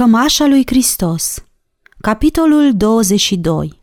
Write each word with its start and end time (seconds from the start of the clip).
Cămașa 0.00 0.46
lui 0.46 0.62
Hristos 0.66 1.44
Capitolul 2.00 2.72
22 2.76 3.80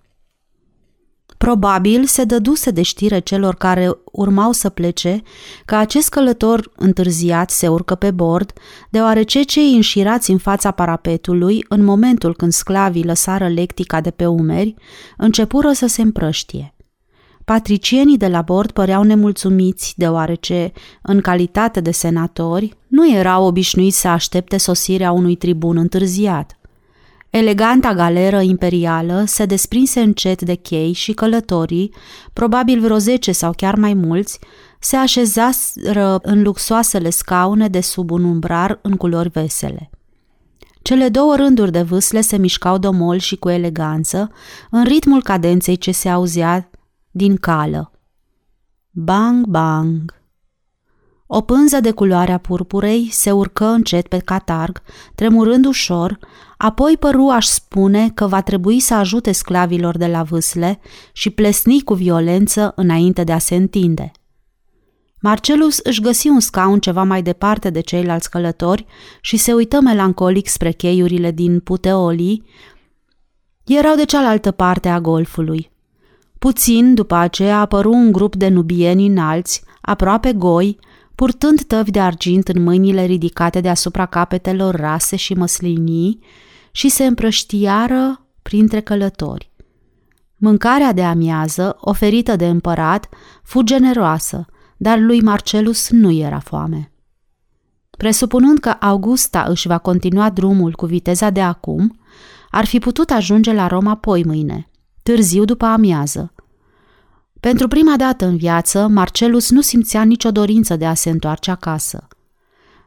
Probabil 1.37 2.05
se 2.05 2.23
dăduse 2.23 2.71
de 2.71 2.81
știre 2.81 3.19
celor 3.19 3.55
care 3.55 3.91
urmau 4.11 4.51
să 4.51 4.69
plece 4.69 5.21
că 5.65 5.75
acest 5.75 6.09
călător 6.09 6.71
întârziat 6.75 7.49
se 7.49 7.67
urcă 7.67 7.95
pe 7.95 8.11
bord, 8.11 8.53
deoarece 8.89 9.41
cei 9.41 9.73
înșirați 9.73 10.31
în 10.31 10.37
fața 10.37 10.71
parapetului, 10.71 11.65
în 11.69 11.83
momentul 11.83 12.35
când 12.35 12.51
sclavii 12.51 13.05
lăsară 13.05 13.47
lectica 13.47 14.01
de 14.01 14.11
pe 14.11 14.25
umeri, 14.25 14.75
începură 15.17 15.71
să 15.71 15.87
se 15.87 16.01
împrăștie. 16.01 16.76
Patricienii 17.53 18.17
de 18.17 18.27
la 18.27 18.41
bord 18.41 18.71
păreau 18.71 19.03
nemulțumiți, 19.03 19.93
deoarece, 19.97 20.71
în 21.01 21.21
calitate 21.21 21.81
de 21.81 21.91
senatori, 21.91 22.77
nu 22.87 23.11
erau 23.11 23.45
obișnuiți 23.45 23.99
să 23.99 24.07
aștepte 24.07 24.57
sosirea 24.57 25.11
unui 25.11 25.35
tribun 25.35 25.77
întârziat. 25.77 26.57
Eleganta 27.29 27.93
galeră 27.93 28.41
imperială 28.41 29.23
se 29.25 29.45
desprinse 29.45 29.99
încet 29.99 30.41
de 30.41 30.53
chei 30.53 30.91
și 30.91 31.13
călătorii, 31.13 31.93
probabil 32.33 32.79
vreo 32.79 32.97
zece 32.97 33.31
sau 33.31 33.53
chiar 33.55 33.75
mai 33.75 33.93
mulți, 33.93 34.39
se 34.79 34.95
așezaseră 34.95 36.19
în 36.21 36.43
luxoasele 36.43 37.09
scaune 37.09 37.67
de 37.67 37.81
sub 37.81 38.11
un 38.11 38.23
umbrar 38.23 38.79
în 38.81 38.95
culori 38.95 39.29
vesele. 39.29 39.89
Cele 40.81 41.09
două 41.09 41.35
rânduri 41.35 41.71
de 41.71 41.81
vâsle 41.81 42.21
se 42.21 42.37
mișcau 42.37 42.77
domol 42.77 43.17
și 43.17 43.35
cu 43.35 43.49
eleganță, 43.49 44.31
în 44.69 44.83
ritmul 44.83 45.21
cadenței 45.21 45.75
ce 45.75 45.91
se 45.91 46.09
auzea 46.09 46.69
din 47.17 47.35
cală. 47.35 47.91
Bang, 48.89 49.45
bang! 49.45 50.17
O 51.27 51.41
pânză 51.41 51.79
de 51.79 51.91
culoarea 51.91 52.37
purpurei 52.37 53.09
se 53.11 53.31
urcă 53.31 53.65
încet 53.65 54.07
pe 54.07 54.17
catarg, 54.17 54.81
tremurând 55.15 55.65
ușor, 55.65 56.19
apoi 56.57 56.97
păru 56.99 57.27
aș 57.27 57.45
spune 57.45 58.09
că 58.09 58.27
va 58.27 58.41
trebui 58.41 58.79
să 58.79 58.93
ajute 58.93 59.31
sclavilor 59.31 59.97
de 59.97 60.07
la 60.07 60.23
vâsle 60.23 60.79
și 61.13 61.29
plesni 61.29 61.81
cu 61.81 61.93
violență 61.93 62.73
înainte 62.75 63.23
de 63.23 63.31
a 63.31 63.37
se 63.37 63.55
întinde. 63.55 64.11
Marcelus 65.21 65.77
își 65.77 66.01
găsi 66.01 66.27
un 66.27 66.39
scaun 66.39 66.79
ceva 66.79 67.03
mai 67.03 67.21
departe 67.21 67.69
de 67.69 67.79
ceilalți 67.79 68.29
călători 68.29 68.85
și 69.21 69.37
se 69.37 69.53
uită 69.53 69.81
melancolic 69.81 70.47
spre 70.47 70.71
cheiurile 70.71 71.31
din 71.31 71.59
Puteolii. 71.59 72.43
Erau 73.65 73.95
de 73.95 74.05
cealaltă 74.05 74.51
parte 74.51 74.89
a 74.89 74.99
golfului. 74.99 75.71
Puțin 76.39 76.93
după 76.93 77.15
aceea 77.15 77.59
apăru 77.59 77.91
un 77.91 78.11
grup 78.11 78.35
de 78.35 78.47
nubieni 78.47 79.07
înalți, 79.07 79.63
aproape 79.81 80.33
goi, 80.33 80.79
purtând 81.15 81.61
tăvi 81.61 81.91
de 81.91 81.99
argint 81.99 82.47
în 82.47 82.63
mâinile 82.63 83.03
ridicate 83.05 83.61
deasupra 83.61 84.05
capetelor 84.05 84.75
rase 84.75 85.15
și 85.15 85.33
măslinii 85.33 86.19
și 86.71 86.89
se 86.89 87.05
împrăștiară 87.05 88.27
printre 88.41 88.79
călători. 88.79 89.51
Mâncarea 90.35 90.93
de 90.93 91.03
amiază, 91.03 91.77
oferită 91.79 92.35
de 92.35 92.47
împărat, 92.47 93.09
fu 93.43 93.61
generoasă, 93.61 94.45
dar 94.77 94.99
lui 94.99 95.21
Marcelus 95.21 95.89
nu 95.89 96.11
era 96.11 96.39
foame. 96.39 96.91
Presupunând 97.97 98.59
că 98.59 98.69
Augusta 98.69 99.45
își 99.49 99.67
va 99.67 99.77
continua 99.77 100.29
drumul 100.29 100.71
cu 100.71 100.85
viteza 100.85 101.29
de 101.29 101.41
acum, 101.41 101.99
ar 102.49 102.65
fi 102.65 102.79
putut 102.79 103.09
ajunge 103.09 103.53
la 103.53 103.67
Roma 103.67 103.95
poi 103.95 104.23
mâine, 104.23 104.69
târziu 105.07 105.45
după 105.45 105.65
amiază. 105.65 106.33
Pentru 107.39 107.67
prima 107.67 107.95
dată 107.97 108.25
în 108.25 108.37
viață, 108.37 108.87
Marcelus 108.87 109.49
nu 109.49 109.61
simțea 109.61 110.03
nicio 110.03 110.31
dorință 110.31 110.75
de 110.75 110.85
a 110.85 110.93
se 110.93 111.09
întoarce 111.09 111.51
acasă. 111.51 112.07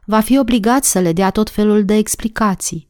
Va 0.05 0.19
fi 0.19 0.37
obligat 0.37 0.83
să 0.83 0.99
le 0.99 1.13
dea 1.13 1.29
tot 1.29 1.49
felul 1.49 1.85
de 1.85 1.95
explicații. 1.95 2.89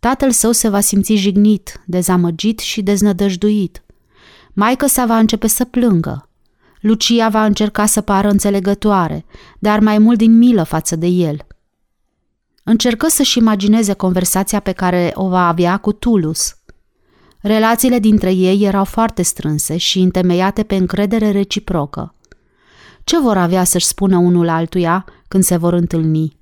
Tatăl 0.00 0.30
său 0.30 0.52
se 0.52 0.68
va 0.68 0.80
simți 0.80 1.14
jignit, 1.14 1.82
dezamăgit 1.86 2.58
și 2.58 2.82
deznădăjduit. 2.82 3.82
Maica 4.52 4.86
sa 4.86 5.06
va 5.06 5.18
începe 5.18 5.46
să 5.46 5.64
plângă. 5.64 6.28
Lucia 6.80 7.28
va 7.28 7.44
încerca 7.44 7.86
să 7.86 8.00
pară 8.00 8.28
înțelegătoare, 8.28 9.24
dar 9.58 9.80
mai 9.80 9.98
mult 9.98 10.18
din 10.18 10.38
milă 10.38 10.62
față 10.62 10.96
de 10.96 11.06
el. 11.06 11.46
Încercă 12.64 13.08
să-și 13.08 13.38
imagineze 13.38 13.92
conversația 13.92 14.60
pe 14.60 14.72
care 14.72 15.10
o 15.14 15.28
va 15.28 15.48
avea 15.48 15.76
cu 15.76 15.92
Tulus– 15.92 16.52
Relațiile 17.40 17.98
dintre 17.98 18.32
ei 18.32 18.64
erau 18.64 18.84
foarte 18.84 19.22
strânse 19.22 19.76
și 19.76 19.98
întemeiate 20.00 20.62
pe 20.62 20.74
încredere 20.74 21.30
reciprocă. 21.30 22.14
Ce 23.04 23.20
vor 23.20 23.36
avea 23.36 23.64
să-și 23.64 23.86
spună 23.86 24.16
unul 24.16 24.48
altuia 24.48 25.04
când 25.28 25.44
se 25.44 25.56
vor 25.56 25.72
întâlni? 25.72 26.36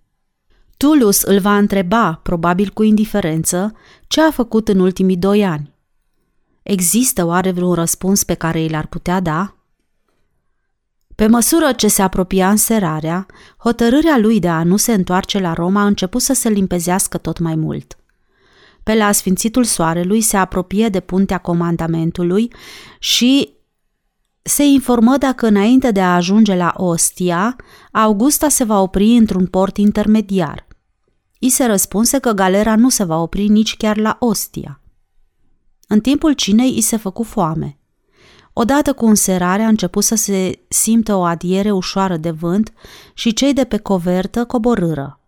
Tulus 0.76 1.22
îl 1.22 1.38
va 1.38 1.56
întreba, 1.56 2.20
probabil 2.22 2.68
cu 2.68 2.82
indiferență, 2.82 3.74
ce 4.06 4.22
a 4.22 4.30
făcut 4.30 4.68
în 4.68 4.78
ultimii 4.78 5.16
doi 5.16 5.44
ani. 5.44 5.74
Există 6.62 7.24
oare 7.24 7.50
vreun 7.50 7.74
răspuns 7.74 8.24
pe 8.24 8.34
care 8.34 8.60
îl 8.60 8.74
ar 8.74 8.86
putea 8.86 9.20
da? 9.20 9.56
Pe 11.14 11.26
măsură 11.26 11.72
ce 11.72 11.88
se 11.88 12.02
apropia 12.02 12.50
înserarea, 12.50 13.26
hotărârea 13.56 14.18
lui 14.18 14.40
de 14.40 14.48
a 14.48 14.62
nu 14.62 14.76
se 14.76 14.92
întoarce 14.92 15.38
la 15.38 15.52
Roma 15.52 15.80
a 15.80 15.86
început 15.86 16.22
să 16.22 16.32
se 16.32 16.48
limpezească 16.48 17.18
tot 17.18 17.38
mai 17.38 17.54
mult– 17.54 17.96
pe 18.86 18.94
la 18.94 19.12
sfințitul 19.12 19.64
soarelui 19.64 20.20
se 20.20 20.36
apropie 20.36 20.88
de 20.88 21.00
puntea 21.00 21.38
comandamentului 21.38 22.52
și 22.98 23.54
se 24.42 24.62
informă 24.64 25.16
dacă 25.16 25.46
înainte 25.46 25.90
de 25.90 26.00
a 26.00 26.14
ajunge 26.14 26.54
la 26.54 26.72
Ostia, 26.76 27.56
Augusta 27.92 28.48
se 28.48 28.64
va 28.64 28.80
opri 28.80 29.16
într-un 29.16 29.46
port 29.46 29.76
intermediar. 29.76 30.66
I 31.38 31.48
se 31.48 31.64
răspunse 31.64 32.18
că 32.18 32.32
galera 32.32 32.76
nu 32.76 32.88
se 32.88 33.04
va 33.04 33.16
opri 33.16 33.48
nici 33.48 33.76
chiar 33.76 33.96
la 33.96 34.16
Ostia. 34.20 34.80
În 35.88 36.00
timpul 36.00 36.32
cinei 36.32 36.76
i 36.76 36.80
se 36.80 36.96
făcu 36.96 37.22
foame. 37.22 37.78
Odată 38.52 38.92
cu 38.92 39.06
înserarea 39.06 39.66
a 39.66 39.68
început 39.68 40.04
să 40.04 40.14
se 40.14 40.64
simtă 40.68 41.14
o 41.14 41.22
adiere 41.22 41.70
ușoară 41.70 42.16
de 42.16 42.30
vânt 42.30 42.72
și 43.14 43.32
cei 43.32 43.52
de 43.52 43.64
pe 43.64 43.78
covertă 43.78 44.44
coborâră. 44.44 45.20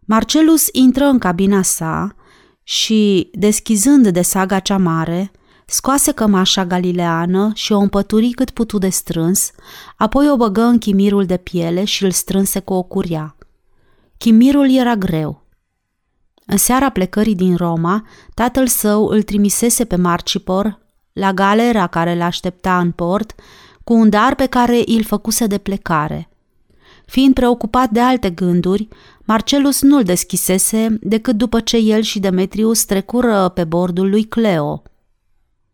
Marcelus 0.00 0.68
intră 0.72 1.04
în 1.04 1.18
cabina 1.18 1.62
sa, 1.62 2.16
și, 2.68 3.30
deschizând 3.32 4.08
de 4.08 4.22
saga 4.22 4.58
cea 4.58 4.76
mare, 4.76 5.30
scoase 5.66 6.12
cămașa 6.12 6.64
galileană 6.64 7.50
și 7.54 7.72
o 7.72 7.78
împături 7.78 8.30
cât 8.30 8.50
putu 8.50 8.78
de 8.78 8.88
strâns, 8.88 9.50
apoi 9.96 10.30
o 10.30 10.36
băgă 10.36 10.60
în 10.60 10.78
chimirul 10.78 11.24
de 11.24 11.36
piele 11.36 11.84
și 11.84 12.04
îl 12.04 12.10
strânse 12.10 12.60
cu 12.60 12.74
o 12.74 12.82
curia. 12.82 13.36
Chimirul 14.18 14.70
era 14.70 14.96
greu. 14.96 15.42
În 16.46 16.56
seara 16.56 16.90
plecării 16.90 17.34
din 17.34 17.56
Roma, 17.56 18.06
tatăl 18.34 18.66
său 18.66 19.06
îl 19.06 19.22
trimisese 19.22 19.84
pe 19.84 19.96
Marcipor 19.96 20.78
la 21.12 21.32
galera 21.32 21.86
care 21.86 22.16
l-aștepta 22.16 22.78
în 22.78 22.90
port, 22.90 23.34
cu 23.84 23.94
un 23.94 24.08
dar 24.08 24.34
pe 24.34 24.46
care 24.46 24.82
îl 24.86 25.04
făcuse 25.04 25.46
de 25.46 25.58
plecare– 25.58 26.28
Fiind 27.06 27.34
preocupat 27.34 27.90
de 27.90 28.00
alte 28.00 28.30
gânduri, 28.30 28.88
Marcelus 29.26 29.82
nu-l 29.82 30.02
deschisese 30.02 30.98
decât 31.00 31.36
după 31.36 31.60
ce 31.60 31.76
el 31.76 32.02
și 32.02 32.18
Demetrius 32.18 32.84
trecură 32.84 33.48
pe 33.48 33.64
bordul 33.64 34.10
lui 34.10 34.24
Cleo. 34.24 34.82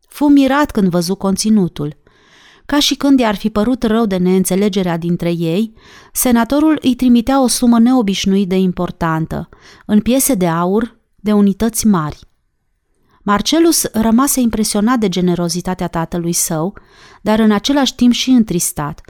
Fu 0.09 0.25
mirat 0.25 0.71
când 0.71 0.89
văzu 0.89 1.15
conținutul. 1.15 1.97
Ca 2.67 2.79
și 2.79 2.95
când 2.95 3.19
i-ar 3.19 3.35
fi 3.35 3.51
părut 3.51 3.83
rău 3.83 4.07
de 4.07 4.17
neînțelegerea 4.17 4.97
dintre 4.97 5.31
ei, 5.31 5.75
senatorul 6.13 6.79
îi 6.83 6.95
trimitea 6.95 7.43
o 7.43 7.47
sumă 7.47 7.79
neobișnuit 7.79 8.49
de 8.49 8.57
importantă, 8.57 9.49
în 9.87 10.01
piese 10.01 10.35
de 10.35 10.47
aur 10.47 10.97
de 11.17 11.33
unități 11.33 11.87
mari. 11.87 12.19
Marcelus 13.23 13.85
rămase 13.93 14.41
impresionat 14.41 14.99
de 14.99 15.09
generozitatea 15.09 15.89
tatălui 15.89 16.33
său, 16.33 16.77
dar 17.23 17.39
în 17.39 17.51
același 17.51 17.95
timp 17.95 18.13
și 18.13 18.31
întristat, 18.31 19.01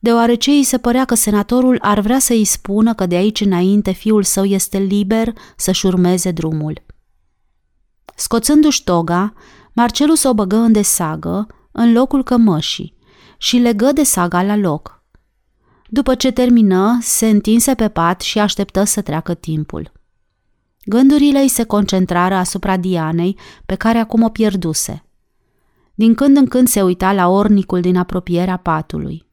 deoarece 0.00 0.50
îi 0.50 0.62
se 0.62 0.78
părea 0.78 1.04
că 1.04 1.14
senatorul 1.14 1.78
ar 1.80 2.00
vrea 2.00 2.18
să 2.18 2.32
îi 2.32 2.44
spună 2.44 2.94
că 2.94 3.06
de 3.06 3.14
aici 3.14 3.40
înainte 3.40 3.90
fiul 3.90 4.22
său 4.22 4.44
este 4.44 4.78
liber 4.78 5.32
să-și 5.56 5.86
urmeze 5.86 6.30
drumul. 6.30 6.82
Scoțându-și 8.14 8.84
toga, 8.84 9.32
Marcelus 9.72 10.22
o 10.22 10.34
băgă 10.34 10.56
în 10.56 10.72
desagă, 10.72 11.46
în 11.72 11.92
locul 11.92 12.22
cămășii, 12.22 12.94
și 13.38 13.56
legă 13.56 13.92
de 13.92 14.02
saga 14.02 14.42
la 14.42 14.56
loc. 14.56 15.02
După 15.88 16.14
ce 16.14 16.30
termină, 16.30 16.98
se 17.00 17.28
întinse 17.28 17.74
pe 17.74 17.88
pat 17.88 18.20
și 18.20 18.38
așteptă 18.38 18.84
să 18.84 19.00
treacă 19.00 19.34
timpul. 19.34 19.92
Gândurile 20.84 21.40
îi 21.40 21.48
se 21.48 21.64
concentrară 21.64 22.34
asupra 22.34 22.76
Dianei, 22.76 23.38
pe 23.66 23.74
care 23.74 23.98
acum 23.98 24.22
o 24.22 24.28
pierduse. 24.28 25.04
Din 25.94 26.14
când 26.14 26.36
în 26.36 26.46
când 26.46 26.68
se 26.68 26.82
uita 26.82 27.12
la 27.12 27.28
ornicul 27.28 27.80
din 27.80 27.96
apropierea 27.96 28.56
patului 28.56 29.28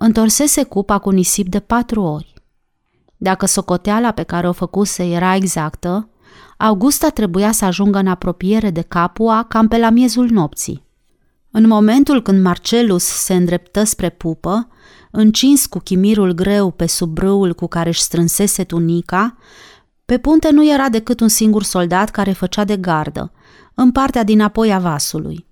întorsese 0.00 0.62
cupa 0.62 0.98
cu 0.98 1.10
nisip 1.10 1.48
de 1.48 1.60
patru 1.60 2.02
ori. 2.02 2.34
Dacă 3.16 3.46
socoteala 3.46 4.10
pe 4.10 4.22
care 4.22 4.48
o 4.48 4.52
făcuse 4.52 5.04
era 5.04 5.34
exactă, 5.34 6.08
Augusta 6.56 7.08
trebuia 7.08 7.52
să 7.52 7.64
ajungă 7.64 7.98
în 7.98 8.06
apropiere 8.06 8.70
de 8.70 8.80
Capua 8.80 9.44
cam 9.48 9.68
pe 9.68 9.78
la 9.78 9.90
miezul 9.90 10.28
nopții. 10.30 10.84
În 11.50 11.66
momentul 11.66 12.22
când 12.22 12.42
Marcelus 12.42 13.04
se 13.04 13.34
îndreptă 13.34 13.84
spre 13.84 14.10
pupă, 14.10 14.68
încins 15.10 15.66
cu 15.66 15.78
chimirul 15.78 16.32
greu 16.32 16.70
pe 16.70 16.86
sub 16.86 17.08
brâul 17.08 17.54
cu 17.54 17.66
care 17.66 17.88
își 17.88 18.02
strânsese 18.02 18.64
tunica, 18.64 19.36
Pe 20.04 20.18
punte 20.18 20.50
nu 20.50 20.70
era 20.72 20.88
decât 20.88 21.20
un 21.20 21.28
singur 21.28 21.62
soldat 21.62 22.10
care 22.10 22.32
făcea 22.32 22.64
de 22.64 22.76
gardă, 22.76 23.32
în 23.74 23.92
partea 23.92 24.24
din 24.24 24.40
apoi 24.40 24.72
a 24.72 24.78
vasului. 24.78 25.47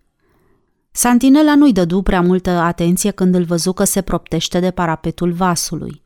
Santinela 0.96 1.54
nu-i 1.54 1.72
dădu 1.72 2.02
prea 2.02 2.20
multă 2.20 2.50
atenție 2.50 3.10
când 3.10 3.34
îl 3.34 3.44
văzu 3.44 3.72
că 3.72 3.84
se 3.84 4.02
proptește 4.02 4.60
de 4.60 4.70
parapetul 4.70 5.32
vasului. 5.32 6.04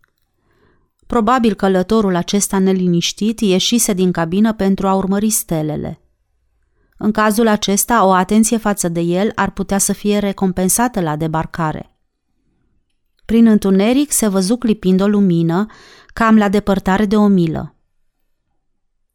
Probabil 1.06 1.54
călătorul 1.54 2.14
acesta 2.14 2.58
neliniștit 2.58 3.40
ieșise 3.40 3.92
din 3.92 4.12
cabină 4.12 4.52
pentru 4.52 4.88
a 4.88 4.94
urmări 4.94 5.30
stelele. 5.30 6.00
În 6.96 7.10
cazul 7.10 7.46
acesta, 7.46 8.04
o 8.04 8.12
atenție 8.12 8.56
față 8.56 8.88
de 8.88 9.00
el 9.00 9.32
ar 9.34 9.50
putea 9.50 9.78
să 9.78 9.92
fie 9.92 10.18
recompensată 10.18 11.00
la 11.00 11.16
debarcare. 11.16 11.96
Prin 13.24 13.46
întuneric 13.46 14.10
se 14.12 14.28
văzu 14.28 14.56
clipind 14.56 15.00
o 15.00 15.06
lumină, 15.06 15.66
cam 16.06 16.36
la 16.36 16.48
depărtare 16.48 17.06
de 17.06 17.16
o 17.16 17.26
milă. 17.26 17.74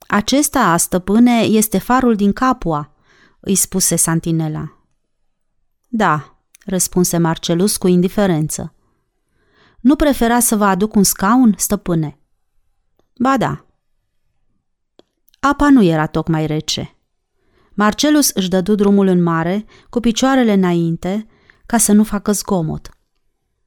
Acesta, 0.08 0.78
stăpâne, 0.78 1.40
este 1.40 1.78
farul 1.78 2.16
din 2.16 2.34
Capua, 2.34 2.94
îi 3.40 3.56
spuse 3.56 3.96
Santinela. 3.96 4.75
Da, 5.98 6.40
răspunse 6.66 7.18
Marcelus 7.18 7.78
cu 7.78 7.88
indiferență. 7.88 8.74
Nu 9.80 9.96
prefera 9.96 10.40
să 10.40 10.56
vă 10.56 10.66
aduc 10.66 10.96
un 10.96 11.04
scaun, 11.04 11.54
stăpâne? 11.58 12.20
Ba 13.20 13.38
da. 13.38 13.66
Apa 15.40 15.70
nu 15.70 15.84
era 15.84 16.06
tocmai 16.06 16.46
rece. 16.46 16.96
Marcelus 17.74 18.30
își 18.30 18.50
dădu 18.50 18.76
drumul 18.76 19.08
în 19.08 19.24
mare, 19.24 19.66
cu 19.90 20.00
picioarele 20.00 20.54
înainte, 20.54 21.28
ca 21.66 21.78
să 21.78 21.92
nu 21.92 22.04
facă 22.04 22.32
zgomot. 22.32 22.90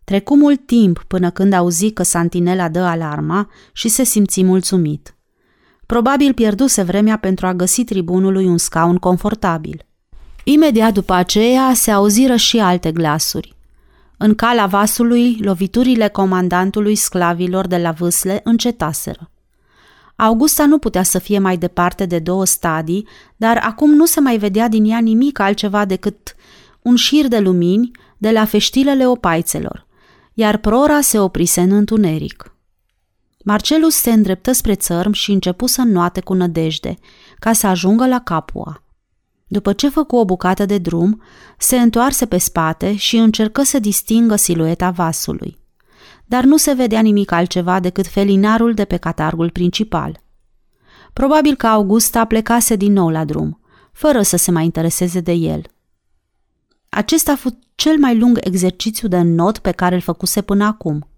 Trecu 0.05 0.37
mult 0.37 0.67
timp 0.67 1.05
până 1.07 1.31
când 1.31 1.53
auzi 1.53 1.91
că 1.91 2.03
Santinela 2.03 2.69
dă 2.69 2.81
alarma 2.81 3.51
și 3.73 3.89
se 3.89 4.03
simți 4.03 4.43
mulțumit. 4.43 5.17
Probabil 5.87 6.35
pierduse 6.35 6.83
vremea 6.83 7.19
pentru 7.19 7.47
a 7.47 7.55
găsi 7.55 7.85
tribunului 7.85 8.47
un 8.47 8.59
scaun 8.59 8.97
confortabil. 8.97 9.88
Imediat 10.51 10.93
după 10.93 11.13
aceea 11.13 11.73
se 11.75 11.91
auziră 11.91 12.37
și 12.37 12.59
alte 12.59 12.93
glasuri. 12.93 13.57
În 14.17 14.35
cala 14.35 14.67
vasului, 14.67 15.37
loviturile 15.41 16.09
comandantului 16.09 16.95
sclavilor 16.95 17.67
de 17.67 17.77
la 17.77 17.91
vâsle 17.91 18.41
încetaseră. 18.45 19.31
Augusta 20.17 20.67
nu 20.67 20.79
putea 20.79 21.03
să 21.03 21.19
fie 21.19 21.39
mai 21.39 21.57
departe 21.57 22.07
de 22.07 22.19
două 22.19 22.45
stadii, 22.45 23.09
dar 23.37 23.57
acum 23.57 23.95
nu 23.95 24.07
se 24.07 24.21
mai 24.21 24.39
vedea 24.39 24.69
din 24.69 24.85
ea 24.85 24.99
nimic 24.99 25.39
altceva 25.39 25.85
decât 25.85 26.35
un 26.83 26.97
șir 26.97 27.27
de 27.27 27.39
lumini 27.39 27.91
de 28.19 28.31
la 28.31 28.45
feștilele 28.45 29.07
opaițelor, 29.07 29.87
iar 30.35 30.57
prora 30.57 31.01
se 31.01 31.19
oprise 31.19 31.61
în 31.61 31.73
întuneric. 31.73 32.55
Marcelus 33.45 33.95
se 33.95 34.13
îndreptă 34.13 34.53
spre 34.53 34.75
țărm 34.75 35.13
și 35.13 35.33
începu 35.33 35.67
să 35.67 35.81
înnoate 35.81 36.21
cu 36.21 36.35
nădejde, 36.35 36.95
ca 37.39 37.53
să 37.53 37.67
ajungă 37.67 38.07
la 38.07 38.21
Capua. 38.21 38.83
După 39.49 39.73
ce 39.73 39.89
făcu 39.89 40.17
o 40.17 40.25
bucată 40.25 40.67
de 40.67 40.79
drum, 40.79 41.23
se 41.59 41.77
întoarse 41.77 42.27
pe 42.27 42.39
spate 42.39 42.97
și 42.97 43.17
încercă 43.17 43.63
să 43.63 43.79
distingă 43.79 44.37
silueta 44.37 44.91
vasului. 44.91 45.59
Dar 46.25 46.45
nu 46.45 46.57
se 46.57 46.73
vedea 46.73 47.01
nimic 47.01 47.31
altceva 47.31 47.81
decât 47.81 48.07
felinarul 48.07 48.75
de 48.75 48.85
pe 48.85 48.97
catargul 48.97 49.51
principal. 49.51 50.21
Probabil 51.13 51.55
că 51.55 51.67
Augusta 51.67 52.25
plecase 52.25 52.77
din 52.77 52.93
nou 52.93 53.09
la 53.09 53.25
drum, 53.25 53.61
fără 53.93 54.23
să 54.23 54.37
se 54.37 54.51
mai 54.51 54.65
intereseze 54.65 55.21
de 55.21 55.33
el. 55.33 55.63
Acesta 56.89 57.33
a 57.33 57.37
fost 57.37 57.57
cel 57.75 57.99
mai 57.99 58.19
lung 58.19 58.39
exercițiu 58.41 59.09
de 59.09 59.21
not 59.21 59.59
pe 59.59 59.71
care 59.71 59.95
îl 59.95 60.01
făcuse 60.01 60.41
până 60.41 60.65
acum. 60.65 61.09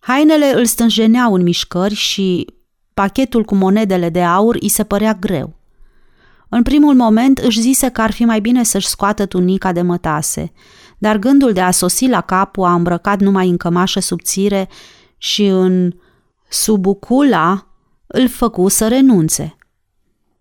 Hainele 0.00 0.52
îl 0.54 0.64
stânjeneau 0.64 1.34
în 1.34 1.42
mișcări 1.42 1.94
și 1.94 2.46
pachetul 2.94 3.44
cu 3.44 3.54
monedele 3.54 4.08
de 4.08 4.22
aur 4.22 4.56
îi 4.60 4.68
se 4.68 4.84
părea 4.84 5.14
greu. 5.14 5.61
În 6.54 6.62
primul 6.62 6.94
moment 6.94 7.38
își 7.38 7.60
zise 7.60 7.88
că 7.88 8.00
ar 8.00 8.10
fi 8.10 8.24
mai 8.24 8.40
bine 8.40 8.62
să-și 8.62 8.86
scoată 8.86 9.26
tunica 9.26 9.72
de 9.72 9.82
mătase, 9.82 10.52
dar 10.98 11.16
gândul 11.16 11.52
de 11.52 11.60
a 11.60 11.70
sosi 11.70 12.06
la 12.08 12.20
capul 12.20 12.64
a 12.64 12.74
îmbrăcat 12.74 13.20
numai 13.20 13.48
în 13.48 13.56
cămașă 13.56 14.00
subțire 14.00 14.68
și 15.16 15.46
în 15.46 15.92
subucula 16.48 17.66
îl 18.06 18.28
făcu 18.28 18.68
să 18.68 18.88
renunțe. 18.88 19.56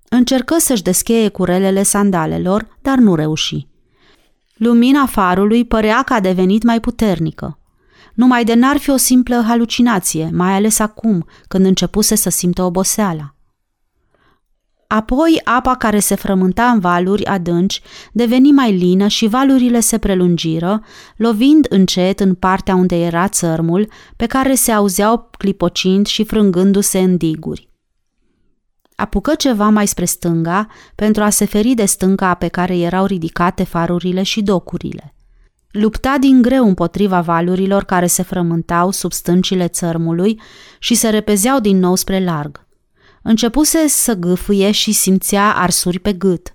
Încercă 0.10 0.56
să-și 0.60 0.84
descheie 0.84 1.30
curelele 1.30 1.84
sandalelor, 1.84 2.78
dar 2.82 2.98
nu 2.98 3.16
reuși. 3.16 3.68
Lumina 4.54 5.06
farului 5.06 5.66
părea 5.66 6.04
că 6.04 6.14
a 6.14 6.20
devenit 6.20 6.64
mai 6.64 6.80
puternică. 6.80 7.60
Numai 8.14 8.44
de 8.44 8.54
n-ar 8.54 8.78
fi 8.78 8.90
o 8.90 8.98
simplă 8.98 9.44
halucinație, 9.48 10.30
mai 10.34 10.54
ales 10.54 10.80
acum, 10.80 11.26
când 11.48 11.66
începuse 11.66 12.16
să 12.16 12.30
simtă 12.30 12.64
oboseala. 12.64 13.36
Apoi 14.94 15.42
apa 15.44 15.76
care 15.76 16.00
se 16.00 16.16
frământa 16.16 16.64
în 16.64 16.80
valuri 16.80 17.26
adânci 17.26 17.82
deveni 18.12 18.52
mai 18.52 18.72
lină 18.72 19.08
și 19.08 19.28
valurile 19.28 19.80
se 19.80 19.98
prelungiră, 19.98 20.84
lovind 21.16 21.66
încet 21.70 22.20
în 22.20 22.34
partea 22.34 22.76
unde 22.76 22.96
era 22.96 23.28
țărmul, 23.28 23.88
pe 24.16 24.26
care 24.26 24.56
se 24.56 24.72
auzeau 24.72 25.30
clipocind 25.38 26.06
și 26.06 26.24
frângându-se 26.24 27.00
în 27.00 27.18
diguri. 27.18 27.70
Apucă 28.96 29.36
ceva 29.36 29.70
mai 29.70 29.88
spre 29.88 30.06
stânga 30.06 30.68
pentru 30.96 31.24
a 31.24 31.30
se 31.30 31.46
feri 31.46 31.74
de 31.74 31.86
stânca 31.86 32.34
pe 32.34 32.48
care 32.48 32.78
erau 32.78 33.06
ridicate 33.06 33.64
farurile 33.64 34.24
și 34.24 34.42
docurile. 34.42 35.16
Lupta 35.70 36.16
din 36.20 36.42
greu 36.42 36.68
împotriva 36.68 37.22
valurilor 37.22 37.84
care 37.84 38.08
se 38.08 38.24
frământau 38.24 38.92
sub 38.92 39.12
stâncile 39.12 39.68
țărmului 39.68 40.42
și 40.80 40.96
se 40.96 41.10
repezeau 41.10 41.60
din 41.60 41.80
nou 41.80 41.96
spre 41.96 42.24
larg. 42.24 42.70
Începuse 43.22 43.88
să 43.88 44.14
gâfâie 44.14 44.72
și 44.72 44.92
simțea 44.92 45.54
arsuri 45.56 46.00
pe 46.00 46.14
gât. 46.14 46.54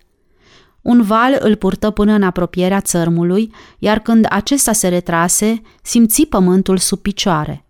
Un 0.83 1.03
val 1.03 1.37
îl 1.41 1.57
purtă 1.57 1.91
până 1.91 2.13
în 2.13 2.23
apropierea 2.23 2.81
țărmului, 2.81 3.53
iar 3.79 3.99
când 3.99 4.27
acesta 4.31 4.73
se 4.73 4.89
retrase, 4.89 5.63
simți 5.83 6.23
pământul 6.23 6.79
sub 6.79 6.99
picioare. 6.99 7.67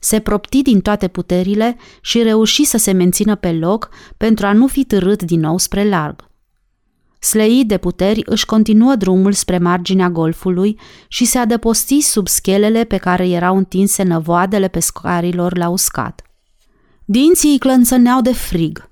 Se 0.00 0.20
propti 0.20 0.62
din 0.62 0.80
toate 0.80 1.08
puterile 1.08 1.76
și 2.00 2.22
reuși 2.22 2.64
să 2.64 2.76
se 2.76 2.92
mențină 2.92 3.34
pe 3.34 3.52
loc 3.52 3.88
pentru 4.16 4.46
a 4.46 4.52
nu 4.52 4.66
fi 4.66 4.84
târât 4.84 5.22
din 5.22 5.40
nou 5.40 5.58
spre 5.58 5.88
larg. 5.88 6.26
Slăit 7.20 7.68
de 7.68 7.78
puteri, 7.78 8.22
își 8.24 8.46
continuă 8.46 8.94
drumul 8.94 9.32
spre 9.32 9.58
marginea 9.58 10.10
golfului 10.10 10.78
și 11.08 11.24
se 11.24 11.38
adăposti 11.38 12.00
sub 12.00 12.28
schelele 12.28 12.84
pe 12.84 12.96
care 12.96 13.28
erau 13.28 13.56
întinse 13.56 14.02
năvoadele 14.02 14.68
pescarilor 14.68 15.56
la 15.56 15.68
uscat. 15.68 16.27
Dinții 17.10 17.50
îi 17.50 17.58
clănțăneau 17.58 18.20
de 18.20 18.32
frig. 18.32 18.90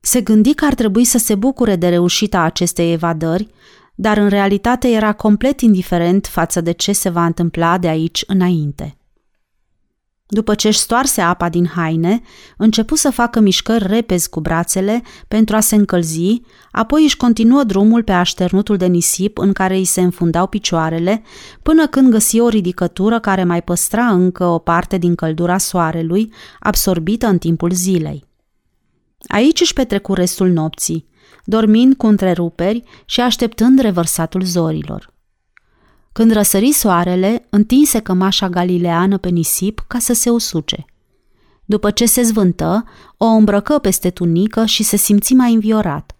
Se 0.00 0.20
gândi 0.20 0.54
că 0.54 0.64
ar 0.64 0.74
trebui 0.74 1.04
să 1.04 1.18
se 1.18 1.34
bucure 1.34 1.76
de 1.76 1.88
reușita 1.88 2.40
acestei 2.40 2.92
evadări, 2.92 3.48
dar 3.94 4.16
în 4.16 4.28
realitate 4.28 4.88
era 4.88 5.12
complet 5.12 5.60
indiferent 5.60 6.26
față 6.26 6.60
de 6.60 6.72
ce 6.72 6.92
se 6.92 7.08
va 7.08 7.24
întâmpla 7.24 7.78
de 7.78 7.88
aici 7.88 8.24
înainte. 8.26 8.96
După 10.34 10.54
ce 10.54 10.68
își 10.68 10.78
stoarse 10.78 11.20
apa 11.20 11.48
din 11.48 11.66
haine, 11.66 12.22
începu 12.56 12.94
să 12.94 13.10
facă 13.10 13.40
mișcări 13.40 13.86
repezi 13.86 14.28
cu 14.28 14.40
brațele 14.40 15.02
pentru 15.28 15.56
a 15.56 15.60
se 15.60 15.74
încălzi, 15.74 16.40
apoi 16.70 17.02
își 17.02 17.16
continuă 17.16 17.64
drumul 17.64 18.02
pe 18.02 18.12
așternutul 18.12 18.76
de 18.76 18.86
nisip 18.86 19.38
în 19.38 19.52
care 19.52 19.76
îi 19.76 19.84
se 19.84 20.00
înfundau 20.00 20.46
picioarele, 20.46 21.22
până 21.62 21.86
când 21.86 22.10
găsi 22.10 22.40
o 22.40 22.48
ridicătură 22.48 23.20
care 23.20 23.44
mai 23.44 23.62
păstra 23.62 24.06
încă 24.06 24.44
o 24.44 24.58
parte 24.58 24.98
din 24.98 25.14
căldura 25.14 25.58
soarelui, 25.58 26.32
absorbită 26.60 27.26
în 27.26 27.38
timpul 27.38 27.70
zilei. 27.70 28.24
Aici 29.26 29.60
își 29.60 29.72
petrecu 29.72 30.14
restul 30.14 30.48
nopții, 30.48 31.08
dormind 31.44 31.94
cu 31.94 32.06
întreruperi 32.06 32.82
și 33.04 33.20
așteptând 33.20 33.78
revărsatul 33.78 34.42
zorilor. 34.42 35.13
Când 36.14 36.32
răsări 36.32 36.72
soarele, 36.72 37.46
întinse 37.50 38.00
cămașa 38.00 38.48
galileană 38.48 39.18
pe 39.18 39.28
nisip 39.28 39.84
ca 39.86 39.98
să 39.98 40.12
se 40.12 40.30
usuce. 40.30 40.84
După 41.64 41.90
ce 41.90 42.06
se 42.06 42.22
zvântă, 42.22 42.84
o 43.16 43.24
îmbrăcă 43.24 43.78
peste 43.78 44.10
tunică 44.10 44.64
și 44.64 44.82
se 44.82 44.96
simți 44.96 45.34
mai 45.34 45.52
înviorat. 45.52 46.16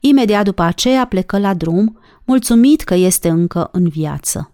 Imediat 0.00 0.44
după 0.44 0.62
aceea 0.62 1.06
plecă 1.06 1.38
la 1.38 1.54
drum, 1.54 1.98
mulțumit 2.24 2.80
că 2.82 2.94
este 2.94 3.28
încă 3.28 3.68
în 3.72 3.88
viață. 3.88 4.52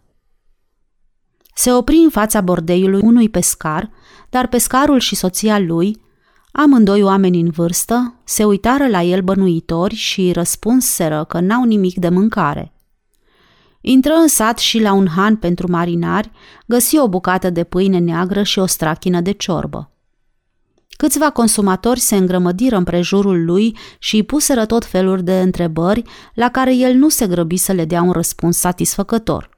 Se 1.55 1.73
opri 1.73 1.97
în 1.97 2.11
fața 2.11 2.41
bordeiului 2.41 3.01
unui 3.03 3.29
pescar, 3.29 3.91
dar 4.31 4.47
pescarul 4.47 4.99
și 4.99 5.15
soția 5.15 5.59
lui, 5.59 6.03
amândoi 6.53 7.03
oameni 7.03 7.41
în 7.41 7.51
vârstă, 7.51 8.15
se 8.25 8.45
uitară 8.45 8.89
la 8.89 9.03
el 9.03 9.23
bănuitori 9.23 9.95
și 9.95 10.33
răspunseră 10.33 11.25
că 11.25 11.41
n-au 11.41 11.65
nimic 11.65 11.95
de 11.95 12.09
mâncare. 12.09 12.74
Intră 13.87 14.13
în 14.13 14.29
sat 14.29 14.59
și 14.59 14.81
la 14.81 14.93
un 14.93 15.09
han 15.09 15.37
pentru 15.37 15.71
marinari, 15.71 16.31
găsi 16.67 16.99
o 16.99 17.09
bucată 17.09 17.51
de 17.51 17.65
pâine 17.65 17.99
neagră 17.99 18.43
și 18.43 18.59
o 18.59 18.67
strachină 18.67 19.21
de 19.21 19.31
ciorbă. 19.31 19.91
Câțiva 20.89 21.31
consumatori 21.31 22.01
se 22.01 22.17
îngrămădiră 22.17 22.77
împrejurul 22.77 23.45
lui 23.45 23.77
și 23.99 24.15
îi 24.15 24.23
puseră 24.23 24.67
tot 24.67 24.85
felul 24.85 25.23
de 25.23 25.41
întrebări 25.41 26.03
la 26.35 26.49
care 26.49 26.75
el 26.75 26.95
nu 26.95 27.09
se 27.09 27.27
grăbi 27.27 27.57
să 27.57 27.73
le 27.73 27.85
dea 27.85 28.03
un 28.03 28.11
răspuns 28.11 28.57
satisfăcător. 28.57 29.49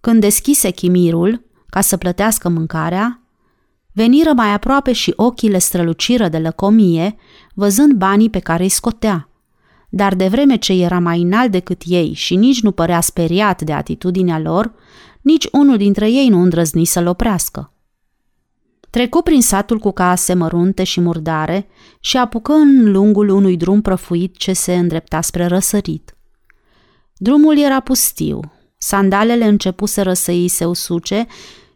Când 0.00 0.20
deschise 0.20 0.70
chimirul, 0.70 1.44
ca 1.68 1.80
să 1.80 1.96
plătească 1.96 2.48
mâncarea, 2.48 3.22
Veniră 3.92 4.32
mai 4.32 4.52
aproape 4.52 4.92
și 4.92 5.12
ochii 5.16 5.50
le 5.50 5.58
străluciră 5.58 6.28
de 6.28 6.38
lăcomie, 6.38 7.16
văzând 7.54 7.92
banii 7.92 8.30
pe 8.30 8.38
care 8.38 8.62
îi 8.62 8.68
scotea. 8.68 9.29
Dar 9.90 10.14
de 10.14 10.28
vreme 10.28 10.56
ce 10.56 10.72
era 10.72 10.98
mai 10.98 11.20
înalt 11.20 11.50
decât 11.50 11.82
ei 11.84 12.12
și 12.12 12.36
nici 12.36 12.62
nu 12.62 12.72
părea 12.72 13.00
speriat 13.00 13.62
de 13.62 13.72
atitudinea 13.72 14.38
lor, 14.38 14.72
nici 15.20 15.48
unul 15.52 15.76
dintre 15.76 16.10
ei 16.10 16.28
nu 16.28 16.40
îndrăzni 16.40 16.84
să-l 16.84 17.06
oprească. 17.06 17.72
Trecu 18.90 19.22
prin 19.22 19.42
satul 19.42 19.78
cu 19.78 19.90
case 19.90 20.34
mărunte 20.34 20.84
și 20.84 21.00
murdare 21.00 21.66
și 22.00 22.16
apucă 22.16 22.52
în 22.52 22.90
lungul 22.90 23.28
unui 23.28 23.56
drum 23.56 23.80
prăfuit 23.80 24.36
ce 24.36 24.52
se 24.52 24.74
îndrepta 24.74 25.20
spre 25.20 25.46
răsărit. 25.46 26.14
Drumul 27.16 27.58
era 27.58 27.80
pustiu, 27.80 28.40
sandalele 28.78 29.44
începuseră 29.44 30.12
să 30.12 30.30
îi 30.30 30.48
se 30.48 30.64
usuce 30.64 31.26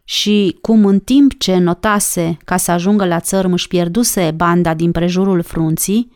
și, 0.03 0.57
cum 0.61 0.85
în 0.85 0.99
timp 0.99 1.39
ce 1.39 1.57
notase 1.57 2.37
ca 2.45 2.57
să 2.57 2.71
ajungă 2.71 3.05
la 3.05 3.19
țărm 3.19 3.51
își 3.51 3.67
pierduse 3.67 4.31
banda 4.35 4.73
din 4.73 4.91
prejurul 4.91 5.41
frunții, 5.41 6.11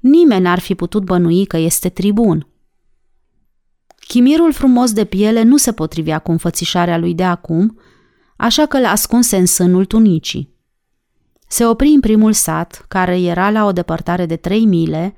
nimeni 0.00 0.42
n-ar 0.42 0.58
fi 0.58 0.74
putut 0.74 1.04
bănui 1.04 1.44
că 1.44 1.56
este 1.56 1.88
tribun. 1.88 2.46
Chimirul 4.08 4.52
frumos 4.52 4.92
de 4.92 5.04
piele 5.04 5.42
nu 5.42 5.56
se 5.56 5.72
potrivea 5.72 6.18
cu 6.18 6.30
înfățișarea 6.30 6.98
lui 6.98 7.14
de 7.14 7.24
acum, 7.24 7.78
așa 8.36 8.66
că 8.66 8.80
l-a 8.80 8.90
ascunse 8.90 9.36
în 9.36 9.46
sânul 9.46 9.84
tunicii. 9.84 10.56
Se 11.48 11.66
opri 11.66 11.88
în 11.88 12.00
primul 12.00 12.32
sat, 12.32 12.84
care 12.88 13.20
era 13.20 13.50
la 13.50 13.64
o 13.64 13.72
depărtare 13.72 14.26
de 14.26 14.36
trei 14.36 14.64
mile, 14.64 15.14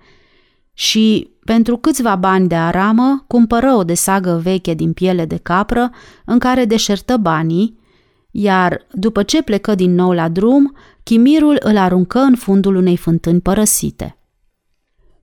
și, 0.73 1.31
pentru 1.45 1.77
câțiva 1.77 2.17
bani 2.17 2.49
de 2.49 2.55
aramă, 2.55 3.25
cumpără 3.27 3.73
o 3.73 3.85
desagă 3.85 4.41
veche 4.43 4.75
din 4.75 4.93
piele 4.93 5.25
de 5.25 5.37
capră, 5.37 5.91
în 6.25 6.39
care 6.39 6.65
deșertă 6.65 7.17
banii, 7.17 7.79
iar, 8.31 8.87
după 8.93 9.23
ce 9.23 9.43
plecă 9.43 9.75
din 9.75 9.95
nou 9.95 10.13
la 10.13 10.29
drum, 10.29 10.77
chimirul 11.03 11.57
îl 11.61 11.77
aruncă 11.77 12.19
în 12.19 12.35
fundul 12.35 12.75
unei 12.75 12.97
fântâni 12.97 13.41
părăsite. 13.41 14.20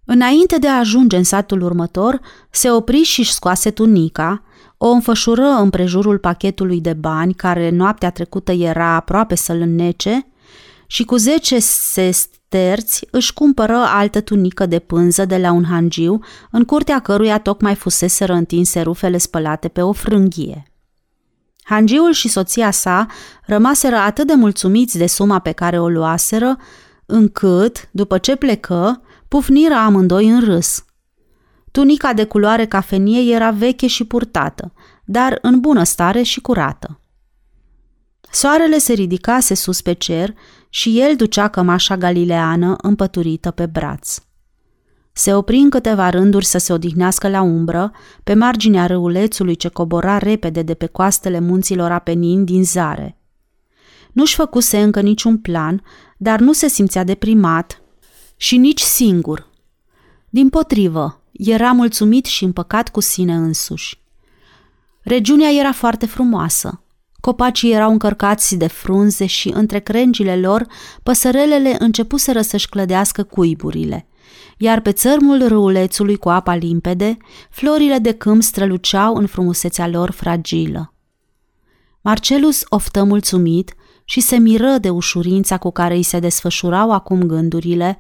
Înainte 0.09 0.57
de 0.57 0.67
a 0.67 0.77
ajunge 0.77 1.17
în 1.17 1.23
satul 1.23 1.61
următor, 1.61 2.19
se 2.49 2.71
opri 2.71 3.01
și-și 3.01 3.33
scoase 3.33 3.71
tunica, 3.71 4.43
o 4.77 4.87
înfășură 4.87 5.43
în 5.43 5.69
prejurul 5.69 6.17
pachetului 6.17 6.81
de 6.81 6.93
bani, 6.93 7.33
care 7.33 7.69
noaptea 7.69 8.09
trecută 8.09 8.51
era 8.51 8.95
aproape 8.95 9.35
să-l 9.35 9.59
înnece, 9.59 10.27
și 10.87 11.03
cu 11.03 11.15
zece 11.15 11.59
sesterți 11.59 13.07
își 13.11 13.33
cumpără 13.33 13.75
altă 13.75 14.21
tunică 14.21 14.65
de 14.65 14.79
pânză 14.79 15.25
de 15.25 15.37
la 15.37 15.51
un 15.51 15.63
hangiu, 15.63 16.19
în 16.51 16.63
curtea 16.63 16.99
căruia 16.99 17.39
tocmai 17.39 17.75
fusese 17.75 18.25
întinse 18.31 18.81
rufele 18.81 19.17
spălate 19.17 19.67
pe 19.67 19.81
o 19.81 19.91
frânghie. 19.91 20.71
Hangiul 21.63 22.11
și 22.11 22.27
soția 22.27 22.71
sa 22.71 23.05
rămaseră 23.45 23.95
atât 23.95 24.27
de 24.27 24.33
mulțumiți 24.33 24.97
de 24.97 25.07
suma 25.07 25.39
pe 25.39 25.51
care 25.51 25.79
o 25.79 25.89
luaseră, 25.89 26.57
încât, 27.05 27.89
după 27.91 28.17
ce 28.17 28.35
plecă, 28.35 29.01
pufniră 29.27 29.73
amândoi 29.73 30.29
în 30.29 30.43
râs– 30.43 30.81
Tunica 31.77 32.13
de 32.13 32.23
culoare 32.23 32.65
cafenie 32.65 33.33
era 33.33 33.51
veche 33.51 33.87
și 33.87 34.03
purtată, 34.03 34.73
dar 35.05 35.39
în 35.41 35.59
bună 35.59 35.83
stare 35.83 36.21
și 36.21 36.41
curată. 36.41 36.99
Soarele 38.31 38.77
se 38.77 38.93
ridicase 38.93 39.53
sus 39.53 39.81
pe 39.81 39.93
cer 39.93 40.33
și 40.69 40.99
el 40.99 41.15
ducea 41.15 41.47
cămașa 41.47 41.97
galileană 41.97 42.75
împăturită 42.81 43.51
pe 43.51 43.65
braț. 43.65 44.17
Se 45.11 45.33
opri 45.33 45.57
în 45.57 45.69
câteva 45.69 46.09
rânduri 46.09 46.45
să 46.45 46.57
se 46.57 46.73
odihnească 46.73 47.29
la 47.29 47.41
umbră, 47.41 47.91
pe 48.23 48.33
marginea 48.33 48.85
râulețului 48.85 49.55
ce 49.55 49.67
cobora 49.67 50.17
repede 50.17 50.61
de 50.61 50.73
pe 50.73 50.85
coastele 50.85 51.39
munților 51.39 51.91
Apenini 51.91 52.45
din 52.45 52.63
zare. 52.63 53.17
Nu-și 54.11 54.35
făcuse 54.35 54.81
încă 54.81 55.01
niciun 55.01 55.37
plan, 55.37 55.83
dar 56.17 56.39
nu 56.39 56.53
se 56.53 56.67
simțea 56.67 57.03
deprimat 57.03 57.81
și 58.37 58.57
nici 58.57 58.81
singur. 58.81 59.47
Din 60.29 60.49
potrivă, 60.49 61.21
era 61.31 61.71
mulțumit 61.71 62.25
și 62.25 62.43
împăcat 62.43 62.89
cu 62.89 62.99
sine 62.99 63.33
însuși. 63.33 63.99
Regiunea 65.01 65.49
era 65.49 65.71
foarte 65.71 66.05
frumoasă. 66.05 66.81
Copacii 67.19 67.71
erau 67.71 67.91
încărcați 67.91 68.55
de 68.55 68.67
frunze 68.67 69.25
și 69.25 69.49
între 69.53 69.79
crengile 69.79 70.37
lor 70.37 70.67
păsărelele 71.03 71.75
începuseră 71.79 72.41
să-și 72.41 72.69
clădească 72.69 73.23
cuiburile, 73.23 74.07
iar 74.57 74.81
pe 74.81 74.91
țărmul 74.91 75.47
râulețului 75.47 76.17
cu 76.17 76.29
apa 76.29 76.55
limpede, 76.55 77.17
florile 77.49 77.97
de 77.97 78.11
câmp 78.11 78.43
străluceau 78.43 79.15
în 79.15 79.25
frumusețea 79.27 79.87
lor 79.87 80.11
fragilă. 80.11 80.93
Marcelus 82.01 82.63
oftă 82.69 83.03
mulțumit 83.03 83.73
și 84.03 84.19
se 84.19 84.37
miră 84.37 84.77
de 84.77 84.89
ușurința 84.89 85.57
cu 85.57 85.71
care 85.71 85.95
îi 85.95 86.03
se 86.03 86.19
desfășurau 86.19 86.91
acum 86.91 87.23
gândurile, 87.23 87.99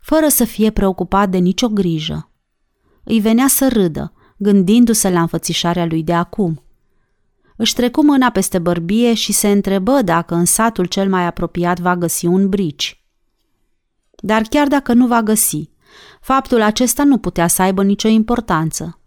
fără 0.00 0.28
să 0.28 0.44
fie 0.44 0.70
preocupat 0.70 1.30
de 1.30 1.38
nicio 1.38 1.68
grijă 1.68 2.28
îi 3.08 3.20
venea 3.20 3.48
să 3.48 3.68
râdă, 3.68 4.12
gândindu-se 4.36 5.10
la 5.10 5.20
înfățișarea 5.20 5.86
lui 5.86 6.02
de 6.02 6.12
acum. 6.12 6.62
Își 7.56 7.74
trecu 7.74 8.04
mâna 8.04 8.30
peste 8.30 8.58
bărbie 8.58 9.14
și 9.14 9.32
se 9.32 9.50
întrebă 9.50 10.02
dacă 10.02 10.34
în 10.34 10.44
satul 10.44 10.84
cel 10.84 11.08
mai 11.08 11.26
apropiat 11.26 11.80
va 11.80 11.96
găsi 11.96 12.26
un 12.26 12.48
brici. 12.48 13.04
Dar 14.16 14.42
chiar 14.42 14.66
dacă 14.66 14.92
nu 14.92 15.06
va 15.06 15.22
găsi, 15.22 15.70
faptul 16.20 16.62
acesta 16.62 17.04
nu 17.04 17.18
putea 17.18 17.46
să 17.46 17.62
aibă 17.62 17.82
nicio 17.82 18.08
importanță. 18.08 19.00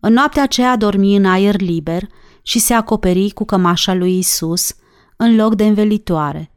În 0.00 0.12
noaptea 0.12 0.42
aceea 0.42 0.76
dormi 0.76 1.16
în 1.16 1.24
aer 1.24 1.60
liber 1.60 2.08
și 2.42 2.58
se 2.58 2.74
acoperi 2.74 3.30
cu 3.30 3.44
cămașa 3.44 3.94
lui 3.94 4.18
Isus 4.18 4.74
în 5.16 5.36
loc 5.36 5.54
de 5.54 5.64
învelitoare, 5.66 6.50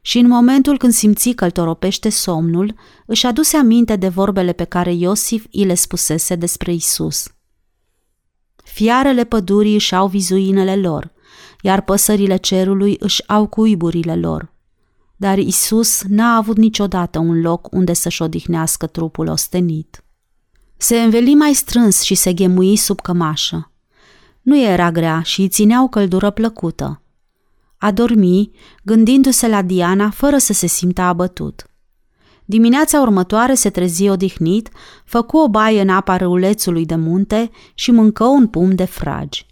și 0.00 0.18
în 0.18 0.28
momentul 0.28 0.78
când 0.78 0.92
simți 0.92 1.30
că 1.30 1.44
îl 1.44 1.50
toropește 1.50 2.08
somnul, 2.08 2.74
își 3.06 3.26
aduse 3.26 3.56
aminte 3.56 3.96
de 3.96 4.08
vorbele 4.08 4.52
pe 4.52 4.64
care 4.64 4.92
Iosif 4.92 5.46
îi 5.52 5.64
le 5.64 5.74
spusese 5.74 6.34
despre 6.34 6.72
Isus. 6.72 7.28
Fiarele 8.64 9.24
pădurii 9.24 9.74
își 9.74 9.94
au 9.94 10.08
vizuinele 10.08 10.76
lor, 10.76 11.12
iar 11.62 11.80
păsările 11.80 12.36
cerului 12.36 12.96
își 12.98 13.28
au 13.28 13.46
cuiburile 13.46 14.16
lor. 14.16 14.52
Dar 15.16 15.38
Isus 15.38 16.02
n-a 16.02 16.36
avut 16.36 16.56
niciodată 16.56 17.18
un 17.18 17.40
loc 17.40 17.72
unde 17.72 17.92
să-și 17.92 18.22
odihnească 18.22 18.86
trupul 18.86 19.28
ostenit. 19.28 20.04
Se 20.76 21.00
înveli 21.00 21.34
mai 21.34 21.54
strâns 21.54 22.02
și 22.02 22.14
se 22.14 22.32
ghemui 22.32 22.76
sub 22.76 23.00
cămașă. 23.00 23.72
Nu 24.42 24.60
era 24.60 24.90
grea 24.90 25.22
și 25.22 25.40
îi 25.40 25.48
țineau 25.48 25.88
căldură 25.88 26.30
plăcută– 26.30 27.02
a 27.82 27.90
dormi, 27.90 28.50
gândindu-se 28.82 29.48
la 29.48 29.62
Diana 29.62 30.10
fără 30.10 30.38
să 30.38 30.52
se 30.52 30.66
simtă 30.66 31.00
abătut. 31.00 31.64
Dimineața 32.44 33.00
următoare 33.00 33.54
se 33.54 33.70
trezi 33.70 34.08
odihnit, 34.08 34.68
făcu 35.04 35.36
o 35.36 35.48
baie 35.48 35.80
în 35.80 35.88
apa 35.88 36.16
râulețului 36.16 36.86
de 36.86 36.94
munte 36.94 37.50
și 37.74 37.90
mâncă 37.90 38.24
un 38.24 38.46
pum 38.46 38.74
de 38.74 38.84
fragi. 38.84 39.46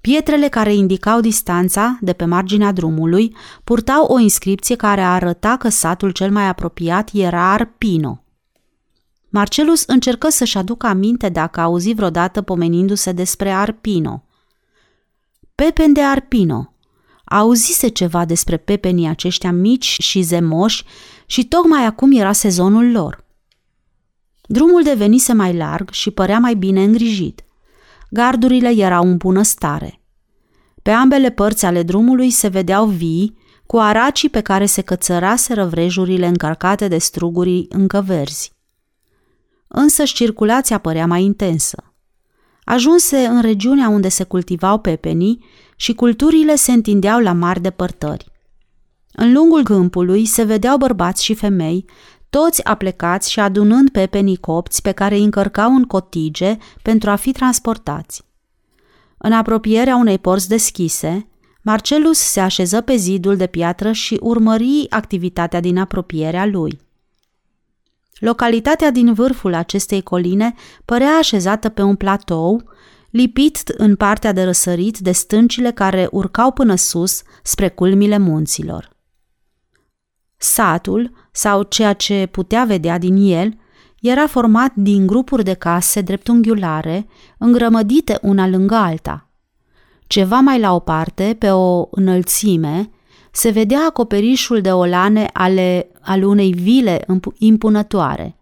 Pietrele 0.00 0.48
care 0.48 0.74
indicau 0.74 1.20
distanța 1.20 1.98
de 2.00 2.12
pe 2.12 2.24
marginea 2.24 2.72
drumului 2.72 3.36
purtau 3.64 4.04
o 4.04 4.18
inscripție 4.18 4.76
care 4.76 5.00
arăta 5.00 5.56
că 5.56 5.68
satul 5.68 6.10
cel 6.10 6.30
mai 6.30 6.48
apropiat 6.48 7.10
era 7.12 7.52
Arpino. 7.52 8.22
Marcelus 9.28 9.84
încercă 9.84 10.28
să-și 10.28 10.58
aducă 10.58 10.86
aminte 10.86 11.28
dacă 11.28 11.60
a 11.60 11.62
auzit 11.62 11.96
vreodată 11.96 12.42
pomenindu-se 12.42 13.12
despre 13.12 13.50
Arpino. 13.50 14.24
Pepen 15.54 15.92
de 15.92 16.02
Arpino, 16.02 16.72
auzise 17.28 17.88
ceva 17.88 18.24
despre 18.24 18.56
pepenii 18.56 19.08
aceștia 19.08 19.52
mici 19.52 19.96
și 19.98 20.22
zemoși 20.22 20.84
și 21.26 21.44
tocmai 21.44 21.84
acum 21.84 22.12
era 22.12 22.32
sezonul 22.32 22.90
lor. 22.90 23.24
Drumul 24.46 24.82
devenise 24.82 25.32
mai 25.32 25.56
larg 25.56 25.90
și 25.90 26.10
părea 26.10 26.38
mai 26.38 26.54
bine 26.54 26.82
îngrijit. 26.82 27.44
Gardurile 28.10 28.68
erau 28.68 29.04
în 29.04 29.16
bună 29.16 29.42
stare. 29.42 30.00
Pe 30.82 30.90
ambele 30.90 31.30
părți 31.30 31.64
ale 31.64 31.82
drumului 31.82 32.30
se 32.30 32.48
vedeau 32.48 32.86
vii, 32.86 33.36
cu 33.66 33.76
aracii 33.76 34.28
pe 34.28 34.40
care 34.40 34.66
se 34.66 34.82
cățăraseră 34.82 35.64
vrejurile 35.64 36.26
încărcate 36.26 36.88
de 36.88 36.98
struguri 36.98 37.66
încă 37.68 38.00
verzi. 38.00 38.52
Însă 39.66 40.02
circulația 40.04 40.78
părea 40.78 41.06
mai 41.06 41.22
intensă. 41.22 41.87
Ajunse 42.70 43.16
în 43.16 43.40
regiunea 43.40 43.88
unde 43.88 44.08
se 44.08 44.24
cultivau 44.24 44.78
pepenii 44.78 45.44
și 45.76 45.94
culturile 45.94 46.54
se 46.54 46.72
întindeau 46.72 47.20
la 47.20 47.32
mari 47.32 47.60
depărtări. 47.60 48.32
În 49.12 49.32
lungul 49.32 49.62
câmpului 49.62 50.24
se 50.24 50.42
vedeau 50.42 50.76
bărbați 50.76 51.24
și 51.24 51.34
femei, 51.34 51.84
toți 52.30 52.64
aplecați 52.64 53.30
și 53.30 53.40
adunând 53.40 53.90
pepenii 53.90 54.36
copți 54.36 54.82
pe 54.82 54.92
care 54.92 55.14
îi 55.14 55.24
încărcau 55.24 55.74
în 55.74 55.84
cotige 55.84 56.56
pentru 56.82 57.10
a 57.10 57.16
fi 57.16 57.32
transportați. 57.32 58.22
În 59.18 59.32
apropierea 59.32 59.96
unei 59.96 60.18
porți 60.18 60.48
deschise, 60.48 61.28
Marcelus 61.62 62.18
se 62.18 62.40
așeză 62.40 62.80
pe 62.80 62.96
zidul 62.96 63.36
de 63.36 63.46
piatră 63.46 63.92
și 63.92 64.18
urmări 64.20 64.86
activitatea 64.90 65.60
din 65.60 65.78
apropierea 65.78 66.46
lui. 66.46 66.78
Localitatea 68.18 68.90
din 68.90 69.12
vârful 69.12 69.54
acestei 69.54 70.02
coline 70.02 70.54
părea 70.84 71.16
așezată 71.16 71.68
pe 71.68 71.82
un 71.82 71.96
platou 71.96 72.62
lipit 73.10 73.56
în 73.76 73.96
partea 73.96 74.32
de 74.32 74.44
răsărit 74.44 74.98
de 74.98 75.12
stâncile 75.12 75.70
care 75.70 76.08
urcau 76.10 76.52
până 76.52 76.74
sus 76.74 77.22
spre 77.42 77.68
culmile 77.68 78.18
munților. 78.18 78.96
Satul, 80.36 81.10
sau 81.32 81.62
ceea 81.62 81.92
ce 81.92 82.28
putea 82.30 82.64
vedea 82.64 82.98
din 82.98 83.16
el, 83.16 83.56
era 84.00 84.26
format 84.26 84.72
din 84.74 85.06
grupuri 85.06 85.44
de 85.44 85.54
case 85.54 86.00
dreptunghiulare, 86.00 87.06
îngrămădite 87.38 88.18
una 88.22 88.48
lângă 88.48 88.74
alta. 88.74 89.30
Ceva 90.06 90.38
mai 90.38 90.60
la 90.60 90.74
o 90.74 90.78
parte, 90.78 91.36
pe 91.38 91.50
o 91.50 91.88
înălțime, 91.90 92.90
se 93.38 93.50
vedea 93.50 93.84
acoperișul 93.86 94.60
de 94.60 94.72
olane 94.72 95.30
ale, 95.32 95.90
ale 96.00 96.26
unei 96.26 96.52
vile 96.52 97.06
impunătoare, 97.38 98.36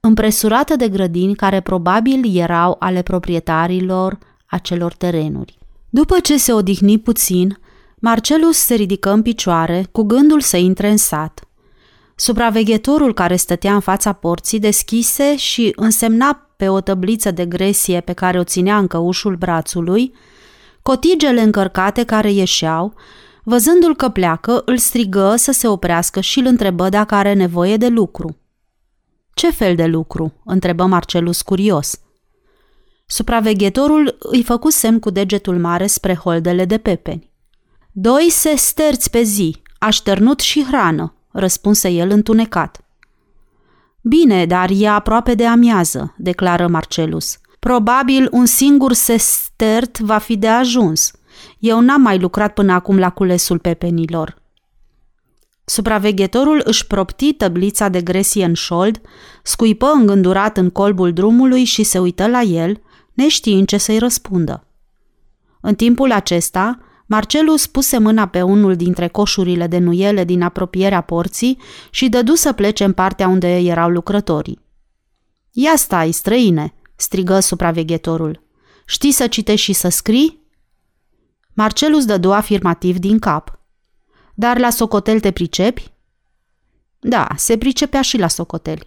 împresurată 0.00 0.76
de 0.76 0.88
grădini 0.88 1.34
care 1.34 1.60
probabil 1.60 2.36
erau 2.36 2.76
ale 2.78 3.02
proprietarilor 3.02 4.18
acelor 4.46 4.92
terenuri. 4.94 5.58
După 5.88 6.18
ce 6.18 6.38
se 6.38 6.52
odihni 6.52 6.98
puțin, 6.98 7.58
Marcelus 7.98 8.56
se 8.56 8.74
ridică 8.74 9.10
în 9.10 9.22
picioare, 9.22 9.86
cu 9.92 10.02
gândul 10.02 10.40
să 10.40 10.56
intre 10.56 10.90
în 10.90 10.96
sat. 10.96 11.48
Supraveghetorul 12.14 13.14
care 13.14 13.36
stătea 13.36 13.74
în 13.74 13.80
fața 13.80 14.12
porții 14.12 14.58
deschise 14.58 15.36
și 15.36 15.72
însemna 15.76 16.48
pe 16.56 16.68
o 16.68 16.80
tăbliță 16.80 17.30
de 17.30 17.46
gresie 17.46 18.00
pe 18.00 18.12
care 18.12 18.38
o 18.38 18.44
ținea 18.44 18.78
în 18.78 18.86
căușul 18.86 19.36
brațului, 19.36 20.12
cotigele 20.82 21.40
încărcate 21.40 22.04
care 22.04 22.30
ieșeau, 22.32 22.94
văzându-l 23.50 23.96
că 23.96 24.08
pleacă, 24.08 24.62
îl 24.64 24.78
strigă 24.78 25.34
să 25.36 25.52
se 25.52 25.68
oprească 25.68 26.20
și 26.20 26.38
îl 26.38 26.46
întrebă 26.46 26.88
dacă 26.88 27.14
are 27.14 27.32
nevoie 27.32 27.76
de 27.76 27.88
lucru. 27.88 28.36
Ce 29.34 29.50
fel 29.50 29.74
de 29.74 29.86
lucru?" 29.86 30.32
întrebă 30.44 30.84
Marcelus 30.84 31.42
curios. 31.42 32.00
Supraveghetorul 33.06 34.16
îi 34.18 34.42
făcu 34.42 34.70
semn 34.70 34.98
cu 34.98 35.10
degetul 35.10 35.58
mare 35.58 35.86
spre 35.86 36.14
holdele 36.14 36.64
de 36.64 36.78
pepeni. 36.78 37.30
Doi 37.92 38.26
se 38.30 38.56
sterți 38.56 39.10
pe 39.10 39.22
zi, 39.22 39.62
așternut 39.78 40.40
și 40.40 40.64
hrană, 40.64 41.14
răspunse 41.30 41.88
el 41.88 42.10
întunecat. 42.10 42.84
Bine, 44.02 44.46
dar 44.46 44.70
e 44.72 44.88
aproape 44.88 45.34
de 45.34 45.46
amiază, 45.46 46.14
declară 46.18 46.68
Marcelus. 46.68 47.38
Probabil 47.58 48.28
un 48.30 48.46
singur 48.46 48.92
sestert 48.92 49.98
va 49.98 50.18
fi 50.18 50.36
de 50.36 50.48
ajuns. 50.48 51.12
Eu 51.58 51.80
n-am 51.80 52.00
mai 52.00 52.18
lucrat 52.18 52.54
până 52.54 52.72
acum 52.72 52.98
la 52.98 53.10
culesul 53.10 53.58
pepenilor. 53.58 54.38
Supraveghetorul 55.64 56.60
își 56.64 56.86
propti 56.86 57.32
tăblița 57.32 57.88
de 57.88 58.00
gresie 58.02 58.44
în 58.44 58.54
șold, 58.54 59.00
scuipă 59.42 59.86
îngândurat 59.86 60.56
în 60.56 60.70
colbul 60.70 61.12
drumului 61.12 61.64
și 61.64 61.82
se 61.82 61.98
uită 61.98 62.26
la 62.26 62.40
el, 62.40 62.80
neștiind 63.12 63.66
ce 63.66 63.76
să-i 63.76 63.98
răspundă. 63.98 64.66
În 65.60 65.74
timpul 65.74 66.12
acesta, 66.12 66.78
Marcelus 67.06 67.66
puse 67.66 67.98
mâna 67.98 68.26
pe 68.26 68.42
unul 68.42 68.76
dintre 68.76 69.08
coșurile 69.08 69.66
de 69.66 69.78
nuiele 69.78 70.24
din 70.24 70.42
apropierea 70.42 71.00
porții 71.00 71.58
și 71.90 72.08
dădu 72.08 72.34
să 72.34 72.52
plece 72.52 72.84
în 72.84 72.92
partea 72.92 73.28
unde 73.28 73.56
erau 73.56 73.90
lucrătorii. 73.90 74.60
Ia 75.50 75.72
stai, 75.76 76.12
străine!" 76.12 76.74
strigă 76.96 77.40
supraveghetorul. 77.40 78.42
Știi 78.86 79.12
să 79.12 79.26
citești 79.26 79.64
și 79.64 79.72
să 79.72 79.88
scrii?" 79.88 80.39
Marcelus 81.60 82.04
dădu 82.04 82.32
afirmativ 82.32 82.98
din 82.98 83.18
cap– 83.18 83.54
dar 84.34 84.58
la 84.58 84.70
socotel 84.70 85.20
te 85.20 85.30
pricepi? 85.30 85.92
Da, 86.98 87.28
se 87.36 87.58
pricepea 87.58 88.02
și 88.02 88.18
la 88.18 88.28
socoteli. 88.28 88.86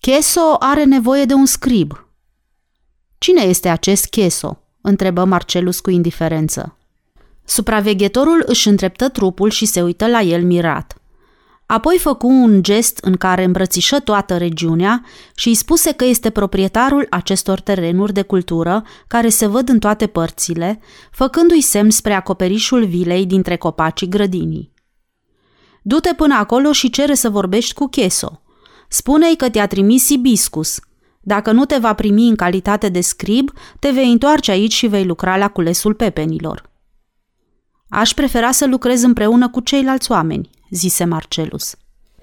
Cheso 0.00 0.56
are 0.58 0.84
nevoie 0.84 1.24
de 1.24 1.34
un 1.34 1.46
scrib. 1.46 2.08
Cine 3.18 3.42
este 3.42 3.68
acest 3.68 4.06
Cheso? 4.06 4.62
întrebă 4.80 5.24
Marcelus 5.24 5.80
cu 5.80 5.90
indiferență. 5.90 6.76
Supraveghetorul 7.44 8.42
își 8.46 8.68
întreptă 8.68 9.08
trupul 9.08 9.50
și 9.50 9.66
se 9.66 9.82
uită 9.82 10.06
la 10.06 10.20
el 10.20 10.44
mirat. 10.44 10.99
Apoi 11.70 11.98
făcu 11.98 12.26
un 12.26 12.62
gest 12.62 12.98
în 12.98 13.16
care 13.16 13.44
îmbrățișă 13.44 14.00
toată 14.00 14.36
regiunea 14.36 15.04
și 15.34 15.48
îi 15.48 15.54
spuse 15.54 15.92
că 15.92 16.04
este 16.04 16.30
proprietarul 16.30 17.06
acestor 17.10 17.60
terenuri 17.60 18.12
de 18.12 18.22
cultură 18.22 18.84
care 19.06 19.28
se 19.28 19.46
văd 19.46 19.68
în 19.68 19.78
toate 19.78 20.06
părțile, 20.06 20.80
făcându-i 21.10 21.60
semn 21.60 21.90
spre 21.90 22.12
acoperișul 22.12 22.84
vilei 22.84 23.26
dintre 23.26 23.56
copacii 23.56 24.08
grădinii. 24.08 24.72
Du-te 25.82 26.14
până 26.14 26.34
acolo 26.34 26.72
și 26.72 26.90
cere 26.90 27.14
să 27.14 27.30
vorbești 27.30 27.74
cu 27.74 27.86
Cheso. 27.86 28.42
Spune-i 28.88 29.36
că 29.36 29.50
te-a 29.50 29.66
trimis 29.66 30.08
Ibiscus. 30.08 30.80
Dacă 31.20 31.52
nu 31.52 31.64
te 31.64 31.76
va 31.76 31.94
primi 31.94 32.28
în 32.28 32.36
calitate 32.36 32.88
de 32.88 33.00
scrib, 33.00 33.50
te 33.78 33.90
vei 33.90 34.10
întoarce 34.10 34.50
aici 34.50 34.72
și 34.72 34.86
vei 34.86 35.04
lucra 35.04 35.36
la 35.36 35.48
culesul 35.48 35.94
pepenilor. 35.94 36.70
Aș 37.88 38.14
prefera 38.14 38.50
să 38.50 38.66
lucrez 38.66 39.02
împreună 39.02 39.48
cu 39.48 39.60
ceilalți 39.60 40.10
oameni, 40.10 40.50
zise 40.70 41.04
Marcelus. 41.04 41.74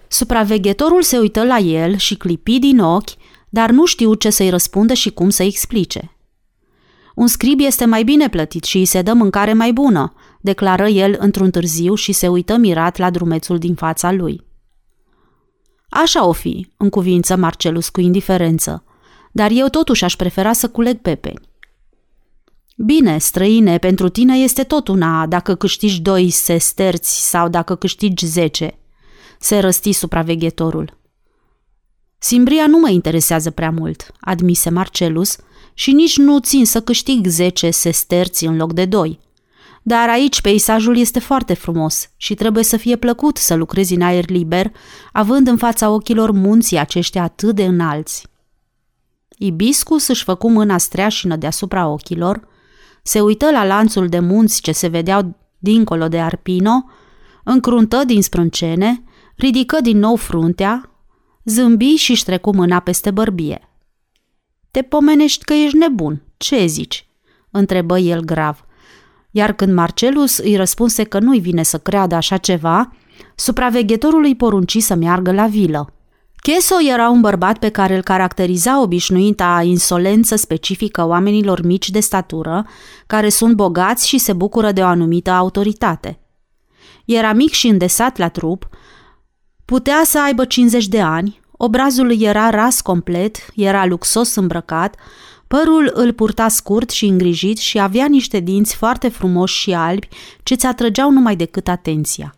Supraveghetorul 0.08 1.02
se 1.02 1.18
uită 1.18 1.44
la 1.44 1.58
el 1.58 1.96
și 1.96 2.16
clipi 2.16 2.60
din 2.60 2.80
ochi, 2.80 3.10
dar 3.50 3.70
nu 3.70 3.86
știu 3.86 4.14
ce 4.14 4.30
să-i 4.30 4.50
răspundă 4.50 4.94
și 4.94 5.10
cum 5.10 5.30
să-i 5.30 5.48
explice. 5.48 6.12
Un 7.16 7.28
scrib 7.28 7.60
este 7.60 7.86
mai 7.86 8.04
bine 8.04 8.30
plătit 8.30 8.64
și 8.64 8.78
îi 8.78 8.86
se 8.86 9.02
dă 9.02 9.14
mâncare 9.14 9.54
mai 9.54 9.74
bună, 9.74 10.14
declară 10.42 10.88
el 10.88 11.16
într-un 11.20 11.52
târziu 11.52 11.96
și 11.96 12.12
se 12.12 12.28
uită 12.28 12.58
mirat 12.58 12.98
la 12.98 13.10
drumețul 13.10 13.58
din 13.58 13.76
fața 13.76 14.12
lui. 14.12 14.46
Așa 15.90 16.26
o 16.26 16.32
fi, 16.32 16.72
în 16.78 16.90
cuvință 16.90 17.36
Marcelus 17.36 17.90
cu 17.90 18.02
indiferență, 18.02 18.84
dar 19.32 19.52
eu 19.54 19.68
totuși 19.68 20.04
aș 20.04 20.16
prefera 20.16 20.54
să 20.54 20.70
culeg 20.70 20.98
pepeni. 20.98 21.47
Bine, 22.80 23.18
străine, 23.18 23.78
pentru 23.78 24.10
tine 24.10 24.38
este 24.38 24.64
tot 24.64 24.88
una 24.88 25.26
dacă 25.26 25.56
câștigi 25.56 26.02
doi 26.02 26.30
sesterți 26.30 27.30
sau 27.30 27.50
dacă 27.50 27.76
câștigi 27.76 28.26
zece, 28.26 28.78
se 29.40 29.60
răsti 29.60 29.92
supraveghetorul. 29.92 30.98
Simbria 32.18 32.68
nu 32.68 32.80
mă 32.80 32.90
interesează 32.90 33.52
prea 33.52 33.72
mult, 33.72 34.12
admise 34.20 34.70
Marcelus, 34.70 35.38
și 35.74 35.92
nici 35.92 36.18
nu 36.18 36.40
țin 36.40 36.66
să 36.66 36.82
câștig 36.82 37.26
zece 37.26 37.70
sesterți 37.70 38.46
în 38.46 38.58
loc 38.58 38.74
de 38.74 38.86
doi. 38.86 39.20
Dar 39.82 40.10
aici 40.10 40.42
peisajul 40.42 40.98
este 40.98 41.20
foarte 41.20 41.54
frumos 41.54 42.10
și 42.18 42.34
trebuie 42.34 42.64
să 42.64 42.78
fie 42.78 42.96
plăcut 42.96 43.38
să 43.38 43.56
lucrezi 43.56 43.94
în 43.94 44.02
aer 44.02 44.30
liber, 44.30 44.72
având 45.12 45.48
în 45.48 45.58
fața 45.58 45.90
ochilor 45.90 46.32
munții 46.32 46.78
aceștia 46.78 47.24
atât 47.24 47.56
de 47.56 47.66
înalți. 47.66 48.28
Ibiscus 49.38 50.08
își 50.08 50.24
făcu 50.24 50.50
mâna 50.50 50.78
streașină 50.78 51.36
deasupra 51.36 51.88
ochilor, 51.88 52.48
se 53.08 53.22
uită 53.22 53.52
la 53.52 53.66
lanțul 53.66 54.08
de 54.08 54.20
munți 54.20 54.62
ce 54.62 54.72
se 54.72 54.88
vedeau 54.88 55.36
dincolo 55.58 56.08
de 56.08 56.20
Arpino, 56.20 56.86
încruntă 57.44 58.04
din 58.06 58.22
sprâncene, 58.22 59.04
ridică 59.36 59.78
din 59.82 59.98
nou 59.98 60.16
fruntea, 60.16 60.92
zâmbi 61.44 61.96
și-și 61.96 62.24
trecu 62.24 62.56
mâna 62.56 62.80
peste 62.80 63.12
bărbie. 63.12 63.70
Te 64.72 64.82
pomenești 64.82 65.44
că 65.44 65.54
ești 65.54 65.78
nebun, 65.78 66.24
ce 66.38 66.66
zici?" 66.66 67.08
întrebă 67.52 68.00
el 68.00 68.22
grav. 68.22 68.66
Iar 69.32 69.54
când 69.54 69.74
Marcelus 69.74 70.38
îi 70.38 70.56
răspunse 70.56 71.04
că 71.04 71.20
nu-i 71.20 71.40
vine 71.40 71.64
să 71.64 71.78
creadă 71.78 72.16
așa 72.16 72.38
ceva, 72.38 72.96
supraveghetorul 73.36 74.24
îi 74.24 74.36
porunci 74.36 74.78
să 74.78 74.96
meargă 74.96 75.32
la 75.32 75.48
vilă. 75.48 75.94
Cheso 76.48 76.76
era 76.90 77.10
un 77.10 77.22
bărbat 77.22 77.58
pe 77.58 77.70
care 77.70 77.96
îl 77.96 78.02
caracteriza 78.02 78.82
obișnuita 78.82 79.62
insolență 79.64 80.36
specifică 80.36 81.08
oamenilor 81.08 81.62
mici 81.62 81.90
de 81.90 82.00
statură, 82.00 82.66
care 83.08 83.30
sunt 83.30 83.56
bogați 83.56 84.08
și 84.08 84.18
se 84.18 84.34
bucură 84.34 84.72
de 84.72 84.82
o 84.82 84.86
anumită 84.86 85.32
autoritate. 85.32 86.20
Era 87.06 87.34
mic 87.34 87.52
și 87.52 87.68
îndesat 87.68 88.18
la 88.18 88.30
trup, 88.30 88.70
putea 89.66 90.02
să 90.06 90.22
aibă 90.22 90.46
50 90.46 90.88
de 90.88 91.02
ani, 91.02 91.40
obrazul 91.52 92.22
era 92.22 92.50
ras 92.50 92.82
complet, 92.82 93.38
era 93.56 93.86
luxos 93.86 94.36
îmbrăcat, 94.36 94.96
părul 95.48 95.92
îl 95.94 96.14
purta 96.14 96.48
scurt 96.48 96.90
și 96.90 97.06
îngrijit 97.06 97.58
și 97.58 97.80
avea 97.80 98.06
niște 98.06 98.40
dinți 98.40 98.76
foarte 98.76 99.08
frumoși 99.08 99.60
și 99.60 99.74
albi 99.74 100.08
ce 100.44 100.56
ți 100.56 100.66
atrăgeau 100.66 101.12
numai 101.12 101.36
decât 101.36 101.68
atenția. 101.68 102.37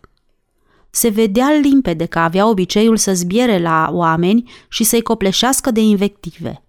Se 0.90 1.08
vedea 1.08 1.50
limpede 1.62 2.06
că 2.06 2.18
avea 2.18 2.46
obiceiul 2.46 2.96
să 2.96 3.14
zbiere 3.14 3.58
la 3.58 3.88
oameni 3.92 4.50
și 4.68 4.84
să-i 4.84 5.02
copleșească 5.02 5.70
de 5.70 5.80
invective. 5.80 6.64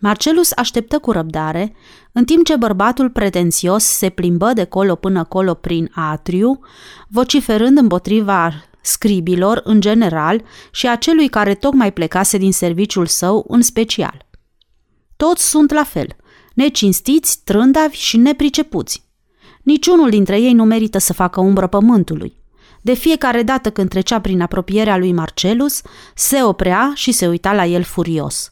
Marcelus 0.00 0.52
așteptă 0.56 0.98
cu 0.98 1.10
răbdare, 1.10 1.72
în 2.12 2.24
timp 2.24 2.44
ce 2.44 2.56
bărbatul 2.56 3.10
pretențios 3.10 3.84
se 3.84 4.08
plimbă 4.08 4.52
de 4.52 4.64
colo 4.64 4.94
până 4.94 5.24
colo 5.24 5.54
prin 5.54 5.90
atriu, 5.94 6.60
vociferând 7.08 7.78
împotriva 7.78 8.52
scribilor 8.80 9.60
în 9.64 9.80
general 9.80 10.42
și 10.70 10.88
a 10.88 10.96
celui 10.96 11.28
care 11.28 11.54
tocmai 11.54 11.92
plecase 11.92 12.38
din 12.38 12.52
serviciul 12.52 13.06
său 13.06 13.44
în 13.48 13.62
special. 13.62 14.26
Toți 15.16 15.48
sunt 15.48 15.72
la 15.72 15.84
fel, 15.84 16.16
necinstiți, 16.54 17.40
trândavi 17.44 17.96
și 17.96 18.16
nepricepuți. 18.16 19.04
Niciunul 19.62 20.10
dintre 20.10 20.40
ei 20.40 20.52
nu 20.52 20.64
merită 20.64 20.98
să 20.98 21.12
facă 21.12 21.40
umbră 21.40 21.66
pământului. 21.66 22.41
De 22.84 22.94
fiecare 22.94 23.42
dată 23.42 23.70
când 23.70 23.88
trecea 23.88 24.20
prin 24.20 24.40
apropierea 24.40 24.96
lui 24.96 25.12
Marcelus, 25.12 25.82
se 26.14 26.42
oprea 26.42 26.92
și 26.94 27.12
se 27.12 27.28
uita 27.28 27.52
la 27.52 27.66
el 27.66 27.82
furios. 27.82 28.50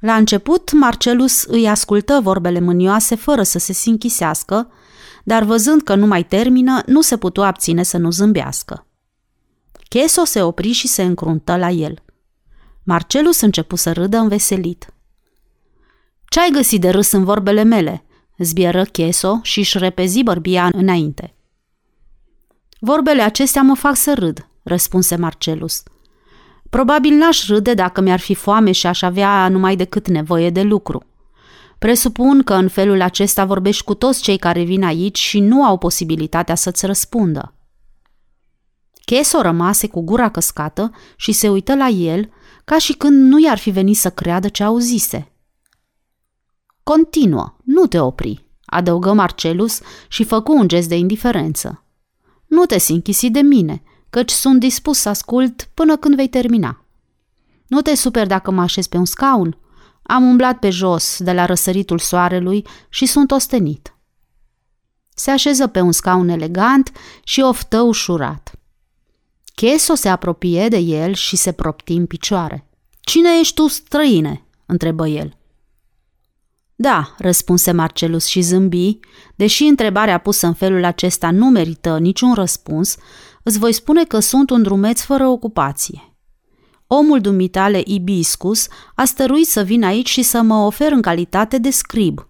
La 0.00 0.14
început, 0.14 0.72
Marcelus 0.72 1.42
îi 1.42 1.68
ascultă 1.68 2.20
vorbele 2.22 2.60
mânioase 2.60 3.14
fără 3.14 3.42
să 3.42 3.58
se 3.58 3.72
sinchisească, 3.72 4.70
dar 5.24 5.42
văzând 5.42 5.82
că 5.82 5.94
nu 5.94 6.06
mai 6.06 6.24
termină, 6.24 6.82
nu 6.86 7.00
se 7.00 7.16
putu 7.16 7.42
abține 7.42 7.82
să 7.82 7.96
nu 7.96 8.10
zâmbească. 8.10 8.86
Cheso 9.88 10.24
se 10.24 10.42
opri 10.42 10.72
și 10.72 10.88
se 10.88 11.02
încruntă 11.02 11.56
la 11.56 11.68
el. 11.68 12.02
Marcelus 12.82 13.40
începu 13.40 13.76
să 13.76 13.92
râdă 13.92 14.16
înveselit. 14.16 14.94
Ce-ai 16.24 16.50
găsit 16.52 16.80
de 16.80 16.90
râs 16.90 17.12
în 17.12 17.24
vorbele 17.24 17.62
mele?" 17.62 18.04
zbieră 18.38 18.84
Cheso 18.84 19.38
și 19.42 19.58
își 19.58 19.78
repezi 19.78 20.22
bărbia 20.22 20.70
înainte. 20.72 21.34
Vorbele 22.80 23.22
acestea 23.22 23.62
mă 23.62 23.74
fac 23.74 23.96
să 23.96 24.14
râd, 24.14 24.48
răspunse 24.62 25.16
Marcelus. 25.16 25.82
Probabil 26.70 27.12
n-aș 27.12 27.46
râde 27.46 27.74
dacă 27.74 28.00
mi-ar 28.00 28.20
fi 28.20 28.34
foame 28.34 28.72
și 28.72 28.86
aș 28.86 29.02
avea 29.02 29.48
numai 29.48 29.76
decât 29.76 30.08
nevoie 30.08 30.50
de 30.50 30.62
lucru. 30.62 31.04
Presupun 31.78 32.42
că 32.42 32.54
în 32.54 32.68
felul 32.68 33.00
acesta 33.00 33.44
vorbești 33.44 33.84
cu 33.84 33.94
toți 33.94 34.22
cei 34.22 34.36
care 34.36 34.62
vin 34.62 34.84
aici 34.84 35.18
și 35.18 35.40
nu 35.40 35.64
au 35.64 35.78
posibilitatea 35.78 36.54
să-ți 36.54 36.86
răspundă. 36.86 37.54
Cheso 39.04 39.40
rămase 39.40 39.88
cu 39.88 40.00
gura 40.00 40.30
căscată 40.30 40.90
și 41.16 41.32
se 41.32 41.48
uită 41.48 41.74
la 41.74 41.88
el 41.88 42.30
ca 42.64 42.78
și 42.78 42.92
când 42.92 43.32
nu 43.32 43.40
i-ar 43.40 43.58
fi 43.58 43.70
venit 43.70 43.96
să 43.96 44.10
creadă 44.10 44.48
ce 44.48 44.64
auzise. 44.64 45.32
Continuă, 46.82 47.56
nu 47.64 47.86
te 47.86 48.00
opri, 48.00 48.44
adăugă 48.64 49.12
Marcelus 49.12 49.80
și 50.08 50.24
făcu 50.24 50.52
un 50.52 50.68
gest 50.68 50.88
de 50.88 50.96
indiferență. 50.96 51.84
Nu 52.50 52.64
te 52.66 52.78
sinchisi 52.78 53.30
de 53.30 53.40
mine, 53.40 53.82
căci 54.10 54.30
sunt 54.30 54.60
dispus 54.60 54.98
să 54.98 55.08
ascult 55.08 55.70
până 55.74 55.96
când 55.96 56.14
vei 56.14 56.28
termina. 56.28 56.84
Nu 57.66 57.80
te 57.80 57.94
super 57.94 58.26
dacă 58.26 58.50
mă 58.50 58.60
așez 58.60 58.86
pe 58.86 58.96
un 58.96 59.04
scaun. 59.04 59.58
Am 60.02 60.24
umblat 60.24 60.58
pe 60.58 60.70
jos 60.70 61.16
de 61.18 61.32
la 61.32 61.44
răsăritul 61.44 61.98
soarelui 61.98 62.66
și 62.88 63.06
sunt 63.06 63.30
ostenit. 63.30 63.94
Se 65.14 65.30
așeză 65.30 65.66
pe 65.66 65.80
un 65.80 65.92
scaun 65.92 66.28
elegant 66.28 66.92
și 67.24 67.40
oftă 67.40 67.80
ușurat. 67.80 68.52
Cheso 69.54 69.94
se 69.94 70.08
apropie 70.08 70.68
de 70.68 70.78
el 70.78 71.14
și 71.14 71.36
se 71.36 71.52
propti 71.52 71.92
în 71.92 72.06
picioare. 72.06 72.68
Cine 73.00 73.28
ești 73.40 73.54
tu, 73.54 73.66
străine?" 73.66 74.44
întrebă 74.66 75.08
el. 75.08 75.36
Da, 76.82 77.14
răspunse 77.18 77.72
Marcelus 77.72 78.26
și 78.26 78.40
zâmbi, 78.40 78.98
deși 79.36 79.64
întrebarea 79.64 80.18
pusă 80.18 80.46
în 80.46 80.52
felul 80.52 80.84
acesta 80.84 81.30
nu 81.30 81.46
merită 81.46 81.98
niciun 81.98 82.34
răspuns, 82.34 82.96
îți 83.42 83.58
voi 83.58 83.72
spune 83.72 84.04
că 84.04 84.18
sunt 84.18 84.50
un 84.50 84.62
drumeț 84.62 85.00
fără 85.00 85.26
ocupație. 85.26 86.16
Omul 86.86 87.20
dumitale 87.20 87.82
Ibiscus 87.84 88.68
a 88.94 89.04
stăruit 89.04 89.46
să 89.46 89.62
vin 89.62 89.84
aici 89.84 90.08
și 90.08 90.22
să 90.22 90.42
mă 90.42 90.54
ofer 90.54 90.92
în 90.92 91.00
calitate 91.00 91.58
de 91.58 91.70
scrib. 91.70 92.28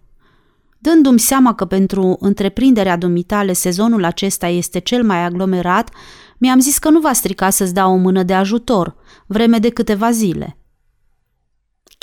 Dându-mi 0.78 1.18
seama 1.18 1.54
că 1.54 1.64
pentru 1.64 2.16
întreprinderea 2.20 2.96
dumitale 2.96 3.52
sezonul 3.52 4.04
acesta 4.04 4.46
este 4.46 4.78
cel 4.78 5.04
mai 5.04 5.24
aglomerat, 5.24 5.90
mi-am 6.38 6.60
zis 6.60 6.78
că 6.78 6.90
nu 6.90 7.00
va 7.00 7.12
strica 7.12 7.50
să-ți 7.50 7.74
dau 7.74 7.92
o 7.92 7.96
mână 7.96 8.22
de 8.22 8.34
ajutor, 8.34 8.94
vreme 9.26 9.58
de 9.58 9.68
câteva 9.68 10.10
zile. 10.10 10.59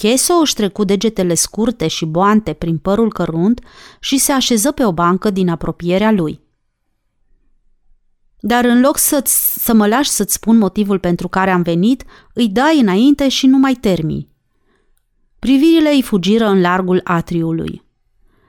Cheso 0.02 0.34
își 0.34 0.54
trecu 0.54 0.84
degetele 0.84 1.34
scurte 1.34 1.88
și 1.88 2.06
boante 2.06 2.54
prin 2.54 2.78
părul 2.78 3.12
cărunt 3.12 3.62
și 4.00 4.18
se 4.18 4.32
așeză 4.32 4.72
pe 4.72 4.86
o 4.86 4.94
bancă 4.94 5.30
din 5.30 5.50
apropierea 5.50 6.12
lui. 6.12 6.42
Dar 8.40 8.66
în 8.66 8.82
loc 8.82 8.98
să 8.98 9.22
să 9.56 9.74
mă 9.74 9.88
lași 9.88 10.10
să-ți 10.10 10.34
spun 10.34 10.58
motivul 10.58 11.00
pentru 11.00 11.28
care 11.28 11.52
am 11.52 11.62
venit, 11.62 12.04
îi 12.34 12.48
dai 12.48 12.80
înainte 12.80 13.30
și 13.30 13.48
nu 13.48 13.58
mai 13.58 13.74
termini. 13.74 14.30
Privirile 15.40 15.90
îi 15.90 16.02
fugiră 16.02 16.46
în 16.46 16.62
largul 16.62 17.02
atriului. 17.04 17.84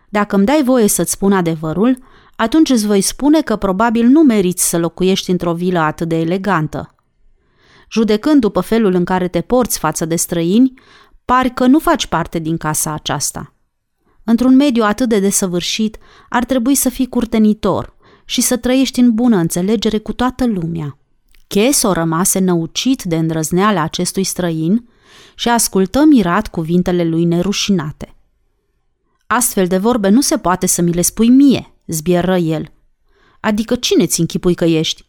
Dacă 0.08 0.36
îmi 0.36 0.44
dai 0.44 0.62
voie 0.64 0.86
să-ți 0.86 1.12
spun 1.12 1.32
adevărul, 1.32 1.98
atunci 2.36 2.70
îți 2.70 2.86
voi 2.86 3.00
spune 3.00 3.40
că 3.40 3.56
probabil 3.56 4.06
nu 4.06 4.22
meriți 4.22 4.68
să 4.68 4.78
locuiești 4.78 5.30
într-o 5.30 5.54
vilă 5.54 5.78
atât 5.78 6.08
de 6.08 6.16
elegantă. 6.16 6.92
Judecând 7.90 8.40
după 8.40 8.60
felul 8.60 8.94
în 8.94 9.04
care 9.04 9.28
te 9.28 9.40
porți 9.40 9.78
față 9.78 10.04
de 10.04 10.16
străini, 10.16 10.72
pari 11.28 11.54
că 11.54 11.66
nu 11.66 11.78
faci 11.78 12.06
parte 12.06 12.38
din 12.38 12.56
casa 12.56 12.92
aceasta. 12.92 13.54
Într-un 14.24 14.56
mediu 14.56 14.82
atât 14.82 15.08
de 15.08 15.18
desăvârșit, 15.18 15.98
ar 16.28 16.44
trebui 16.44 16.74
să 16.74 16.88
fii 16.88 17.08
curtenitor 17.08 17.96
și 18.24 18.40
să 18.40 18.56
trăiești 18.56 19.00
în 19.00 19.14
bună 19.14 19.36
înțelegere 19.36 19.98
cu 19.98 20.12
toată 20.12 20.46
lumea. 20.46 20.98
Cheso 21.46 21.92
rămase 21.92 22.38
năucit 22.38 23.02
de 23.02 23.16
îndrăzneala 23.16 23.82
acestui 23.82 24.24
străin 24.24 24.88
și 25.34 25.48
ascultă 25.48 26.04
mirat 26.04 26.48
cuvintele 26.48 27.04
lui 27.04 27.24
nerușinate. 27.24 28.14
Astfel 29.26 29.66
de 29.66 29.78
vorbe 29.78 30.08
nu 30.08 30.20
se 30.20 30.38
poate 30.38 30.66
să 30.66 30.82
mi 30.82 30.92
le 30.92 31.02
spui 31.02 31.28
mie, 31.28 31.74
zbieră 31.86 32.36
el. 32.36 32.72
Adică 33.40 33.74
cine 33.74 34.06
ți 34.06 34.20
închipui 34.20 34.54
că 34.54 34.64
ești? 34.64 35.04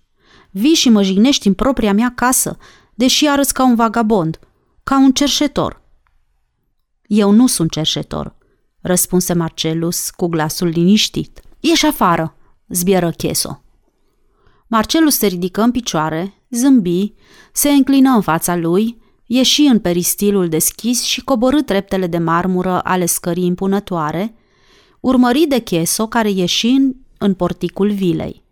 Vii 0.50 0.74
și 0.74 0.90
mă 0.90 1.04
jignești 1.04 1.48
în 1.48 1.54
propria 1.54 1.94
mea 1.94 2.12
casă, 2.16 2.58
deși 2.94 3.28
arăți 3.28 3.54
ca 3.54 3.64
un 3.64 3.76
vagabond, 3.76 4.40
ca 4.84 4.98
un 4.98 5.12
cerșetor. 5.12 5.88
Eu 7.10 7.32
nu 7.32 7.48
sunt 7.48 7.72
cerșetor, 7.72 8.36
răspunse 8.82 9.34
Marcelus 9.34 10.10
cu 10.10 10.28
glasul 10.28 10.68
liniștit. 10.68 11.42
Ieși 11.60 11.86
afară, 11.86 12.36
zbieră 12.68 13.12
Cheso. 13.12 13.62
Marcelus 14.68 15.18
se 15.18 15.28
ridică 15.28 15.62
în 15.62 15.72
picioare, 15.72 16.34
zâmbi, 16.50 17.14
se 17.54 17.70
înclină 17.70 18.10
în 18.10 18.22
fața 18.22 18.56
lui, 18.56 19.02
ieși 19.26 19.62
în 19.62 19.80
peristilul 19.80 20.50
deschis 20.50 21.04
și 21.04 21.24
coborâ 21.24 21.62
treptele 21.62 22.08
de 22.08 22.18
marmură 22.18 22.80
ale 22.84 23.06
scării 23.06 23.46
impunătoare, 23.46 24.36
urmări 25.00 25.46
de 25.48 25.60
Cheso 25.60 26.08
care 26.08 26.30
ieși 26.30 26.68
în, 26.68 26.96
în 27.18 27.34
porticul 27.34 27.92
vilei. 27.92 28.44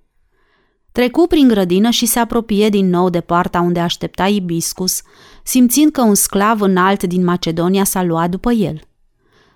Trecu 0.91 1.27
prin 1.27 1.47
grădină 1.47 1.89
și 1.89 2.05
se 2.05 2.19
apropie 2.19 2.69
din 2.69 2.89
nou 2.89 3.09
de 3.09 3.21
poarta 3.21 3.59
unde 3.59 3.79
aștepta 3.79 4.27
Ibiscus, 4.27 5.01
simțind 5.47 5.91
că 5.91 6.01
un 6.01 6.15
sclav 6.15 6.61
înalt 6.61 7.03
din 7.03 7.23
Macedonia 7.23 7.83
s-a 7.83 8.03
luat 8.03 8.29
după 8.29 8.51
el. 8.51 8.81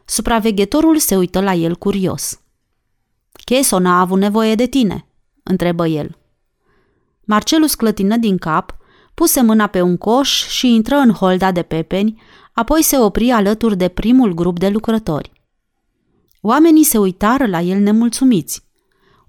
Supraveghetorul 0.05 0.97
se 0.97 1.17
uită 1.17 1.41
la 1.41 1.53
el 1.53 1.75
curios. 1.75 2.41
Cheso 3.45 3.79
n-a 3.79 3.99
avut 3.99 4.19
nevoie 4.19 4.55
de 4.55 4.65
tine?" 4.65 5.05
întrebă 5.43 5.87
el. 5.87 6.17
Marcelus 7.23 7.75
clătină 7.75 8.17
din 8.17 8.37
cap, 8.37 8.77
puse 9.13 9.41
mâna 9.41 9.67
pe 9.67 9.81
un 9.81 9.97
coș 9.97 10.47
și 10.47 10.73
intră 10.73 10.95
în 10.95 11.11
holda 11.11 11.51
de 11.51 11.61
pepeni, 11.61 12.21
apoi 12.53 12.83
se 12.83 12.97
opri 12.97 13.29
alături 13.29 13.77
de 13.77 13.87
primul 13.87 14.33
grup 14.33 14.59
de 14.59 14.69
lucrători. 14.69 15.31
Oamenii 16.41 16.83
se 16.83 16.97
uitară 16.97 17.45
la 17.45 17.61
el 17.61 17.79
nemulțumiți. 17.79 18.63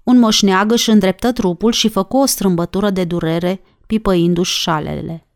Un 0.03 0.19
moșneag 0.19 0.71
își 0.71 0.89
îndreptă 0.89 1.31
trupul 1.31 1.71
și 1.71 1.89
făcu 1.89 2.17
o 2.17 2.25
strâmbătură 2.25 2.89
de 2.89 3.03
durere, 3.03 3.61
pipăindu-și 3.87 4.59
șalele. 4.59 5.27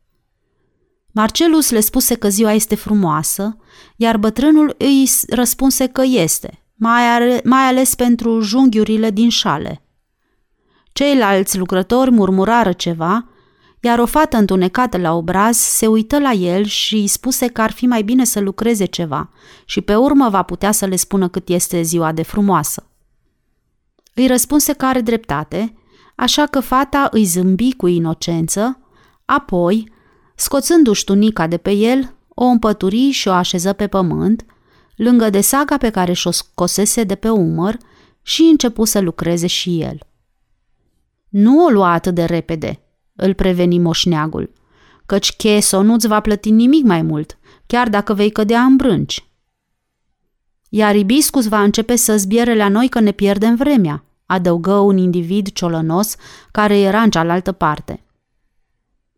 Marcelus 1.17 1.69
le 1.69 1.79
spuse 1.79 2.15
că 2.15 2.29
ziua 2.29 2.51
este 2.51 2.75
frumoasă, 2.75 3.57
iar 3.95 4.17
bătrânul 4.17 4.75
îi 4.77 5.09
răspunse 5.29 5.87
că 5.87 6.01
este, 6.05 6.65
mai, 6.75 7.13
are, 7.13 7.41
mai 7.43 7.61
ales 7.61 7.95
pentru 7.95 8.39
junghiurile 8.39 9.09
din 9.09 9.29
șale. 9.29 9.83
Ceilalți 10.93 11.57
lucrători 11.57 12.11
murmurară 12.11 12.71
ceva, 12.71 13.29
iar 13.79 13.99
o 13.99 14.05
fată 14.05 14.37
întunecată 14.37 14.97
la 14.97 15.13
obraz 15.13 15.57
se 15.57 15.87
uită 15.87 16.19
la 16.19 16.31
el 16.31 16.63
și 16.63 16.95
îi 16.95 17.07
spuse 17.07 17.47
că 17.47 17.61
ar 17.61 17.71
fi 17.71 17.85
mai 17.85 18.01
bine 18.01 18.23
să 18.23 18.39
lucreze 18.39 18.85
ceva 18.85 19.29
și 19.65 19.81
pe 19.81 19.95
urmă 19.95 20.29
va 20.29 20.43
putea 20.43 20.71
să 20.71 20.85
le 20.85 20.95
spună 20.95 21.27
cât 21.27 21.49
este 21.49 21.81
ziua 21.81 22.11
de 22.11 22.23
frumoasă. 22.23 22.89
Îi 24.13 24.27
răspunse 24.27 24.73
că 24.73 24.85
are 24.85 25.01
dreptate, 25.01 25.73
așa 26.15 26.45
că 26.45 26.59
fata 26.59 27.07
îi 27.11 27.23
zâmbi 27.23 27.73
cu 27.73 27.87
inocență, 27.87 28.79
apoi, 29.25 29.95
scoțându-și 30.37 31.03
tunica 31.03 31.47
de 31.47 31.57
pe 31.57 31.71
el, 31.71 32.15
o 32.27 32.45
împături 32.45 33.09
și 33.09 33.27
o 33.27 33.31
așeză 33.31 33.73
pe 33.73 33.87
pământ, 33.87 34.45
lângă 34.95 35.29
de 35.29 35.41
saga 35.41 35.77
pe 35.77 35.89
care 35.89 36.13
și-o 36.13 36.31
scosese 36.31 37.03
de 37.03 37.15
pe 37.15 37.29
umăr 37.29 37.77
și 38.21 38.41
începu 38.41 38.83
să 38.83 38.99
lucreze 38.99 39.47
și 39.47 39.81
el. 39.81 39.99
Nu 41.29 41.65
o 41.65 41.69
lua 41.69 41.91
atât 41.91 42.15
de 42.15 42.23
repede, 42.23 42.79
îl 43.15 43.33
preveni 43.33 43.79
moșneagul, 43.79 44.51
căci 45.05 45.35
Cheso 45.35 45.81
nu-ți 45.81 46.07
va 46.07 46.19
plăti 46.19 46.49
nimic 46.49 46.83
mai 46.83 47.01
mult, 47.01 47.37
chiar 47.65 47.89
dacă 47.89 48.13
vei 48.13 48.31
cădea 48.31 48.61
în 48.61 48.75
brânci. 48.75 49.27
Iar 50.69 50.95
Ibiscus 50.95 51.47
va 51.47 51.61
începe 51.61 51.95
să 51.95 52.17
zbiere 52.17 52.55
la 52.55 52.69
noi 52.69 52.89
că 52.89 52.99
ne 52.99 53.11
pierdem 53.11 53.55
vremea, 53.55 54.03
adăugă 54.25 54.73
un 54.73 54.97
individ 54.97 55.51
ciolănos 55.51 56.15
care 56.51 56.79
era 56.79 57.01
în 57.01 57.09
cealaltă 57.09 57.51
parte. 57.51 58.01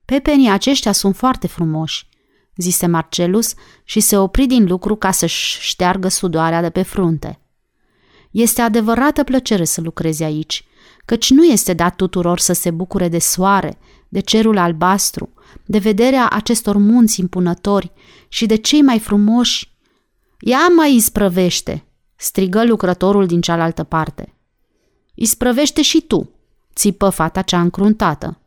Pepenii 0.10 0.50
aceștia 0.50 0.92
sunt 0.92 1.16
foarte 1.16 1.48
frumoși, 1.48 2.08
zise 2.56 2.86
Marcelus 2.86 3.54
și 3.84 4.00
se 4.00 4.18
opri 4.18 4.46
din 4.46 4.66
lucru 4.66 4.96
ca 4.96 5.12
să-și 5.12 5.60
șteargă 5.62 6.08
sudoarea 6.08 6.62
de 6.62 6.70
pe 6.70 6.82
frunte. 6.82 7.40
Este 8.32 8.62
adevărată 8.62 9.24
plăcere 9.24 9.64
să 9.64 9.82
lucrezi 9.82 10.24
aici, 10.24 10.66
căci 11.06 11.30
nu 11.30 11.44
este 11.44 11.74
dat 11.74 11.96
tuturor 11.96 12.40
să 12.40 12.54
se 12.54 12.72
bucure 12.72 13.08
de 13.08 13.20
soare, 13.20 13.78
de 14.08 14.20
cerul 14.20 14.58
albastru, 14.58 15.30
de 15.66 15.78
vederea 15.78 16.28
acestor 16.30 16.78
munți 16.78 17.20
impunători 17.20 17.92
și 18.28 18.46
de 18.46 18.56
cei 18.56 18.82
mai 18.82 19.00
frumoși 19.00 19.78
Ea 20.40 20.68
mai 20.76 20.96
isprăvește, 20.96 21.86
strigă 22.16 22.66
lucrătorul 22.66 23.26
din 23.26 23.42
cealaltă 23.42 23.84
parte. 23.84 24.34
Isprăvește 25.14 25.82
și 25.82 26.02
tu, 26.02 26.30
țipă 26.76 27.10
fata 27.10 27.42
cea 27.42 27.62
încruntată. 27.62 28.40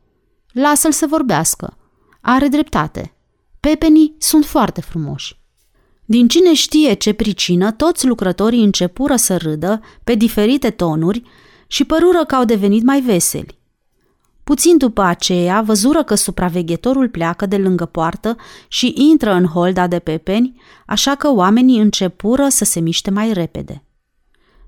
Lasă-l 0.53 0.93
să 0.93 1.07
vorbească. 1.07 1.77
Are 2.21 2.49
dreptate. 2.49 3.15
Pepenii 3.61 4.15
sunt 4.19 4.45
foarte 4.45 4.81
frumoși. 4.81 5.41
Din 6.05 6.29
cine 6.29 6.55
știe 6.55 6.93
ce 6.93 7.13
pricină, 7.13 7.73
toți 7.73 8.07
lucrătorii 8.07 8.65
începură 8.65 9.17
să 9.17 9.37
râdă 9.37 9.81
pe 10.05 10.15
diferite 10.15 10.71
tonuri 10.71 11.23
și 11.67 11.85
părură 11.85 12.25
că 12.25 12.35
au 12.35 12.45
devenit 12.45 12.83
mai 12.83 13.01
veseli. 13.01 13.59
Puțin 14.45 14.77
după 14.77 15.03
aceea, 15.03 15.61
văzură 15.61 16.03
că 16.03 16.15
supraveghetorul 16.15 17.09
pleacă 17.09 17.47
de 17.47 17.57
lângă 17.57 17.85
poartă 17.85 18.37
și 18.69 18.95
intră 18.97 19.33
în 19.33 19.47
holda 19.47 19.87
de 19.87 19.99
pepeni, 19.99 20.61
așa 20.87 21.15
că 21.15 21.33
oamenii 21.33 21.81
începură 21.81 22.49
să 22.49 22.65
se 22.65 22.81
miște 22.81 23.11
mai 23.11 23.33
repede. 23.33 23.85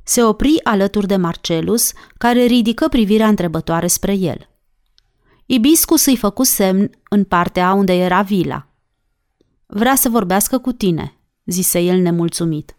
Se 0.02 0.22
opri 0.22 0.60
alături 0.62 1.06
de 1.06 1.16
Marcelus, 1.16 1.92
care 2.18 2.44
ridică 2.44 2.88
privirea 2.88 3.28
întrebătoare 3.28 3.86
spre 3.86 4.12
el. 4.12 4.48
Ibiscus 5.46 6.06
îi 6.06 6.16
făcu 6.16 6.42
semn 6.42 6.90
în 7.08 7.24
partea 7.24 7.72
unde 7.72 7.92
era 7.92 8.22
vila. 8.22 8.66
Vrea 9.66 9.94
să 9.94 10.08
vorbească 10.08 10.58
cu 10.58 10.72
tine, 10.72 11.16
zise 11.44 11.80
el 11.80 12.00
nemulțumit. 12.00 12.76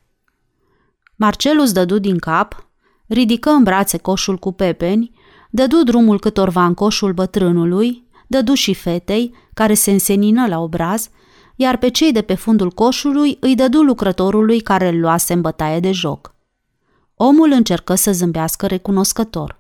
Marcelus 1.15 1.71
dădu 1.71 1.99
din 1.99 2.17
cap, 2.17 2.69
ridică 3.08 3.49
în 3.49 3.63
brațe 3.63 3.97
coșul 3.97 4.38
cu 4.38 4.51
pepeni, 4.51 5.12
dădu 5.49 5.84
drumul 5.84 6.19
câtorva 6.19 6.65
în 6.65 6.73
coșul 6.73 7.13
bătrânului, 7.13 8.08
dădu 8.28 8.54
și 8.54 8.73
fetei, 8.73 9.34
care 9.54 9.73
se 9.73 9.91
însenină 9.91 10.47
la 10.47 10.60
obraz, 10.60 11.10
iar 11.56 11.78
pe 11.78 11.89
cei 11.89 12.12
de 12.12 12.21
pe 12.21 12.36
fundul 12.36 12.71
coșului 12.71 13.38
îi 13.39 13.56
dădu 13.56 13.82
lucrătorului 13.82 14.60
care 14.60 14.88
îl 14.88 14.99
luase 14.99 15.34
în 15.34 15.41
bătaie 15.41 15.80
de 15.80 15.91
joc. 15.91 16.36
Omul 17.15 17.51
încercă 17.51 17.95
să 17.95 18.12
zâmbească 18.12 18.65
recunoscător. 18.67 19.60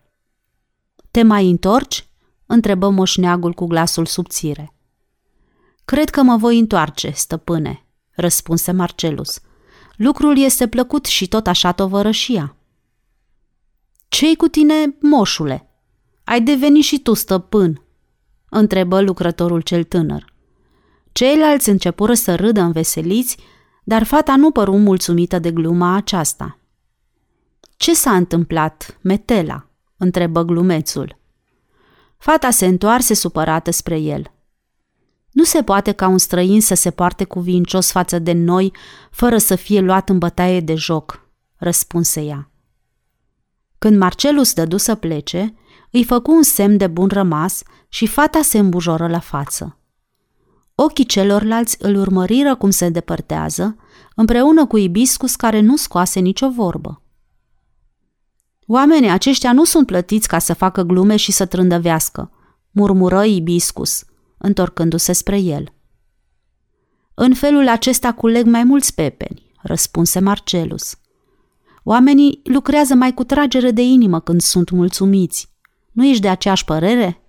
Te 1.11 1.23
mai 1.23 1.49
întorci?" 1.49 2.07
Întrebă 2.45 2.89
moșneagul 2.89 3.53
cu 3.53 3.65
glasul 3.65 4.05
subțire. 4.05 4.73
Cred 5.85 6.09
că 6.09 6.21
mă 6.21 6.37
voi 6.37 6.59
întoarce, 6.59 7.09
stăpâne, 7.09 7.85
răspunse 8.11 8.71
Marcelus. 8.71 9.39
Lucrul 9.95 10.37
este 10.37 10.67
plăcut 10.67 11.05
și 11.05 11.27
tot 11.27 11.47
așa 11.47 11.71
tovărășia. 11.71 12.55
Ce-i 14.07 14.35
cu 14.35 14.47
tine, 14.47 14.97
moșule? 15.01 15.69
Ai 16.23 16.41
devenit 16.41 16.83
și 16.83 16.99
tu 16.99 17.13
stăpân? 17.13 17.81
întrebă 18.49 19.01
lucrătorul 19.01 19.61
cel 19.61 19.83
tânăr. 19.83 20.33
Ceilalți 21.11 21.69
începură 21.69 22.13
să 22.13 22.35
râdă 22.35 22.61
înveseliți, 22.61 23.37
dar 23.83 24.03
fata 24.03 24.35
nu 24.35 24.51
păru 24.51 24.77
mulțumită 24.77 25.39
de 25.39 25.51
gluma 25.51 25.95
aceasta. 25.95 26.59
Ce 27.77 27.93
s-a 27.93 28.15
întâmplat, 28.15 28.99
Metela?" 29.01 29.69
întrebă 29.97 30.41
glumețul. 30.41 31.17
Fata 32.17 32.49
se 32.49 32.65
întoarse 32.65 33.13
supărată 33.13 33.71
spre 33.71 33.97
el. 33.97 34.31
Nu 35.31 35.43
se 35.43 35.63
poate 35.63 35.91
ca 35.91 36.07
un 36.07 36.17
străin 36.17 36.61
să 36.61 36.75
se 36.75 36.91
poarte 36.91 37.23
cuvincios 37.23 37.91
față 37.91 38.19
de 38.19 38.31
noi 38.31 38.73
fără 39.11 39.37
să 39.37 39.55
fie 39.55 39.79
luat 39.79 40.09
în 40.09 40.17
bătaie 40.17 40.59
de 40.59 40.75
joc, 40.75 41.29
răspunse 41.55 42.21
ea. 42.21 42.49
Când 43.77 43.97
Marcelus 43.97 44.53
dădu 44.53 44.77
să 44.77 44.95
plece, 44.95 45.53
îi 45.91 46.03
făcu 46.03 46.31
un 46.31 46.43
semn 46.43 46.77
de 46.77 46.87
bun 46.87 47.07
rămas 47.07 47.63
și 47.89 48.07
fata 48.07 48.41
se 48.41 48.57
îmbujoră 48.57 49.07
la 49.07 49.19
față. 49.19 49.79
Ochii 50.75 51.05
celorlalți 51.05 51.77
îl 51.79 51.95
urmăriră 51.95 52.55
cum 52.55 52.69
se 52.69 52.89
depărtează, 52.89 53.75
împreună 54.15 54.65
cu 54.65 54.77
Ibiscus 54.77 55.35
care 55.35 55.59
nu 55.59 55.75
scoase 55.75 56.19
nicio 56.19 56.49
vorbă. 56.49 57.01
Oamenii 58.67 59.09
aceștia 59.09 59.53
nu 59.53 59.63
sunt 59.63 59.85
plătiți 59.85 60.27
ca 60.27 60.39
să 60.39 60.53
facă 60.53 60.81
glume 60.81 61.15
și 61.15 61.31
să 61.31 61.45
trândăvească, 61.45 62.31
murmură 62.71 63.23
Ibiscus, 63.23 64.03
întorcându-se 64.37 65.13
spre 65.13 65.39
el. 65.39 65.73
În 67.13 67.33
felul 67.33 67.67
acesta 67.67 68.13
culeg 68.13 68.45
mai 68.45 68.63
mulți 68.63 68.93
pepeni, 68.95 69.51
răspunse 69.61 70.19
Marcelus. 70.19 70.97
Oamenii 71.83 72.41
lucrează 72.43 72.93
mai 72.93 73.13
cu 73.13 73.23
tragere 73.23 73.71
de 73.71 73.81
inimă 73.81 74.19
când 74.19 74.41
sunt 74.41 74.69
mulțumiți. 74.69 75.53
Nu 75.91 76.05
ești 76.05 76.21
de 76.21 76.29
aceeași 76.29 76.65
părere? 76.65 77.19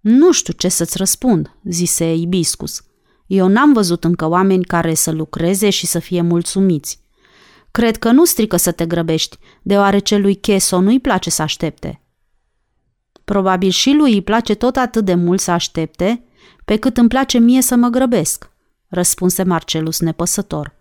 Nu 0.00 0.32
știu 0.32 0.52
ce 0.52 0.68
să-ți 0.68 0.96
răspund, 0.96 1.56
zise 1.64 2.14
Ibiscus. 2.14 2.82
Eu 3.26 3.48
n-am 3.48 3.72
văzut 3.72 4.04
încă 4.04 4.26
oameni 4.26 4.64
care 4.64 4.94
să 4.94 5.10
lucreze 5.10 5.70
și 5.70 5.86
să 5.86 5.98
fie 5.98 6.20
mulțumiți. 6.20 7.00
Cred 7.70 7.96
că 7.96 8.10
nu 8.10 8.24
strică 8.24 8.56
să 8.56 8.72
te 8.72 8.86
grăbești, 8.86 9.38
deoarece 9.62 10.16
lui 10.16 10.34
Cheso 10.34 10.80
nu-i 10.80 11.00
place 11.00 11.30
să 11.30 11.42
aștepte. 11.42 12.02
Probabil 13.24 13.70
și 13.70 13.90
lui 13.90 14.12
îi 14.12 14.22
place 14.22 14.54
tot 14.54 14.76
atât 14.76 15.04
de 15.04 15.14
mult 15.14 15.40
să 15.40 15.50
aștepte, 15.50 16.24
pe 16.64 16.76
cât 16.76 16.96
îmi 16.96 17.08
place 17.08 17.38
mie 17.38 17.62
să 17.62 17.76
mă 17.76 17.88
grăbesc, 17.88 18.50
răspunse 18.88 19.42
Marcelus 19.42 20.00
nepăsător. 20.00 20.74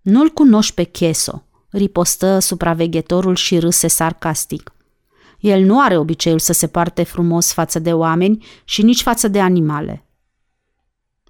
Nu-l 0.00 0.28
cunoști 0.28 0.74
pe 0.74 0.82
Cheso, 0.82 1.44
ripostă 1.70 2.38
supraveghetorul 2.38 3.34
și 3.34 3.58
râse 3.58 3.88
sarcastic. 3.88 4.72
El 5.38 5.64
nu 5.64 5.80
are 5.80 5.96
obiceiul 5.96 6.38
să 6.38 6.52
se 6.52 6.66
parte 6.66 7.02
frumos 7.02 7.52
față 7.52 7.78
de 7.78 7.92
oameni 7.92 8.44
și 8.64 8.82
nici 8.82 9.02
față 9.02 9.28
de 9.28 9.40
animale. 9.40 10.04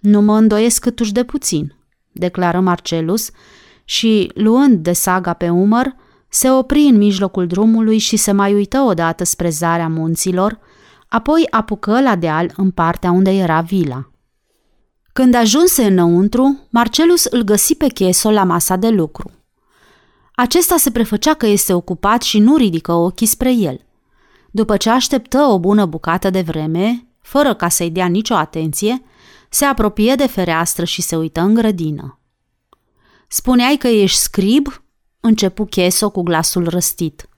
Nu 0.01 0.21
mă 0.21 0.37
îndoiesc 0.37 0.81
câtuși 0.81 1.13
de 1.13 1.25
puțin, 1.25 1.75
declară 2.13 2.61
Marcelus 2.61 3.31
și, 3.85 4.31
luând 4.35 4.79
de 4.79 4.93
saga 4.93 5.33
pe 5.33 5.49
umăr, 5.49 5.95
se 6.29 6.51
opri 6.51 6.81
în 6.81 6.97
mijlocul 6.97 7.47
drumului 7.47 7.99
și 7.99 8.17
se 8.17 8.33
mai 8.33 8.55
uită 8.55 8.81
odată 8.81 9.25
spre 9.25 9.49
zarea 9.49 9.89
munților, 9.89 10.59
apoi 11.09 11.47
apucă 11.51 12.01
la 12.01 12.17
deal 12.17 12.53
în 12.57 12.71
partea 12.71 13.11
unde 13.11 13.31
era 13.31 13.61
vila. 13.61 14.11
Când 15.13 15.35
ajunse 15.35 15.85
înăuntru, 15.85 16.59
Marcelus 16.71 17.25
îl 17.25 17.43
găsi 17.43 17.75
pe 17.75 17.87
Cheso 17.87 18.31
la 18.31 18.45
masa 18.45 18.77
de 18.77 18.89
lucru. 18.89 19.31
Acesta 20.35 20.77
se 20.77 20.91
prefăcea 20.91 21.35
că 21.35 21.47
este 21.47 21.73
ocupat 21.73 22.23
și 22.23 22.39
nu 22.39 22.57
ridică 22.57 22.93
ochii 22.93 23.27
spre 23.27 23.53
el. 23.53 23.81
După 24.51 24.77
ce 24.77 24.91
așteptă 24.91 25.39
o 25.39 25.59
bună 25.59 25.87
bucată 25.87 26.31
de 26.31 26.41
vreme, 26.41 27.07
fără 27.21 27.55
ca 27.55 27.69
să-i 27.69 27.91
dea 27.91 28.07
nicio 28.07 28.35
atenție, 28.35 29.03
se 29.51 29.65
apropie 29.65 30.15
de 30.15 30.27
fereastră 30.27 30.85
și 30.85 31.03
se 31.03 31.17
uită 31.17 31.41
în 31.41 31.55
grădină. 31.55 32.22
Spuneai 33.33 33.77
că 33.77 33.89
ești 33.89 34.19
scrib?" 34.19 34.83
începu 35.21 35.65
Cheso 35.65 36.11
cu 36.11 36.23
glasul 36.23 36.69
răstit. 36.69 37.29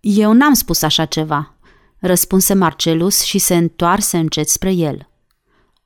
Eu 0.00 0.32
n-am 0.32 0.52
spus 0.52 0.82
așa 0.82 1.04
ceva, 1.04 1.54
răspunse 1.98 2.54
Marcelus 2.54 3.22
și 3.22 3.38
se 3.38 3.56
întoarse 3.56 4.18
încet 4.18 4.48
spre 4.48 4.72
el. 4.72 5.08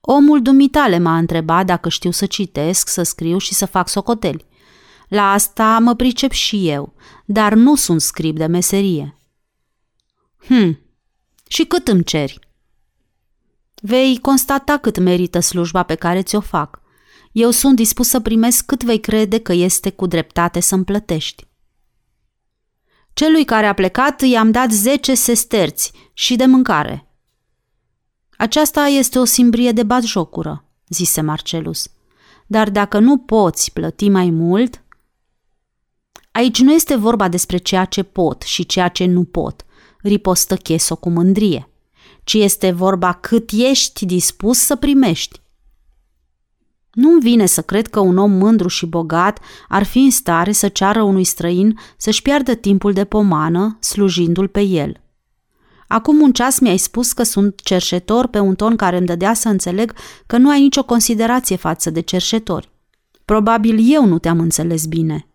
Omul 0.01 0.43
dumitale 0.43 0.99
m-a 0.99 1.17
întrebat 1.17 1.67
dacă 1.67 1.89
știu 1.89 2.11
să 2.11 2.27
citesc, 2.27 2.89
să 2.89 3.03
scriu 3.03 3.39
și 3.39 3.55
să 3.55 3.67
fac 3.67 3.89
socoteli. 3.89 4.45
La 5.09 5.33
asta 5.33 5.79
mă 5.79 5.95
pricep 5.95 6.31
și 6.31 6.69
eu, 6.69 6.95
dar 7.25 7.55
nu 7.55 7.75
sunt 7.75 8.01
scrib 8.01 8.37
de 8.37 8.47
meserie. 8.47 9.19
Hm, 10.47 10.79
și 11.49 11.65
cât 11.65 11.89
îmi 11.89 12.05
ceri? 12.05 12.39
Vei 13.75 14.19
constata 14.21 14.77
cât 14.77 14.99
merită 14.99 15.41
slujba 15.41 15.83
pe 15.83 15.95
care 15.95 16.23
ți-o 16.23 16.41
fac. 16.41 16.85
Eu 17.39 17.51
sunt 17.51 17.77
dispus 17.77 18.09
să 18.09 18.21
primesc 18.21 18.67
cât 18.67 18.85
vei 18.85 19.01
crede 19.01 19.39
că 19.39 19.53
este 19.53 19.91
cu 19.91 20.07
dreptate 20.07 20.61
să-mi 20.61 20.85
plătești. 20.85 21.47
Celui 23.13 23.45
care 23.45 23.67
a 23.67 23.73
plecat 23.73 24.21
i-am 24.21 24.51
dat 24.51 24.71
zece 24.71 25.15
sesterți 25.15 25.93
și 26.13 26.37
de 26.37 26.47
mâncare. 26.47 27.09
Aceasta 28.37 28.81
este 28.81 29.19
o 29.19 29.25
simbrie 29.25 29.73
de 29.73 29.83
batjocură, 29.83 30.65
zise 30.89 31.21
Marcelus. 31.21 31.89
Dar 32.47 32.71
dacă 32.71 32.99
nu 32.99 33.19
poți 33.19 33.73
plăti 33.73 34.09
mai 34.09 34.31
mult... 34.31 34.83
Aici 36.33 36.61
nu 36.61 36.73
este 36.73 36.95
vorba 36.95 37.29
despre 37.29 37.57
ceea 37.57 37.85
ce 37.85 38.03
pot 38.03 38.43
și 38.43 38.67
ceea 38.67 38.89
ce 38.89 39.05
nu 39.05 39.25
pot, 39.25 39.65
ripostă 40.03 40.57
Cheso 40.57 40.97
cu 40.97 41.11
mândrie, 41.11 41.69
ci 42.25 42.33
este 42.33 42.71
vorba 42.71 43.13
cât 43.13 43.51
ești 43.53 44.07
dispus 44.07 44.59
să 44.59 44.77
primești. 44.77 45.45
Nu-mi 46.97 47.21
vine 47.21 47.47
să 47.47 47.63
cred 47.63 47.87
că 47.87 48.01
un 48.01 48.17
om 48.17 48.31
mândru 48.31 48.69
și 48.69 48.87
bogat 48.87 49.39
ar 49.69 49.83
fi 49.83 49.99
în 49.99 50.11
stare 50.11 50.53
să 50.53 50.69
ceară 50.69 51.03
unui 51.03 51.25
străin 51.25 51.79
să-și 51.97 52.23
piardă 52.23 52.55
timpul 52.55 52.93
de 52.93 53.05
pomană, 53.05 53.77
slujindu-l 53.81 54.49
pe 54.49 54.61
el. 54.61 55.01
Acum 55.89 56.21
un 56.21 56.33
ceas 56.33 56.59
mi-ai 56.59 56.77
spus 56.77 57.13
că 57.13 57.23
sunt 57.23 57.61
cerșetor 57.61 58.27
pe 58.27 58.39
un 58.39 58.55
ton 58.55 58.77
care 58.77 58.97
îmi 58.97 59.07
dădea 59.07 59.35
să 59.35 59.49
înțeleg 59.49 59.95
că 60.27 60.37
nu 60.37 60.51
ai 60.51 60.61
nicio 60.61 60.85
considerație 60.85 61.57
față 61.57 61.91
de 61.91 62.01
cerșetori. 62.01 62.71
Probabil 63.25 63.79
eu 63.93 64.07
nu 64.07 64.19
te-am 64.19 64.41
înțeles 64.41 64.87
bine. 64.87 65.27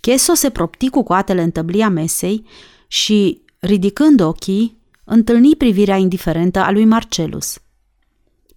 Cheso 0.00 0.34
se 0.34 0.50
propti 0.50 0.88
cu 0.88 1.02
coatele 1.02 1.42
în 1.42 1.50
tăblia 1.50 1.88
mesei 1.88 2.46
și, 2.86 3.42
ridicând 3.58 4.20
ochii, 4.20 4.76
întâlni 5.04 5.56
privirea 5.56 5.96
indiferentă 5.96 6.58
a 6.58 6.70
lui 6.70 6.84
Marcelus– 6.84 7.56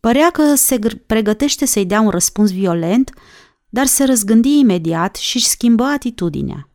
Părea 0.05 0.29
că 0.29 0.55
se 0.55 0.79
pregătește 1.05 1.65
să-i 1.65 1.85
dea 1.85 2.01
un 2.01 2.09
răspuns 2.09 2.51
violent, 2.51 3.11
dar 3.69 3.85
se 3.85 4.03
răzgândi 4.03 4.59
imediat 4.59 5.15
și 5.15 5.35
își 5.35 5.47
schimbă 5.47 5.83
atitudinea. 5.83 6.69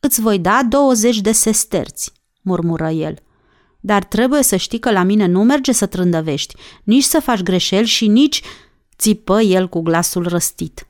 Îți 0.00 0.20
voi 0.20 0.38
da 0.38 0.62
20 0.68 1.20
de 1.20 1.32
sesterți, 1.32 2.12
murmură 2.42 2.88
el. 2.88 3.18
Dar 3.80 4.04
trebuie 4.04 4.42
să 4.42 4.56
știi 4.56 4.78
că 4.78 4.90
la 4.90 5.02
mine 5.02 5.26
nu 5.26 5.42
merge 5.42 5.72
să 5.72 5.86
trândăvești, 5.86 6.54
nici 6.84 7.02
să 7.02 7.20
faci 7.20 7.42
greșeli 7.42 7.86
și 7.86 8.06
nici... 8.06 8.42
țipă 8.96 9.40
el 9.40 9.68
cu 9.68 9.80
glasul 9.80 10.28
răstit. 10.28 10.86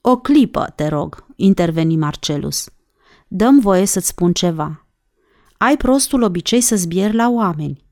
O 0.00 0.16
clipă, 0.16 0.72
te 0.76 0.88
rog, 0.88 1.26
interveni 1.34 1.96
Marcelus. 1.96 2.68
Dăm 3.28 3.60
voie 3.60 3.84
să-ți 3.84 4.06
spun 4.06 4.32
ceva. 4.32 4.86
Ai 5.56 5.76
prostul 5.76 6.22
obicei 6.22 6.60
să 6.60 6.76
zbieri 6.76 7.14
la 7.14 7.28
oameni. 7.28 7.85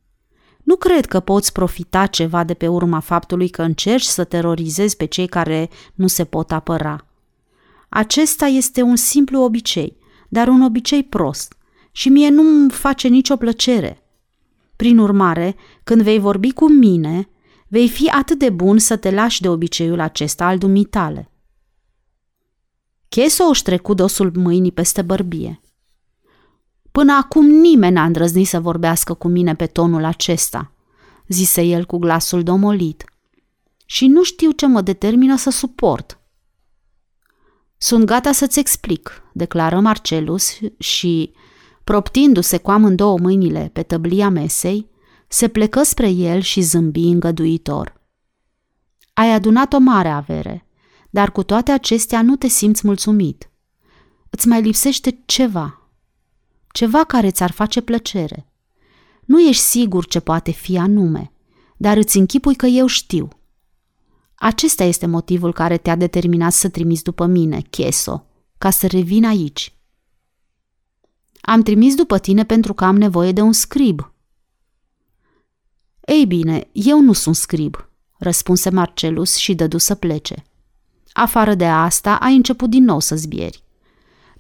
Nu 0.64 0.77
cred 0.77 1.07
că 1.07 1.20
poți 1.20 1.53
profita 1.53 2.07
ceva 2.07 2.44
de 2.44 2.55
pe 2.55 2.68
urma 2.68 3.00
faptului 3.00 3.48
că 3.48 3.62
încerci 3.62 4.05
să 4.05 4.24
terorizezi 4.24 4.96
pe 4.96 5.05
cei 5.05 5.27
care 5.27 5.70
nu 5.94 6.07
se 6.07 6.24
pot 6.24 6.53
apăra. 6.53 7.07
Acesta 7.88 8.46
este 8.46 8.83
un 8.83 8.96
simplu 8.96 9.40
obicei, 9.40 9.96
dar 10.29 10.48
un 10.48 10.62
obicei 10.62 11.03
prost 11.03 11.57
și 11.92 12.09
mie 12.09 12.29
nu-mi 12.29 12.70
face 12.70 13.09
nicio 13.09 13.37
plăcere. 13.37 14.03
Prin 14.77 14.98
urmare, 14.98 15.57
când 15.85 16.03
vei 16.03 16.18
vorbi 16.18 16.53
cu 16.53 16.68
mine, 16.68 17.29
vei 17.68 17.88
fi 17.88 18.09
atât 18.09 18.38
de 18.38 18.50
bun 18.50 18.79
să 18.79 18.96
te 18.96 19.11
lași 19.11 19.40
de 19.40 19.48
obiceiul 19.48 20.00
acesta 20.00 20.46
al 20.46 20.59
dumitale. 20.59 21.31
Cheso 23.09 23.44
își 23.44 23.62
trecu 23.62 23.94
dosul 23.94 24.33
mâinii 24.35 24.72
peste 24.72 25.03
bărbie. 25.03 25.61
Până 26.99 27.13
acum 27.13 27.47
nimeni 27.47 27.95
n-a 27.95 28.05
îndrăznit 28.05 28.47
să 28.47 28.61
vorbească 28.61 29.15
cu 29.15 29.29
mine 29.29 29.55
pe 29.55 29.67
tonul 29.67 30.05
acesta, 30.05 30.73
zise 31.29 31.63
el 31.63 31.85
cu 31.85 31.99
glasul 31.99 32.43
domolit. 32.43 33.05
Și 33.85 34.07
nu 34.07 34.23
știu 34.23 34.51
ce 34.51 34.67
mă 34.67 34.81
determină 34.81 35.37
să 35.37 35.51
suport. 35.51 36.21
Sunt 37.77 38.05
gata 38.05 38.33
să-ți 38.33 38.59
explic, 38.59 39.23
declară 39.33 39.81
Marcelus 39.81 40.59
și, 40.79 41.33
proptindu-se 41.85 42.59
cu 42.59 42.71
amândouă 42.71 43.19
mâinile 43.19 43.71
pe 43.73 43.83
tăblia 43.83 44.29
mesei, 44.29 44.91
se 45.29 45.49
plecă 45.49 45.83
spre 45.83 46.09
el 46.09 46.41
și 46.41 46.61
zâmbi 46.61 47.09
îngăduitor. 47.09 48.01
Ai 49.13 49.33
adunat 49.33 49.73
o 49.73 49.79
mare 49.79 50.09
avere, 50.09 50.67
dar 51.11 51.33
cu 51.33 51.43
toate 51.43 51.71
acestea 51.71 52.23
nu 52.23 52.37
te 52.37 52.49
simți 52.49 52.87
mulțumit. 52.87 53.51
Îți 54.31 54.49
mai 54.49 54.63
lipsește 54.63 55.23
ceva, 55.27 55.84
ceva 56.75 57.05
care 57.05 57.31
ți-ar 57.31 57.51
face 57.51 57.81
plăcere. 57.81 58.47
Nu 59.25 59.41
ești 59.41 59.63
sigur 59.63 60.07
ce 60.07 60.21
poate 60.21 60.51
fi 60.51 60.79
anume, 60.79 61.33
dar 61.77 61.97
îți 61.97 62.19
închipui 62.19 62.55
că 62.55 62.67
eu 62.67 62.87
știu. 62.87 63.29
Acesta 64.35 64.85
este 64.85 65.07
motivul 65.07 65.53
care 65.53 65.77
te-a 65.77 65.97
determinat 65.97 66.53
să 66.53 66.69
trimiți 66.69 67.03
după 67.03 67.27
mine, 67.27 67.61
Cheso, 67.61 68.27
ca 68.59 68.71
să 68.71 68.87
revin 68.87 69.25
aici. 69.25 69.75
Am 71.41 71.63
trimis 71.63 71.95
după 71.95 72.19
tine 72.19 72.45
pentru 72.45 72.75
că 72.75 72.85
am 72.85 72.97
nevoie 72.97 73.33
de 73.33 73.41
un 73.41 73.53
scrib. 73.53 74.13
Ei 76.01 76.27
bine, 76.27 76.69
eu 76.73 77.01
nu 77.01 77.13
sunt 77.13 77.37
scrib, 77.37 77.89
răspunse 78.19 78.71
Marcelus 78.71 79.37
și 79.37 79.55
dădu 79.55 79.79
să 79.79 79.95
plece. 79.95 80.45
Afară 81.13 81.55
de 81.55 81.67
asta, 81.67 82.17
ai 82.17 82.35
început 82.35 82.71
din 82.71 82.85
nou 82.85 83.01
să 83.01 83.17
zbieri. 83.17 83.63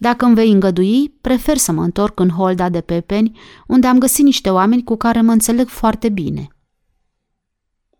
Dacă 0.04 0.24
îmi 0.24 0.34
vei 0.34 0.50
îngădui, 0.50 1.14
prefer 1.20 1.56
să 1.56 1.72
mă 1.72 1.82
întorc 1.82 2.20
în 2.20 2.28
holda 2.28 2.68
de 2.68 2.80
pepeni, 2.80 3.38
unde 3.66 3.86
am 3.86 3.98
găsit 3.98 4.24
niște 4.24 4.50
oameni 4.50 4.84
cu 4.84 4.96
care 4.96 5.20
mă 5.20 5.32
înțeleg 5.32 5.68
foarte 5.68 6.08
bine. 6.08 6.48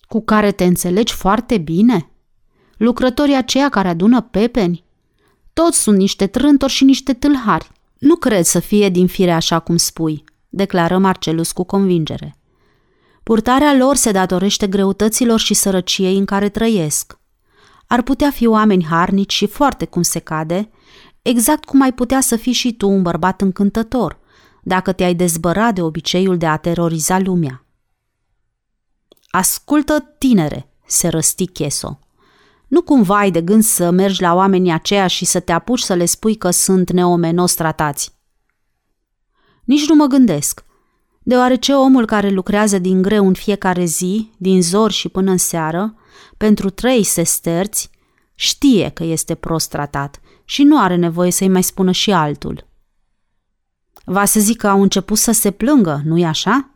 Cu 0.01 0.25
care 0.25 0.53
te 0.53 0.64
înțelegi 0.64 1.14
foarte 1.14 1.59
bine? 1.59 2.11
Lucrătorii 2.77 3.37
aceia 3.37 3.69
care 3.69 3.88
adună 3.88 4.21
pepeni? 4.21 4.85
Toți 5.53 5.83
sunt 5.83 5.97
niște 5.97 6.27
trântori 6.27 6.73
și 6.73 6.85
niște 6.85 7.12
tâlhari. 7.12 7.71
Nu 7.99 8.17
cred 8.17 8.45
să 8.45 8.59
fie 8.59 8.88
din 8.88 9.07
fire 9.07 9.33
așa 9.33 9.59
cum 9.59 9.77
spui, 9.77 10.25
declară 10.49 10.99
Marcelus 10.99 11.53
cu 11.53 11.64
convingere. 11.64 12.37
Purtarea 13.23 13.75
lor 13.75 13.97
se 13.97 14.12
datorește 14.12 14.67
greutăților 14.67 15.38
și 15.38 15.55
sărăciei 15.55 16.17
în 16.17 16.25
care 16.25 16.49
trăiesc. 16.49 17.19
Ar 17.87 18.03
putea 18.03 18.31
fi 18.31 18.47
oameni 18.47 18.85
harnici 18.85 19.33
și 19.33 19.47
foarte 19.47 19.85
cum 19.85 20.03
se 20.03 20.19
cade, 20.19 20.71
exact 21.24 21.64
cum 21.64 21.80
ai 21.80 21.92
putea 21.92 22.20
să 22.20 22.37
fii 22.37 22.52
și 22.52 22.72
tu 22.72 22.88
un 22.88 23.02
bărbat 23.02 23.40
încântător, 23.40 24.18
dacă 24.62 24.92
te-ai 24.92 25.14
dezbăra 25.14 25.72
de 25.72 25.82
obiceiul 25.82 26.37
de 26.37 26.46
a 26.46 26.56
teroriza 26.56 27.18
lumea. 27.18 27.66
Ascultă, 29.30 30.14
tinere, 30.18 30.68
se 30.87 31.08
răsti 31.08 31.46
Cheso. 31.46 31.98
Nu 32.68 32.82
cumva 32.82 33.18
ai 33.18 33.30
de 33.30 33.42
gând 33.42 33.62
să 33.62 33.90
mergi 33.90 34.22
la 34.22 34.34
oamenii 34.34 34.72
aceia 34.72 35.06
și 35.06 35.24
să 35.24 35.40
te 35.40 35.52
apuci 35.52 35.80
să 35.80 35.94
le 35.94 36.04
spui 36.04 36.34
că 36.34 36.50
sunt 36.50 36.90
neomenos 36.92 37.54
tratați. 37.54 38.14
Nici 39.64 39.88
nu 39.88 39.94
mă 39.94 40.06
gândesc, 40.06 40.64
deoarece 41.22 41.72
omul 41.72 42.06
care 42.06 42.28
lucrează 42.28 42.78
din 42.78 43.02
greu 43.02 43.26
în 43.26 43.34
fiecare 43.34 43.84
zi, 43.84 44.30
din 44.37 44.62
zor 44.62 44.90
și 44.90 45.08
până 45.08 45.30
în 45.30 45.37
seară, 45.37 45.94
pentru 46.37 46.70
trei 46.70 47.02
sesterți, 47.02 47.90
știe 48.34 48.88
că 48.88 49.04
este 49.04 49.34
prost 49.34 49.68
tratat 49.68 50.20
și 50.44 50.62
nu 50.62 50.80
are 50.80 50.94
nevoie 50.94 51.30
să-i 51.30 51.48
mai 51.48 51.62
spună 51.62 51.90
și 51.90 52.12
altul. 52.12 52.66
Va 54.04 54.24
să 54.24 54.40
zic 54.40 54.57
că 54.57 54.68
au 54.68 54.83
început 54.83 55.18
să 55.18 55.33
se 55.33 55.50
plângă, 55.50 56.02
nu-i 56.04 56.24
așa? 56.24 56.70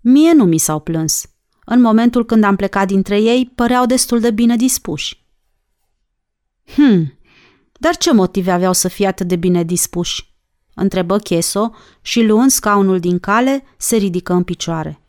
Mie 0.00 0.32
nu 0.32 0.44
mi 0.44 0.58
s-au 0.58 0.80
plâns. 0.80 1.30
În 1.64 1.80
momentul 1.80 2.24
când 2.24 2.44
am 2.44 2.56
plecat 2.56 2.86
dintre 2.86 3.20
ei, 3.20 3.52
păreau 3.54 3.86
destul 3.86 4.20
de 4.20 4.30
bine 4.30 4.56
dispuși. 4.56 5.26
Hmm, 6.74 7.18
dar 7.72 7.96
ce 7.96 8.12
motive 8.12 8.50
aveau 8.50 8.72
să 8.72 8.88
fie 8.88 9.06
atât 9.06 9.28
de 9.28 9.36
bine 9.36 9.64
dispuși? 9.64 10.36
Întrebă 10.74 11.18
Cheso 11.18 11.74
și 12.00 12.22
luând 12.22 12.50
scaunul 12.50 13.00
din 13.00 13.18
cale, 13.18 13.64
se 13.76 13.96
ridică 13.96 14.32
în 14.32 14.42
picioare. 14.42 15.00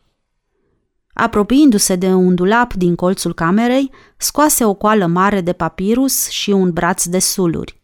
Apropiindu-se 1.19 1.95
de 1.95 2.07
un 2.07 2.35
dulap 2.35 2.73
din 2.73 2.95
colțul 2.95 3.33
camerei, 3.33 3.91
scoase 4.17 4.65
o 4.65 4.73
coală 4.73 5.05
mare 5.05 5.41
de 5.41 5.53
papirus 5.53 6.29
și 6.29 6.49
un 6.49 6.71
braț 6.71 7.05
de 7.05 7.19
suluri. 7.19 7.81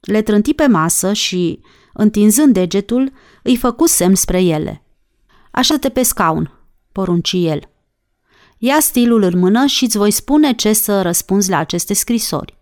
Le 0.00 0.22
trânti 0.22 0.54
pe 0.54 0.66
masă 0.66 1.12
și, 1.12 1.60
întinzând 1.92 2.52
degetul, 2.52 3.12
îi 3.42 3.56
făcu 3.56 3.86
semn 3.86 4.14
spre 4.14 4.42
ele. 4.42 4.82
Așa-te 5.50 5.88
pe 5.88 6.02
scaun, 6.02 6.52
porunci 6.92 7.32
el. 7.32 7.60
Ia 8.58 8.80
stilul 8.80 9.22
în 9.22 9.38
mână 9.38 9.66
și 9.66 9.84
îți 9.84 9.96
voi 9.96 10.10
spune 10.10 10.52
ce 10.52 10.72
să 10.72 11.02
răspunzi 11.02 11.50
la 11.50 11.58
aceste 11.58 11.94
scrisori. 11.94 12.58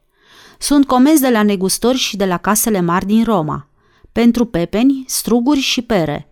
Sunt 0.58 0.86
comenzi 0.86 1.20
de 1.20 1.30
la 1.30 1.42
negustori 1.42 1.98
și 1.98 2.16
de 2.16 2.24
la 2.24 2.36
casele 2.36 2.80
mari 2.80 3.06
din 3.06 3.24
Roma. 3.24 3.68
Pentru 4.12 4.44
pepeni, 4.44 5.04
struguri 5.06 5.60
și 5.60 5.82
pere. 5.82 6.28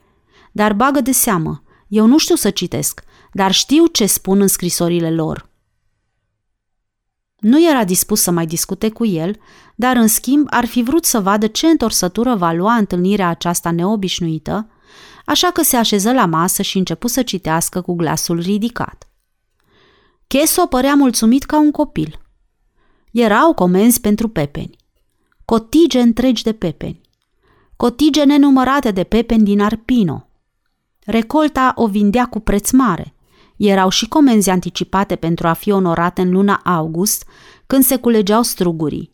Dar 0.52 0.72
bagă 0.72 1.00
de 1.00 1.12
seamă, 1.12 1.62
eu 1.88 2.06
nu 2.06 2.18
știu 2.18 2.34
să 2.34 2.50
citesc, 2.50 3.02
dar 3.32 3.52
știu 3.52 3.86
ce 3.86 4.06
spun 4.06 4.40
în 4.40 4.48
scrisorile 4.48 5.10
lor. 5.10 5.48
Nu 7.40 7.68
era 7.68 7.84
dispus 7.84 8.20
să 8.20 8.30
mai 8.30 8.46
discute 8.46 8.88
cu 8.88 9.06
el, 9.06 9.36
dar 9.74 9.96
în 9.96 10.06
schimb 10.06 10.46
ar 10.50 10.64
fi 10.64 10.82
vrut 10.82 11.04
să 11.04 11.20
vadă 11.20 11.46
ce 11.46 11.66
întorsătură 11.66 12.34
va 12.34 12.52
lua 12.52 12.74
întâlnirea 12.74 13.28
aceasta 13.28 13.70
neobișnuită, 13.70 14.70
așa 15.24 15.50
că 15.50 15.62
se 15.62 15.76
așeză 15.76 16.12
la 16.12 16.26
masă 16.26 16.62
și 16.62 16.78
începu 16.78 17.06
să 17.06 17.22
citească 17.22 17.80
cu 17.80 17.94
glasul 17.94 18.40
ridicat. 18.40 19.08
Cheso 20.26 20.66
părea 20.66 20.94
mulțumit 20.94 21.44
ca 21.44 21.58
un 21.58 21.70
copil. 21.70 22.20
Erau 23.12 23.54
comenzi 23.54 24.00
pentru 24.00 24.28
pepeni. 24.28 24.76
Cotige 25.44 26.00
întregi 26.00 26.42
de 26.42 26.52
pepeni. 26.52 27.00
Cotige 27.76 28.24
nenumărate 28.24 28.90
de 28.90 29.04
pepeni 29.04 29.44
din 29.44 29.60
Arpino. 29.60 30.28
Recolta 31.04 31.72
o 31.76 31.86
vindea 31.86 32.26
cu 32.26 32.40
preț 32.40 32.70
mare– 32.70 33.14
erau 33.68 33.88
și 33.88 34.08
comenzi 34.08 34.50
anticipate 34.50 35.16
pentru 35.16 35.48
a 35.48 35.52
fi 35.52 35.70
onorate 35.70 36.20
în 36.20 36.30
luna 36.30 36.60
august, 36.64 37.24
când 37.66 37.84
se 37.84 37.96
culegeau 37.96 38.42
strugurii. 38.42 39.12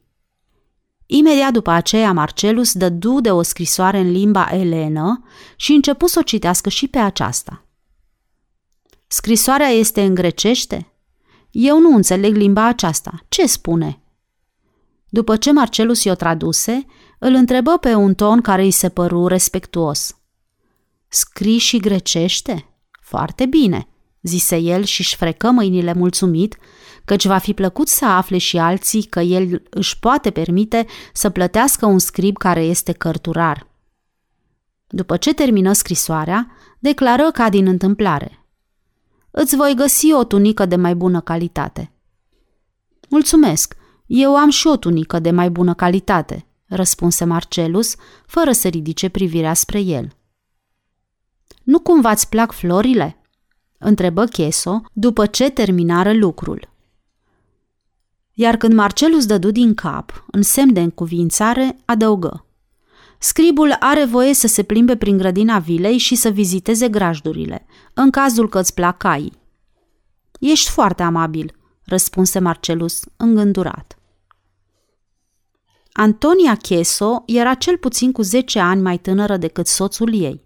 Imediat 1.07 1.53
după 1.53 1.71
aceea, 1.71 2.13
Marcelus 2.13 2.73
dădu 2.73 3.21
de 3.21 3.31
o 3.31 3.43
scrisoare 3.43 3.99
în 3.99 4.11
limba 4.11 4.49
elenă 4.51 5.25
și 5.57 5.73
începu 5.73 6.07
să 6.07 6.19
o 6.19 6.23
citească 6.23 6.69
și 6.69 6.89
pe 6.89 6.99
aceasta. 6.99 7.65
Scrisoarea 9.07 9.69
este 9.69 10.03
în 10.03 10.15
grecește? 10.15 10.93
Eu 11.51 11.81
nu 11.81 11.95
înțeleg 11.95 12.37
limba 12.37 12.67
aceasta. 12.67 13.25
Ce 13.29 13.47
spune? 13.47 14.01
După 15.09 15.37
ce 15.37 15.53
Marcelus 15.53 16.05
i-o 16.05 16.15
traduse, 16.15 16.87
îl 17.19 17.35
întrebă 17.35 17.77
pe 17.77 17.95
un 17.95 18.15
ton 18.15 18.41
care 18.41 18.63
îi 18.63 18.71
se 18.71 18.89
păru 18.89 19.27
respectuos. 19.27 20.17
Scrii 21.09 21.59
și 21.59 21.79
grecește? 21.79 22.69
Foarte 23.01 23.47
bine 23.47 23.89
zise 24.27 24.57
el 24.57 24.85
și-și 24.85 25.17
frecă 25.17 25.51
mâinile 25.51 25.93
mulțumit, 25.93 26.57
căci 27.05 27.27
va 27.27 27.39
fi 27.39 27.55
plăcut 27.55 27.89
să 27.89 28.05
afle 28.05 28.39
și 28.39 28.59
alții 28.59 29.03
că 29.03 29.21
el 29.21 29.63
își 29.71 29.99
poate 29.99 30.31
permite 30.31 30.87
să 31.13 31.31
plătească 31.31 31.87
un 31.87 31.99
scrib 31.99 32.37
care 32.37 32.61
este 32.61 32.93
cărturar. 32.93 33.67
După 34.87 35.17
ce 35.17 35.35
termină 35.35 35.73
scrisoarea, 35.73 36.51
declară 36.79 37.31
ca 37.31 37.49
din 37.49 37.67
întâmplare. 37.67 38.47
îți 39.31 39.57
voi 39.57 39.75
găsi 39.77 40.13
o 40.13 40.25
tunică 40.25 40.67
de 40.67 40.77
mai 40.77 40.95
bună 40.95 41.21
calitate. 41.21 41.93
Mulțumesc, 43.09 43.77
eu 44.07 44.37
am 44.37 44.51
și 44.51 44.67
o 44.67 44.77
tunică 44.77 45.19
de 45.19 45.31
mai 45.31 45.51
bună 45.51 45.75
calitate, 45.75 46.47
răspunse 46.67 47.25
Marcelus, 47.25 47.95
fără 48.27 48.53
să 48.53 48.69
ridice 48.69 49.09
privirea 49.09 49.55
spre 49.55 49.81
el. 49.81 50.17
Nu 51.63 51.81
cumva 51.81 52.11
îți 52.11 52.29
plac 52.29 52.53
florile? 52.53 53.16
Întrebă 53.79 54.25
Cheso 54.25 54.83
după 54.93 55.27
ce 55.27 55.51
terminară 55.51 56.13
lucrul. 56.13 56.69
Iar 58.33 58.57
când 58.57 58.75
Marcelus 58.75 59.27
dădu 59.27 59.51
din 59.51 59.75
cap, 59.75 60.25
în 60.31 60.43
semn 60.43 60.73
de 60.73 60.81
încuvințare, 60.81 61.77
adăugă. 61.85 62.47
Scribul 63.19 63.77
are 63.81 64.05
voie 64.05 64.35
să 64.35 64.47
se 64.47 64.63
plimbe 64.63 64.97
prin 64.97 65.17
grădina 65.17 65.59
vilei 65.59 65.99
și 65.99 66.15
să 66.15 66.29
viziteze 66.29 66.89
grajdurile, 66.89 67.67
în 67.95 68.11
cazul 68.11 68.49
că 68.49 68.59
îți 68.59 68.75
plac 68.75 68.97
caii. 68.97 69.33
Ești 70.41 70.71
foarte 70.71 71.03
amabil, 71.03 71.55
răspunse 71.85 72.39
Marcelus, 72.39 73.05
îngândurat. 73.17 73.99
Antonia 75.93 76.55
Cheso 76.55 77.23
era 77.27 77.55
cel 77.55 77.77
puțin 77.77 78.13
cu 78.13 78.23
10 78.23 78.59
ani 78.59 78.83
mai 78.83 78.99
tânără 78.99 79.37
decât 79.37 79.67
soțul 79.67 80.15
ei. 80.15 80.46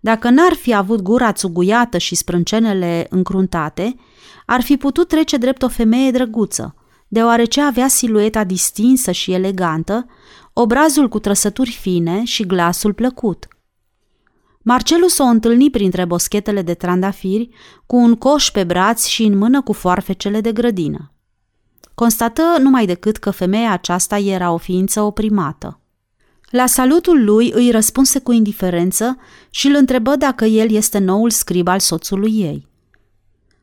Dacă 0.00 0.30
n-ar 0.30 0.52
fi 0.52 0.74
avut 0.74 1.00
gura 1.00 1.32
țuguiată 1.32 1.98
și 1.98 2.14
sprâncenele 2.14 3.06
încruntate, 3.10 3.94
ar 4.46 4.60
fi 4.60 4.76
putut 4.76 5.08
trece 5.08 5.36
drept 5.36 5.62
o 5.62 5.68
femeie 5.68 6.10
drăguță, 6.10 6.74
deoarece 7.08 7.60
avea 7.60 7.88
silueta 7.88 8.44
distinsă 8.44 9.10
și 9.10 9.32
elegantă, 9.32 10.06
obrazul 10.52 11.08
cu 11.08 11.18
trăsături 11.18 11.70
fine 11.70 12.24
și 12.24 12.46
glasul 12.46 12.92
plăcut. 12.92 13.48
Marcelus 14.62 15.18
o 15.18 15.24
întâlni 15.24 15.70
printre 15.70 16.04
boschetele 16.04 16.62
de 16.62 16.74
trandafiri, 16.74 17.48
cu 17.86 17.96
un 17.96 18.14
coș 18.14 18.50
pe 18.50 18.64
braț 18.64 19.06
și 19.06 19.22
în 19.22 19.38
mână 19.38 19.62
cu 19.62 19.72
foarfecele 19.72 20.40
de 20.40 20.52
grădină. 20.52 21.12
Constată 21.94 22.42
numai 22.60 22.86
decât 22.86 23.16
că 23.16 23.30
femeia 23.30 23.72
aceasta 23.72 24.18
era 24.18 24.52
o 24.52 24.56
ființă 24.56 25.00
oprimată. 25.00 25.80
La 26.50 26.66
salutul 26.66 27.24
lui 27.24 27.50
îi 27.54 27.70
răspunse 27.70 28.18
cu 28.18 28.32
indiferență 28.32 29.18
și 29.50 29.66
îl 29.66 29.74
întrebă 29.74 30.16
dacă 30.16 30.44
el 30.44 30.70
este 30.70 30.98
noul 30.98 31.30
scrib 31.30 31.68
al 31.68 31.78
soțului 31.78 32.32
ei. 32.40 32.66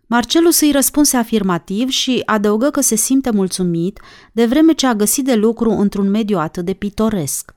Marcelus 0.08 0.60
îi 0.60 0.72
răspunse 0.72 1.18
afirmativ 1.18 1.90
și 1.90 2.22
adăugă 2.26 2.70
că 2.70 2.82
se 2.82 2.96
simte 2.96 3.32
mulțumit 3.32 4.00
de 4.32 4.46
vreme 4.46 4.74
ce 4.74 4.88
a 4.88 4.94
găsit 4.94 5.26
de 5.26 5.36
lucru 5.36 5.70
într-un 5.70 6.10
mediu 6.10 6.38
atât 6.38 6.66
de 6.66 6.74
pitoresc. 6.74 7.56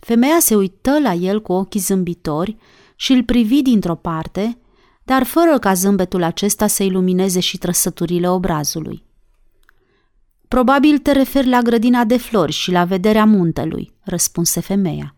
Femeia 0.00 0.38
se 0.40 0.54
uită 0.56 0.98
la 0.98 1.12
el 1.12 1.42
cu 1.42 1.52
ochii 1.52 1.80
zâmbitori 1.80 2.56
și 2.96 3.12
îl 3.12 3.24
privi 3.24 3.62
dintr-o 3.62 3.94
parte, 3.94 4.58
dar 5.04 5.22
fără 5.22 5.58
ca 5.58 5.74
zâmbetul 5.74 6.22
acesta 6.22 6.66
să 6.66 6.82
ilumineze 6.82 7.40
și 7.40 7.58
trăsăturile 7.58 8.28
obrazului. 8.28 9.04
Probabil 10.50 10.98
te 10.98 11.12
referi 11.12 11.48
la 11.48 11.60
grădina 11.60 12.04
de 12.04 12.16
flori 12.16 12.52
și 12.52 12.70
la 12.70 12.84
vederea 12.84 13.24
muntelui, 13.24 13.94
răspunse 14.00 14.60
femeia. 14.60 15.16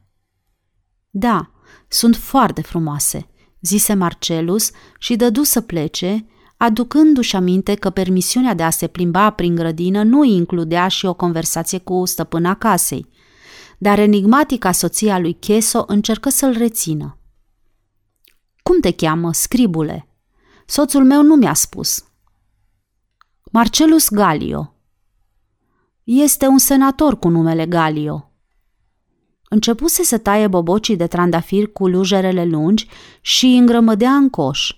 Da, 1.10 1.50
sunt 1.88 2.16
foarte 2.16 2.62
frumoase, 2.62 3.28
zise 3.60 3.94
Marcelus 3.94 4.70
și 4.98 5.16
dădu 5.16 5.42
să 5.42 5.60
plece, 5.60 6.26
aducându-și 6.56 7.36
aminte 7.36 7.74
că 7.74 7.90
permisiunea 7.90 8.54
de 8.54 8.62
a 8.62 8.70
se 8.70 8.86
plimba 8.86 9.30
prin 9.30 9.54
grădină 9.54 10.02
nu 10.02 10.24
includea 10.24 10.88
și 10.88 11.06
o 11.06 11.14
conversație 11.14 11.78
cu 11.78 12.04
stăpâna 12.04 12.54
casei, 12.54 13.08
dar 13.78 13.98
enigmatica 13.98 14.72
soția 14.72 15.18
lui 15.18 15.32
Cheso 15.32 15.84
încercă 15.86 16.28
să-l 16.28 16.52
rețină. 16.52 17.18
Cum 18.62 18.80
te 18.80 18.92
cheamă, 18.92 19.32
scribule?" 19.32 20.08
Soțul 20.66 21.04
meu 21.04 21.22
nu 21.22 21.34
mi-a 21.34 21.54
spus." 21.54 22.04
Marcelus 23.50 24.08
Galio." 24.08 24.71
Este 26.04 26.46
un 26.46 26.58
senator 26.58 27.18
cu 27.18 27.28
numele 27.28 27.66
Galio." 27.66 28.32
Începuse 29.48 30.02
să 30.02 30.18
taie 30.18 30.46
bobocii 30.46 30.96
de 30.96 31.06
trandafir 31.06 31.72
cu 31.72 31.86
lujerele 31.86 32.44
lungi 32.44 32.88
și 33.20 33.46
îi 33.46 33.58
îngrămădea 33.58 34.10
în 34.10 34.30
coș. 34.30 34.72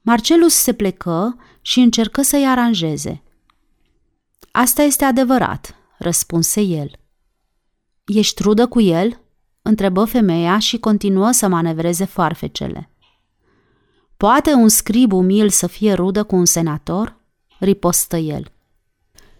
Marcelus 0.00 0.54
se 0.54 0.72
plecă 0.72 1.36
și 1.60 1.80
încercă 1.80 2.22
să-i 2.22 2.46
aranjeze. 2.46 3.22
Asta 4.50 4.82
este 4.82 5.04
adevărat, 5.04 5.74
răspunse 5.98 6.60
el. 6.60 6.90
Ești 8.04 8.42
rudă 8.42 8.66
cu 8.66 8.80
el?" 8.80 9.20
întrebă 9.62 10.04
femeia 10.04 10.58
și 10.58 10.78
continuă 10.78 11.30
să 11.30 11.48
manevreze 11.48 12.04
foarfecele. 12.04 12.90
Poate 14.16 14.52
un 14.52 14.68
scrib 14.68 15.12
umil 15.12 15.48
să 15.48 15.66
fie 15.66 15.92
rudă 15.92 16.24
cu 16.24 16.36
un 16.36 16.44
senator?" 16.44 17.20
ripostă 17.58 18.16
el. 18.16 18.51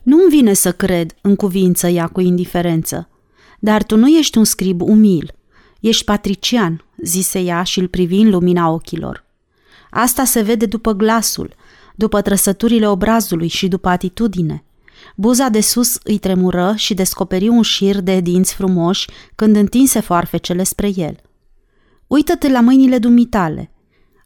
Nu-mi 0.02 0.30
vine 0.30 0.52
să 0.52 0.72
cred, 0.72 1.14
în 1.20 1.36
cuvință 1.36 1.88
ea 1.88 2.06
cu 2.06 2.20
indiferență. 2.20 3.08
Dar 3.58 3.82
tu 3.82 3.96
nu 3.96 4.08
ești 4.08 4.38
un 4.38 4.44
scrib 4.44 4.80
umil. 4.80 5.34
Ești 5.80 6.04
patrician, 6.04 6.84
zise 7.02 7.40
ea 7.40 7.62
și 7.62 7.78
îl 7.78 7.88
privi 7.88 8.20
în 8.20 8.30
lumina 8.30 8.70
ochilor. 8.70 9.24
Asta 9.90 10.24
se 10.24 10.40
vede 10.40 10.66
după 10.66 10.92
glasul, 10.92 11.54
după 11.94 12.20
trăsăturile 12.20 12.88
obrazului 12.88 13.48
și 13.48 13.68
după 13.68 13.88
atitudine. 13.88 14.64
Buza 15.16 15.48
de 15.48 15.60
sus 15.60 15.98
îi 16.02 16.18
tremură 16.18 16.74
și 16.76 16.94
descoperi 16.94 17.48
un 17.48 17.62
șir 17.62 18.00
de 18.00 18.20
dinți 18.20 18.54
frumoși 18.54 19.08
când 19.34 19.56
întinse 19.56 20.00
foarfecele 20.00 20.62
spre 20.62 20.90
el. 20.96 21.16
Uită-te 22.06 22.48
la 22.48 22.60
mâinile 22.60 22.98
dumitale. 22.98 23.70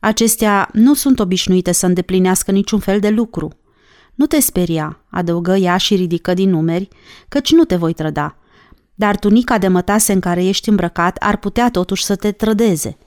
Acestea 0.00 0.68
nu 0.72 0.94
sunt 0.94 1.20
obișnuite 1.20 1.72
să 1.72 1.86
îndeplinească 1.86 2.50
niciun 2.50 2.78
fel 2.78 3.00
de 3.00 3.08
lucru. 3.08 3.52
Nu 4.16 4.26
te 4.26 4.40
speria, 4.40 5.00
adăugă 5.10 5.56
ea 5.56 5.76
și 5.76 5.94
ridică 5.94 6.34
din 6.34 6.50
numeri, 6.50 6.88
căci 7.28 7.52
nu 7.52 7.64
te 7.64 7.76
voi 7.76 7.92
trăda. 7.92 8.36
Dar 8.94 9.16
tunica 9.16 9.58
de 9.58 9.68
mătase 9.68 10.12
în 10.12 10.20
care 10.20 10.44
ești 10.44 10.68
îmbrăcat 10.68 11.16
ar 11.20 11.36
putea 11.36 11.70
totuși 11.70 12.04
să 12.04 12.16
te 12.16 12.32
trădeze. 12.32 12.98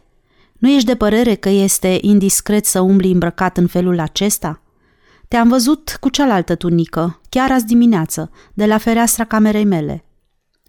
Nu 0.58 0.70
ești 0.70 0.86
de 0.86 0.96
părere 0.96 1.36
că 1.36 1.50
este 1.50 1.98
indiscret 2.02 2.66
să 2.66 2.80
umbli 2.80 3.12
îmbrăcat 3.12 3.58
în 3.58 3.68
felul 3.68 4.00
acesta?" 4.00 4.62
Te-am 5.28 5.48
văzut 5.48 5.98
cu 6.00 6.10
cealaltă 6.10 6.56
tunică, 6.56 7.22
chiar 7.30 7.52
azi 7.52 7.66
dimineață, 7.66 8.32
de 8.54 8.66
la 8.66 8.78
fereastra 8.78 9.24
camerei 9.24 9.66
mele. 9.66 10.06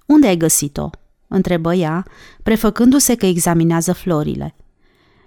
Unde 0.07 0.27
ai 0.27 0.37
găsit-o?" 0.37 0.91
întrebă 1.29 1.75
ea, 1.75 2.07
prefăcându-se 2.43 3.15
că 3.15 3.27
examinează 3.27 3.93
florile. 3.93 4.55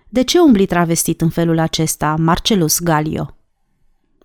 De 0.09 0.21
ce 0.21 0.39
umbli 0.39 0.65
travestit 0.65 1.21
în 1.21 1.29
felul 1.29 1.59
acesta, 1.59 2.15
Marcelus 2.19 2.79
Galio?" 2.79 3.37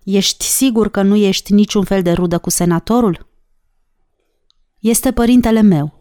Ești 0.03 0.45
sigur 0.45 0.89
că 0.89 1.01
nu 1.01 1.15
ești 1.15 1.53
niciun 1.53 1.83
fel 1.83 2.01
de 2.01 2.11
rudă 2.11 2.37
cu 2.37 2.49
senatorul?" 2.49 3.27
Este 4.79 5.11
părintele 5.11 5.61
meu." 5.61 5.99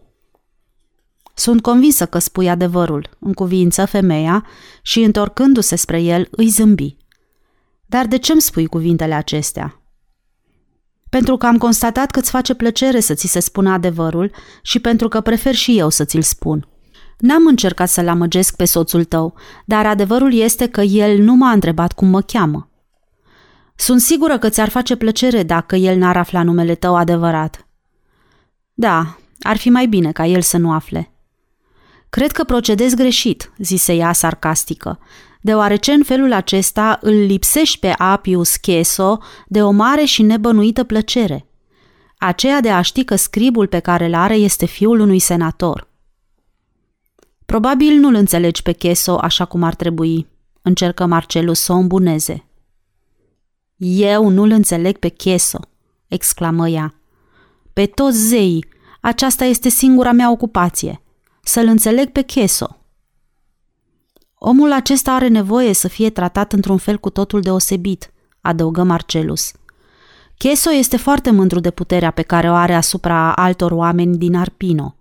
Sunt 1.34 1.62
convinsă 1.62 2.06
că 2.06 2.18
spui 2.18 2.48
adevărul, 2.48 3.16
în 3.18 3.32
cuvință 3.32 3.84
femeia 3.84 4.46
și, 4.82 5.02
întorcându-se 5.02 5.76
spre 5.76 6.02
el, 6.02 6.28
îi 6.30 6.48
zâmbi. 6.48 6.96
Dar 7.86 8.06
de 8.06 8.16
ce 8.16 8.32
îmi 8.32 8.40
spui 8.40 8.66
cuvintele 8.66 9.14
acestea? 9.14 9.82
Pentru 11.08 11.36
că 11.36 11.46
am 11.46 11.58
constatat 11.58 12.10
că 12.10 12.18
îți 12.18 12.30
face 12.30 12.54
plăcere 12.54 13.00
să 13.00 13.14
ți 13.14 13.26
se 13.26 13.40
spună 13.40 13.70
adevărul 13.70 14.30
și 14.62 14.78
pentru 14.78 15.08
că 15.08 15.20
prefer 15.20 15.54
și 15.54 15.78
eu 15.78 15.88
să 15.88 16.04
ți-l 16.04 16.22
spun. 16.22 16.68
N-am 17.18 17.46
încercat 17.46 17.88
să-l 17.88 18.08
amăgesc 18.08 18.56
pe 18.56 18.64
soțul 18.64 19.04
tău, 19.04 19.34
dar 19.64 19.86
adevărul 19.86 20.34
este 20.34 20.66
că 20.66 20.80
el 20.80 21.18
nu 21.18 21.34
m-a 21.34 21.50
întrebat 21.50 21.92
cum 21.92 22.08
mă 22.08 22.20
cheamă. 22.20 22.67
Sunt 23.80 24.00
sigură 24.00 24.38
că 24.38 24.48
ți-ar 24.48 24.68
face 24.68 24.96
plăcere 24.96 25.42
dacă 25.42 25.76
el 25.76 25.98
n-ar 25.98 26.16
afla 26.16 26.42
numele 26.42 26.74
tău 26.74 26.96
adevărat. 26.96 27.66
Da, 28.74 29.16
ar 29.40 29.56
fi 29.56 29.70
mai 29.70 29.86
bine 29.86 30.12
ca 30.12 30.26
el 30.26 30.40
să 30.40 30.56
nu 30.56 30.72
afle. 30.72 31.12
Cred 32.10 32.32
că 32.32 32.44
procedezi 32.44 32.96
greșit, 32.96 33.52
zise 33.58 33.94
ea 33.94 34.12
sarcastică, 34.12 34.98
deoarece 35.40 35.92
în 35.92 36.02
felul 36.02 36.32
acesta 36.32 36.98
îl 37.00 37.12
lipsești 37.12 37.78
pe 37.78 37.94
Apius 37.98 38.56
Cheso 38.56 39.18
de 39.46 39.62
o 39.62 39.70
mare 39.70 40.04
și 40.04 40.22
nebănuită 40.22 40.84
plăcere, 40.84 41.46
aceea 42.18 42.60
de 42.60 42.70
a 42.70 42.80
ști 42.80 43.04
că 43.04 43.16
scribul 43.16 43.66
pe 43.66 43.78
care 43.78 44.06
îl 44.06 44.14
are 44.14 44.34
este 44.34 44.66
fiul 44.66 45.00
unui 45.00 45.18
senator. 45.18 45.88
Probabil 47.46 47.94
nu-l 47.94 48.14
înțelegi 48.14 48.62
pe 48.62 48.72
Cheso 48.72 49.18
așa 49.18 49.44
cum 49.44 49.62
ar 49.62 49.74
trebui, 49.74 50.26
încercă 50.62 51.06
Marcelus 51.06 51.60
să 51.60 51.72
o 51.72 51.76
îmbuneze. 51.76 52.47
Eu 53.78 54.28
nu-l 54.28 54.50
înțeleg 54.50 54.96
pe 54.96 55.08
Cheso, 55.08 55.60
exclamă 56.08 56.68
ea. 56.68 56.94
Pe 57.72 57.86
toți 57.86 58.18
zeii, 58.18 58.64
aceasta 59.00 59.44
este 59.44 59.68
singura 59.68 60.12
mea 60.12 60.30
ocupație, 60.30 61.02
să-l 61.42 61.66
înțeleg 61.66 62.10
pe 62.10 62.22
Cheso. 62.22 62.76
Omul 64.34 64.72
acesta 64.72 65.12
are 65.12 65.28
nevoie 65.28 65.72
să 65.72 65.88
fie 65.88 66.10
tratat 66.10 66.52
într-un 66.52 66.76
fel 66.76 66.98
cu 66.98 67.10
totul 67.10 67.40
deosebit, 67.40 68.12
adăugă 68.40 68.82
Marcelus. 68.82 69.52
Cheso 70.36 70.72
este 70.72 70.96
foarte 70.96 71.30
mândru 71.30 71.60
de 71.60 71.70
puterea 71.70 72.10
pe 72.10 72.22
care 72.22 72.50
o 72.50 72.54
are 72.54 72.74
asupra 72.74 73.34
altor 73.34 73.72
oameni 73.72 74.16
din 74.16 74.36
Arpino. 74.36 74.94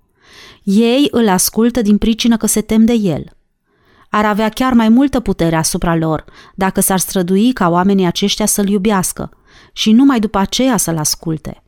Ei 0.63 1.07
îl 1.11 1.29
ascultă 1.29 1.81
din 1.81 1.97
pricină 1.97 2.37
că 2.37 2.45
se 2.45 2.61
tem 2.61 2.85
de 2.85 2.93
el. 2.93 3.36
Ar 4.09 4.25
avea 4.25 4.49
chiar 4.49 4.73
mai 4.73 4.89
multă 4.89 5.19
putere 5.19 5.55
asupra 5.55 5.95
lor 5.95 6.25
dacă 6.55 6.81
s-ar 6.81 6.99
strădui 6.99 7.53
ca 7.53 7.69
oamenii 7.69 8.05
aceștia 8.05 8.45
să-l 8.45 8.67
iubească 8.67 9.29
și 9.73 9.91
numai 9.91 10.19
după 10.19 10.37
aceea 10.37 10.77
să-l 10.77 10.97
asculte. 10.97 11.63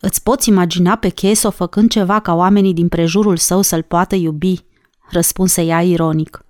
Îți 0.00 0.22
poți 0.22 0.48
imagina 0.48 0.96
pe 0.96 1.08
Cheso 1.08 1.50
făcând 1.50 1.90
ceva 1.90 2.20
ca 2.20 2.34
oamenii 2.34 2.74
din 2.74 2.88
prejurul 2.88 3.36
său 3.36 3.60
să-l 3.60 3.82
poată 3.82 4.14
iubi? 4.14 4.64
răspunse 5.10 5.62
ea 5.62 5.82
ironic. 5.82 6.44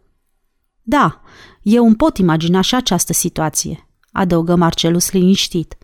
Da, 0.83 1.21
eu 1.63 1.87
îmi 1.87 1.97
pot 1.97 2.19
imagina 2.19 2.61
și 2.61 2.75
această 2.75 3.13
situație, 3.13 3.89
adăugă 4.13 4.57
Marcelus 4.57 5.13
liniștit. 5.13 5.77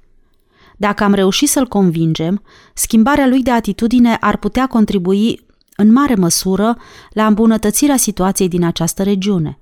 Dacă 0.77 1.05
am 1.05 1.15
reușit 1.15 1.49
să-l 1.49 1.67
convingem, 1.67 2.43
schimbarea 2.75 3.27
lui 3.27 3.43
de 3.43 3.51
atitudine 3.51 4.15
ar 4.15 4.37
putea 4.37 4.67
contribui 4.67 5.47
în 5.77 5.93
mare 5.93 6.15
măsură 6.15 6.77
la 7.11 7.27
îmbunătățirea 7.27 7.97
situației 7.97 8.49
din 8.49 8.65
această 8.65 9.03
regiune. 9.03 9.59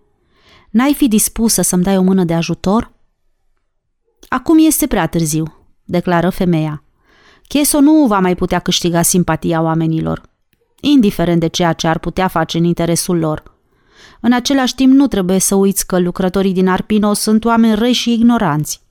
N-ai 0.71 0.95
fi 0.95 1.09
dispusă 1.09 1.63
să-mi 1.63 1.83
dai 1.83 1.97
o 1.97 2.03
mână 2.03 2.25
de 2.25 2.35
ajutor? 2.35 2.93
Acum 4.29 4.57
este 4.59 4.87
prea 4.87 5.07
târziu, 5.07 5.45
declară 5.85 6.31
femeia. 6.31 6.83
Cheso 7.49 7.81
nu 7.81 8.07
va 8.07 8.19
mai 8.19 8.35
putea 8.35 8.59
câștiga 8.59 9.03
simpatia 9.03 9.63
oamenilor, 9.63 10.23
indiferent 10.81 11.41
de 11.41 11.47
ceea 11.47 11.73
ce 11.73 11.87
ar 11.87 11.99
putea 11.99 12.29
face 12.29 12.59
în 12.59 12.65
interesul 12.65 13.19
lor. 13.19 13.43
În 14.21 14.33
același 14.33 14.75
timp, 14.75 14.93
nu 14.93 15.07
trebuie 15.07 15.39
să 15.39 15.55
uiți 15.55 15.87
că 15.87 15.99
lucrătorii 15.99 16.53
din 16.53 16.69
Arpino 16.69 17.13
sunt 17.13 17.45
oameni 17.45 17.75
răi 17.75 17.93
și 17.93 18.13
ignoranți. 18.13 18.83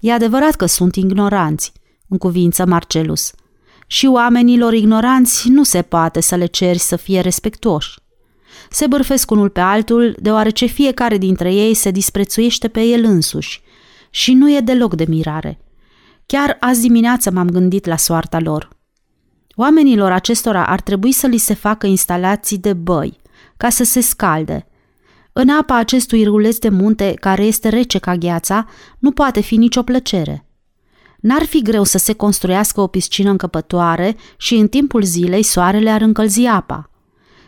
E 0.00 0.12
adevărat 0.12 0.54
că 0.54 0.66
sunt 0.66 0.96
ignoranți, 0.96 1.72
în 2.08 2.18
cuvință 2.18 2.64
Marcelus. 2.66 3.32
Și 3.86 4.06
oamenilor 4.06 4.72
ignoranți 4.72 5.48
nu 5.48 5.62
se 5.62 5.82
poate 5.82 6.20
să 6.20 6.34
le 6.34 6.46
ceri 6.46 6.78
să 6.78 6.96
fie 6.96 7.20
respectuoși. 7.20 7.98
Se 8.70 8.86
bârfesc 8.86 9.30
unul 9.30 9.48
pe 9.48 9.60
altul, 9.60 10.16
deoarece 10.18 10.66
fiecare 10.66 11.18
dintre 11.18 11.54
ei 11.54 11.74
se 11.74 11.90
disprețuiește 11.90 12.68
pe 12.68 12.80
el 12.80 13.04
însuși. 13.04 13.62
Și 14.10 14.32
nu 14.32 14.50
e 14.50 14.60
deloc 14.60 14.94
de 14.94 15.04
mirare. 15.08 15.58
Chiar 16.26 16.56
azi 16.60 16.80
dimineață 16.80 17.30
m-am 17.30 17.48
gândit 17.48 17.86
la 17.86 17.96
soarta 17.96 18.38
lor. 18.40 18.68
Oamenilor 19.54 20.12
acestora 20.12 20.66
ar 20.66 20.80
trebui 20.80 21.12
să 21.12 21.26
li 21.26 21.36
se 21.36 21.54
facă 21.54 21.86
instalații 21.86 22.58
de 22.58 22.72
băi, 22.72 23.16
ca 23.56 23.68
să 23.68 23.84
se 23.84 24.00
scalde. 24.00 24.66
În 25.32 25.48
apa 25.48 25.76
acestui 25.76 26.24
ruleț 26.24 26.56
de 26.56 26.68
munte, 26.68 27.14
care 27.20 27.44
este 27.44 27.68
rece 27.68 27.98
ca 27.98 28.14
gheața, 28.14 28.68
nu 28.98 29.10
poate 29.10 29.40
fi 29.40 29.56
nicio 29.56 29.82
plăcere. 29.82 30.46
N-ar 31.24 31.44
fi 31.44 31.62
greu 31.62 31.84
să 31.84 31.98
se 31.98 32.12
construiască 32.12 32.80
o 32.80 32.86
piscină 32.86 33.30
încăpătoare 33.30 34.16
și 34.36 34.54
în 34.54 34.68
timpul 34.68 35.02
zilei 35.02 35.42
soarele 35.42 35.90
ar 35.90 36.00
încălzi 36.00 36.46
apa. 36.46 36.90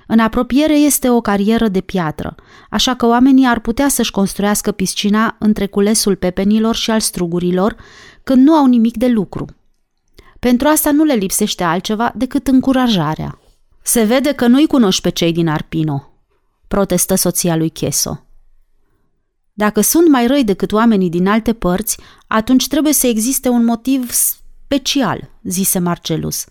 În 0.07 0.18
apropiere 0.18 0.74
este 0.74 1.11
o 1.11 1.20
carieră 1.20 1.68
de 1.68 1.81
piatră, 1.81 2.35
așa 2.70 2.95
că 2.95 3.07
oamenii 3.07 3.47
ar 3.47 3.61
putea 3.61 3.89
să-și 3.89 4.11
construiască 4.11 4.72
piscina 4.72 5.37
între 5.39 5.66
culesul 5.66 6.16
pepenilor 6.16 6.74
și 6.74 6.91
al 6.91 7.01
strugurilor, 7.01 7.77
când 8.24 8.47
nu 8.47 8.53
au 8.55 8.66
nimic 8.66 8.97
de 8.97 9.07
lucru. 9.07 9.47
Pentru 10.39 10.68
asta 10.68 10.91
nu 10.91 11.05
le 11.05 11.14
lipsește 11.14 11.64
altceva 11.64 12.12
decât 12.14 12.47
încurajarea. 12.47 13.39
Se 13.83 14.03
vede 14.03 14.33
că 14.33 14.47
nu-i 14.47 14.66
cunoști 14.66 15.03
pe 15.03 15.09
cei 15.09 15.33
din 15.33 15.49
Arpino, 15.49 16.12
protestă 16.68 17.14
soția 17.14 17.57
lui 17.57 17.70
Cheso. 17.70 18.26
Dacă 19.59 19.80
sunt 19.80 20.09
mai 20.09 20.26
răi 20.26 20.44
decât 20.44 20.72
oamenii 20.72 21.09
din 21.09 21.28
alte 21.28 21.52
părți, 21.52 21.98
atunci 22.26 22.68
trebuie 22.68 22.92
să 22.92 23.07
existe 23.07 23.48
un 23.48 23.64
motiv 23.64 24.11
special, 24.11 25.30
zise 25.42 25.78
Marcelus. 25.78 26.44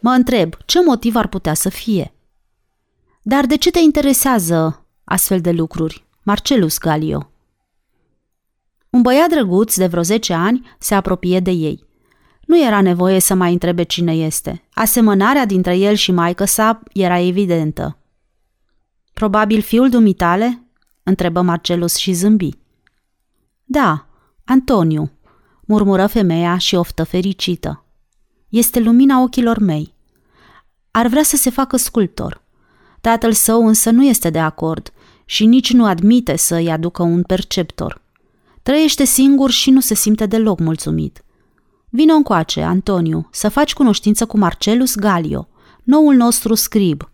Mă 0.00 0.10
întreb, 0.10 0.54
ce 0.66 0.84
motiv 0.84 1.16
ar 1.16 1.26
putea 1.26 1.54
să 1.54 1.68
fie? 1.68 2.14
Dar 3.22 3.46
de 3.46 3.56
ce 3.56 3.70
te 3.70 3.78
interesează 3.78 4.86
astfel 5.04 5.40
de 5.40 5.50
lucruri, 5.50 6.04
Marcelus 6.22 6.78
Galio? 6.78 7.30
Un 8.90 9.02
băiat 9.02 9.28
drăguț 9.28 9.76
de 9.76 9.86
vreo 9.86 10.02
10 10.02 10.32
ani 10.32 10.76
se 10.78 10.94
apropie 10.94 11.40
de 11.40 11.50
ei. 11.50 11.84
Nu 12.40 12.64
era 12.64 12.80
nevoie 12.80 13.18
să 13.18 13.34
mai 13.34 13.52
întrebe 13.52 13.82
cine 13.82 14.12
este. 14.12 14.62
Asemănarea 14.74 15.46
dintre 15.46 15.76
el 15.76 15.94
și 15.94 16.12
maică 16.12 16.44
sa 16.44 16.82
era 16.92 17.18
evidentă. 17.18 17.98
Probabil 19.12 19.60
fiul 19.60 19.88
dumitale? 19.88 20.69
Întrebă 21.02 21.40
Marcelus 21.40 21.96
și 21.96 22.12
zâmbi. 22.12 22.50
Da, 23.64 24.06
Antoniu, 24.44 25.10
murmură 25.60 26.06
femeia 26.06 26.58
și 26.58 26.74
oftă 26.74 27.04
fericită. 27.04 27.84
Este 28.48 28.80
lumina 28.80 29.22
ochilor 29.22 29.58
mei. 29.58 29.94
Ar 30.90 31.06
vrea 31.06 31.22
să 31.22 31.36
se 31.36 31.50
facă 31.50 31.76
sculptor. 31.76 32.42
Tatăl 33.00 33.32
său 33.32 33.66
însă 33.66 33.90
nu 33.90 34.04
este 34.04 34.30
de 34.30 34.38
acord 34.38 34.92
și 35.24 35.46
nici 35.46 35.72
nu 35.72 35.84
admite 35.86 36.36
să-i 36.36 36.70
aducă 36.70 37.02
un 37.02 37.22
perceptor. 37.22 38.02
Trăiește 38.62 39.04
singur 39.04 39.50
și 39.50 39.70
nu 39.70 39.80
se 39.80 39.94
simte 39.94 40.26
deloc 40.26 40.58
mulțumit. 40.58 41.24
Vino 41.88 42.14
încoace, 42.14 42.62
Antoniu, 42.62 43.28
să 43.32 43.48
faci 43.48 43.72
cunoștință 43.72 44.26
cu 44.26 44.38
Marcelus 44.38 44.94
Galio, 44.94 45.48
noul 45.82 46.14
nostru 46.14 46.54
scrib. 46.54 47.10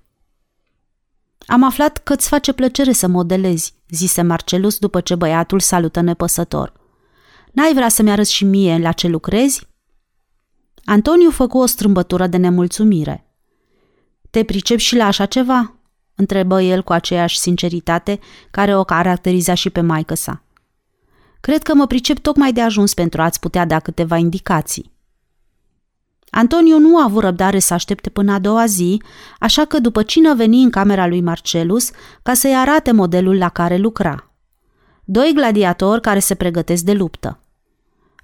Am 1.47 1.63
aflat 1.63 1.99
că 1.99 2.13
îți 2.13 2.29
face 2.29 2.53
plăcere 2.53 2.93
să 2.93 3.07
modelezi, 3.07 3.75
zise 3.89 4.23
Marcelus 4.23 4.79
după 4.79 5.01
ce 5.01 5.15
băiatul 5.15 5.61
salută 5.61 6.01
nepăsător. 6.01 6.73
N-ai 7.53 7.75
vrea 7.75 7.89
să-mi 7.89 8.11
arăți 8.11 8.33
și 8.33 8.45
mie 8.45 8.79
la 8.79 8.93
ce 8.93 9.09
lucrezi? 9.09 9.67
Antoniu 10.85 11.31
făcu 11.31 11.59
o 11.59 11.67
strâmbătură 11.67 12.27
de 12.27 12.37
nemulțumire. 12.37 13.27
Te 14.31 14.45
pricep 14.45 14.79
și 14.79 14.97
la 14.97 15.07
așa 15.07 15.27
ceva? 15.27 15.77
întrebă 16.15 16.63
el 16.63 16.83
cu 16.83 16.93
aceeași 16.93 17.39
sinceritate 17.39 18.19
care 18.51 18.77
o 18.77 18.85
caracteriza 18.85 19.55
și 19.55 19.71
pe 19.71 19.81
maică 19.81 20.15
sa. 20.15 20.43
Cred 21.41 21.63
că 21.63 21.75
mă 21.75 21.87
pricep 21.87 22.19
tocmai 22.19 22.53
de 22.53 22.61
ajuns 22.61 22.95
pentru 22.95 23.23
a-ți 23.23 23.41
putea 23.41 23.65
da 23.65 23.81
câteva 23.81 24.17
indicații. 24.17 24.96
Antonio 26.37 26.79
nu 26.79 26.99
a 26.99 27.05
avut 27.05 27.23
răbdare 27.23 27.59
să 27.59 27.75
aștepte 27.75 28.11
până 28.11 28.33
a 28.33 28.39
doua 28.39 28.67
zi, 28.67 29.03
așa 29.39 29.65
că 29.65 29.81
după 29.81 30.03
cină 30.03 30.35
veni 30.35 30.63
în 30.63 30.71
camera 30.71 31.07
lui 31.07 31.21
Marcelus 31.21 31.91
ca 32.23 32.35
să-i 32.35 32.57
arate 32.57 32.93
modelul 32.93 33.39
la 33.39 33.49
care 33.49 33.77
lucra. 33.77 34.31
Doi 35.05 35.33
gladiatori 35.35 36.01
care 36.01 36.19
se 36.19 36.35
pregătesc 36.35 36.83
de 36.83 36.93
luptă. 36.93 37.41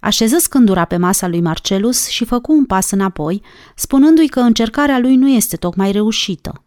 Așeză 0.01 0.39
scândura 0.39 0.85
pe 0.85 0.97
masa 0.97 1.29
lui 1.29 1.41
Marcelus 1.41 2.09
și 2.09 2.25
făcu 2.25 2.53
un 2.53 2.65
pas 2.65 2.91
înapoi, 2.91 3.43
spunându-i 3.75 4.29
că 4.29 4.41
încercarea 4.41 4.99
lui 4.99 5.17
nu 5.17 5.29
este 5.29 5.57
tocmai 5.57 5.93
reușită. 5.93 6.65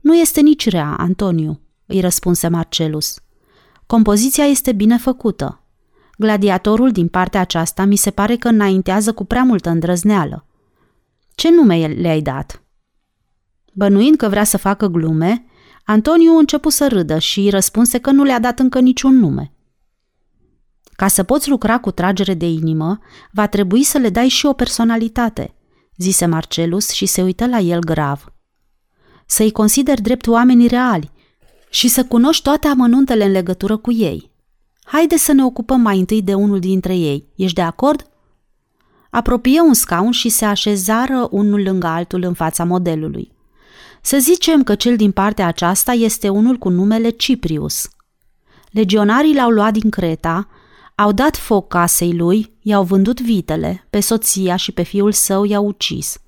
Nu 0.00 0.16
este 0.16 0.40
nici 0.40 0.68
rea, 0.68 0.94
Antoniu, 0.98 1.60
îi 1.86 2.00
răspunse 2.00 2.48
Marcelus. 2.48 3.18
Compoziția 3.86 4.44
este 4.44 4.72
bine 4.72 4.96
făcută. 4.96 5.61
Gladiatorul 6.18 6.90
din 6.90 7.08
partea 7.08 7.40
aceasta 7.40 7.84
mi 7.84 7.96
se 7.96 8.10
pare 8.10 8.36
că 8.36 8.48
înaintează 8.48 9.12
cu 9.12 9.24
prea 9.24 9.42
multă 9.42 9.70
îndrăzneală. 9.70 10.46
Ce 11.34 11.50
nume 11.50 11.86
le-ai 11.86 12.20
dat? 12.20 12.62
Bănuind 13.72 14.16
că 14.16 14.28
vrea 14.28 14.44
să 14.44 14.56
facă 14.56 14.86
glume, 14.86 15.46
Antoniu 15.84 16.36
începu 16.36 16.68
să 16.68 16.88
râdă 16.88 17.18
și 17.18 17.40
îi 17.40 17.50
răspunse 17.50 17.98
că 17.98 18.10
nu 18.10 18.22
le-a 18.22 18.40
dat 18.40 18.58
încă 18.58 18.80
niciun 18.80 19.18
nume. 19.18 19.52
Ca 20.96 21.08
să 21.08 21.22
poți 21.22 21.48
lucra 21.48 21.78
cu 21.78 21.90
tragere 21.90 22.34
de 22.34 22.46
inimă, 22.46 22.98
va 23.32 23.46
trebui 23.46 23.82
să 23.82 23.98
le 23.98 24.10
dai 24.10 24.28
și 24.28 24.46
o 24.46 24.52
personalitate, 24.52 25.54
zise 25.96 26.26
Marcelus 26.26 26.90
și 26.90 27.06
se 27.06 27.22
uită 27.22 27.46
la 27.46 27.58
el 27.58 27.80
grav. 27.80 28.32
Să-i 29.26 29.50
consider 29.50 30.00
drept 30.00 30.26
oamenii 30.26 30.68
reali, 30.68 31.10
și 31.70 31.88
să 31.88 32.04
cunoști 32.04 32.42
toate 32.42 32.68
amănuntele 32.68 33.24
în 33.24 33.30
legătură 33.30 33.76
cu 33.76 33.92
ei. 33.92 34.31
Haide 34.84 35.16
să 35.16 35.32
ne 35.32 35.44
ocupăm 35.44 35.80
mai 35.80 35.98
întâi 35.98 36.22
de 36.22 36.34
unul 36.34 36.58
dintre 36.58 36.96
ei. 36.96 37.26
Ești 37.36 37.54
de 37.54 37.62
acord? 37.62 38.06
Apropie 39.10 39.60
un 39.60 39.74
scaun 39.74 40.10
și 40.10 40.28
se 40.28 40.44
așezară 40.44 41.28
unul 41.30 41.62
lângă 41.62 41.86
altul 41.86 42.22
în 42.22 42.34
fața 42.34 42.64
modelului. 42.64 43.32
Să 44.02 44.18
zicem 44.18 44.62
că 44.62 44.74
cel 44.74 44.96
din 44.96 45.10
partea 45.10 45.46
aceasta 45.46 45.92
este 45.92 46.28
unul 46.28 46.56
cu 46.56 46.68
numele 46.68 47.10
Ciprius. 47.10 47.88
Legionarii 48.70 49.34
l-au 49.34 49.50
luat 49.50 49.72
din 49.72 49.90
Creta, 49.90 50.48
au 50.94 51.12
dat 51.12 51.36
foc 51.36 51.68
casei 51.68 52.12
lui, 52.12 52.52
i-au 52.62 52.84
vândut 52.84 53.20
vitele, 53.20 53.86
pe 53.90 54.00
soția 54.00 54.56
și 54.56 54.72
pe 54.72 54.82
fiul 54.82 55.12
său 55.12 55.44
i-au 55.44 55.66
ucis. 55.66 56.18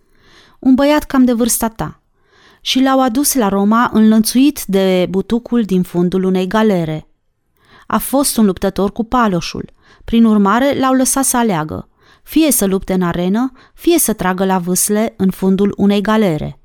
Un 0.59 0.75
băiat 0.75 1.05
cam 1.05 1.25
de 1.25 1.33
vârsta 1.33 1.69
ta 1.69 2.01
și 2.61 2.81
l-au 2.81 3.01
adus 3.01 3.35
la 3.35 3.49
Roma 3.49 3.91
înlănțuit 3.93 4.65
de 4.65 5.07
butucul 5.11 5.63
din 5.63 5.83
fundul 5.83 6.25
unei 6.25 6.47
galere. 6.47 7.09
A 7.87 7.99
fost 7.99 8.37
un 8.37 8.45
luptător 8.45 8.93
cu 8.93 9.05
paloșul, 9.05 9.71
prin 10.05 10.25
urmare 10.25 10.79
l-au 10.79 10.93
lăsat 10.93 11.25
să 11.25 11.37
aleagă, 11.37 11.89
fie 12.23 12.51
să 12.51 12.65
lupte 12.65 12.93
în 12.93 13.03
arenă, 13.03 13.53
fie 13.75 13.99
să 13.99 14.13
tragă 14.13 14.45
la 14.45 14.59
vâsle 14.59 15.15
în 15.17 15.31
fundul 15.31 15.75
unei 15.77 16.01
galere. 16.01 16.59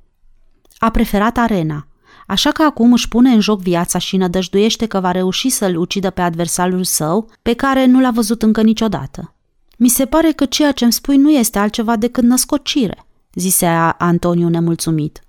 A 0.77 0.89
preferat 0.89 1.37
arena, 1.37 1.87
așa 2.27 2.51
că 2.51 2.63
acum 2.63 2.93
își 2.93 3.07
pune 3.07 3.29
în 3.29 3.39
joc 3.39 3.61
viața 3.61 3.97
și 3.97 4.17
nădăjduiește 4.17 4.85
că 4.85 4.99
va 4.99 5.11
reuși 5.11 5.49
să-l 5.49 5.77
ucidă 5.77 6.09
pe 6.09 6.21
adversarul 6.21 6.83
său, 6.83 7.31
pe 7.41 7.53
care 7.53 7.85
nu 7.85 7.99
l-a 7.99 8.11
văzut 8.11 8.41
încă 8.41 8.61
niciodată. 8.61 9.33
Mi 9.77 9.89
se 9.89 10.05
pare 10.05 10.31
că 10.31 10.45
ceea 10.45 10.71
ce 10.71 10.83
îmi 10.83 10.93
spui 10.93 11.17
nu 11.17 11.31
este 11.31 11.59
altceva 11.59 11.95
decât 11.95 12.23
născocire, 12.23 13.05
zise 13.33 13.65
Antoniu 13.97 14.49
nemulțumit. 14.49 15.23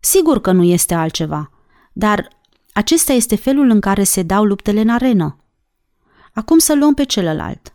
Sigur 0.00 0.40
că 0.40 0.52
nu 0.52 0.62
este 0.62 0.94
altceva. 0.94 1.50
Dar 1.92 2.28
acesta 2.74 3.12
este 3.12 3.36
felul 3.36 3.70
în 3.70 3.80
care 3.80 4.02
se 4.02 4.22
dau 4.22 4.44
luptele 4.44 4.80
în 4.80 4.88
arenă. 4.88 5.36
Acum 6.32 6.58
să 6.58 6.74
luăm 6.74 6.94
pe 6.94 7.04
celălalt. 7.04 7.74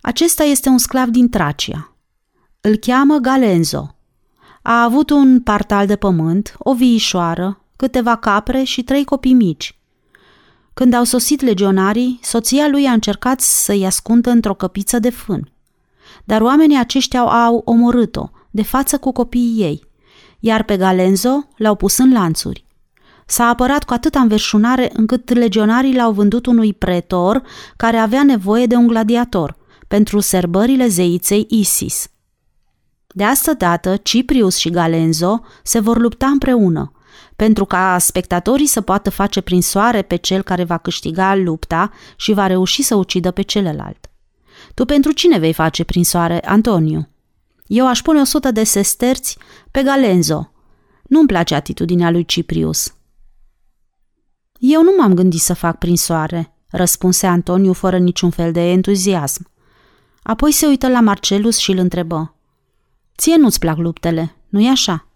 Acesta 0.00 0.42
este 0.44 0.68
un 0.68 0.78
sclav 0.78 1.08
din 1.08 1.28
Tracia. 1.28 1.96
Îl 2.60 2.76
cheamă 2.76 3.16
Galenzo. 3.16 3.96
A 4.62 4.82
avut 4.82 5.10
un 5.10 5.40
partal 5.40 5.86
de 5.86 5.96
pământ, 5.96 6.54
o 6.58 6.74
viișoară, 6.74 7.60
câteva 7.76 8.16
capre 8.16 8.62
și 8.62 8.82
trei 8.82 9.04
copii 9.04 9.34
mici. 9.34 9.78
Când 10.74 10.94
au 10.94 11.04
sosit 11.04 11.40
legionarii, 11.40 12.18
soția 12.22 12.68
lui 12.68 12.86
a 12.86 12.92
încercat 12.92 13.40
să-i 13.40 13.86
ascundă 13.86 14.30
într-o 14.30 14.54
căpiță 14.54 14.98
de 14.98 15.10
fân. 15.10 15.52
Dar 16.24 16.40
oamenii 16.40 16.78
aceștia 16.78 17.20
au 17.20 17.62
omorât-o, 17.64 18.30
de 18.50 18.62
față 18.62 18.98
cu 18.98 19.12
copiii 19.12 19.62
ei, 19.62 19.84
iar 20.40 20.62
pe 20.64 20.76
Galenzo 20.76 21.48
l-au 21.56 21.74
pus 21.74 21.98
în 21.98 22.12
lanțuri. 22.12 22.65
S-a 23.26 23.44
apărat 23.44 23.84
cu 23.84 23.92
atâta 23.92 24.20
înverșunare 24.20 24.90
încât 24.92 25.32
legionarii 25.32 25.94
l-au 25.94 26.12
vândut 26.12 26.46
unui 26.46 26.72
pretor 26.72 27.42
care 27.76 27.96
avea 27.96 28.22
nevoie 28.22 28.66
de 28.66 28.74
un 28.74 28.86
gladiator 28.86 29.56
pentru 29.88 30.20
serbările 30.20 30.88
zeiței 30.88 31.46
Isis. 31.50 32.08
De 33.06 33.24
asta 33.24 33.52
dată, 33.52 33.96
Ciprius 33.96 34.56
și 34.56 34.70
Galenzo 34.70 35.40
se 35.62 35.80
vor 35.80 35.98
lupta 35.98 36.26
împreună, 36.26 36.92
pentru 37.36 37.64
ca 37.64 37.98
spectatorii 37.98 38.66
să 38.66 38.80
poată 38.80 39.10
face 39.10 39.40
prin 39.40 39.62
soare 39.62 40.02
pe 40.02 40.16
cel 40.16 40.42
care 40.42 40.64
va 40.64 40.78
câștiga 40.78 41.34
lupta 41.34 41.90
și 42.16 42.32
va 42.32 42.46
reuși 42.46 42.82
să 42.82 42.94
ucidă 42.94 43.30
pe 43.30 43.42
celălalt. 43.42 44.10
Tu 44.74 44.84
pentru 44.84 45.12
cine 45.12 45.38
vei 45.38 45.52
face 45.52 45.84
prin 45.84 46.04
soare, 46.04 46.46
Antoniu? 46.46 47.08
Eu 47.66 47.86
aș 47.86 48.02
pune 48.02 48.20
o 48.20 48.24
sută 48.24 48.50
de 48.50 48.64
sesterți 48.64 49.38
pe 49.70 49.82
Galenzo. 49.82 50.52
Nu-mi 51.02 51.26
place 51.26 51.54
atitudinea 51.54 52.10
lui 52.10 52.24
Ciprius. 52.24 52.95
Eu 54.58 54.82
nu 54.82 54.90
m-am 54.98 55.14
gândit 55.14 55.40
să 55.40 55.54
fac 55.54 55.78
prin 55.78 55.96
soare, 55.96 56.54
răspunse 56.70 57.26
Antoniu 57.26 57.72
fără 57.72 57.98
niciun 57.98 58.30
fel 58.30 58.52
de 58.52 58.60
entuziasm. 58.60 59.50
Apoi 60.22 60.52
se 60.52 60.66
uită 60.66 60.88
la 60.88 61.00
Marcelus 61.00 61.56
și 61.56 61.70
îl 61.70 61.78
întrebă. 61.78 62.34
Ție 63.16 63.36
nu-ți 63.36 63.58
plac 63.58 63.76
luptele, 63.76 64.36
nu-i 64.48 64.68
așa? 64.68 65.06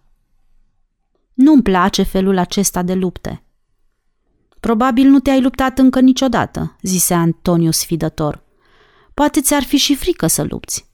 Nu-mi 1.33 1.61
place 1.61 2.03
felul 2.03 2.37
acesta 2.37 2.81
de 2.81 2.93
lupte. 2.93 3.43
Probabil 4.59 5.07
nu 5.07 5.19
te-ai 5.19 5.41
luptat 5.41 5.77
încă 5.77 5.99
niciodată, 5.99 6.75
zise 6.81 7.13
Antoniu 7.13 7.71
sfidător. 7.71 8.43
Poate 9.13 9.41
ți-ar 9.41 9.63
fi 9.63 9.77
și 9.77 9.95
frică 9.95 10.27
să 10.27 10.43
lupți. 10.43 10.89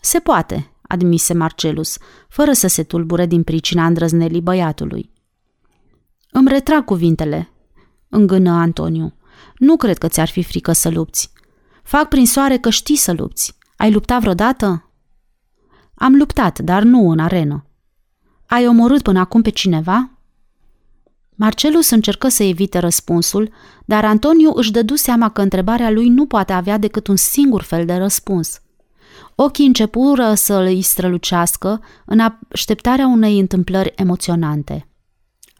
Se 0.00 0.18
poate, 0.18 0.72
admise 0.82 1.34
Marcelus, 1.34 1.98
fără 2.28 2.52
să 2.52 2.66
se 2.66 2.82
tulbure 2.82 3.26
din 3.26 3.42
pricina 3.42 3.86
îndrăznelii 3.86 4.40
băiatului. 4.40 5.10
Îmi 6.30 6.48
retrag 6.48 6.84
cuvintele, 6.84 7.50
îngână 8.08 8.50
Antoniu. 8.50 9.14
Nu 9.56 9.76
cred 9.76 9.98
că 9.98 10.08
ți-ar 10.08 10.28
fi 10.28 10.42
frică 10.42 10.72
să 10.72 10.88
lupți. 10.88 11.32
Fac 11.82 12.08
prin 12.08 12.26
soare 12.26 12.58
că 12.58 12.70
știi 12.70 12.96
să 12.96 13.12
lupți. 13.12 13.56
Ai 13.76 13.92
luptat 13.92 14.20
vreodată? 14.20 14.90
Am 15.94 16.14
luptat, 16.14 16.58
dar 16.58 16.82
nu 16.82 17.10
în 17.10 17.18
arenă. 17.18 17.66
Ai 18.46 18.66
omorât 18.66 19.02
până 19.02 19.18
acum 19.18 19.42
pe 19.42 19.50
cineva? 19.50 20.10
Marcelus 21.34 21.90
încercă 21.90 22.28
să 22.28 22.42
evite 22.42 22.78
răspunsul, 22.78 23.52
dar 23.84 24.04
Antoniu 24.04 24.52
își 24.54 24.70
dădu 24.70 24.94
seama 24.94 25.28
că 25.28 25.40
întrebarea 25.40 25.90
lui 25.90 26.08
nu 26.08 26.26
poate 26.26 26.52
avea 26.52 26.78
decât 26.78 27.06
un 27.06 27.16
singur 27.16 27.62
fel 27.62 27.84
de 27.84 27.94
răspuns. 27.94 28.60
Ochii 29.34 29.66
începură 29.66 30.34
să 30.34 30.54
îi 30.58 30.82
strălucească 30.82 31.82
în 32.04 32.20
așteptarea 32.52 33.06
unei 33.06 33.38
întâmplări 33.38 33.92
emoționante. 33.96 34.88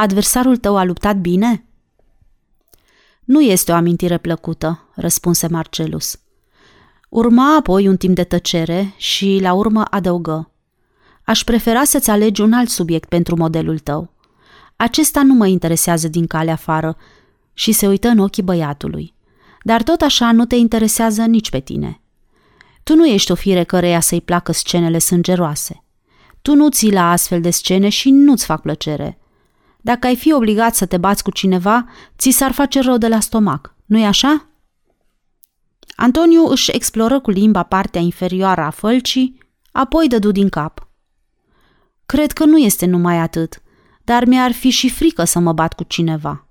Adversarul 0.01 0.57
tău 0.57 0.77
a 0.77 0.85
luptat 0.85 1.17
bine? 1.17 1.65
Nu 3.25 3.41
este 3.41 3.73
o 3.73 3.75
amintire 3.75 4.19
plăcută, 4.19 4.89
răspunse 4.95 5.47
Marcelus. 5.49 6.21
Urma 7.09 7.57
apoi 7.57 7.89
un 7.89 7.97
timp 7.97 8.15
de 8.15 8.25
tăcere 8.25 8.95
și, 8.97 9.39
la 9.43 9.53
urmă, 9.53 9.83
adăugă. 9.85 10.51
Aș 11.25 11.45
prefera 11.45 11.85
să-ți 11.85 12.11
alegi 12.11 12.41
un 12.41 12.53
alt 12.53 12.69
subiect 12.69 13.09
pentru 13.09 13.37
modelul 13.37 13.79
tău. 13.79 14.13
Acesta 14.77 15.23
nu 15.23 15.35
mă 15.35 15.47
interesează 15.47 16.09
din 16.09 16.27
calea 16.27 16.53
afară 16.53 16.97
și 17.53 17.73
se 17.73 17.89
uită 17.89 18.09
în 18.09 18.19
ochii 18.19 18.43
băiatului. 18.43 19.15
Dar 19.63 19.83
tot 19.83 20.01
așa 20.01 20.33
nu 20.33 20.45
te 20.45 20.57
interesează 20.57 21.25
nici 21.25 21.51
pe 21.51 21.61
tine. 21.61 22.01
Tu 22.83 22.95
nu 22.95 23.07
ești 23.07 23.33
o 23.33 23.35
fire 23.35 23.65
căreia 23.65 24.01
să-i 24.01 24.21
placă 24.21 24.53
scenele 24.53 24.99
sângeroase. 24.99 25.85
Tu 26.43 26.55
nu 26.55 26.69
ții 26.69 26.93
la 26.93 27.11
astfel 27.11 27.41
de 27.41 27.51
scene 27.51 27.89
și 27.89 28.11
nu-ți 28.11 28.45
fac 28.45 28.61
plăcere. 28.63 29.19
Dacă 29.81 30.07
ai 30.07 30.17
fi 30.17 30.33
obligat 30.33 30.75
să 30.75 30.87
te 30.87 30.97
bați 30.97 31.23
cu 31.23 31.31
cineva, 31.31 31.89
ți 32.19 32.31
s-ar 32.31 32.53
face 32.53 32.81
rău 32.81 32.99
de 32.99 33.09
la 33.09 33.21
stomac, 33.21 33.75
nu-i 33.85 34.05
așa? 34.05 34.47
Antoniu 35.97 36.47
își 36.47 36.71
exploră 36.75 37.21
cu 37.21 37.31
limba 37.31 37.63
partea 37.63 38.01
inferioară 38.01 38.61
a 38.61 38.71
fălcii, 38.71 39.39
apoi 39.73 40.09
dădu 40.09 40.31
din 40.31 40.49
cap. 40.49 40.89
Cred 42.07 42.33
că 42.33 42.45
nu 42.45 42.59
este 42.59 42.87
numai 42.87 43.19
atât, 43.19 43.63
dar 44.05 44.25
mi-ar 44.25 44.53
fi 44.53 44.71
și 44.71 44.91
frică 44.91 45.25
să 45.25 45.39
mă 45.39 45.53
bat 45.53 45.73
cu 45.75 45.83
cineva, 45.83 46.47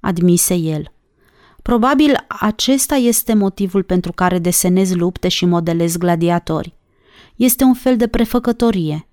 admise 0.00 0.54
el. 0.54 0.92
Probabil 1.62 2.24
acesta 2.28 2.94
este 2.94 3.34
motivul 3.34 3.82
pentru 3.82 4.12
care 4.12 4.38
desenez 4.38 4.94
lupte 4.94 5.28
și 5.28 5.44
modelez 5.44 5.96
gladiatori. 5.96 6.74
Este 7.36 7.64
un 7.64 7.74
fel 7.74 7.96
de 7.96 8.06
prefăcătorie. 8.06 9.08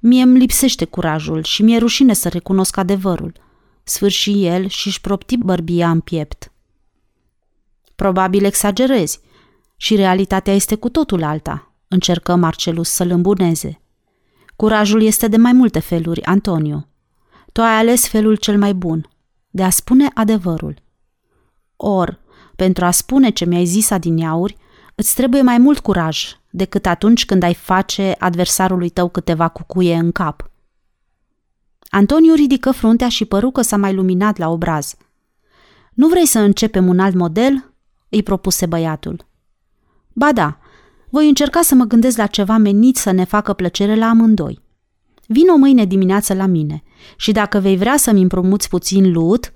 Mie 0.00 0.22
îmi 0.22 0.38
lipsește 0.38 0.84
curajul 0.84 1.42
și 1.42 1.62
mi-e 1.62 1.78
rușine 1.78 2.12
să 2.12 2.28
recunosc 2.28 2.76
adevărul. 2.76 3.32
Sfârși 3.82 4.44
el 4.46 4.68
și 4.68 4.86
își 4.86 5.00
propti 5.00 5.36
bărbia 5.36 5.90
în 5.90 6.00
piept. 6.00 6.52
Probabil 7.94 8.44
exagerezi 8.44 9.20
și 9.76 9.96
realitatea 9.96 10.52
este 10.54 10.74
cu 10.74 10.88
totul 10.88 11.22
alta, 11.22 11.74
încercă 11.88 12.34
Marcelus 12.34 12.88
să-l 12.88 13.10
îmbuneze. 13.10 13.80
Curajul 14.56 15.02
este 15.02 15.28
de 15.28 15.36
mai 15.36 15.52
multe 15.52 15.78
feluri, 15.78 16.24
Antonio. 16.24 16.88
Tu 17.52 17.60
ai 17.60 17.78
ales 17.78 18.08
felul 18.08 18.36
cel 18.36 18.58
mai 18.58 18.74
bun, 18.74 19.08
de 19.50 19.62
a 19.62 19.70
spune 19.70 20.10
adevărul. 20.14 20.82
Or, 21.76 22.20
pentru 22.56 22.84
a 22.84 22.90
spune 22.90 23.30
ce 23.30 23.44
mi-ai 23.44 23.64
zis 23.64 23.90
adineauri, 23.90 24.56
îți 24.94 25.14
trebuie 25.14 25.42
mai 25.42 25.58
mult 25.58 25.78
curaj 25.78 26.39
decât 26.50 26.86
atunci 26.86 27.26
când 27.26 27.42
ai 27.42 27.54
face 27.54 28.14
adversarului 28.18 28.88
tău 28.88 29.08
câteva 29.08 29.48
cucuie 29.48 29.94
în 29.94 30.12
cap. 30.12 30.50
Antoniu 31.88 32.34
ridică 32.34 32.70
fruntea 32.70 33.08
și 33.08 33.24
păru 33.24 33.50
că 33.50 33.60
s-a 33.62 33.76
mai 33.76 33.94
luminat 33.94 34.36
la 34.36 34.48
obraz. 34.48 34.94
Nu 35.94 36.08
vrei 36.08 36.26
să 36.26 36.38
începem 36.38 36.86
un 36.86 36.98
alt 36.98 37.14
model?" 37.14 37.72
îi 38.08 38.22
propuse 38.22 38.66
băiatul. 38.66 39.26
Ba 40.12 40.32
da, 40.32 40.58
voi 41.10 41.28
încerca 41.28 41.60
să 41.62 41.74
mă 41.74 41.84
gândesc 41.84 42.16
la 42.16 42.26
ceva 42.26 42.56
menit 42.56 42.96
să 42.96 43.10
ne 43.10 43.24
facă 43.24 43.52
plăcere 43.52 43.94
la 43.94 44.06
amândoi. 44.06 44.60
Vino 45.26 45.56
mâine 45.56 45.84
dimineață 45.84 46.34
la 46.34 46.46
mine 46.46 46.82
și 47.16 47.32
dacă 47.32 47.58
vei 47.58 47.76
vrea 47.76 47.96
să-mi 47.96 48.22
împrumuți 48.22 48.68
puțin 48.68 49.12
lut, 49.12 49.52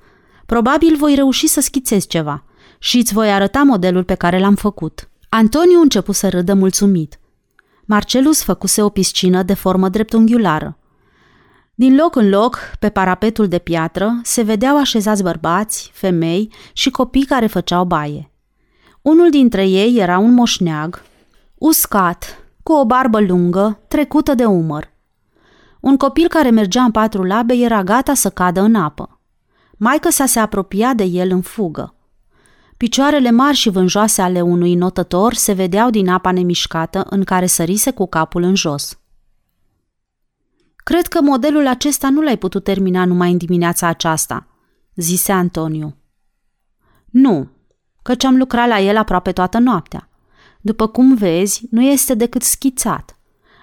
probabil 0.46 0.96
voi 0.96 1.14
reuși 1.14 1.46
să 1.46 1.60
schițez 1.60 2.06
ceva 2.06 2.44
și 2.78 2.96
îți 2.96 3.12
voi 3.12 3.32
arăta 3.32 3.62
modelul 3.62 4.04
pe 4.04 4.14
care 4.14 4.38
l-am 4.38 4.54
făcut. 4.54 5.08
Antoniu 5.36 5.80
începu 5.80 6.12
să 6.12 6.28
râdă 6.28 6.54
mulțumit. 6.54 7.18
Marcelus 7.84 8.42
făcuse 8.42 8.82
o 8.82 8.88
piscină 8.88 9.42
de 9.42 9.54
formă 9.54 9.88
dreptunghiulară. 9.88 10.78
Din 11.74 11.96
loc 11.96 12.16
în 12.16 12.28
loc, 12.28 12.58
pe 12.78 12.88
parapetul 12.88 13.48
de 13.48 13.58
piatră, 13.58 14.20
se 14.22 14.42
vedeau 14.42 14.78
așezați 14.78 15.22
bărbați, 15.22 15.90
femei 15.94 16.52
și 16.72 16.90
copii 16.90 17.24
care 17.24 17.46
făceau 17.46 17.84
baie. 17.84 18.30
Unul 19.02 19.30
dintre 19.30 19.66
ei 19.66 19.96
era 19.98 20.18
un 20.18 20.34
moșneag, 20.34 21.02
uscat, 21.54 22.44
cu 22.62 22.72
o 22.72 22.84
barbă 22.84 23.20
lungă, 23.20 23.78
trecută 23.88 24.34
de 24.34 24.44
umăr. 24.44 24.92
Un 25.80 25.96
copil 25.96 26.28
care 26.28 26.50
mergea 26.50 26.82
în 26.82 26.90
patru 26.90 27.22
labe 27.22 27.54
era 27.54 27.82
gata 27.82 28.14
să 28.14 28.30
cadă 28.30 28.60
în 28.60 28.74
apă. 28.74 29.20
Maica 29.76 30.10
sa 30.10 30.26
se 30.26 30.38
apropia 30.38 30.94
de 30.94 31.04
el 31.04 31.30
în 31.30 31.40
fugă. 31.40 31.94
Picioarele 32.76 33.30
mari 33.30 33.56
și 33.56 33.70
vânjoase 33.70 34.22
ale 34.22 34.40
unui 34.40 34.74
notător 34.74 35.34
se 35.34 35.52
vedeau 35.52 35.90
din 35.90 36.08
apa 36.08 36.30
nemișcată 36.32 37.06
în 37.10 37.24
care 37.24 37.46
sărise 37.46 37.90
cu 37.90 38.06
capul 38.06 38.42
în 38.42 38.54
jos. 38.54 38.98
Cred 40.76 41.06
că 41.06 41.20
modelul 41.20 41.66
acesta 41.66 42.10
nu 42.10 42.20
l-ai 42.20 42.38
putut 42.38 42.64
termina 42.64 43.04
numai 43.04 43.30
în 43.30 43.36
dimineața 43.36 43.86
aceasta, 43.86 44.46
zise 44.94 45.32
Antoniu. 45.32 45.96
Nu, 47.10 47.48
căci 48.02 48.24
am 48.24 48.36
lucrat 48.36 48.68
la 48.68 48.80
el 48.80 48.96
aproape 48.96 49.32
toată 49.32 49.58
noaptea. 49.58 50.08
După 50.60 50.86
cum 50.86 51.14
vezi, 51.14 51.66
nu 51.70 51.82
este 51.82 52.14
decât 52.14 52.42
schițat. 52.42 53.18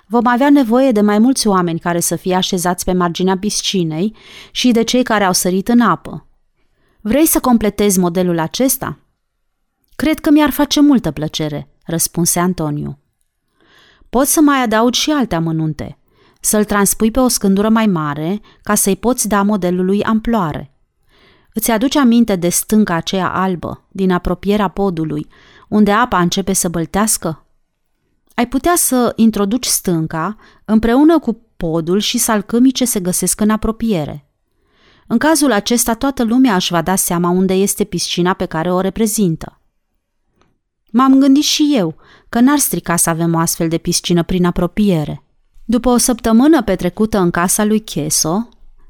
Vom 0.07 0.27
avea 0.27 0.49
nevoie 0.49 0.91
de 0.91 1.01
mai 1.01 1.19
mulți 1.19 1.47
oameni 1.47 1.79
care 1.79 1.99
să 1.99 2.15
fie 2.15 2.35
așezați 2.35 2.85
pe 2.85 2.93
marginea 2.93 3.37
piscinei 3.37 4.15
și 4.51 4.71
de 4.71 4.83
cei 4.83 5.03
care 5.03 5.23
au 5.23 5.33
sărit 5.33 5.67
în 5.67 5.81
apă. 5.81 6.27
Vrei 7.01 7.25
să 7.25 7.39
completezi 7.39 7.99
modelul 7.99 8.39
acesta? 8.39 8.97
Cred 9.95 10.19
că 10.19 10.31
mi-ar 10.31 10.49
face 10.49 10.81
multă 10.81 11.11
plăcere, 11.11 11.69
răspunse 11.85 12.39
Antoniu. 12.39 12.97
Poți 14.09 14.33
să 14.33 14.41
mai 14.41 14.61
adaugi 14.61 14.99
și 14.99 15.11
alte 15.11 15.35
amănunte, 15.35 15.97
să-l 16.41 16.63
transpui 16.63 17.11
pe 17.11 17.19
o 17.19 17.27
scândură 17.27 17.69
mai 17.69 17.87
mare 17.87 18.41
ca 18.63 18.75
să-i 18.75 18.95
poți 18.95 19.27
da 19.27 19.41
modelului 19.41 20.03
amploare. 20.03 20.75
Îți 21.53 21.71
aduce 21.71 21.99
aminte 21.99 22.35
de 22.35 22.49
stânca 22.49 22.93
aceea 22.93 23.33
albă, 23.33 23.85
din 23.91 24.11
apropierea 24.11 24.67
podului, 24.67 25.27
unde 25.69 25.91
apa 25.91 26.19
începe 26.19 26.53
să 26.53 26.69
băltească? 26.69 27.45
Ai 28.33 28.47
putea 28.47 28.73
să 28.75 29.13
introduci 29.15 29.65
stânca 29.65 30.35
împreună 30.65 31.19
cu 31.19 31.41
podul 31.57 31.99
și 31.99 32.17
salcâmii 32.17 32.71
ce 32.71 32.85
se 32.85 32.99
găsesc 32.99 33.41
în 33.41 33.49
apropiere. 33.49 34.25
În 35.07 35.17
cazul 35.17 35.51
acesta, 35.51 35.93
toată 35.93 36.23
lumea 36.23 36.55
își 36.55 36.71
va 36.71 36.81
da 36.81 36.95
seama 36.95 37.29
unde 37.29 37.53
este 37.53 37.83
piscina 37.83 38.33
pe 38.33 38.45
care 38.45 38.71
o 38.71 38.79
reprezintă. 38.79 39.60
M-am 40.91 41.19
gândit 41.19 41.43
și 41.43 41.73
eu 41.75 41.95
că 42.29 42.39
n-ar 42.39 42.57
strica 42.57 42.95
să 42.95 43.09
avem 43.09 43.33
o 43.33 43.37
astfel 43.37 43.67
de 43.67 43.77
piscină 43.77 44.23
prin 44.23 44.45
apropiere. 44.45 45.23
După 45.65 45.89
o 45.89 45.97
săptămână 45.97 46.63
petrecută 46.63 47.17
în 47.17 47.31
casa 47.31 47.63
lui 47.63 47.79
Cheso, 47.79 48.49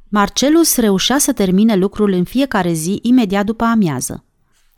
Marcelus 0.09 0.75
reușea 0.75 1.17
să 1.17 1.31
termine 1.31 1.75
lucrul 1.75 2.11
în 2.11 2.23
fiecare 2.23 2.73
zi 2.73 2.99
imediat 3.01 3.45
după 3.45 3.63
amiază. 3.63 4.23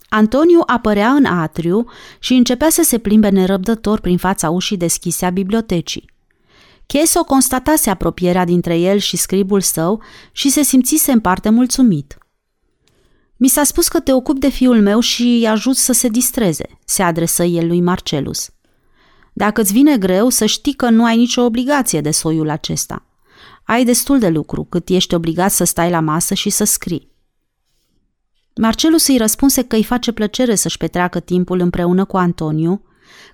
Antoniu 0.09 0.61
apărea 0.65 1.09
în 1.09 1.25
atriu 1.25 1.85
și 2.19 2.33
începea 2.33 2.69
să 2.69 2.83
se 2.83 2.97
plimbe 2.97 3.29
nerăbdător 3.29 3.99
prin 3.99 4.17
fața 4.17 4.49
ușii 4.49 4.77
deschise 4.77 5.25
a 5.25 5.29
bibliotecii. 5.29 6.11
Cheso 6.85 7.23
constatase 7.23 7.89
apropierea 7.89 8.45
dintre 8.45 8.77
el 8.77 8.97
și 8.97 9.17
scribul 9.17 9.61
său 9.61 10.01
și 10.31 10.49
se 10.49 10.61
simțise 10.61 11.11
în 11.11 11.19
parte 11.19 11.49
mulțumit. 11.49 12.17
Mi 13.43 13.49
s-a 13.49 13.63
spus 13.63 13.87
că 13.87 13.99
te 13.99 14.13
ocupi 14.13 14.39
de 14.39 14.49
fiul 14.49 14.81
meu 14.81 14.99
și 14.99 15.23
îi 15.23 15.47
ajut 15.47 15.75
să 15.75 15.93
se 15.93 16.07
distreze, 16.07 16.65
se 16.85 17.03
adresă 17.03 17.43
el 17.43 17.67
lui 17.67 17.81
Marcelus. 17.81 18.49
Dacă 19.33 19.61
îți 19.61 19.73
vine 19.73 19.97
greu, 19.97 20.29
să 20.29 20.45
știi 20.45 20.73
că 20.73 20.89
nu 20.89 21.05
ai 21.05 21.17
nicio 21.17 21.41
obligație 21.41 22.01
de 22.01 22.11
soiul 22.11 22.49
acesta. 22.49 23.05
Ai 23.63 23.83
destul 23.85 24.19
de 24.19 24.29
lucru 24.29 24.63
cât 24.63 24.89
ești 24.89 25.13
obligat 25.13 25.51
să 25.51 25.63
stai 25.63 25.89
la 25.89 25.99
masă 25.99 26.33
și 26.33 26.49
să 26.49 26.63
scrii. 26.63 27.11
Marcelus 28.55 29.07
îi 29.07 29.17
răspunse 29.17 29.63
că 29.63 29.75
îi 29.75 29.83
face 29.83 30.11
plăcere 30.11 30.55
să-și 30.55 30.77
petreacă 30.77 31.19
timpul 31.19 31.59
împreună 31.59 32.05
cu 32.05 32.17
Antoniu, 32.17 32.85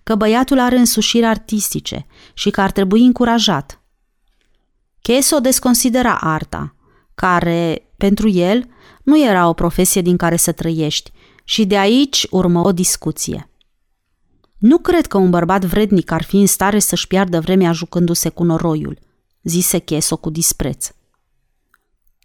că 0.04 0.16
băiatul 0.16 0.60
are 0.60 0.78
însușiri 0.78 1.26
artistice 1.26 2.06
și 2.34 2.50
că 2.50 2.62
ar 2.62 2.72
trebui 2.72 3.02
încurajat. 3.02 3.82
Cheso 5.02 5.40
desconsidera 5.40 6.18
arta, 6.18 6.76
care, 7.16 7.89
pentru 8.00 8.30
el, 8.30 8.68
nu 9.04 9.24
era 9.24 9.48
o 9.48 9.54
profesie 9.54 10.02
din 10.02 10.18
care 10.18 10.36
să 10.36 10.52
trăiești 10.52 11.12
și 11.44 11.66
de 11.66 11.78
aici 11.78 12.28
urmă 12.30 12.62
o 12.62 12.72
discuție. 12.72 13.50
Nu 14.58 14.78
cred 14.78 15.06
că 15.06 15.18
un 15.18 15.30
bărbat 15.30 15.66
vrednic 15.66 16.12
ar 16.12 16.24
fi 16.24 16.36
în 16.36 16.46
stare 16.46 16.80
să-și 16.80 17.08
piardă 17.08 17.40
vremea 17.40 17.72
jucându-se 17.72 18.30
cu 18.30 18.44
noroiul, 18.44 19.00
zise 19.44 19.78
Cheso 19.80 20.18
cu 20.18 20.30
dispreț. 20.30 20.92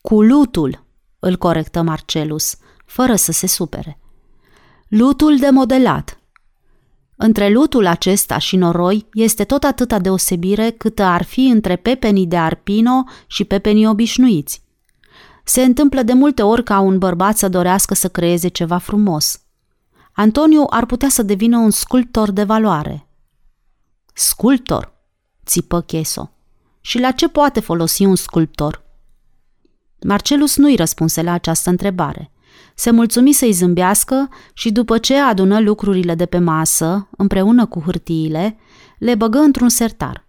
Cu 0.01 0.23
lutul, 0.23 0.85
îl 1.19 1.37
corectă 1.37 1.83
Marcelus, 1.83 2.57
fără 2.87 3.17
să 3.17 3.33
se 3.33 3.47
supere. 3.47 3.99
Lutul 4.89 5.39
de 5.39 5.51
modelat. 5.51 6.19
Între 7.17 7.49
lutul 7.49 7.87
acesta 7.87 8.39
și 8.39 8.57
noroi 8.57 9.07
este 9.13 9.45
tot 9.45 9.63
atâta 9.63 9.99
deosebire 9.99 10.71
cât 10.71 10.99
ar 10.99 11.23
fi 11.23 11.41
între 11.47 11.77
pepenii 11.77 12.27
de 12.27 12.37
arpino 12.37 13.05
și 13.27 13.45
pepenii 13.45 13.87
obișnuiți. 13.87 14.64
Se 15.45 15.63
întâmplă 15.63 16.03
de 16.03 16.13
multe 16.13 16.43
ori 16.43 16.65
ca 16.65 16.79
un 16.79 16.99
bărbat 16.99 17.37
să 17.37 17.49
dorească 17.49 17.95
să 17.95 18.09
creeze 18.09 18.49
ceva 18.49 18.79
frumos. 18.79 19.41
Antoniu 20.13 20.67
ar 20.71 20.87
putea 20.87 21.09
să 21.09 21.23
devină 21.23 21.59
un 21.59 21.71
sculptor 21.71 22.31
de 22.31 22.45
valoare. 22.45 23.07
Sculptor? 24.15 24.93
țipă 25.47 25.81
Cheso. 25.81 26.31
Și 26.81 26.99
la 26.99 27.11
ce 27.11 27.29
poate 27.29 27.61
folosi 27.61 28.05
un 28.05 28.17
sculptor? 28.17 28.83
Marcelus 30.07 30.57
nu-i 30.57 30.77
răspunse 30.77 31.23
la 31.23 31.33
această 31.33 31.71
întrebare. 31.71 32.31
Se 32.75 32.91
mulțumi 32.91 33.33
să-i 33.33 33.53
zâmbească 33.53 34.29
și 34.53 34.73
după 34.73 34.99
ce 34.99 35.19
adună 35.19 35.61
lucrurile 35.61 36.15
de 36.15 36.27
pe 36.27 36.39
masă, 36.39 37.09
împreună 37.17 37.67
cu 37.67 37.81
hârtiile, 37.81 38.57
le 38.99 39.15
băgă 39.15 39.39
într-un 39.39 39.69
sertar. 39.69 40.24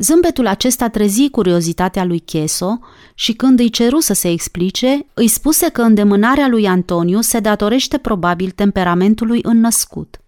Zâmbetul 0.00 0.46
acesta 0.46 0.88
trezi 0.88 1.30
curiozitatea 1.30 2.04
lui 2.04 2.18
Cheso 2.18 2.78
și 3.14 3.32
când 3.32 3.58
îi 3.58 3.70
ceru 3.70 3.98
să 3.98 4.12
se 4.12 4.28
explice, 4.28 5.06
îi 5.14 5.28
spuse 5.28 5.68
că 5.68 5.82
îndemânarea 5.82 6.48
lui 6.48 6.66
Antoniu 6.66 7.20
se 7.20 7.40
datorește 7.40 7.98
probabil 7.98 8.50
temperamentului 8.50 9.40
înnăscut. 9.42 10.20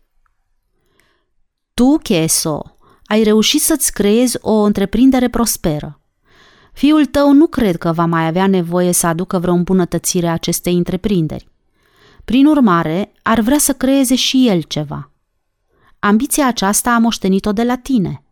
Tu, 1.74 1.98
Cheso, 2.02 2.76
ai 3.04 3.22
reușit 3.22 3.60
să-ți 3.60 3.92
creezi 3.92 4.38
o 4.40 4.52
întreprindere 4.52 5.28
prosperă. 5.28 6.00
Fiul 6.72 7.06
tău 7.06 7.32
nu 7.32 7.46
cred 7.46 7.76
că 7.76 7.92
va 7.92 8.04
mai 8.04 8.26
avea 8.26 8.46
nevoie 8.46 8.92
să 8.92 9.06
aducă 9.06 9.38
vreo 9.38 9.54
îmbunătățire 9.54 10.26
a 10.26 10.32
acestei 10.32 10.74
întreprinderi. 10.74 11.48
Prin 12.24 12.46
urmare, 12.46 13.12
ar 13.22 13.40
vrea 13.40 13.58
să 13.58 13.72
creeze 13.72 14.14
și 14.14 14.48
el 14.48 14.62
ceva. 14.62 15.10
Ambiția 15.98 16.46
aceasta 16.46 16.90
a 16.90 16.98
moștenit-o 16.98 17.52
de 17.52 17.62
la 17.62 17.76
tine– 17.76 18.22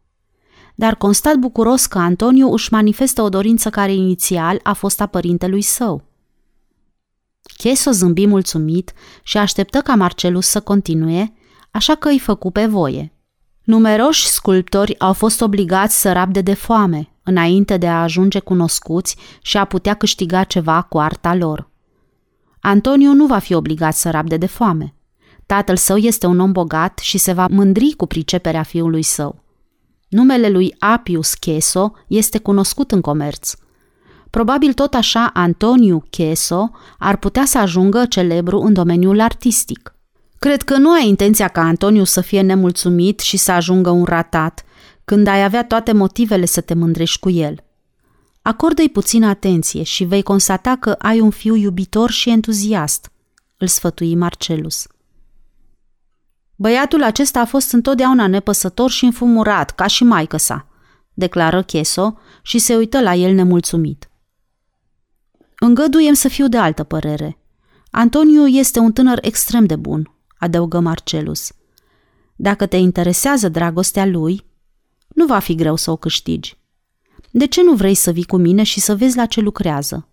dar 0.80 0.94
constat 0.94 1.36
bucuros 1.36 1.86
că 1.86 1.98
Antoniu 1.98 2.52
își 2.52 2.72
manifestă 2.72 3.22
o 3.22 3.28
dorință 3.28 3.70
care 3.70 3.92
inițial 3.92 4.60
a 4.62 4.72
fost 4.72 5.00
a 5.00 5.06
părintelui 5.06 5.62
său. 5.62 6.02
Cheso 7.56 7.90
zâmbi 7.90 8.26
mulțumit 8.26 8.92
și 9.22 9.38
așteptă 9.38 9.80
ca 9.80 9.94
Marcelus 9.94 10.46
să 10.46 10.60
continue, 10.60 11.32
așa 11.70 11.94
că 11.94 12.08
îi 12.08 12.18
făcu 12.18 12.50
pe 12.50 12.66
voie. 12.66 13.12
Numeroși 13.62 14.26
sculptori 14.26 14.98
au 14.98 15.12
fost 15.12 15.40
obligați 15.40 16.00
să 16.00 16.12
rabde 16.12 16.40
de 16.40 16.54
foame 16.54 17.08
înainte 17.22 17.76
de 17.76 17.88
a 17.88 18.02
ajunge 18.02 18.38
cunoscuți 18.38 19.16
și 19.42 19.56
a 19.56 19.64
putea 19.64 19.94
câștiga 19.94 20.44
ceva 20.44 20.82
cu 20.82 20.98
arta 20.98 21.34
lor. 21.34 21.70
Antoniu 22.60 23.12
nu 23.12 23.26
va 23.26 23.38
fi 23.38 23.54
obligat 23.54 23.94
să 23.94 24.10
rabde 24.10 24.36
de 24.36 24.46
foame. 24.46 24.94
Tatăl 25.46 25.76
său 25.76 25.96
este 25.96 26.26
un 26.26 26.38
om 26.38 26.52
bogat 26.52 26.98
și 26.98 27.18
se 27.18 27.32
va 27.32 27.46
mândri 27.50 27.92
cu 27.96 28.06
priceperea 28.06 28.62
fiului 28.62 29.02
său. 29.02 29.48
Numele 30.10 30.48
lui 30.48 30.74
Apius 30.78 31.34
Cheso 31.34 31.92
este 32.06 32.38
cunoscut 32.38 32.92
în 32.92 33.00
comerț. 33.00 33.54
Probabil 34.30 34.72
tot 34.72 34.94
așa 34.94 35.30
Antoniu 35.34 36.04
Cheso 36.10 36.70
ar 36.98 37.16
putea 37.16 37.44
să 37.44 37.58
ajungă 37.58 38.06
celebru 38.06 38.60
în 38.60 38.72
domeniul 38.72 39.20
artistic. 39.20 39.94
Cred 40.38 40.62
că 40.62 40.76
nu 40.76 40.92
ai 40.92 41.08
intenția 41.08 41.48
ca 41.48 41.60
Antoniu 41.60 42.04
să 42.04 42.20
fie 42.20 42.40
nemulțumit 42.40 43.20
și 43.20 43.36
să 43.36 43.52
ajungă 43.52 43.90
un 43.90 44.04
ratat, 44.04 44.64
când 45.04 45.26
ai 45.26 45.44
avea 45.44 45.64
toate 45.64 45.92
motivele 45.92 46.44
să 46.44 46.60
te 46.60 46.74
mândrești 46.74 47.18
cu 47.18 47.30
el. 47.30 47.64
Acordă-i 48.42 48.88
puțină 48.88 49.26
atenție 49.26 49.82
și 49.82 50.04
vei 50.04 50.22
constata 50.22 50.76
că 50.76 50.90
ai 50.98 51.20
un 51.20 51.30
fiu 51.30 51.54
iubitor 51.54 52.10
și 52.10 52.30
entuziast, 52.30 53.10
îl 53.56 53.66
sfătui 53.66 54.14
Marcelus. 54.14 54.86
Băiatul 56.62 57.02
acesta 57.02 57.40
a 57.40 57.44
fost 57.44 57.72
întotdeauna 57.72 58.26
nepăsător 58.26 58.90
și 58.90 59.04
înfumurat, 59.04 59.70
ca 59.70 59.86
și 59.86 60.04
maică 60.04 60.36
sa, 60.36 60.66
declară 61.14 61.62
Cheso 61.62 62.18
și 62.42 62.58
se 62.58 62.76
uită 62.76 63.00
la 63.00 63.14
el 63.14 63.34
nemulțumit. 63.34 64.10
Îngăduiem 65.58 66.14
să 66.14 66.28
fiu 66.28 66.48
de 66.48 66.56
altă 66.56 66.84
părere. 66.84 67.38
Antoniu 67.90 68.46
este 68.46 68.78
un 68.78 68.92
tânăr 68.92 69.18
extrem 69.22 69.66
de 69.66 69.76
bun, 69.76 70.10
adăugă 70.38 70.80
Marcelus. 70.80 71.52
Dacă 72.36 72.66
te 72.66 72.76
interesează 72.76 73.48
dragostea 73.48 74.06
lui, 74.06 74.44
nu 75.08 75.26
va 75.26 75.38
fi 75.38 75.54
greu 75.54 75.76
să 75.76 75.90
o 75.90 75.96
câștigi. 75.96 76.58
De 77.30 77.46
ce 77.46 77.62
nu 77.62 77.74
vrei 77.74 77.94
să 77.94 78.10
vii 78.10 78.24
cu 78.24 78.36
mine 78.36 78.62
și 78.62 78.80
să 78.80 78.96
vezi 78.96 79.16
la 79.16 79.26
ce 79.26 79.40
lucrează? 79.40 80.08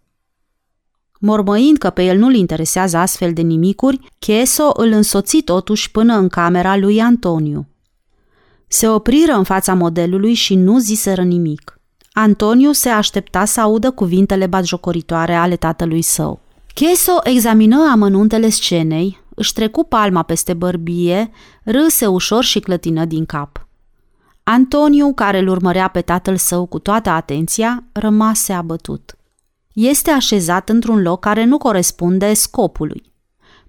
Mormăind 1.19 1.77
că 1.77 1.89
pe 1.89 2.03
el 2.03 2.17
nu-l 2.17 2.35
interesează 2.35 2.97
astfel 2.97 3.33
de 3.33 3.41
nimicuri, 3.41 3.99
Cheso 4.19 4.71
îl 4.73 4.91
însoți 4.91 5.37
totuși 5.37 5.91
până 5.91 6.15
în 6.15 6.27
camera 6.27 6.77
lui 6.77 7.01
Antoniu. 7.01 7.67
Se 8.67 8.87
opriră 8.87 9.33
în 9.33 9.43
fața 9.43 9.73
modelului 9.73 10.33
și 10.33 10.55
nu 10.55 10.79
ziseră 10.79 11.21
nimic. 11.23 11.79
Antoniu 12.11 12.71
se 12.71 12.89
aștepta 12.89 13.45
să 13.45 13.61
audă 13.61 13.91
cuvintele 13.91 14.47
batjocoritoare 14.47 15.35
ale 15.35 15.55
tatălui 15.55 16.01
său. 16.01 16.39
Cheso 16.73 17.11
examină 17.23 17.89
amănuntele 17.91 18.49
scenei, 18.49 19.19
își 19.35 19.53
trecu 19.53 19.83
palma 19.83 20.23
peste 20.23 20.53
bărbie, 20.53 21.31
râse 21.63 22.05
ușor 22.05 22.43
și 22.43 22.59
clătină 22.59 23.05
din 23.05 23.25
cap. 23.25 23.67
Antoniu, 24.43 25.13
care 25.13 25.39
îl 25.39 25.47
urmărea 25.47 25.87
pe 25.87 26.01
tatăl 26.01 26.37
său 26.37 26.65
cu 26.65 26.79
toată 26.79 27.09
atenția, 27.09 27.83
rămase 27.91 28.53
abătut 28.53 29.16
este 29.79 30.11
așezat 30.11 30.69
într-un 30.69 31.01
loc 31.01 31.19
care 31.19 31.43
nu 31.43 31.57
corespunde 31.57 32.33
scopului. 32.33 33.13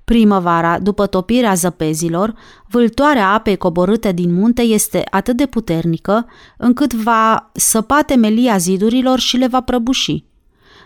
Primăvara, 0.04 0.78
după 0.78 1.06
topirea 1.06 1.54
zăpezilor, 1.54 2.34
vâltoarea 2.68 3.32
apei 3.32 3.56
coborâte 3.56 4.12
din 4.12 4.34
munte 4.34 4.62
este 4.62 5.04
atât 5.10 5.36
de 5.36 5.46
puternică 5.46 6.26
încât 6.58 6.92
va 6.92 7.50
săpa 7.52 8.02
temelia 8.02 8.56
zidurilor 8.56 9.18
și 9.18 9.36
le 9.36 9.46
va 9.46 9.60
prăbuși. 9.60 10.24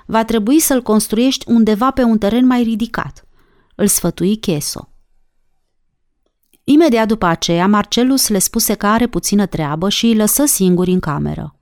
Va 0.06 0.24
trebui 0.24 0.60
să-l 0.60 0.82
construiești 0.82 1.50
undeva 1.50 1.90
pe 1.90 2.02
un 2.02 2.18
teren 2.18 2.46
mai 2.46 2.62
ridicat. 2.62 3.24
Îl 3.74 3.86
sfătui 3.86 4.36
Cheso. 4.36 4.88
Imediat 6.64 7.08
după 7.08 7.26
aceea, 7.26 7.66
Marcelus 7.66 8.28
le 8.28 8.38
spuse 8.38 8.74
că 8.74 8.86
are 8.86 9.06
puțină 9.06 9.46
treabă 9.46 9.88
și 9.88 10.06
îi 10.06 10.16
lăsă 10.16 10.44
singuri 10.44 10.90
în 10.90 11.00
cameră. 11.00 11.56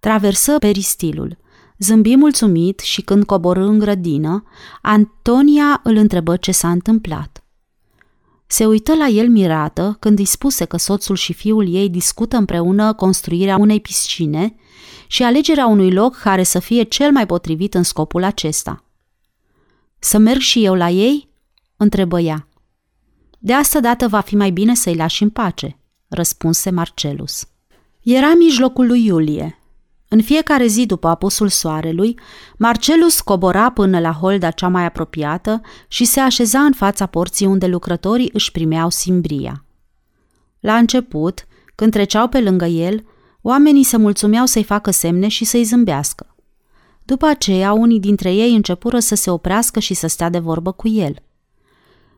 Traversă 0.00 0.58
peristilul– 0.58 1.36
Zâmbi 1.78 2.16
mulțumit 2.16 2.78
și 2.78 3.02
când 3.02 3.24
coborâ 3.24 3.64
în 3.64 3.78
grădină, 3.78 4.44
Antonia 4.82 5.80
îl 5.84 5.96
întrebă 5.96 6.36
ce 6.36 6.52
s-a 6.52 6.70
întâmplat. 6.70 7.40
Se 8.46 8.66
uită 8.66 8.94
la 8.94 9.06
el 9.06 9.28
mirată 9.28 9.96
când 10.00 10.18
îi 10.18 10.24
spuse 10.24 10.64
că 10.64 10.76
soțul 10.76 11.16
și 11.16 11.32
fiul 11.32 11.74
ei 11.74 11.88
discută 11.88 12.36
împreună 12.36 12.92
construirea 12.92 13.56
unei 13.56 13.80
piscine 13.80 14.54
și 15.06 15.22
alegerea 15.22 15.66
unui 15.66 15.92
loc 15.92 16.16
care 16.16 16.42
să 16.42 16.58
fie 16.58 16.82
cel 16.82 17.12
mai 17.12 17.26
potrivit 17.26 17.74
în 17.74 17.82
scopul 17.82 18.22
acesta. 18.22 18.84
Să 19.98 20.18
merg 20.18 20.40
și 20.40 20.64
eu 20.64 20.74
la 20.74 20.88
ei?" 20.90 21.28
întrebă 21.76 22.20
ea. 22.20 22.48
De 23.38 23.52
asta 23.52 23.80
dată 23.80 24.08
va 24.08 24.20
fi 24.20 24.36
mai 24.36 24.50
bine 24.50 24.74
să-i 24.74 24.94
lași 24.94 25.22
în 25.22 25.30
pace, 25.30 25.78
răspunse 26.08 26.70
Marcelus. 26.70 27.48
Era 28.02 28.34
mijlocul 28.34 28.86
lui 28.86 29.04
iulie. 29.04 29.58
În 30.08 30.22
fiecare 30.22 30.66
zi 30.66 30.86
după 30.86 31.08
apusul 31.08 31.48
soarelui, 31.48 32.18
Marcelus 32.56 33.20
cobora 33.20 33.70
până 33.70 34.00
la 34.00 34.12
holda 34.12 34.50
cea 34.50 34.68
mai 34.68 34.84
apropiată 34.84 35.60
și 35.88 36.04
se 36.04 36.20
așeza 36.20 36.58
în 36.58 36.72
fața 36.72 37.06
porții 37.06 37.46
unde 37.46 37.66
lucrătorii 37.66 38.30
își 38.32 38.52
primeau 38.52 38.90
simbria. 38.90 39.64
La 40.60 40.76
început, 40.76 41.46
când 41.74 41.92
treceau 41.92 42.28
pe 42.28 42.40
lângă 42.40 42.64
el, 42.64 43.04
oamenii 43.42 43.82
se 43.82 43.96
mulțumeau 43.96 44.46
să-i 44.46 44.64
facă 44.64 44.90
semne 44.90 45.28
și 45.28 45.44
să-i 45.44 45.64
zâmbească. 45.64 46.34
După 47.04 47.26
aceea, 47.26 47.72
unii 47.72 48.00
dintre 48.00 48.34
ei 48.34 48.54
începură 48.54 48.98
să 48.98 49.14
se 49.14 49.30
oprească 49.30 49.80
și 49.80 49.94
să 49.94 50.06
stea 50.06 50.28
de 50.28 50.38
vorbă 50.38 50.72
cu 50.72 50.88
el. 50.88 51.14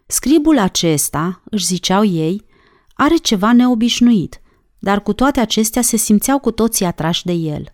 Scribul 0.06 0.58
acesta, 0.58 1.42
își 1.44 1.64
ziceau 1.64 2.04
ei, 2.04 2.44
are 2.94 3.16
ceva 3.16 3.52
neobișnuit, 3.52 4.40
dar 4.78 5.02
cu 5.02 5.12
toate 5.12 5.40
acestea 5.40 5.82
se 5.82 5.96
simțeau 5.96 6.38
cu 6.38 6.50
toții 6.50 6.84
atrași 6.84 7.24
de 7.24 7.32
el. 7.32 7.72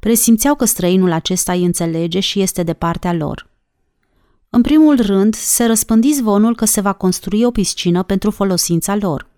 Presimțeau 0.00 0.54
că 0.54 0.64
străinul 0.64 1.12
acesta 1.12 1.52
îi 1.52 1.64
înțelege 1.64 2.20
și 2.20 2.40
este 2.40 2.62
de 2.62 2.72
partea 2.72 3.12
lor. 3.12 3.48
În 4.50 4.62
primul 4.62 5.00
rând, 5.00 5.34
se 5.34 5.64
răspândi 5.64 6.12
zvonul 6.12 6.54
că 6.54 6.64
se 6.64 6.80
va 6.80 6.92
construi 6.92 7.44
o 7.44 7.50
piscină 7.50 8.02
pentru 8.02 8.30
folosința 8.30 8.96
lor. 8.96 9.28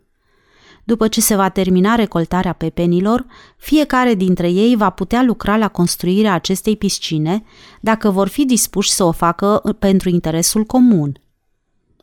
După 0.85 1.09
ce 1.09 1.21
se 1.21 1.37
va 1.37 1.49
termina 1.49 1.95
recoltarea 1.95 2.53
pepenilor, 2.53 3.27
fiecare 3.57 4.15
dintre 4.15 4.51
ei 4.51 4.77
va 4.77 4.91
putea 4.91 5.23
lucra 5.23 5.57
la 5.57 5.69
construirea 5.69 6.33
acestei 6.33 6.77
piscine 6.77 7.43
dacă 7.81 8.11
vor 8.11 8.29
fi 8.29 8.45
dispuși 8.45 8.93
să 8.93 9.05
o 9.05 9.13
facă 9.13 9.77
pentru 9.79 10.09
interesul 10.09 10.65
comun. 10.65 11.21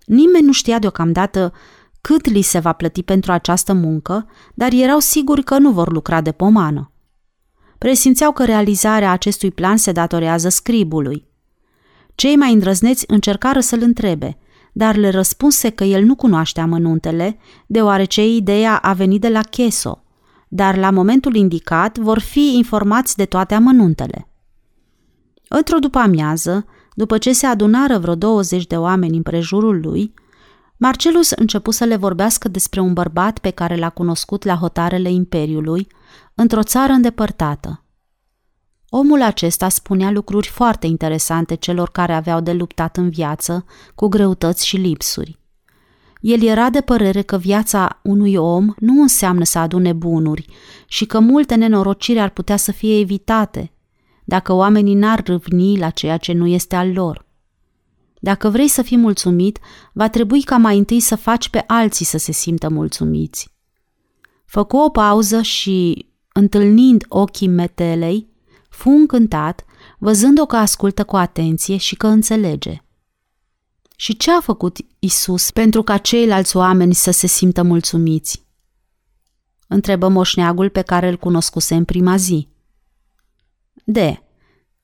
Nimeni 0.06 0.46
nu 0.46 0.52
știa 0.52 0.80
deocamdată 0.80 1.54
cât 2.02 2.30
li 2.30 2.42
se 2.42 2.60
va 2.60 2.74
plăti 2.74 3.04
pentru 3.04 3.32
această 3.32 3.74
muncă, 3.74 4.28
dar 4.54 4.74
erau 4.74 5.00
siguri 5.00 5.44
că 5.44 5.58
nu 5.58 5.72
vor 5.72 5.92
lucra 5.92 6.22
de 6.22 6.32
pomană. 6.32 6.92
Presimțeau 7.80 8.32
că 8.32 8.46
realizarea 8.46 9.12
acestui 9.12 9.52
plan 9.52 9.78
se 9.78 9.92
datorează 9.92 10.50
scribului. 10.50 11.28
Cei 12.16 12.36
mai 12.36 12.54
îndrăzneți 12.54 13.04
încercară 13.08 13.60
să-l 13.60 13.82
întrebe, 13.82 14.38
dar 14.74 14.96
le 14.96 15.10
răspunse 15.10 15.70
că 15.70 15.84
el 15.84 16.04
nu 16.04 16.16
cunoaște 16.16 16.62
amănuntele, 16.62 17.38
deoarece 17.68 18.28
ideea 18.28 18.78
a 18.78 18.94
venit 18.94 19.22
de 19.22 19.30
la 19.30 19.42
Cheso, 19.42 20.04
dar 20.48 20.78
la 20.78 20.90
momentul 20.90 21.36
indicat 21.36 21.98
vor 21.98 22.20
fi 22.20 22.56
informați 22.56 23.16
de 23.16 23.26
toate 23.26 23.54
amănuntele. 23.54 24.28
Într-o 25.48 25.80
după 25.80 25.98
amiază, 25.98 26.66
după 26.94 27.18
ce 27.18 27.34
se 27.34 27.46
adunară 27.46 27.98
vreo 27.98 28.16
20 28.16 28.68
de 28.68 28.78
oameni 28.78 29.16
în 29.16 29.24
prejurul 29.24 29.80
lui, 29.82 30.14
Marcelus 30.78 31.30
începu 31.30 31.72
să 31.72 31.84
le 31.84 31.96
vorbească 31.96 32.48
despre 32.48 32.80
un 32.80 32.94
bărbat 32.94 33.40
pe 33.40 33.50
care 33.50 33.76
l-a 33.76 33.90
cunoscut 33.90 34.44
la 34.44 34.56
hotarele 34.56 35.12
Imperiului, 35.12 35.88
într-o 36.40 36.64
țară 36.64 36.92
îndepărtată. 36.92 37.84
Omul 38.90 39.22
acesta 39.22 39.70
spunea 39.70 40.12
lucruri 40.12 40.48
foarte 40.48 40.88
interesante 40.88 41.56
celor 41.56 41.90
care 41.90 42.14
aveau 42.14 42.42
de 42.42 42.54
luptat 42.54 42.98
în 42.98 43.10
viață 43.10 43.66
cu 43.96 44.08
greutăți 44.08 44.66
și 44.66 44.78
lipsuri. 44.78 45.40
El 46.22 46.44
era 46.44 46.70
de 46.70 46.82
părere 46.82 47.22
că 47.22 47.38
viața 47.38 48.00
unui 48.04 48.36
om 48.36 48.74
nu 48.78 49.02
înseamnă 49.02 49.44
să 49.44 49.60
adune 49.60 49.94
bunuri 49.94 50.46
și 50.88 51.06
că 51.06 51.20
multe 51.20 51.56
nenorociri 51.56 52.20
ar 52.20 52.30
putea 52.30 52.58
să 52.58 52.72
fie 52.72 53.00
evitate 53.00 53.72
dacă 54.26 54.54
oamenii 54.54 54.96
n-ar 54.96 55.24
râvni 55.24 55.78
la 55.78 55.90
ceea 55.90 56.18
ce 56.18 56.34
nu 56.34 56.48
este 56.48 56.76
al 56.76 56.92
lor. 56.92 57.26
Dacă 58.20 58.50
vrei 58.50 58.68
să 58.68 58.82
fii 58.82 58.98
mulțumit, 58.98 59.60
va 59.94 60.10
trebui 60.10 60.42
ca 60.42 60.58
mai 60.58 60.78
întâi 60.78 61.00
să 61.00 61.16
faci 61.16 61.50
pe 61.50 61.64
alții 61.68 62.06
să 62.06 62.18
se 62.18 62.32
simtă 62.32 62.70
mulțumiți. 62.70 63.58
Făcu 64.46 64.78
o 64.78 64.90
pauză 64.90 65.42
și, 65.42 66.09
întâlnind 66.40 67.06
ochii 67.08 67.48
metelei, 67.48 68.28
fu 68.70 68.90
încântat, 68.90 69.66
văzând-o 69.98 70.46
că 70.46 70.56
ascultă 70.56 71.04
cu 71.04 71.16
atenție 71.16 71.78
și 71.78 71.96
că 71.96 72.08
înțelege. 72.08 72.84
Și 73.96 74.18
ce 74.18 74.32
a 74.32 74.40
făcut 74.40 74.78
Isus 75.00 75.52
pentru 75.52 75.84
ca 75.84 75.98
ceilalți 75.98 76.56
oameni 76.56 76.94
să 76.94 77.12
se 77.12 77.28
simtă 77.28 77.64
mulțumiți? 77.64 78.46
Întrebă 79.68 80.08
moșneagul 80.08 80.70
pe 80.70 80.82
care 80.82 81.08
îl 81.08 81.18
cunoscuse 81.18 81.76
în 81.76 81.86
prima 81.86 82.16
zi. 82.16 82.48
De, 83.84 84.22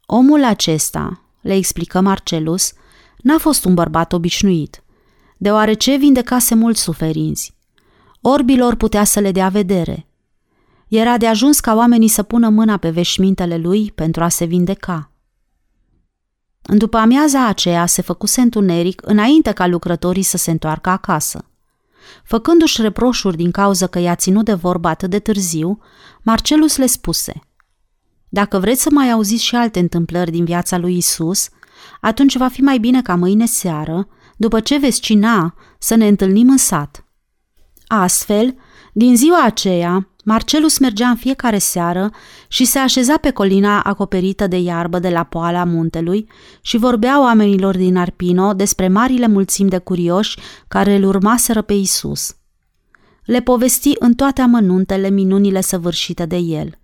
omul 0.06 0.43
acesta, 0.43 1.22
le 1.41 1.56
explică 1.56 2.01
Marcelus, 2.01 2.74
n-a 3.18 3.38
fost 3.38 3.66
un 3.66 3.74
bărbat 3.74 4.14
obișnuit, 4.14 4.84
deoarece 5.38 5.95
vindecase 5.95 6.56
mulți 6.56 6.82
suferinți. 6.82 7.53
Orbilor 8.22 8.76
putea 8.76 9.03
să 9.03 9.20
le 9.20 9.32
dea 9.32 9.49
vedere. 9.49 10.08
Era 10.88 11.18
de 11.18 11.28
ajuns 11.28 11.60
ca 11.60 11.76
oamenii 11.76 12.08
să 12.08 12.24
pună 12.24 12.50
mâna 12.50 12.78
pe 12.78 12.90
veșmintele 12.90 13.58
lui 13.58 13.92
pentru 13.96 14.24
a 14.24 14.28
se 14.28 14.46
vindeca. 14.46 15.12
În 16.62 16.78
după 16.78 16.98
amiaza 16.98 17.48
aceea 17.48 17.86
se 17.86 18.02
făcuse 18.02 18.42
întuneric 18.42 19.02
înainte 19.06 19.52
ca 19.52 19.68
lucrătorii 19.68 20.24
să 20.24 20.38
se 20.38 20.52
întoarcă 20.52 20.90
acasă. 20.90 21.46
Făcându-și 22.24 22.82
reproșuri 22.82 23.38
din 23.38 23.52
cauza 23.52 23.88
că 23.88 24.00
i-a 24.00 24.16
ținut 24.16 24.46
de 24.46 24.54
vorbă 24.54 24.88
atât 24.88 25.10
de 25.10 25.20
târziu, 25.20 25.80
Marcelus 26.22 26.78
le 26.78 26.86
spuse 26.86 27.34
Dacă 28.30 28.60
vreți 28.60 28.82
să 28.82 28.90
mai 28.92 29.12
auziți 29.12 29.44
și 29.44 29.56
alte 29.56 29.80
întâmplări 29.80 30.32
din 30.32 30.46
viața 30.46 30.78
lui 30.78 30.98
Isus, 30.98 31.50
atunci 32.02 32.38
va 32.38 32.48
fi 32.48 32.62
mai 32.62 32.78
bine 32.78 33.02
ca 33.02 33.16
mâine 33.16 33.46
seară, 33.46 34.08
după 34.38 34.60
ce 34.60 34.78
veți 34.78 35.00
cina, 35.00 35.54
să 35.80 35.96
ne 35.96 36.08
întâlnim 36.08 36.50
în 36.50 36.58
sat. 36.58 37.06
Astfel, 37.88 38.56
din 38.94 39.16
ziua 39.16 39.44
aceea, 39.44 40.10
Marcelus 40.28 40.78
mergea 40.78 41.09
în 41.09 41.15
fiecare 41.15 41.57
seară 41.57 42.11
și 42.47 42.65
se 42.65 42.80
așeza 42.80 43.17
pe 43.17 43.32
colina 43.32 43.82
acoperită 43.82 44.47
de 44.47 44.57
iarbă 44.57 44.99
de 44.99 45.09
la 45.09 45.23
poala 45.23 45.63
muntelui 45.63 46.30
și 46.61 46.78
vorbea 46.78 47.21
oamenilor 47.21 47.78
din 47.78 47.97
Arpino 47.97 48.53
despre 48.53 48.88
marile 48.88 49.28
mulțimi 49.28 49.69
de 49.69 49.78
curioși 49.78 50.38
care 50.67 50.95
îl 50.95 51.03
urmaseră 51.03 51.61
pe 51.61 51.73
Isus. 51.73 52.36
Le 53.26 53.41
povesti 53.41 53.93
în 53.99 54.13
toate 54.13 54.41
amănuntele 54.41 55.09
minunile 55.09 55.61
săvârșite 55.61 56.26
de 56.26 56.38
el. 56.38 56.80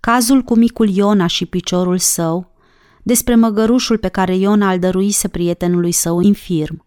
Cazul 0.00 0.42
cu 0.42 0.56
micul 0.56 0.88
Iona 0.88 1.26
și 1.26 1.46
piciorul 1.46 1.98
său, 1.98 2.52
despre 3.02 3.34
măgărușul 3.34 3.98
pe 3.98 4.08
care 4.08 4.36
Iona 4.36 4.72
îl 4.72 4.78
dăruise 4.78 5.28
prietenului 5.28 5.92
său 5.92 6.20
infirm. 6.20 6.85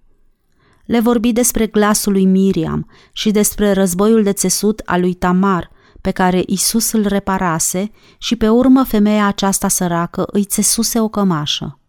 Le 0.89 0.99
vorbi 0.99 1.31
despre 1.31 1.67
glasul 1.67 2.11
lui 2.11 2.25
Miriam 2.25 2.89
și 3.13 3.31
despre 3.31 3.71
războiul 3.71 4.23
de 4.23 4.33
țesut 4.33 4.81
al 4.85 4.99
lui 4.99 5.13
Tamar, 5.13 5.71
pe 6.01 6.11
care 6.11 6.43
Isus 6.45 6.91
îl 6.91 7.05
reparase 7.07 7.91
și 8.17 8.35
pe 8.35 8.49
urmă 8.49 8.83
femeia 8.83 9.27
aceasta 9.27 9.67
săracă 9.67 10.25
îi 10.31 10.43
țesuse 10.43 10.99
o 10.99 11.07
cămașă. 11.07 11.79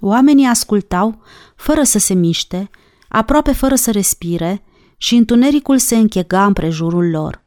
Oamenii 0.00 0.46
ascultau, 0.46 1.22
fără 1.56 1.82
să 1.82 1.98
se 1.98 2.14
miște, 2.14 2.70
aproape 3.08 3.52
fără 3.52 3.74
să 3.74 3.90
respire, 3.90 4.62
și 4.96 5.14
întunericul 5.14 5.78
se 5.78 5.96
închega 5.96 6.44
în 6.44 6.52
prejurul 6.52 7.10
lor. 7.10 7.44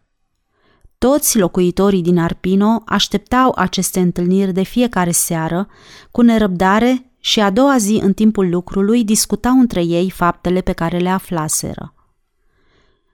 Toți 0.97 1.37
locuitorii 1.37 2.01
din 2.01 2.19
Arpino 2.19 2.81
așteptau 2.85 3.53
aceste 3.55 3.99
întâlniri 3.99 4.53
de 4.53 4.63
fiecare 4.63 5.11
seară, 5.11 5.67
cu 6.11 6.21
nerăbdare 6.21 7.08
și 7.19 7.39
a 7.39 7.49
doua 7.49 7.77
zi 7.77 7.99
în 8.03 8.13
timpul 8.13 8.49
lucrului 8.49 9.03
discutau 9.03 9.59
între 9.59 9.83
ei 9.83 10.09
faptele 10.09 10.61
pe 10.61 10.71
care 10.71 10.97
le 10.97 11.09
aflaseră. 11.09 11.93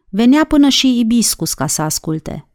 Venea 0.10 0.44
până 0.44 0.70
și 0.70 1.00
Ibiscus 1.00 1.54
ca 1.54 1.68
să 1.68 1.82
asculte. 1.82 2.48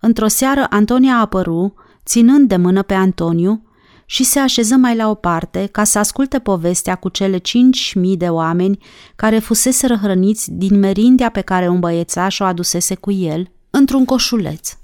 Într-o 0.00 0.28
seară 0.28 0.66
Antonia 0.70 1.14
a 1.14 1.20
apăru, 1.20 1.74
ținând 2.04 2.48
de 2.48 2.56
mână 2.56 2.82
pe 2.82 2.94
Antoniu, 2.94 3.66
și 4.06 4.24
se 4.24 4.38
așeză 4.38 4.76
mai 4.76 4.96
la 4.96 5.08
o 5.08 5.14
parte 5.14 5.66
ca 5.66 5.84
să 5.84 5.98
asculte 5.98 6.38
povestea 6.38 6.94
cu 6.94 7.08
cele 7.08 7.38
cinci 7.38 7.94
mii 7.94 8.16
de 8.16 8.28
oameni 8.28 8.78
care 9.16 9.38
fusese 9.38 9.86
răhrăniți 9.86 10.50
din 10.50 10.78
merindea 10.78 11.28
pe 11.28 11.40
care 11.40 11.68
un 11.68 11.80
băiețaș 11.80 12.40
o 12.40 12.44
adusese 12.44 12.94
cu 12.94 13.10
el 13.10 13.50
într-un 13.70 14.04
coșuleț. 14.04 14.76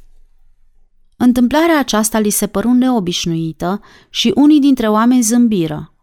Întâmplarea 1.21 1.79
aceasta 1.79 2.19
li 2.19 2.31
se 2.31 2.47
păru 2.47 2.73
neobișnuită 2.73 3.81
și 4.11 4.33
unii 4.35 4.61
dintre 4.61 4.89
oameni 4.89 5.23
zâmbiră, 5.23 5.95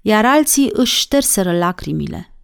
iar 0.00 0.24
alții 0.24 0.70
își 0.72 0.98
șterseră 0.98 1.58
lacrimile. 1.58 2.34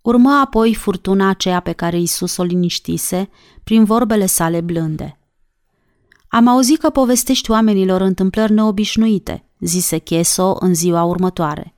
Urmă 0.00 0.30
apoi 0.30 0.74
furtuna 0.74 1.28
aceea 1.28 1.60
pe 1.60 1.72
care 1.72 1.98
Isus 1.98 2.36
o 2.36 2.42
liniștise 2.42 3.30
prin 3.64 3.84
vorbele 3.84 4.26
sale 4.26 4.60
blânde. 4.60 5.18
Am 6.28 6.46
auzit 6.46 6.78
că 6.78 6.90
povestești 6.90 7.50
oamenilor 7.50 8.00
întâmplări 8.00 8.52
neobișnuite, 8.52 9.44
zise 9.60 9.98
Cheso 9.98 10.56
în 10.60 10.74
ziua 10.74 11.02
următoare. 11.02 11.76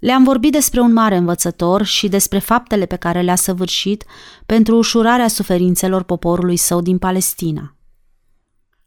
Le-am 0.00 0.24
vorbit 0.24 0.52
despre 0.52 0.80
un 0.80 0.92
mare 0.92 1.16
învățător 1.16 1.82
și 1.82 2.08
despre 2.08 2.38
faptele 2.38 2.86
pe 2.86 2.96
care 2.96 3.20
le-a 3.20 3.36
săvârșit 3.36 4.04
pentru 4.46 4.76
ușurarea 4.76 5.28
suferințelor 5.28 6.02
poporului 6.02 6.56
său 6.56 6.80
din 6.80 6.98
Palestina. 6.98 7.77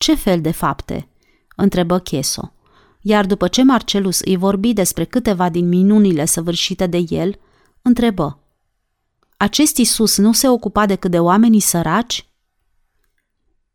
Ce 0.02 0.16
fel 0.16 0.42
de 0.42 0.52
fapte? 0.52 1.08
întrebă 1.56 2.00
Cheso. 2.00 2.54
Iar 3.02 3.26
după 3.26 3.48
ce 3.48 3.64
Marcelus 3.64 4.20
îi 4.20 4.36
vorbi 4.36 4.74
despre 4.74 5.04
câteva 5.06 5.50
din 5.50 5.68
minunile 5.68 6.26
săvârșite 6.26 6.88
de 6.88 7.06
el, 7.10 7.40
întrebă. 7.82 8.40
Acest 9.38 9.78
Isus 9.78 10.18
nu 10.18 10.32
se 10.34 10.50
ocupa 10.50 10.86
decât 10.86 11.12
de 11.12 11.20
oamenii 11.20 11.60
săraci? 11.60 12.30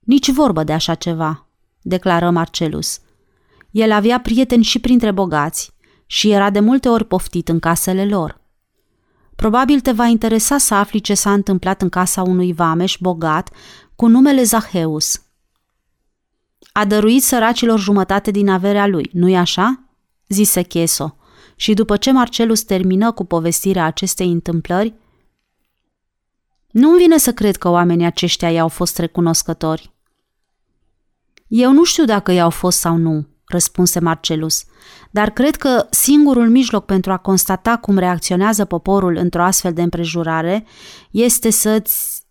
Nici 0.00 0.30
vorbă 0.30 0.64
de 0.64 0.72
așa 0.72 0.94
ceva, 0.94 1.46
declară 1.82 2.30
Marcelus. 2.30 3.00
El 3.70 3.92
avea 3.92 4.20
prieteni 4.20 4.64
și 4.64 4.78
printre 4.78 5.10
bogați 5.10 5.74
și 6.06 6.30
era 6.30 6.50
de 6.50 6.60
multe 6.60 6.88
ori 6.88 7.04
poftit 7.04 7.48
în 7.48 7.58
casele 7.58 8.06
lor. 8.06 8.40
Probabil 9.36 9.80
te 9.80 9.92
va 9.92 10.06
interesa 10.06 10.58
să 10.58 10.74
afli 10.74 11.00
ce 11.00 11.14
s-a 11.14 11.32
întâmplat 11.32 11.82
în 11.82 11.88
casa 11.88 12.22
unui 12.22 12.52
vameș 12.52 12.96
bogat 13.00 13.50
cu 13.96 14.06
numele 14.06 14.42
Zaheus. 14.42 15.20
A 16.72 16.84
dăruit 16.84 17.22
săracilor 17.22 17.78
jumătate 17.78 18.30
din 18.30 18.48
averea 18.48 18.86
lui, 18.86 19.10
nu-i 19.12 19.36
așa? 19.36 19.80
zise 20.28 20.62
Cheso. 20.62 21.16
Și 21.56 21.74
după 21.74 21.96
ce 21.96 22.12
Marcelus 22.12 22.62
termină 22.62 23.12
cu 23.12 23.24
povestirea 23.24 23.84
acestei 23.84 24.30
întâmplări, 24.30 24.94
nu-mi 26.70 26.98
vine 26.98 27.18
să 27.18 27.32
cred 27.32 27.56
că 27.56 27.68
oamenii 27.68 28.06
aceștia 28.06 28.50
i-au 28.50 28.68
fost 28.68 28.98
recunoscători. 28.98 29.94
Eu 31.46 31.72
nu 31.72 31.84
știu 31.84 32.04
dacă 32.04 32.32
i-au 32.32 32.50
fost 32.50 32.78
sau 32.78 32.96
nu, 32.96 33.26
răspunse 33.46 34.00
Marcelus, 34.00 34.64
dar 35.10 35.30
cred 35.30 35.56
că 35.56 35.86
singurul 35.90 36.48
mijloc 36.48 36.84
pentru 36.84 37.12
a 37.12 37.16
constata 37.16 37.76
cum 37.76 37.98
reacționează 37.98 38.64
poporul 38.64 39.16
într-o 39.16 39.42
astfel 39.42 39.72
de 39.72 39.82
împrejurare 39.82 40.66
este 41.10 41.50
să-ți... 41.50 42.24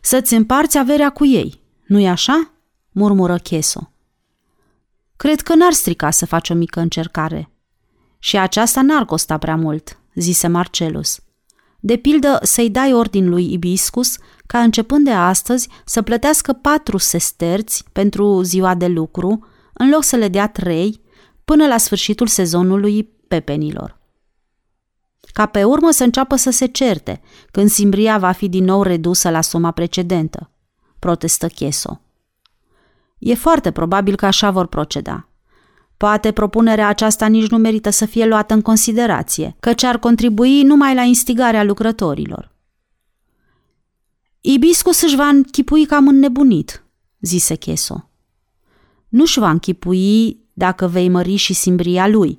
să-ți 0.00 0.34
împarți 0.34 0.78
averea 0.78 1.10
cu 1.10 1.26
ei, 1.26 1.62
nu-i 1.86 2.08
așa? 2.08 2.52
Murmură 2.92 3.38
Cheso. 3.38 3.90
Cred 5.16 5.40
că 5.40 5.54
n-ar 5.54 5.72
strica 5.72 6.10
să 6.10 6.26
faci 6.26 6.50
o 6.50 6.54
mică 6.54 6.80
încercare. 6.80 7.50
Și 8.18 8.38
aceasta 8.38 8.82
n-ar 8.82 9.04
costa 9.04 9.38
prea 9.38 9.56
mult, 9.56 10.00
zise 10.14 10.46
Marcelus. 10.46 11.20
De 11.80 11.96
pildă, 11.96 12.38
să-i 12.42 12.70
dai 12.70 12.92
ordin 12.92 13.28
lui 13.28 13.52
Ibiscus 13.52 14.16
ca 14.46 14.60
începând 14.60 15.04
de 15.04 15.10
astăzi 15.10 15.68
să 15.84 16.02
plătească 16.02 16.52
patru 16.52 16.96
sesterți 16.96 17.84
pentru 17.92 18.42
ziua 18.42 18.74
de 18.74 18.86
lucru, 18.86 19.46
în 19.72 19.90
loc 19.90 20.04
să 20.04 20.16
le 20.16 20.28
dea 20.28 20.48
trei, 20.48 21.00
până 21.44 21.66
la 21.66 21.76
sfârșitul 21.76 22.26
sezonului 22.26 23.04
pepenilor. 23.28 23.98
Ca 25.32 25.46
pe 25.46 25.64
urmă 25.64 25.90
să 25.90 26.04
înceapă 26.04 26.36
să 26.36 26.50
se 26.50 26.66
certe, 26.66 27.20
când 27.50 27.70
simbria 27.70 28.18
va 28.18 28.32
fi 28.32 28.48
din 28.48 28.64
nou 28.64 28.82
redusă 28.82 29.30
la 29.30 29.40
suma 29.40 29.70
precedentă, 29.70 30.50
protestă 30.98 31.46
Cheso. 31.46 32.00
E 33.18 33.34
foarte 33.34 33.70
probabil 33.70 34.16
că 34.16 34.26
așa 34.26 34.50
vor 34.50 34.66
proceda. 34.66 35.28
Poate 35.96 36.32
propunerea 36.32 36.88
aceasta 36.88 37.26
nici 37.26 37.48
nu 37.50 37.56
merită 37.56 37.90
să 37.90 38.06
fie 38.06 38.26
luată 38.26 38.54
în 38.54 38.60
considerație, 38.60 39.56
căci 39.60 39.82
ar 39.82 39.98
contribui 39.98 40.62
numai 40.62 40.94
la 40.94 41.02
instigarea 41.02 41.64
lucrătorilor. 41.64 42.56
Ibiscus 44.40 45.02
își 45.02 45.16
va 45.16 45.26
închipui 45.26 45.86
cam 45.86 46.08
înnebunit, 46.08 46.84
zise 47.20 47.54
Cheso. 47.54 48.10
Nu-și 49.08 49.38
va 49.38 49.50
închipui 49.50 50.40
dacă 50.52 50.86
vei 50.86 51.08
mări 51.08 51.36
și 51.36 51.52
simbria 51.52 52.08
lui. 52.08 52.38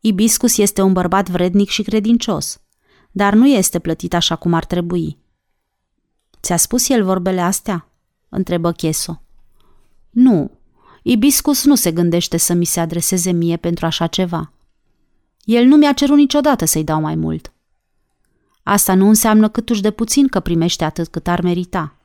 Ibiscus 0.00 0.58
este 0.58 0.82
un 0.82 0.92
bărbat 0.92 1.28
vrednic 1.28 1.68
și 1.68 1.82
credincios, 1.82 2.60
dar 3.10 3.34
nu 3.34 3.46
este 3.46 3.78
plătit 3.78 4.14
așa 4.14 4.36
cum 4.36 4.52
ar 4.52 4.64
trebui. 4.64 5.18
Ți-a 6.40 6.56
spus 6.56 6.88
el 6.88 7.04
vorbele 7.04 7.40
astea? 7.40 7.88
întrebă 8.28 8.72
Cheso. 8.72 9.25
Nu, 10.16 10.50
Ibiscus 11.02 11.64
nu 11.64 11.74
se 11.74 11.92
gândește 11.92 12.36
să 12.36 12.52
mi 12.52 12.64
se 12.64 12.80
adreseze 12.80 13.30
mie 13.30 13.56
pentru 13.56 13.86
așa 13.86 14.06
ceva. 14.06 14.52
El 15.44 15.64
nu 15.64 15.76
mi-a 15.76 15.92
cerut 15.92 16.16
niciodată 16.16 16.64
să-i 16.64 16.84
dau 16.84 17.00
mai 17.00 17.14
mult. 17.14 17.52
Asta 18.62 18.94
nu 18.94 19.08
înseamnă 19.08 19.48
câtuși 19.48 19.80
de 19.80 19.90
puțin 19.90 20.28
că 20.28 20.40
primește 20.40 20.84
atât 20.84 21.08
cât 21.08 21.28
ar 21.28 21.40
merita. 21.40 21.96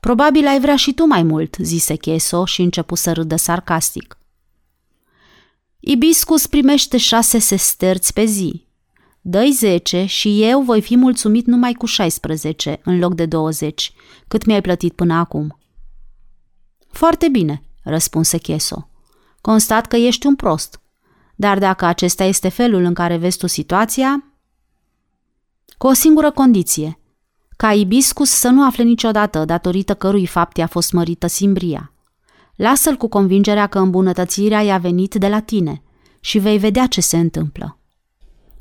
Probabil 0.00 0.46
ai 0.46 0.60
vrea 0.60 0.76
și 0.76 0.94
tu 0.94 1.06
mai 1.06 1.22
mult, 1.22 1.56
zise 1.58 1.96
Cheso 1.96 2.44
și 2.44 2.62
începu 2.62 2.94
să 2.94 3.12
râdă 3.12 3.36
sarcastic. 3.36 4.18
Ibiscus 5.80 6.46
primește 6.46 6.96
șase 6.96 7.38
sesterți 7.38 8.12
pe 8.12 8.24
zi. 8.24 8.64
Dă-i 9.20 9.52
zece 9.52 10.04
și 10.04 10.42
eu 10.42 10.62
voi 10.62 10.80
fi 10.80 10.96
mulțumit 10.96 11.46
numai 11.46 11.72
cu 11.72 11.86
16 11.86 12.80
în 12.84 12.98
loc 12.98 13.14
de 13.14 13.26
20, 13.26 13.92
cât 14.28 14.44
mi-ai 14.44 14.60
plătit 14.60 14.92
până 14.92 15.14
acum. 15.14 15.59
Foarte 16.90 17.28
bine, 17.28 17.62
răspunse 17.82 18.38
Cheso. 18.38 18.88
Constat 19.40 19.86
că 19.86 19.96
ești 19.96 20.26
un 20.26 20.36
prost. 20.36 20.80
Dar 21.34 21.58
dacă 21.58 21.84
acesta 21.84 22.24
este 22.24 22.48
felul 22.48 22.82
în 22.82 22.94
care 22.94 23.16
vezi 23.16 23.38
tu 23.38 23.46
situația... 23.46 24.24
Cu 25.78 25.86
o 25.86 25.92
singură 25.92 26.30
condiție, 26.30 26.98
ca 27.56 27.72
Ibiscus 27.72 28.30
să 28.30 28.48
nu 28.48 28.64
afle 28.64 28.82
niciodată 28.82 29.44
datorită 29.44 29.94
cărui 29.94 30.26
fapt 30.26 30.56
i-a 30.56 30.66
fost 30.66 30.92
mărită 30.92 31.26
simbria. 31.26 31.92
Lasă-l 32.56 32.96
cu 32.96 33.08
convingerea 33.08 33.66
că 33.66 33.78
îmbunătățirea 33.78 34.60
i-a 34.60 34.78
venit 34.78 35.14
de 35.14 35.28
la 35.28 35.40
tine 35.40 35.82
și 36.20 36.38
vei 36.38 36.58
vedea 36.58 36.86
ce 36.86 37.00
se 37.00 37.18
întâmplă. 37.18 37.79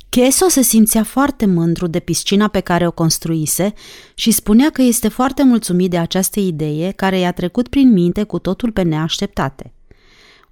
Cheso 0.10 0.48
se 0.48 0.62
simțea 0.62 1.04
foarte 1.04 1.46
mândru 1.46 1.88
de 1.88 2.00
piscina 2.00 2.48
pe 2.48 2.60
care 2.60 2.88
o 2.88 2.92
construise 2.92 3.74
și 4.14 4.32
spunea 4.32 4.70
că 4.70 4.82
este 4.82 5.08
foarte 5.08 5.44
mulțumit 5.44 5.90
de 5.90 5.98
această 5.98 6.40
idee 6.40 6.92
care 6.92 7.20
i-a 7.20 7.32
trecut 7.32 7.68
prin 7.68 7.92
minte 7.92 8.24
cu 8.24 8.40
totul 8.40 8.72
pe 8.72 8.82
neașteptate. 8.82 9.74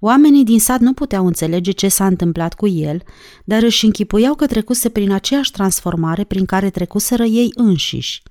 Oamenii 0.00 0.44
din 0.44 0.60
sat 0.60 0.80
nu 0.80 0.92
puteau 0.92 1.26
înțelege 1.26 1.70
ce 1.70 1.88
s-a 1.88 2.06
întâmplat 2.06 2.54
cu 2.54 2.68
el, 2.68 3.02
dar 3.44 3.62
își 3.62 3.84
închipuiau 3.84 4.34
că 4.34 4.46
trecuse 4.46 4.88
prin 4.88 5.12
aceeași 5.12 5.50
transformare 5.50 6.24
prin 6.24 6.44
care 6.44 6.70
trecuseră 6.70 7.24
ei 7.24 7.50
înșiși. 7.54 8.22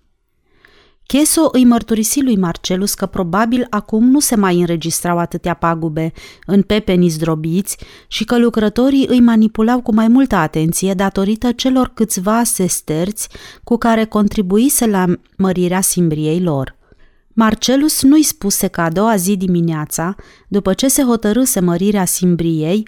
Cheso 1.08 1.50
îi 1.52 1.66
mărturisi 1.66 2.22
lui 2.22 2.38
Marcelus 2.38 2.94
că 2.94 3.06
probabil 3.06 3.68
acum 3.70 4.10
nu 4.10 4.20
se 4.20 4.36
mai 4.36 4.60
înregistrau 4.60 5.18
atâtea 5.18 5.54
pagube 5.54 6.12
în 6.46 6.62
pepenii 6.62 7.10
zdrobiți 7.10 7.78
și 8.08 8.24
că 8.24 8.38
lucrătorii 8.38 9.08
îi 9.10 9.20
manipulau 9.20 9.82
cu 9.82 9.94
mai 9.94 10.08
multă 10.08 10.36
atenție 10.36 10.94
datorită 10.94 11.52
celor 11.52 11.92
câțiva 11.94 12.44
sesterți 12.44 13.30
cu 13.64 13.78
care 13.78 14.06
contribuise 14.06 14.86
la 14.88 15.06
mărirea 15.38 15.82
simbriei 15.82 16.42
lor. 16.42 16.76
Marcelus 17.34 18.02
nu-i 18.02 18.24
spuse 18.24 18.68
că 18.68 18.82
a 18.82 18.90
doua 18.90 19.16
zi 19.16 19.38
dimineața, 19.38 20.16
după 20.48 20.74
ce 20.74 20.88
se 20.88 21.02
hotărâse 21.04 21.60
mărirea 21.60 22.06
simbriei, 22.06 22.88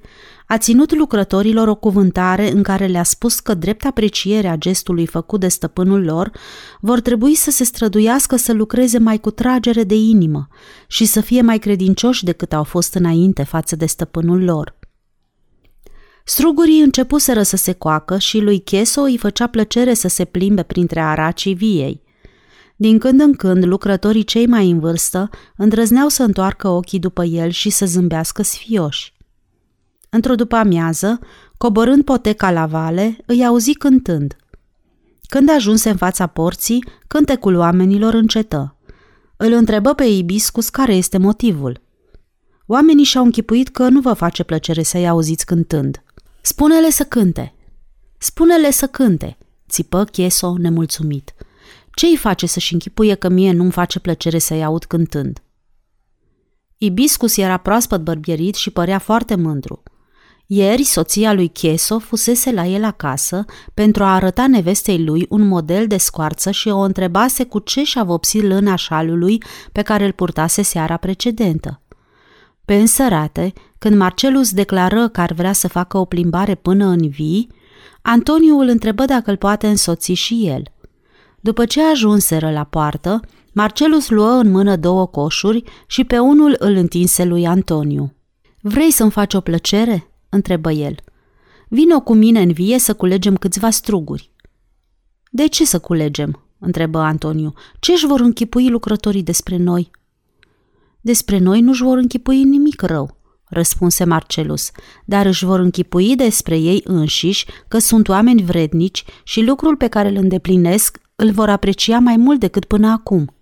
a 0.52 0.58
ținut 0.58 0.96
lucrătorilor 0.96 1.68
o 1.68 1.76
cuvântare 1.76 2.52
în 2.52 2.64
care 2.64 2.86
le-a 2.86 3.04
spus 3.04 3.40
că 3.40 3.54
drept 3.54 3.86
apreciere 3.86 4.48
a 4.48 4.56
gestului 4.56 5.06
făcut 5.06 5.40
de 5.40 5.48
stăpânul 5.48 6.04
lor, 6.04 6.32
vor 6.80 7.00
trebui 7.00 7.36
să 7.36 7.52
se 7.52 7.64
străduiască 7.64 8.36
să 8.36 8.54
lucreze 8.54 8.98
mai 8.98 9.20
cu 9.20 9.32
tragere 9.32 9.84
de 9.84 9.96
inimă 9.96 10.48
și 10.88 11.06
să 11.06 11.22
fie 11.22 11.42
mai 11.42 11.58
credincioși 11.58 12.24
decât 12.24 12.54
au 12.54 12.64
fost 12.64 12.94
înainte 12.94 13.44
față 13.44 13.76
de 13.76 13.86
stăpânul 13.86 14.44
lor. 14.44 14.80
Strugurii 16.26 16.82
începuseră 16.82 17.44
să 17.44 17.56
se 17.56 17.74
coacă 17.74 18.18
și 18.18 18.40
lui 18.40 18.60
Cheso 18.60 19.02
îi 19.02 19.18
făcea 19.18 19.48
plăcere 19.48 19.94
să 19.94 20.08
se 20.08 20.26
plimbe 20.26 20.64
printre 20.64 21.00
aracii 21.00 21.54
viei. 21.54 22.02
Din 22.76 22.98
când 22.98 23.20
în 23.20 23.34
când, 23.34 23.66
lucrătorii 23.66 24.24
cei 24.24 24.48
mai 24.48 24.70
în 24.70 24.80
vârstă 24.80 25.30
îndrăzneau 25.56 26.08
să 26.08 26.24
întoarcă 26.24 26.68
ochii 26.68 27.00
după 27.00 27.24
el 27.24 27.50
și 27.50 27.70
să 27.70 27.86
zâmbească 27.86 28.42
sfioși. 28.42 29.18
Într-o 30.10 30.36
după-amiază, 30.36 31.20
coborând 31.58 32.04
poteca 32.04 32.52
la 32.52 32.66
vale, 32.66 33.18
îi 33.26 33.46
auzi 33.46 33.74
cântând. 33.74 34.36
Când 35.28 35.50
ajunse 35.50 35.90
în 35.90 35.96
fața 35.96 36.28
porții, 36.28 36.84
cântecul 37.08 37.56
oamenilor 37.56 38.14
încetă. 38.14 38.76
Îl 39.38 39.52
întrebă 39.52 39.94
pe 39.94 40.04
Ibiscus 40.04 40.70
care 40.70 40.96
este 40.96 41.18
motivul. 41.18 41.82
Oamenii 42.66 43.04
și-au 43.04 43.24
închipuit 43.24 43.70
că 43.70 43.90
nu 43.90 44.00
vă 44.00 44.14
face 44.14 44.44
plăcere 44.44 44.84
să-i 44.84 45.08
auziți 45.08 45.46
cântând. 45.46 46.04
Spune-le 46.42 46.90
să 46.90 47.04
cânte! 47.04 47.54
Spune-le 48.18 48.72
să 48.72 48.88
cânte! 48.88 49.38
țipă 49.70 50.04
Cheso 50.04 50.58
nemulțumit. 50.58 51.34
Ce 51.94 52.06
îi 52.06 52.18
face 52.18 52.46
să-și 52.46 52.74
închipuie 52.74 53.16
că 53.16 53.30
mie 53.30 53.52
nu-mi 53.52 53.72
face 53.72 54.00
plăcere 54.00 54.38
să-i 54.38 54.64
aud 54.64 54.84
cântând? 54.84 55.42
Ibiscus 56.78 57.38
era 57.38 57.58
proaspăt 57.58 58.02
bărbierit 58.02 58.56
și 58.56 58.70
părea 58.70 58.98
foarte 58.98 59.36
mândru. 59.36 59.84
Ieri, 60.52 60.84
soția 60.84 61.34
lui 61.34 61.48
Cheso 61.48 62.00
fusese 62.00 62.52
la 62.52 62.66
el 62.66 62.84
acasă 62.84 63.46
pentru 63.74 64.04
a 64.04 64.14
arăta 64.14 64.48
nevestei 64.48 65.04
lui 65.04 65.26
un 65.30 65.48
model 65.48 65.88
de 65.88 65.98
scoarță 65.98 66.52
și 66.52 66.68
o 66.68 66.78
întrebase 66.78 67.44
cu 67.44 67.60
ce 67.60 67.84
și-a 67.84 68.04
vopsit 68.04 68.44
lâna 68.44 68.76
șalului 68.76 69.44
pe 69.72 69.82
care 69.82 70.06
îl 70.06 70.12
purtase 70.12 70.62
seara 70.62 70.98
precedentă. 70.98 71.82
Pe 72.66 72.76
însărate, 72.76 73.54
când 73.78 73.96
Marcelus 73.96 74.52
declară 74.52 75.08
că 75.08 75.22
ar 75.22 75.34
vrea 75.34 75.54
să 75.54 75.68
facă 75.68 75.98
o 75.98 76.06
plimbare 76.06 76.56
până 76.56 76.86
în 76.86 77.10
vii, 77.10 77.52
Antoniu 78.02 78.60
îl 78.60 78.68
întrebă 78.68 79.06
dacă 79.06 79.30
îl 79.30 79.38
poate 79.38 79.68
însoți 79.68 80.12
și 80.12 80.48
el. 80.48 80.64
După 81.40 81.66
ce 81.66 81.84
ajunseră 81.84 82.52
la 82.52 82.64
poartă, 82.64 83.20
Marcelus 83.52 84.10
luă 84.10 84.32
în 84.32 84.52
mână 84.52 84.76
două 84.76 85.06
coșuri 85.06 85.64
și 85.88 86.04
pe 86.04 86.20
unul 86.20 86.56
îl 86.60 86.76
întinse 86.76 87.24
lui 87.26 87.48
Antoniu. 87.48 88.14
Vrei 88.62 88.92
să-mi 88.92 89.12
faci 89.12 89.34
o 89.34 89.40
plăcere?" 89.40 90.09
Întrebă 90.30 90.72
el. 90.72 90.96
Vino 91.68 92.02
cu 92.02 92.14
mine 92.14 92.42
în 92.42 92.52
vie 92.52 92.80
să 92.80 92.94
culegem 92.94 93.36
câțiva 93.36 93.70
struguri. 93.70 94.32
De 95.32 95.48
ce 95.48 95.66
să 95.66 95.80
culegem? 95.80 96.44
întrebă 96.60 97.00
Antoniu. 97.00 97.54
Ce 97.80 97.92
își 97.92 98.06
vor 98.06 98.20
închipui 98.20 98.70
lucrătorii 98.70 99.24
despre 99.24 99.58
noi? 99.58 99.92
Despre 101.02 101.38
noi 101.38 101.62
nu 101.62 101.70
își 101.70 101.84
vor 101.84 101.98
închipui 101.98 102.44
nimic 102.44 102.82
rău, 102.82 103.18
răspunse 103.46 104.04
Marcelus, 104.04 104.72
dar 105.06 105.26
își 105.26 105.46
vor 105.46 105.60
închipui 105.60 106.16
despre 106.16 106.58
ei 106.58 106.82
înșiși 106.84 107.46
că 107.68 107.78
sunt 107.78 108.08
oameni 108.08 108.44
vrednici 108.44 109.04
și 109.24 109.42
lucrul 109.42 109.76
pe 109.76 109.88
care 109.88 110.10
îl 110.10 110.16
îndeplinesc 110.16 110.98
îl 111.16 111.32
vor 111.32 111.50
aprecia 111.50 112.00
mai 112.00 112.18
mult 112.18 112.40
decât 112.40 112.66
până 112.66 112.88
acum. 112.88 113.34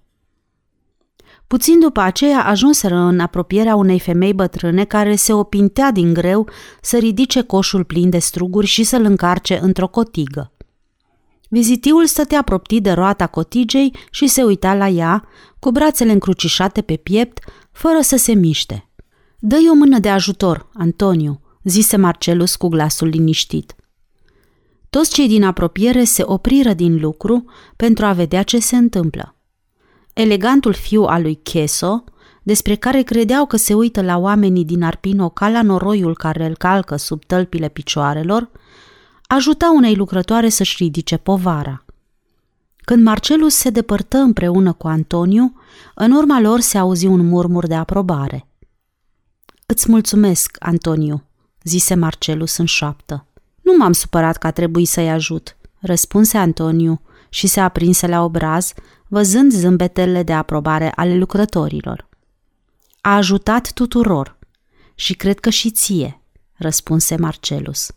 Puțin 1.47 1.79
după 1.79 1.99
aceea 1.99 2.45
ajunseră 2.45 2.95
în 2.95 3.19
apropierea 3.19 3.75
unei 3.75 3.99
femei 3.99 4.33
bătrâne 4.33 4.83
care 4.83 5.15
se 5.15 5.33
opintea 5.33 5.91
din 5.91 6.13
greu 6.13 6.49
să 6.81 6.97
ridice 6.97 7.41
coșul 7.41 7.83
plin 7.83 8.09
de 8.09 8.17
struguri 8.17 8.67
și 8.67 8.83
să-l 8.83 9.03
încarce 9.03 9.59
într-o 9.61 9.87
cotigă. 9.87 10.51
Vizitiul 11.49 12.05
stătea 12.05 12.41
proptit 12.41 12.83
de 12.83 12.91
roata 12.91 13.27
cotigei 13.27 13.93
și 14.11 14.27
se 14.27 14.43
uita 14.43 14.73
la 14.73 14.87
ea, 14.87 15.27
cu 15.59 15.71
brațele 15.71 16.11
încrucișate 16.11 16.81
pe 16.81 16.95
piept, 16.95 17.39
fără 17.71 18.01
să 18.01 18.17
se 18.17 18.33
miște. 18.33 18.89
Dă-i 19.39 19.69
o 19.69 19.73
mână 19.73 19.99
de 19.99 20.09
ajutor, 20.09 20.69
Antoniu, 20.73 21.41
zise 21.63 21.97
Marcelus 21.97 22.55
cu 22.55 22.67
glasul 22.67 23.07
liniștit. 23.07 23.75
Toți 24.89 25.13
cei 25.13 25.27
din 25.27 25.43
apropiere 25.43 26.03
se 26.03 26.23
opriră 26.25 26.73
din 26.73 26.99
lucru 26.99 27.45
pentru 27.75 28.05
a 28.05 28.13
vedea 28.13 28.43
ce 28.43 28.59
se 28.59 28.75
întâmplă. 28.75 29.36
Elegantul 30.17 30.73
fiu 30.73 31.03
al 31.03 31.21
lui 31.21 31.35
Cheso, 31.35 32.03
despre 32.43 32.75
care 32.75 33.01
credeau 33.01 33.45
că 33.45 33.57
se 33.57 33.73
uită 33.73 34.01
la 34.01 34.17
oamenii 34.17 34.65
din 34.65 34.83
Arpino 34.83 35.29
ca 35.29 35.49
la 35.49 35.61
noroiul 35.61 36.15
care 36.15 36.45
îl 36.45 36.55
calcă 36.55 36.95
sub 36.95 37.25
tălpile 37.25 37.69
picioarelor, 37.69 38.49
ajuta 39.27 39.71
unei 39.75 39.95
lucrătoare 39.95 40.49
să-și 40.49 40.75
ridice 40.79 41.17
povara. 41.17 41.85
Când 42.77 43.03
Marcelus 43.03 43.55
se 43.55 43.69
depărtă 43.69 44.17
împreună 44.17 44.73
cu 44.73 44.87
Antoniu, 44.87 45.53
în 45.95 46.11
urma 46.11 46.39
lor 46.39 46.59
se 46.59 46.77
auzi 46.77 47.05
un 47.05 47.27
murmur 47.27 47.67
de 47.67 47.75
aprobare. 47.75 48.47
Îți 49.65 49.91
mulțumesc, 49.91 50.55
Antoniu, 50.59 51.23
zise 51.63 51.95
Marcelus 51.95 52.57
în 52.57 52.65
șoaptă. 52.65 53.25
Nu 53.61 53.73
m-am 53.77 53.93
supărat 53.93 54.37
că 54.37 54.47
a 54.47 54.51
trebuit 54.51 54.87
să-i 54.87 55.09
ajut, 55.09 55.57
răspunse 55.79 56.37
Antoniu 56.37 57.01
și 57.29 57.47
se 57.47 57.59
aprinse 57.59 58.07
la 58.07 58.23
obraz, 58.23 58.73
văzând 59.07 59.51
zâmbetele 59.51 60.23
de 60.23 60.33
aprobare 60.33 60.91
ale 60.95 61.15
lucrătorilor. 61.15 62.07
A 63.01 63.15
ajutat 63.15 63.71
tuturor 63.71 64.37
și 64.95 65.13
cred 65.13 65.39
că 65.39 65.49
și 65.49 65.71
ție, 65.71 66.21
răspunse 66.53 67.15
Marcelus. 67.15 67.91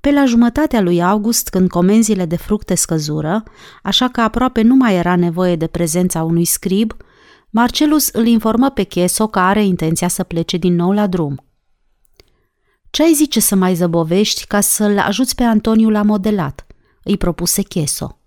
Pe 0.00 0.10
la 0.10 0.24
jumătatea 0.24 0.80
lui 0.80 1.02
August, 1.02 1.48
când 1.48 1.68
comenzile 1.68 2.24
de 2.24 2.36
fructe 2.36 2.74
scăzură, 2.74 3.42
așa 3.82 4.08
că 4.08 4.20
aproape 4.20 4.62
nu 4.62 4.74
mai 4.74 4.94
era 4.94 5.16
nevoie 5.16 5.56
de 5.56 5.66
prezența 5.66 6.22
unui 6.22 6.44
scrib, 6.44 6.96
Marcelus 7.50 8.08
îl 8.08 8.26
informă 8.26 8.70
pe 8.70 8.82
Cheso 8.82 9.26
că 9.26 9.38
are 9.38 9.64
intenția 9.64 10.08
să 10.08 10.22
plece 10.22 10.56
din 10.56 10.74
nou 10.74 10.92
la 10.92 11.06
drum. 11.06 11.42
Ce 12.90 13.02
ai 13.02 13.12
zice 13.12 13.40
să 13.40 13.54
mai 13.54 13.74
zăbovești 13.74 14.46
ca 14.46 14.60
să-l 14.60 14.98
ajuți 14.98 15.34
pe 15.34 15.42
Antoniu 15.42 15.90
la 15.90 16.02
modelat?" 16.02 16.66
îi 17.02 17.16
propuse 17.16 17.62
Cheso. 17.62 18.18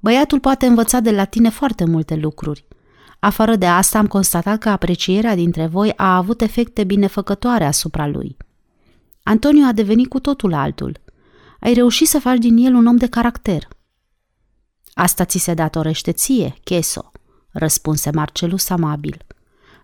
Băiatul 0.00 0.40
poate 0.40 0.66
învăța 0.66 1.00
de 1.00 1.10
la 1.10 1.24
tine 1.24 1.48
foarte 1.48 1.84
multe 1.84 2.14
lucruri. 2.14 2.64
Afară 3.18 3.56
de 3.56 3.66
asta 3.66 3.98
am 3.98 4.06
constatat 4.06 4.58
că 4.58 4.68
aprecierea 4.68 5.34
dintre 5.34 5.66
voi 5.66 5.92
a 5.96 6.16
avut 6.16 6.40
efecte 6.40 6.84
binefăcătoare 6.84 7.64
asupra 7.64 8.06
lui. 8.06 8.36
Antonio 9.22 9.64
a 9.64 9.72
devenit 9.72 10.08
cu 10.08 10.20
totul 10.20 10.54
altul. 10.54 11.00
Ai 11.60 11.72
reușit 11.72 12.08
să 12.08 12.18
faci 12.18 12.38
din 12.38 12.56
el 12.56 12.74
un 12.74 12.86
om 12.86 12.96
de 12.96 13.06
caracter. 13.06 13.68
Asta 14.94 15.24
ți 15.24 15.38
se 15.38 15.54
datorește 15.54 16.12
ție, 16.12 16.54
Cheso, 16.64 17.10
răspunse 17.50 18.10
Marcelus 18.10 18.68
amabil. 18.68 19.24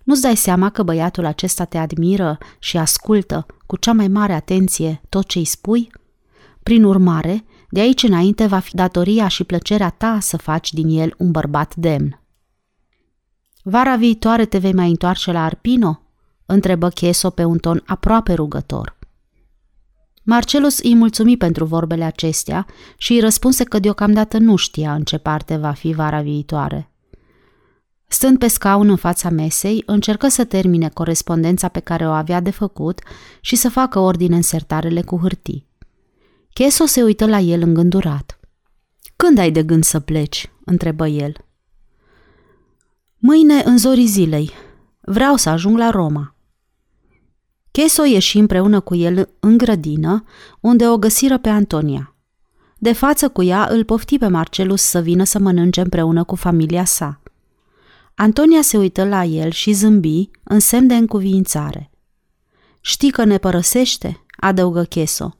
Nu-ți 0.02 0.22
dai 0.22 0.36
seama 0.36 0.70
că 0.70 0.82
băiatul 0.82 1.24
acesta 1.24 1.64
te 1.64 1.78
admiră 1.78 2.38
și 2.58 2.76
ascultă 2.76 3.46
cu 3.66 3.76
cea 3.76 3.92
mai 3.92 4.08
mare 4.08 4.32
atenție 4.32 5.00
tot 5.08 5.26
ce 5.26 5.38
îi 5.38 5.44
spui? 5.44 5.90
Prin 6.62 6.84
urmare, 6.84 7.44
de 7.68 7.80
aici 7.80 8.02
înainte 8.02 8.46
va 8.46 8.58
fi 8.58 8.74
datoria 8.74 9.28
și 9.28 9.44
plăcerea 9.44 9.90
ta 9.90 10.18
să 10.20 10.36
faci 10.36 10.72
din 10.72 10.98
el 10.98 11.14
un 11.18 11.30
bărbat 11.30 11.74
demn. 11.74 12.20
Vara 13.62 13.96
viitoare 13.96 14.44
te 14.44 14.58
vei 14.58 14.72
mai 14.72 14.88
întoarce 14.88 15.32
la 15.32 15.44
Arpino? 15.44 16.00
întrebă 16.46 16.88
Cheso 16.88 17.30
pe 17.30 17.44
un 17.44 17.58
ton 17.58 17.82
aproape 17.86 18.32
rugător. 18.32 18.96
Marcelus 20.22 20.78
îi 20.78 20.94
mulțumi 20.94 21.36
pentru 21.36 21.64
vorbele 21.64 22.04
acestea 22.04 22.66
și 22.96 23.12
îi 23.12 23.20
răspunse 23.20 23.64
că 23.64 23.78
deocamdată 23.78 24.38
nu 24.38 24.56
știa 24.56 24.94
în 24.94 25.02
ce 25.02 25.18
parte 25.18 25.56
va 25.56 25.72
fi 25.72 25.92
vara 25.92 26.20
viitoare. 26.20 26.90
Stând 28.08 28.38
pe 28.38 28.46
scaun 28.46 28.88
în 28.88 28.96
fața 28.96 29.30
mesei, 29.30 29.82
încercă 29.86 30.28
să 30.28 30.44
termine 30.44 30.88
corespondența 30.88 31.68
pe 31.68 31.80
care 31.80 32.08
o 32.08 32.10
avea 32.10 32.40
de 32.40 32.50
făcut 32.50 33.00
și 33.40 33.56
să 33.56 33.68
facă 33.68 33.98
ordine 33.98 34.36
în 34.36 34.42
sertarele 34.42 35.02
cu 35.02 35.18
hârtii. 35.18 35.65
Cheso 36.58 36.86
se 36.86 37.02
uită 37.02 37.26
la 37.26 37.38
el 37.38 37.62
îngândurat. 37.62 38.38
Când 39.16 39.38
ai 39.38 39.50
de 39.50 39.62
gând 39.62 39.84
să 39.84 40.00
pleci?" 40.00 40.50
întrebă 40.64 41.06
el. 41.06 41.36
Mâine 43.18 43.62
în 43.64 43.78
zorii 43.78 44.06
zilei. 44.06 44.50
Vreau 45.00 45.36
să 45.36 45.48
ajung 45.48 45.78
la 45.78 45.90
Roma. 45.90 46.34
Cheso 47.70 48.04
ieși 48.04 48.38
împreună 48.38 48.80
cu 48.80 48.94
el 48.94 49.28
în 49.40 49.56
grădină, 49.56 50.24
unde 50.60 50.88
o 50.88 50.98
găsiră 50.98 51.38
pe 51.38 51.48
Antonia. 51.48 52.14
De 52.78 52.92
față 52.92 53.28
cu 53.28 53.42
ea 53.42 53.66
îl 53.70 53.84
pofti 53.84 54.18
pe 54.18 54.26
Marcelus 54.26 54.82
să 54.82 55.00
vină 55.00 55.24
să 55.24 55.38
mănânce 55.38 55.80
împreună 55.80 56.24
cu 56.24 56.34
familia 56.34 56.84
sa. 56.84 57.20
Antonia 58.14 58.62
se 58.62 58.76
uită 58.76 59.04
la 59.04 59.24
el 59.24 59.50
și 59.50 59.72
zâmbi 59.72 60.30
în 60.42 60.60
semn 60.60 60.86
de 60.86 60.94
încuviințare. 60.94 61.90
Știi 62.80 63.10
că 63.10 63.24
ne 63.24 63.38
părăsește?" 63.38 64.24
adăugă 64.36 64.82
Cheso. 64.82 65.36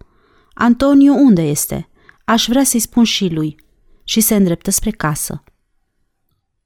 Antoniu 0.59 1.15
unde 1.15 1.43
este? 1.43 1.89
Aș 2.25 2.47
vrea 2.49 2.65
să-i 2.65 2.81
spun 2.81 3.05
și 3.05 3.29
lui. 3.29 3.57
Și 4.05 4.21
se 4.21 4.35
îndreptă 4.35 4.71
spre 4.71 4.91
casă. 4.91 5.43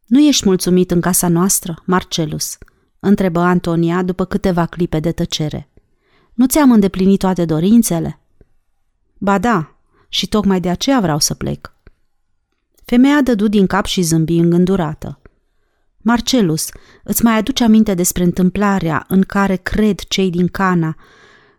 Nu 0.07 0.21
ești 0.21 0.47
mulțumit 0.47 0.91
în 0.91 1.01
casa 1.01 1.29
noastră, 1.29 1.83
Marcelus?" 1.87 2.59
întrebă 3.01 3.41
Antonia 3.41 4.03
după 4.03 4.25
câteva 4.25 4.67
clipe 4.67 5.01
de 5.01 5.13
tăcere. 5.13 5.69
Nu 6.35 6.47
ți-am 6.47 6.73
îndeplinit 6.73 7.19
toate 7.19 7.45
dorințele?" 7.45 8.21
Ba 9.19 9.39
da, 9.39 9.77
și 10.09 10.29
tocmai 10.29 10.61
de 10.61 10.69
aceea 10.69 11.01
vreau 11.01 11.19
să 11.19 11.35
plec." 11.35 11.75
Femeia 12.85 13.23
dădu 13.23 13.49
din 13.49 13.67
cap 13.67 13.85
și 13.85 14.03
zâmbi 14.03 14.39
îngândurată. 14.39 15.21
Marcelus, 15.99 16.69
îți 17.05 17.25
mai 17.25 17.37
aduce 17.37 17.65
aminte 17.65 17.95
despre 17.95 18.23
întâmplarea 18.23 19.05
în 19.09 19.23
care 19.23 19.57
cred 19.57 19.99
cei 19.99 20.31
din 20.31 20.49
Cana, 20.49 20.97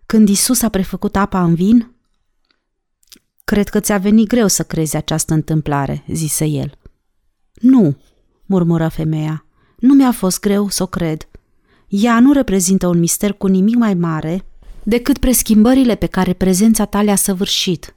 când 0.05 0.29
Isus 0.29 0.61
a 0.61 0.69
prefăcut 0.69 1.15
apa 1.15 1.43
în 1.43 1.55
vin? 1.55 1.90
Cred 3.51 3.69
că 3.69 3.79
ți-a 3.79 3.97
venit 3.97 4.27
greu 4.27 4.47
să 4.47 4.63
crezi 4.63 4.95
această 4.95 5.33
întâmplare, 5.33 6.03
zise 6.07 6.45
el. 6.45 6.77
Nu, 7.53 7.97
murmură 8.45 8.87
femeia. 8.87 9.45
Nu 9.77 9.93
mi-a 9.93 10.11
fost 10.11 10.39
greu 10.39 10.69
să 10.69 10.83
o 10.83 10.85
cred. 10.85 11.27
Ea 11.87 12.19
nu 12.19 12.31
reprezintă 12.31 12.87
un 12.87 12.99
mister 12.99 13.33
cu 13.33 13.47
nimic 13.47 13.75
mai 13.75 13.93
mare 13.93 14.45
decât 14.83 15.17
preschimbările 15.17 15.95
pe 15.95 16.05
care 16.05 16.33
prezența 16.33 16.85
ta 16.85 17.01
le-a 17.01 17.15
săvârșit. 17.15 17.95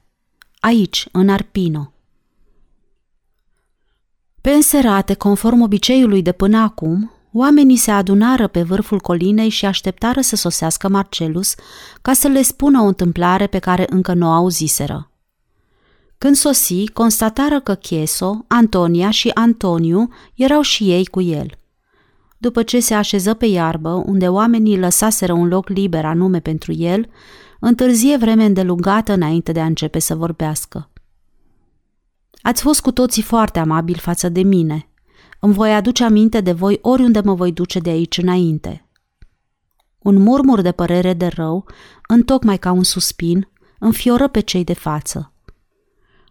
Aici, 0.59 1.07
în 1.11 1.29
Arpino. 1.29 1.93
Pe 4.41 4.49
înserate, 4.49 5.13
conform 5.13 5.61
obiceiului 5.61 6.21
de 6.21 6.31
până 6.31 6.57
acum, 6.57 7.11
oamenii 7.31 7.77
se 7.77 7.91
adunară 7.91 8.47
pe 8.47 8.63
vârful 8.63 8.99
colinei 8.99 9.49
și 9.49 9.65
așteptară 9.65 10.21
să 10.21 10.35
sosească 10.35 10.89
Marcelus 10.89 11.55
ca 12.01 12.13
să 12.13 12.27
le 12.27 12.41
spună 12.41 12.81
o 12.81 12.85
întâmplare 12.85 13.47
pe 13.47 13.59
care 13.59 13.85
încă 13.89 14.13
nu 14.13 14.27
o 14.27 14.31
auziseră. 14.31 15.09
Când 16.17 16.35
sosi, 16.35 16.87
constatară 16.87 17.59
că 17.59 17.75
Cheso, 17.75 18.45
Antonia 18.47 19.09
și 19.09 19.31
Antoniu 19.33 20.09
erau 20.33 20.61
și 20.61 20.91
ei 20.91 21.05
cu 21.05 21.21
el. 21.21 21.49
după 22.37 22.63
ce 22.63 22.79
se 22.79 22.93
așeză 22.93 23.33
pe 23.33 23.45
iarbă, 23.45 23.89
unde 23.89 24.27
oamenii 24.27 24.79
lăsaseră 24.79 25.33
un 25.33 25.47
loc 25.47 25.69
liber 25.69 26.05
anume 26.05 26.39
pentru 26.39 26.73
el, 26.73 27.09
întârzie 27.59 28.17
vreme 28.17 28.45
îndelugată 28.45 29.13
înainte 29.13 29.51
de 29.51 29.59
a 29.59 29.65
începe 29.65 29.99
să 29.99 30.15
vorbească. 30.15 30.89
Ați 32.41 32.61
fost 32.61 32.81
cu 32.81 32.91
toții 32.91 33.21
foarte 33.21 33.59
amabili 33.59 33.99
față 33.99 34.29
de 34.29 34.41
mine. 34.41 34.89
Îmi 35.39 35.53
voi 35.53 35.73
aduce 35.73 36.03
aminte 36.03 36.41
de 36.41 36.51
voi 36.51 36.79
oriunde 36.81 37.21
mă 37.23 37.33
voi 37.33 37.51
duce 37.51 37.79
de 37.79 37.89
aici 37.89 38.17
înainte. 38.17 38.89
Un 39.99 40.21
murmur 40.21 40.61
de 40.61 40.71
părere 40.71 41.13
de 41.13 41.27
rău, 41.27 41.65
întocmai 42.07 42.57
ca 42.57 42.71
un 42.71 42.83
suspin, 42.83 43.49
înfioră 43.79 44.27
pe 44.27 44.39
cei 44.39 44.63
de 44.63 44.73
față. 44.73 45.33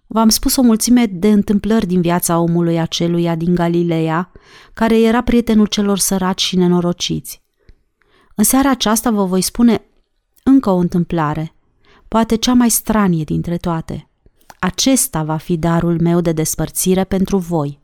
V-am 0.07 0.29
spus 0.29 0.57
o 0.57 0.63
mulțime 0.63 1.07
de 1.07 1.29
întâmplări 1.29 1.87
din 1.87 2.01
viața 2.01 2.39
omului 2.39 2.81
aceluia 2.81 3.35
din 3.35 3.55
Galileea, 3.55 4.33
care 4.75 5.01
era 5.01 5.23
prietenul 5.23 5.67
celor 5.67 5.99
săraci 5.99 6.43
și 6.43 6.57
nenorociți. 6.57 7.43
În 8.35 8.45
seara 8.45 8.71
aceasta 8.71 9.11
vă 9.11 9.25
voi 9.25 9.41
spune 9.41 9.85
încă 10.43 10.71
o 10.71 10.77
întâmplare, 10.77 11.55
poate 12.09 12.37
cea 12.37 12.53
mai 12.53 12.71
stranie 12.71 13.25
dintre 13.25 13.57
toate. 13.57 14.09
Acesta 14.59 15.23
va 15.23 15.37
fi 15.37 15.57
darul 15.57 16.01
meu 16.01 16.21
de 16.21 16.33
despărțire 16.33 17.05
pentru 17.05 17.37
voi. 17.37 17.83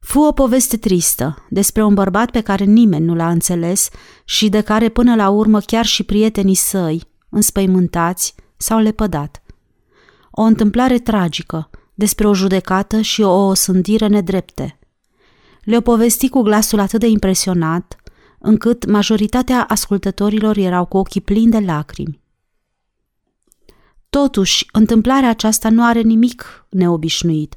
Fu 0.00 0.20
o 0.20 0.32
poveste 0.32 0.76
tristă 0.76 1.46
despre 1.48 1.82
un 1.82 1.94
bărbat 1.94 2.30
pe 2.30 2.40
care 2.40 2.64
nimeni 2.64 3.04
nu 3.04 3.14
l-a 3.14 3.30
înțeles 3.30 3.88
și 4.24 4.48
de 4.48 4.60
care 4.60 4.88
până 4.88 5.14
la 5.14 5.28
urmă 5.28 5.60
chiar 5.60 5.84
și 5.84 6.02
prietenii 6.02 6.54
săi, 6.54 7.02
înspăimântați, 7.28 8.34
s-au 8.56 8.78
lepădat. 8.78 9.39
O 10.30 10.42
întâmplare 10.42 10.98
tragică 10.98 11.70
despre 11.94 12.26
o 12.26 12.34
judecată 12.34 13.00
și 13.00 13.22
o 13.22 13.46
osândire 13.46 14.06
nedrepte. 14.06 14.78
Le-o 15.60 15.80
povesti 15.80 16.28
cu 16.28 16.42
glasul 16.42 16.78
atât 16.78 17.00
de 17.00 17.06
impresionat, 17.06 17.96
încât 18.38 18.86
majoritatea 18.86 19.64
ascultătorilor 19.64 20.56
erau 20.56 20.84
cu 20.84 20.96
ochii 20.96 21.20
plini 21.20 21.50
de 21.50 21.58
lacrimi. 21.58 22.20
Totuși, 24.10 24.66
întâmplarea 24.72 25.28
aceasta 25.28 25.70
nu 25.70 25.84
are 25.84 26.00
nimic 26.00 26.66
neobișnuit, 26.68 27.56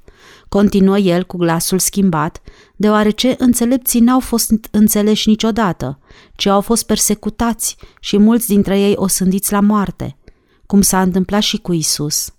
continuă 0.49 0.97
el 0.97 1.23
cu 1.23 1.37
glasul 1.37 1.79
schimbat, 1.79 2.41
deoarece 2.75 3.35
înțelepții 3.37 3.99
n-au 3.99 4.19
fost 4.19 4.51
înțeleși 4.71 5.29
niciodată, 5.29 5.99
ci 6.35 6.45
au 6.45 6.61
fost 6.61 6.85
persecutați 6.85 7.77
și 7.99 8.17
mulți 8.17 8.47
dintre 8.47 8.79
ei 8.79 8.93
osândiți 8.95 9.51
la 9.51 9.59
moarte, 9.59 10.17
cum 10.65 10.81
s-a 10.81 11.01
întâmplat 11.01 11.41
și 11.41 11.57
cu 11.57 11.73
Isus. 11.73 12.33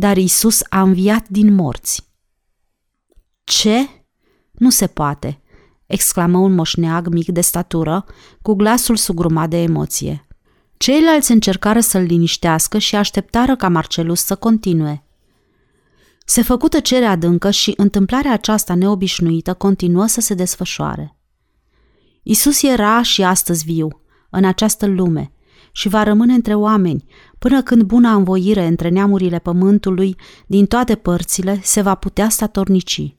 Dar 0.00 0.16
Isus 0.16 0.62
a 0.68 0.80
înviat 0.80 1.28
din 1.28 1.54
morți. 1.54 2.08
Ce? 3.44 3.88
Nu 4.52 4.70
se 4.70 4.86
poate, 4.86 5.40
exclamă 5.86 6.38
un 6.38 6.54
moșneag 6.54 7.08
mic 7.08 7.28
de 7.28 7.40
statură, 7.40 8.04
cu 8.42 8.54
glasul 8.54 8.96
sugrumat 8.96 9.48
de 9.48 9.62
emoție. 9.62 10.26
Ceilalți 10.76 11.32
încercară 11.32 11.80
să-l 11.80 12.02
liniștească 12.02 12.78
și 12.78 12.96
așteptară 12.96 13.56
ca 13.56 13.68
Marcelus 13.68 14.24
să 14.24 14.34
continue. 14.34 15.04
Se 16.24 16.42
făcu 16.42 16.68
tăcere 16.68 17.04
adâncă 17.04 17.50
și 17.50 17.74
întâmplarea 17.76 18.32
aceasta 18.32 18.74
neobișnuită 18.74 19.54
continuă 19.54 20.06
să 20.06 20.20
se 20.20 20.34
desfășoare. 20.34 21.16
Isus 22.22 22.62
era 22.62 23.02
și 23.02 23.22
astăzi 23.22 23.64
viu, 23.64 24.02
în 24.30 24.44
această 24.44 24.86
lume, 24.86 25.32
și 25.72 25.88
va 25.88 26.02
rămâne 26.02 26.34
între 26.34 26.54
oameni, 26.54 27.04
până 27.38 27.62
când 27.62 27.82
buna 27.82 28.14
învoire 28.14 28.66
între 28.66 28.88
neamurile 28.88 29.38
pământului 29.38 30.16
din 30.46 30.66
toate 30.66 30.94
părțile 30.94 31.60
se 31.62 31.80
va 31.80 31.94
putea 31.94 32.28
statornici. 32.28 33.14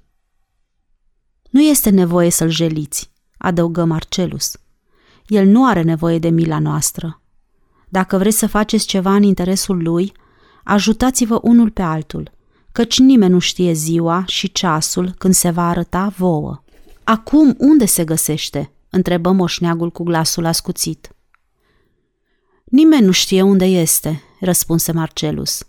Nu 1.50 1.62
este 1.62 1.90
nevoie 1.90 2.30
să-l 2.30 2.50
jeliți, 2.50 3.12
adăugă 3.38 3.86
Marcelus. 3.86 4.58
El 5.28 5.46
nu 5.48 5.66
are 5.66 5.82
nevoie 5.82 6.20
de 6.20 6.30
mila 6.30 6.60
noastră. 6.60 7.22
Dacă 7.90 8.18
vreți 8.18 8.38
să 8.38 8.48
faceți 8.48 8.86
ceva 8.86 9.16
în 9.16 9.24
interesul 9.24 9.82
lui, 9.84 10.12
ajutați-vă 10.64 11.40
unul 11.42 11.70
pe 11.70 11.82
altul, 11.82 12.32
căci 12.72 13.00
nimeni 13.00 13.32
nu 13.32 13.40
știe 13.40 13.74
ziua 13.74 14.24
și 14.28 14.52
ceasul 14.52 15.14
când 15.18 15.34
se 15.34 15.50
va 15.50 15.70
arăta 15.70 16.14
vouă. 16.18 16.64
Acum 17.04 17.56
unde 17.58 17.86
se 17.86 18.04
găsește? 18.04 18.72
întrebă 18.90 19.32
moșneagul 19.32 19.90
cu 19.92 20.04
glasul 20.04 20.46
ascuțit. 20.46 21.16
Nimeni 22.72 23.06
nu 23.06 23.12
știe 23.12 23.42
unde 23.42 23.66
este, 23.66 24.24
răspunse 24.40 24.92
Marcelus. 24.92 25.68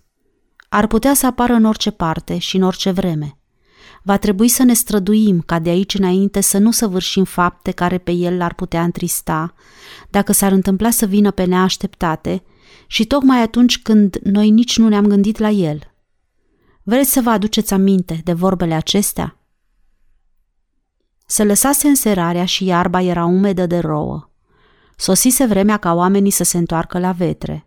Ar 0.68 0.86
putea 0.86 1.14
să 1.14 1.26
apară 1.26 1.52
în 1.52 1.64
orice 1.64 1.90
parte 1.90 2.38
și 2.38 2.56
în 2.56 2.62
orice 2.62 2.90
vreme. 2.90 3.38
Va 4.02 4.16
trebui 4.16 4.48
să 4.48 4.62
ne 4.62 4.72
străduim 4.72 5.40
ca 5.40 5.58
de 5.58 5.70
aici 5.70 5.94
înainte 5.94 6.40
să 6.40 6.58
nu 6.58 6.70
săvârșim 6.70 7.24
fapte 7.24 7.70
care 7.70 7.98
pe 7.98 8.10
el 8.10 8.36
l-ar 8.36 8.54
putea 8.54 8.82
întrista, 8.82 9.54
dacă 10.10 10.32
s-ar 10.32 10.52
întâmpla 10.52 10.90
să 10.90 11.06
vină 11.06 11.30
pe 11.30 11.44
neașteptate 11.44 12.42
și 12.86 13.06
tocmai 13.06 13.42
atunci 13.42 13.82
când 13.82 14.18
noi 14.22 14.50
nici 14.50 14.78
nu 14.78 14.88
ne-am 14.88 15.06
gândit 15.06 15.38
la 15.38 15.48
el. 15.48 15.94
Vreți 16.82 17.12
să 17.12 17.20
vă 17.20 17.30
aduceți 17.30 17.72
aminte 17.72 18.20
de 18.24 18.32
vorbele 18.32 18.74
acestea? 18.74 19.38
Se 21.26 21.44
lăsase 21.44 21.88
înserarea 21.88 22.44
și 22.44 22.64
iarba 22.64 23.00
era 23.00 23.24
umedă 23.24 23.66
de 23.66 23.78
rouă. 23.78 24.31
Sosise 24.96 25.46
vremea 25.46 25.76
ca 25.76 25.94
oamenii 25.94 26.30
să 26.30 26.44
se 26.44 26.58
întoarcă 26.58 26.98
la 26.98 27.12
vetre. 27.12 27.66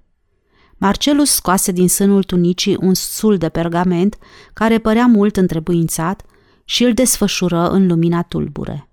Marcelus 0.77 1.30
scoase 1.30 1.72
din 1.72 1.89
sânul 1.89 2.23
tunicii 2.23 2.77
un 2.81 2.93
sul 2.93 3.38
de 3.38 3.49
pergament 3.49 4.18
care 4.53 4.77
părea 4.77 5.06
mult 5.06 5.38
întrebuințat 5.38 6.26
și 6.65 6.84
îl 6.84 6.93
desfășură 6.93 7.69
în 7.69 7.88
lumina 7.88 8.22
tulbure. 8.22 8.89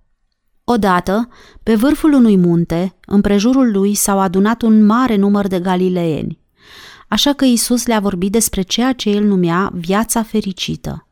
Odată, 0.65 1.29
pe 1.63 1.75
vârful 1.75 2.13
unui 2.13 2.37
munte, 2.37 2.97
împrejurul 3.07 3.71
lui 3.73 3.95
s-au 3.95 4.19
adunat 4.19 4.63
un 4.63 4.85
mare 4.85 5.17
număr 5.17 5.47
de 5.47 5.61
galileeni, 5.61 6.41
așa 7.09 7.33
că 7.33 7.45
Isus 7.45 7.87
le-a 7.87 8.01
vorbit 8.01 8.33
despre 8.33 8.63
ceea 8.63 8.93
ce 8.93 9.11
el 9.11 9.25
numea 9.25 9.71
viața 9.75 10.23
fericită. 10.23 11.07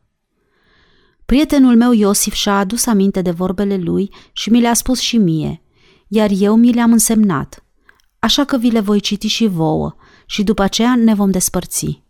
Prietenul 1.27 1.77
meu 1.77 1.93
Iosif 1.93 2.33
și-a 2.33 2.59
adus 2.59 2.87
aminte 2.87 3.23
de 3.23 3.31
vorbele 3.31 3.77
lui 3.77 4.11
și 4.33 4.51
mi 4.51 4.61
le-a 4.61 4.75
spus 4.75 4.99
și 4.99 5.17
mie, 5.17 5.63
iar 6.13 6.31
eu 6.33 6.57
mi 6.57 6.73
le-am 6.73 6.93
însemnat, 6.93 7.65
așa 8.19 8.45
că 8.45 8.57
vi 8.57 8.71
le 8.71 8.81
voi 8.81 9.01
citi 9.01 9.27
și 9.27 9.47
vouă, 9.47 9.95
și 10.27 10.43
după 10.43 10.63
aceea 10.63 10.95
ne 10.95 11.15
vom 11.15 11.31
despărți. 11.31 12.03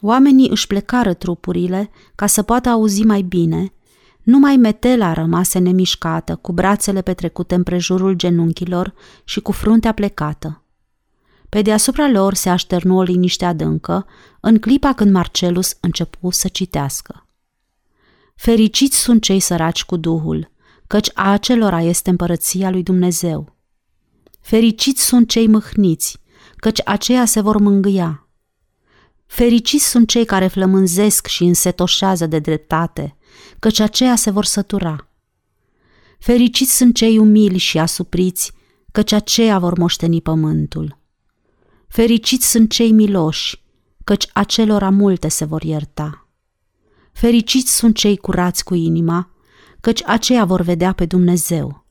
Oamenii 0.00 0.48
își 0.50 0.66
plecară 0.66 1.14
trupurile 1.14 1.90
ca 2.14 2.26
să 2.26 2.42
poată 2.42 2.68
auzi 2.68 3.04
mai 3.04 3.22
bine, 3.22 3.72
numai 4.22 4.56
metela 4.56 5.12
rămase 5.12 5.58
nemișcată, 5.58 6.36
cu 6.36 6.52
brațele 6.52 7.02
petrecute 7.02 7.54
împrejurul 7.54 8.14
genunchilor 8.14 8.94
și 9.24 9.40
cu 9.40 9.52
fruntea 9.52 9.92
plecată. 9.92 10.64
Pe 11.48 11.62
deasupra 11.62 12.08
lor 12.08 12.34
se 12.34 12.48
așternu 12.48 12.96
o 12.96 13.02
liniște 13.02 13.44
adâncă, 13.44 14.06
în 14.40 14.58
clipa 14.58 14.92
când 14.92 15.10
Marcelus 15.10 15.76
începu 15.80 16.30
să 16.30 16.48
citească. 16.48 17.26
Fericiți 18.34 18.96
sunt 18.96 19.22
cei 19.22 19.40
săraci 19.40 19.84
cu 19.84 19.96
Duhul, 19.96 20.52
căci 20.94 21.10
a 21.14 21.32
acelora 21.32 21.80
este 21.80 22.10
împărăția 22.10 22.70
lui 22.70 22.82
Dumnezeu. 22.82 23.56
Fericiți 24.40 25.04
sunt 25.04 25.28
cei 25.28 25.46
mâhniți, 25.46 26.20
căci 26.56 26.80
aceia 26.84 27.24
se 27.24 27.40
vor 27.40 27.58
mângâia. 27.58 28.28
Fericiți 29.26 29.88
sunt 29.88 30.08
cei 30.08 30.24
care 30.24 30.46
flămânzesc 30.46 31.26
și 31.26 31.44
însetoșează 31.44 32.26
de 32.26 32.38
dreptate, 32.38 33.16
căci 33.58 33.78
aceia 33.78 34.16
se 34.16 34.30
vor 34.30 34.44
sătura. 34.44 35.08
Fericiți 36.18 36.76
sunt 36.76 36.94
cei 36.94 37.18
umili 37.18 37.58
și 37.58 37.78
asupriți, 37.78 38.52
căci 38.92 39.12
aceia 39.12 39.58
vor 39.58 39.78
moșteni 39.78 40.20
pământul. 40.20 40.98
Fericiți 41.88 42.50
sunt 42.50 42.70
cei 42.70 42.92
miloși, 42.92 43.62
căci 44.04 44.26
acelora 44.32 44.90
multe 44.90 45.28
se 45.28 45.44
vor 45.44 45.62
ierta. 45.62 46.28
Fericiți 47.12 47.76
sunt 47.76 47.96
cei 47.96 48.16
curați 48.16 48.64
cu 48.64 48.74
inima, 48.74 49.33
căci 49.84 50.02
aceia 50.06 50.44
vor 50.44 50.60
vedea 50.60 50.92
pe 50.92 51.06
Dumnezeu. 51.06 51.86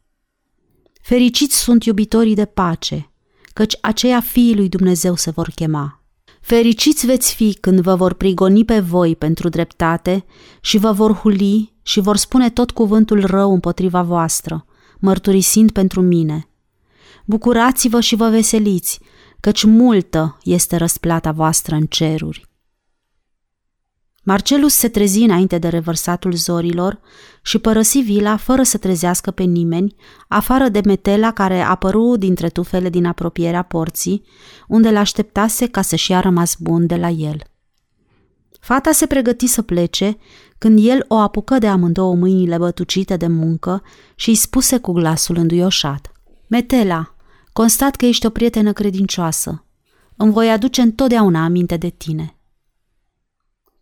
Fericiți 1.01 1.57
sunt 1.57 1.83
iubitorii 1.83 2.35
de 2.35 2.45
pace, 2.45 3.11
căci 3.53 3.77
aceia 3.81 4.19
fiii 4.19 4.55
lui 4.55 4.69
Dumnezeu 4.69 5.15
se 5.15 5.29
vor 5.29 5.49
chema. 5.55 6.03
Fericiți 6.41 7.05
veți 7.05 7.33
fi 7.33 7.53
când 7.53 7.79
vă 7.79 7.95
vor 7.95 8.13
prigoni 8.13 8.65
pe 8.65 8.79
voi 8.79 9.15
pentru 9.15 9.49
dreptate 9.49 10.25
și 10.61 10.77
vă 10.77 10.91
vor 10.91 11.13
huli 11.13 11.73
și 11.83 11.99
vor 11.99 12.17
spune 12.17 12.49
tot 12.49 12.71
cuvântul 12.71 13.25
rău 13.25 13.53
împotriva 13.53 14.01
voastră, 14.01 14.65
mărturisind 14.99 15.71
pentru 15.71 16.01
mine. 16.01 16.47
Bucurați-vă 17.25 17.99
și 17.99 18.15
vă 18.15 18.29
veseliți, 18.29 18.99
căci 19.39 19.63
multă 19.63 20.37
este 20.43 20.75
răsplata 20.75 21.31
voastră 21.31 21.75
în 21.75 21.85
ceruri. 21.85 22.52
Marcelus 24.25 24.73
se 24.73 24.87
trezi 24.87 25.19
înainte 25.19 25.57
de 25.57 25.67
revărsatul 25.67 26.33
zorilor 26.33 26.99
și 27.41 27.59
părăsi 27.59 27.99
vila 27.99 28.35
fără 28.35 28.63
să 28.63 28.77
trezească 28.77 29.31
pe 29.31 29.43
nimeni, 29.43 29.95
afară 30.27 30.69
de 30.69 30.81
metela 30.85 31.31
care 31.31 31.61
apăru 31.61 32.15
dintre 32.17 32.49
tufele 32.49 32.89
din 32.89 33.05
apropierea 33.05 33.61
porții, 33.61 34.23
unde 34.67 34.91
l-așteptase 34.91 35.67
ca 35.67 35.81
să-și 35.81 36.11
ia 36.11 36.19
rămas 36.19 36.55
bun 36.59 36.87
de 36.87 36.95
la 36.95 37.09
el. 37.09 37.37
Fata 38.59 38.91
se 38.91 39.05
pregăti 39.05 39.47
să 39.47 39.61
plece 39.61 40.17
când 40.57 40.79
el 40.81 41.05
o 41.07 41.15
apucă 41.15 41.57
de 41.57 41.67
amândouă 41.67 42.15
mâinile 42.15 42.57
bătucite 42.57 43.17
de 43.17 43.27
muncă 43.27 43.83
și 44.15 44.29
îi 44.29 44.35
spuse 44.35 44.77
cu 44.77 44.91
glasul 44.91 45.37
înduioșat. 45.37 46.11
Metela, 46.47 47.15
constat 47.53 47.95
că 47.95 48.05
ești 48.05 48.25
o 48.25 48.29
prietenă 48.29 48.73
credincioasă. 48.73 49.65
Îmi 50.15 50.31
voi 50.31 50.49
aduce 50.49 50.81
întotdeauna 50.81 51.43
aminte 51.43 51.77
de 51.77 51.89
tine. 51.89 52.37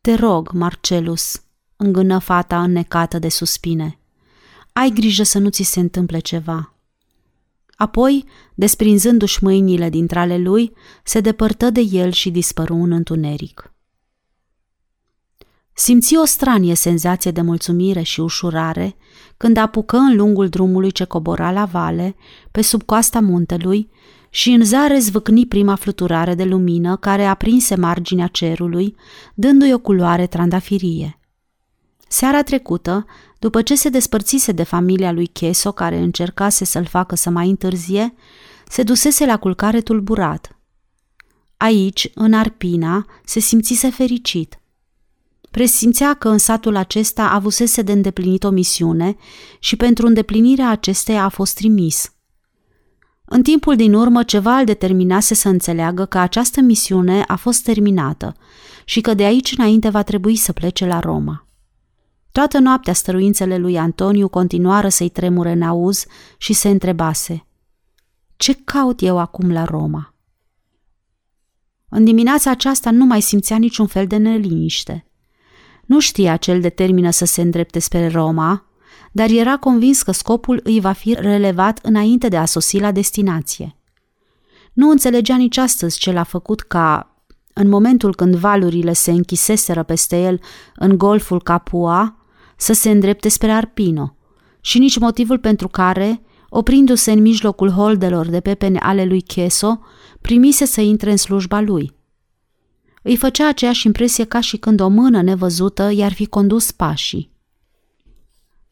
Te 0.02 0.15
rog, 0.15 0.52
Marcelus, 0.52 1.41
îngână 1.76 2.19
fata 2.19 2.64
înnecată 2.64 3.19
de 3.19 3.30
suspine. 3.30 3.99
Ai 4.73 4.90
grijă 4.90 5.23
să 5.23 5.40
nu 5.40 5.49
ți 5.49 5.64
se 5.64 5.80
întâmple 5.80 6.19
ceva. 6.19 6.73
Apoi, 7.76 8.26
desprinzându-și 8.56 9.44
mâinile 9.44 9.90
dintre 9.90 10.19
ale 10.19 10.38
lui, 10.38 10.73
se 11.03 11.19
depărtă 11.19 11.69
de 11.69 11.82
el 11.82 12.11
și 12.11 12.32
dispăru 12.32 12.76
în 12.76 12.91
întuneric. 12.91 13.73
Simți 15.73 16.18
o 16.18 16.26
stranie 16.26 16.76
senzație 16.76 17.32
de 17.32 17.41
mulțumire 17.41 18.02
și 18.02 18.19
ușurare 18.19 18.95
când 19.38 19.57
apucă 19.57 19.98
în 19.98 20.15
lungul 20.15 20.49
drumului 20.49 20.91
ce 20.91 21.03
cobora 21.03 21.52
la 21.52 21.65
vale, 21.65 22.15
pe 22.52 22.61
sub 22.61 22.84
coasta 22.84 23.19
muntelui, 23.19 23.90
și 24.34 24.49
în 24.49 24.64
zare 24.64 24.99
zvâcni 24.99 25.45
prima 25.45 25.76
fluturare 25.76 26.36
de 26.36 26.44
lumină 26.44 26.95
care 26.95 27.26
aprinse 27.26 27.76
marginea 27.76 28.28
cerului, 28.28 28.95
dându-i 29.34 29.74
o 29.74 29.80
culoare 29.80 30.28
trandafirie. 30.28 31.20
Seara 32.08 32.44
trecută, 32.44 33.06
după 33.40 33.62
ce 33.62 33.76
se 33.76 33.90
despărțise 33.90 34.52
de 34.52 34.64
familia 34.64 35.12
lui 35.12 35.28
Cheso, 35.28 35.72
care 35.72 35.98
încercase 35.98 36.66
să-l 36.66 36.86
facă 36.86 37.16
să 37.16 37.30
mai 37.30 37.49
întârzie, 37.49 38.14
se 38.68 38.84
dusese 38.84 39.26
la 39.26 39.38
culcare 39.38 39.82
tulburat. 39.82 40.56
Aici, 41.58 42.12
în 42.14 42.34
Arpina, 42.34 43.06
se 43.26 43.40
simțise 43.40 43.90
fericit. 43.90 44.60
Presimțea 45.52 46.14
că 46.14 46.30
în 46.30 46.38
satul 46.38 46.76
acesta 46.76 47.30
avusese 47.30 47.82
de 47.82 47.91
îndeplinit 47.91 48.44
o 48.44 48.49
misiune 48.49 49.16
și 49.60 49.76
pentru 49.76 50.06
îndeplinirea 50.06 50.70
acesteia 50.70 51.24
a 51.24 51.30
fost 51.30 51.56
trimis. 51.56 52.12
În 53.34 53.44
timpul 53.44 53.76
din 53.76 53.94
urmă, 53.94 54.24
ceva 54.24 54.58
îl 54.58 54.66
determinase 54.66 55.34
să 55.34 55.49
înțeleagă 55.49 56.06
că 56.06 56.18
această 56.18 56.62
misiune 56.62 57.24
a 57.28 57.36
fost 57.36 57.64
terminată 57.64 58.36
și 58.86 59.02
că 59.02 59.14
de 59.14 59.24
aici 59.24 59.53
înainte 59.58 59.90
va 59.90 60.03
trebui 60.03 60.36
să 60.36 60.53
plece 60.53 60.86
la 60.86 60.99
Roma. 60.99 61.48
Toată 62.32 62.60
noaptea 62.60 62.94
stăruințele 62.94 63.58
lui 63.58 63.78
Antoniu 63.78 64.28
continuară 64.28 64.90
să-i 64.90 65.10
tremure 65.10 65.52
în 65.52 65.62
auz 65.62 66.06
și 66.38 66.53
se 66.53 66.70
întrebase 66.70 67.45
Ce 68.38 68.53
caut 68.64 69.02
eu 69.02 69.20
acum 69.20 69.52
la 69.52 69.64
Roma? 69.64 70.14
În 71.90 72.03
dimineața 72.03 72.52
aceasta 72.52 72.91
nu 72.91 73.06
mai 73.06 73.22
simțea 73.22 73.58
niciun 73.58 73.88
fel 73.88 74.08
de 74.08 74.18
neliniște. 74.18 75.06
Nu 75.86 75.99
știa 75.99 76.38
ce 76.38 76.52
îl 76.52 76.62
determină 76.62 77.10
să 77.10 77.26
se 77.26 77.41
îndrepte 77.41 77.80
spre 77.80 78.08
Roma, 78.08 78.66
dar 79.11 79.29
era 79.29 79.57
convins 79.57 80.01
că 80.01 80.11
scopul 80.11 80.59
îi 80.63 80.79
va 80.79 80.91
fi 80.91 81.13
relevat 81.13 81.79
înainte 81.81 82.27
de 82.27 82.38
a 82.38 82.45
sosi 82.45 82.79
la 82.79 82.91
destinație. 82.91 83.75
Nu 84.73 84.89
înțelegea 84.89 85.35
nici 85.35 85.57
astăzi 85.57 85.99
ce 85.99 86.11
l-a 86.11 86.23
făcut 86.23 86.61
ca, 86.61 87.15
în 87.53 87.69
momentul 87.69 88.15
când 88.15 88.35
valurile 88.35 88.93
se 88.93 89.11
închiseseră 89.11 89.83
peste 89.83 90.21
el 90.21 90.39
în 90.75 90.97
golful 90.97 91.41
Capua, 91.41 92.15
să 92.57 92.73
se 92.73 92.89
îndrepte 92.89 93.29
spre 93.29 93.51
Arpino 93.51 94.15
și 94.61 94.79
nici 94.79 94.99
motivul 94.99 95.39
pentru 95.39 95.67
care, 95.67 96.21
oprindu-se 96.49 97.11
în 97.11 97.21
mijlocul 97.21 97.69
holdelor 97.69 98.27
de 98.27 98.39
pepene 98.39 98.79
ale 98.79 99.05
lui 99.05 99.21
Cheso, 99.21 99.79
primise 100.21 100.65
să 100.65 100.81
intre 100.81 101.11
în 101.11 101.17
slujba 101.17 101.61
lui. 101.61 101.95
Îi 103.01 103.15
făcea 103.15 103.47
aceeași 103.47 103.85
impresie 103.85 104.23
ca 104.23 104.39
și 104.39 104.57
când 104.57 104.79
o 104.79 104.88
mână 104.88 105.21
nevăzută 105.21 105.91
i-ar 105.93 106.13
fi 106.13 106.25
condus 106.25 106.71
pașii. 106.71 107.31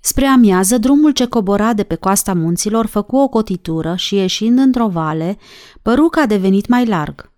Spre 0.01 0.25
amiază, 0.25 0.77
drumul 0.77 1.11
ce 1.11 1.25
cobora 1.25 1.73
de 1.73 1.83
pe 1.83 1.95
coasta 1.95 2.33
munților 2.33 2.85
făcu 2.85 3.17
o 3.17 3.27
cotitură 3.27 3.95
și, 3.95 4.15
ieșind 4.15 4.59
într-o 4.59 4.87
vale, 4.87 5.37
păru 5.81 6.07
că 6.07 6.19
a 6.19 6.25
devenit 6.25 6.67
mai 6.67 6.85
larg. 6.85 7.31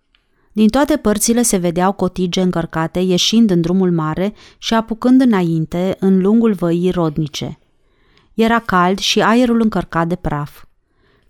Din 0.51 0.67
toate 0.67 0.97
părțile 0.97 1.41
se 1.41 1.57
vedeau 1.57 1.91
cotige 1.91 2.41
încărcate 2.41 2.99
ieșind 2.99 3.49
în 3.49 3.61
drumul 3.61 3.91
mare 3.91 4.33
și 4.57 4.73
apucând 4.73 5.21
înainte 5.21 5.97
în 5.99 6.21
lungul 6.21 6.53
văii 6.53 6.91
rodnice. 6.91 7.59
Era 8.33 8.59
cald 8.59 8.97
și 8.97 9.21
aerul 9.21 9.61
încărcat 9.61 10.07
de 10.07 10.15
praf. 10.15 10.63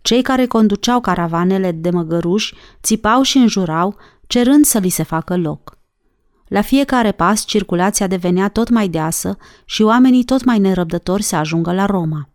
Cei 0.01 0.21
care 0.21 0.45
conduceau 0.45 1.01
caravanele 1.01 1.71
de 1.71 1.89
măgăruși 1.89 2.53
țipau 2.83 3.21
și 3.21 3.37
înjurau, 3.37 3.95
cerând 4.27 4.65
să 4.65 4.77
li 4.77 4.89
se 4.89 5.03
facă 5.03 5.37
loc. 5.37 5.77
La 6.51 6.61
fiecare 6.61 7.11
pas, 7.11 7.45
circulația 7.45 8.07
devenea 8.07 8.49
tot 8.49 8.69
mai 8.69 8.87
deasă 8.87 9.37
și 9.65 9.81
oamenii 9.81 10.23
tot 10.23 10.43
mai 10.43 10.59
nerăbdători 10.59 11.23
să 11.23 11.35
ajungă 11.35 11.73
la 11.73 11.85
Roma. 11.85 12.29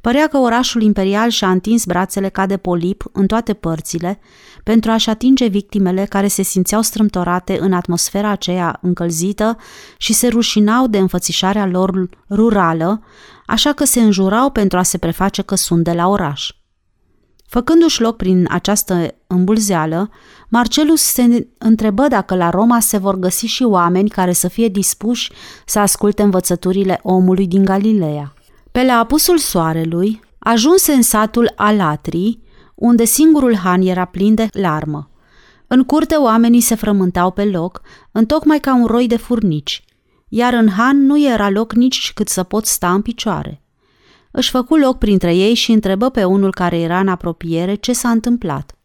Părea 0.00 0.26
că 0.26 0.36
orașul 0.36 0.82
imperial 0.82 1.30
și-a 1.30 1.50
întins 1.50 1.84
brațele 1.84 2.28
ca 2.28 2.46
de 2.46 2.56
polip 2.56 3.04
în 3.12 3.26
toate 3.26 3.54
părțile 3.54 4.20
pentru 4.64 4.90
a-și 4.90 5.10
atinge 5.10 5.46
victimele 5.46 6.04
care 6.04 6.28
se 6.28 6.42
simțeau 6.42 6.82
strâmtorate 6.82 7.58
în 7.60 7.72
atmosfera 7.72 8.28
aceea 8.28 8.78
încălzită 8.82 9.56
și 9.96 10.12
se 10.12 10.28
rușinau 10.28 10.86
de 10.86 10.98
înfățișarea 10.98 11.66
lor 11.66 12.08
rurală, 12.30 13.02
așa 13.46 13.72
că 13.72 13.84
se 13.84 14.00
înjurau 14.00 14.50
pentru 14.50 14.78
a 14.78 14.82
se 14.82 14.98
preface 14.98 15.42
că 15.42 15.54
sunt 15.54 15.84
de 15.84 15.92
la 15.92 16.08
oraș. 16.08 16.50
Făcându-și 17.48 18.00
loc 18.00 18.16
prin 18.16 18.46
această 18.50 19.14
îmbulzeală, 19.26 20.10
Marcelus 20.48 21.02
se 21.02 21.48
întrebă 21.58 22.06
dacă 22.08 22.34
la 22.34 22.50
Roma 22.50 22.80
se 22.80 22.96
vor 22.96 23.16
găsi 23.16 23.46
și 23.46 23.62
oameni 23.62 24.08
care 24.08 24.32
să 24.32 24.48
fie 24.48 24.68
dispuși 24.68 25.32
să 25.66 25.78
asculte 25.78 26.22
învățăturile 26.22 27.00
omului 27.02 27.46
din 27.46 27.64
Galileea. 27.64 28.32
Pe 28.72 28.84
la 28.84 28.92
apusul 28.92 29.38
soarelui, 29.38 30.20
ajunse 30.38 30.92
în 30.92 31.02
satul 31.02 31.52
Alatrii, 31.56 32.42
unde 32.74 33.04
singurul 33.04 33.56
han 33.56 33.80
era 33.82 34.04
plin 34.04 34.34
de 34.34 34.48
larmă. 34.52 35.10
În 35.66 35.84
curte 35.84 36.14
oamenii 36.14 36.60
se 36.60 36.74
frământau 36.74 37.30
pe 37.30 37.44
loc, 37.44 37.80
întocmai 38.12 38.60
ca 38.60 38.74
un 38.74 38.86
roi 38.86 39.06
de 39.06 39.16
furnici, 39.16 39.84
iar 40.28 40.52
în 40.52 40.68
han 40.68 41.06
nu 41.06 41.24
era 41.24 41.50
loc 41.50 41.72
nici 41.72 42.12
cât 42.14 42.28
să 42.28 42.42
pot 42.42 42.66
sta 42.66 42.92
în 42.92 43.02
picioare. 43.02 43.62
Își 44.30 44.50
făcu 44.50 44.76
loc 44.76 44.98
printre 44.98 45.34
ei 45.34 45.54
și 45.54 45.72
întrebă 45.72 46.10
pe 46.10 46.24
unul 46.24 46.50
care 46.50 46.78
era 46.78 46.98
în 47.00 47.08
apropiere 47.08 47.74
ce 47.74 47.92
s-a 47.92 48.10
întâmplat. 48.10 48.76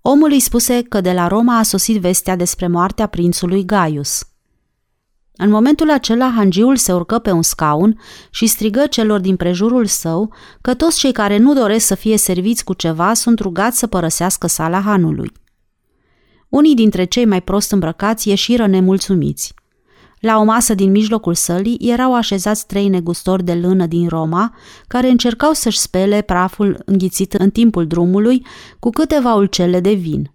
Omul 0.00 0.30
îi 0.30 0.40
spuse 0.40 0.82
că 0.82 1.00
de 1.00 1.12
la 1.12 1.26
Roma 1.26 1.58
a 1.58 1.62
sosit 1.62 2.00
vestea 2.00 2.36
despre 2.36 2.66
moartea 2.66 3.06
prințului 3.06 3.64
Gaius– 3.64 4.22
în 5.36 5.50
momentul 5.50 5.90
acela, 5.90 6.32
hangiul 6.36 6.76
se 6.76 6.92
urcă 6.92 7.18
pe 7.18 7.30
un 7.30 7.42
scaun 7.42 8.00
și 8.30 8.46
strigă 8.46 8.86
celor 8.86 9.20
din 9.20 9.36
prejurul 9.36 9.86
său 9.86 10.34
că 10.60 10.74
toți 10.74 10.98
cei 10.98 11.12
care 11.12 11.36
nu 11.36 11.54
doresc 11.54 11.86
să 11.86 11.94
fie 11.94 12.16
serviți 12.16 12.64
cu 12.64 12.72
ceva 12.72 13.14
sunt 13.14 13.38
rugați 13.38 13.78
să 13.78 13.86
părăsească 13.86 14.46
sala 14.46 14.80
hanului. 14.80 15.32
Unii 16.48 16.74
dintre 16.74 17.04
cei 17.04 17.24
mai 17.24 17.42
prost 17.42 17.70
îmbrăcați 17.70 18.28
ieșiră 18.28 18.66
nemulțumiți. 18.66 19.54
La 20.24 20.38
o 20.38 20.44
masă 20.44 20.74
din 20.74 20.90
mijlocul 20.90 21.34
sălii 21.34 21.78
erau 21.80 22.14
așezați 22.14 22.66
trei 22.66 22.88
negustori 22.88 23.44
de 23.44 23.54
lână 23.54 23.86
din 23.86 24.08
Roma, 24.08 24.54
care 24.86 25.08
încercau 25.08 25.52
să-și 25.52 25.78
spele 25.78 26.20
praful 26.20 26.82
înghițit 26.84 27.32
în 27.32 27.50
timpul 27.50 27.86
drumului 27.86 28.46
cu 28.78 28.90
câteva 28.90 29.34
ulcele 29.34 29.80
de 29.80 29.92
vin. 29.92 30.32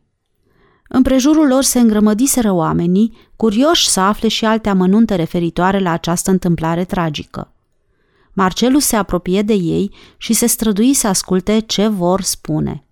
În 0.87 1.01
prejurul 1.01 1.47
lor 1.47 1.63
se 1.63 1.79
îngrămădiseră 1.79 2.51
oamenii, 2.51 3.17
curioși 3.35 3.89
să 3.89 3.99
afle 3.99 4.27
și 4.27 4.45
alte 4.45 4.69
amănunte 4.69 5.15
referitoare 5.15 5.79
la 5.79 5.91
această 5.91 6.31
întâmplare 6.31 6.83
tragică. 6.85 7.53
Marcelus 8.33 8.85
se 8.85 8.95
apropie 8.95 9.41
de 9.41 9.53
ei 9.53 9.91
și 10.17 10.33
se 10.33 10.45
strădui 10.45 10.93
să 10.93 11.07
asculte 11.07 11.59
ce 11.59 11.87
vor 11.87 12.21
spune. 12.21 12.83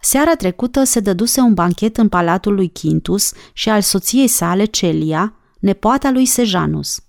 Seara 0.00 0.34
trecută 0.34 0.84
se 0.84 1.00
dăduse 1.00 1.40
un 1.40 1.54
banchet 1.54 1.96
în 1.96 2.08
palatul 2.08 2.54
lui 2.54 2.72
Quintus 2.80 3.32
și 3.52 3.68
al 3.68 3.80
soției 3.80 4.28
sale 4.28 4.64
Celia, 4.64 5.36
nepoata 5.62 6.10
lui 6.10 6.26
Sejanus. 6.26 7.00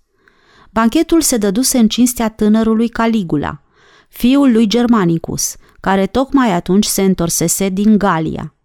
Banchetul 0.69 1.21
se 1.21 1.38
dăduse 1.38 1.77
în 1.77 1.88
cinstea 1.88 2.30
tânărului 2.30 2.89
Caligula, 2.89 3.61
fiul 4.09 4.51
lui 4.51 4.67
Germanicus, 4.67 5.55
care 5.80 6.05
tocmai 6.05 6.51
atunci 6.51 6.85
se 6.85 7.01
întorsese 7.01 7.69
din 7.69 7.97
Galia. 7.97 8.55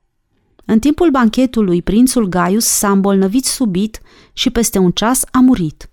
În 0.64 0.78
timpul 0.78 1.10
banchetului, 1.10 1.82
prințul 1.82 2.28
Gaius 2.28 2.64
s-a 2.64 2.90
îmbolnăvit 2.90 3.44
subit 3.44 4.00
și 4.32 4.50
peste 4.50 4.78
un 4.78 4.90
ceas 4.90 5.24
a 5.30 5.38
murit. 5.38 5.90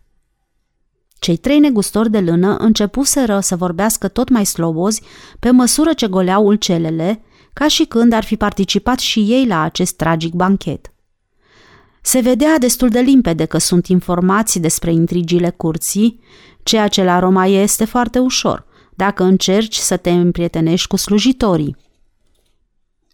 Cei 1.19 1.37
trei 1.37 1.59
negustori 1.59 2.11
de 2.11 2.19
lână 2.19 2.55
începuseră 2.55 3.39
să 3.39 3.55
vorbească 3.55 4.07
tot 4.07 4.29
mai 4.29 4.45
slobozi 4.45 5.01
pe 5.39 5.51
măsură 5.51 5.93
ce 5.93 6.07
goleau 6.07 6.45
ulcelele, 6.45 7.21
ca 7.53 7.67
și 7.67 7.85
când 7.85 8.13
ar 8.13 8.23
fi 8.23 8.35
participat 8.35 8.99
și 8.99 9.19
ei 9.19 9.45
la 9.47 9.61
acest 9.61 9.95
tragic 9.95 10.33
banchet. 10.33 10.94
Se 12.05 12.19
vedea 12.19 12.57
destul 12.57 12.89
de 12.89 12.99
limpede 12.99 13.45
că 13.45 13.57
sunt 13.57 13.87
informații 13.87 14.59
despre 14.59 14.91
intrigile 14.91 15.49
curții, 15.49 16.19
ceea 16.63 16.87
ce 16.87 17.03
la 17.03 17.19
Roma 17.19 17.45
este 17.45 17.85
foarte 17.85 18.19
ușor, 18.19 18.65
dacă 18.95 19.23
încerci 19.23 19.75
să 19.75 19.97
te 19.97 20.09
împrietenești 20.09 20.87
cu 20.87 20.95
slujitorii. 20.95 21.75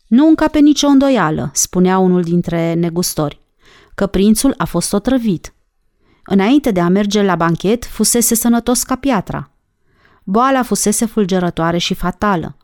Nu 0.08 0.28
încape 0.28 0.60
nicio 0.60 0.88
îndoială, 0.88 1.52
spunea 1.54 1.98
unul 1.98 2.22
dintre 2.22 2.74
negustori, 2.74 3.40
că 3.96 4.08
prințul 4.08 4.54
a 4.58 4.66
fost 4.66 4.94
otrăvit. 4.94 5.54
Înainte 6.26 6.72
de 6.72 6.80
a 6.80 6.88
merge 6.88 7.24
la 7.24 7.36
banchet, 7.36 7.86
fusese 7.86 8.36
sănătos 8.36 8.84
ca 8.84 8.96
piatra. 8.96 9.52
Boala 10.24 10.64
fusese 10.64 11.06
fulgerătoare 11.06 11.78
și 11.78 11.94
fatală. 11.94 12.58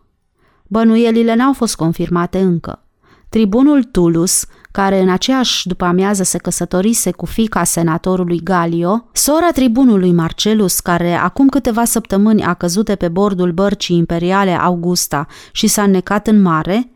Bănuielile 0.63 1.35
n-au 1.35 1.53
fost 1.53 1.75
confirmate 1.75 2.39
încă. 2.39 2.81
Tribunul 3.29 3.83
Tulus, 3.83 4.45
care 4.77 5.01
în 5.01 5.09
aceeași 5.09 5.67
după 5.67 5.85
amiază 5.85 6.23
se 6.23 6.37
căsătorise 6.37 7.11
cu 7.11 7.25
fica 7.25 7.63
senatorului 7.63 8.39
Galio, 8.43 9.09
sora 9.13 9.51
tribunului 9.51 10.11
Marcelus, 10.11 10.79
care 10.79 11.13
acum 11.13 11.47
câteva 11.47 11.85
săptămâni 11.85 12.43
a 12.43 12.53
căzut 12.53 12.85
de 12.85 12.95
pe 12.95 13.07
bordul 13.07 13.51
bărcii 13.51 13.97
imperiale 13.97 14.51
Augusta 14.51 15.27
și 15.51 15.67
s-a 15.67 15.85
necat 15.85 16.27
în 16.27 16.41
mare, 16.41 16.91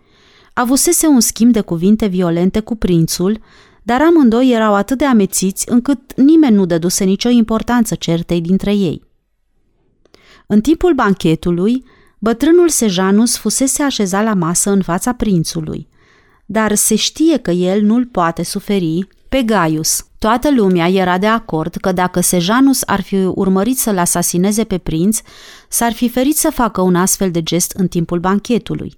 avusese 0.53 1.07
un 1.07 1.19
schimb 1.19 1.51
de 1.51 1.61
cuvinte 1.61 2.05
violente 2.05 2.59
cu 2.59 2.75
prințul, 2.75 3.39
dar 3.83 4.01
amândoi 4.01 4.51
erau 4.51 4.73
atât 4.73 4.97
de 4.97 5.05
amețiți 5.05 5.69
încât 5.69 6.15
nimeni 6.15 6.55
nu 6.55 6.65
dăduse 6.65 7.03
nicio 7.03 7.29
importanță 7.29 7.95
certei 7.95 8.41
dintre 8.41 8.73
ei. 8.73 9.03
În 10.47 10.61
timpul 10.61 10.93
banchetului, 10.93 11.83
bătrânul 12.19 12.69
Sejanus 12.69 13.37
fusese 13.37 13.83
așezat 13.83 14.23
la 14.23 14.33
masă 14.33 14.69
în 14.69 14.81
fața 14.81 15.13
prințului, 15.13 15.89
dar 16.51 16.75
se 16.75 16.95
știe 16.95 17.37
că 17.37 17.51
el 17.51 17.81
nu-l 17.81 18.05
poate 18.05 18.43
suferi 18.43 19.07
pe 19.29 19.41
Gaius. 19.41 20.05
Toată 20.19 20.51
lumea 20.51 20.87
era 20.89 21.17
de 21.17 21.27
acord 21.27 21.75
că 21.75 21.91
dacă 21.91 22.19
Sejanus 22.19 22.81
ar 22.85 23.01
fi 23.01 23.15
urmărit 23.15 23.77
să-l 23.77 23.97
asasineze 23.97 24.63
pe 24.63 24.77
prinț, 24.77 25.19
s-ar 25.69 25.93
fi 25.93 26.09
ferit 26.09 26.37
să 26.37 26.49
facă 26.49 26.81
un 26.81 26.95
astfel 26.95 27.31
de 27.31 27.43
gest 27.43 27.71
în 27.71 27.87
timpul 27.87 28.19
banchetului. 28.19 28.97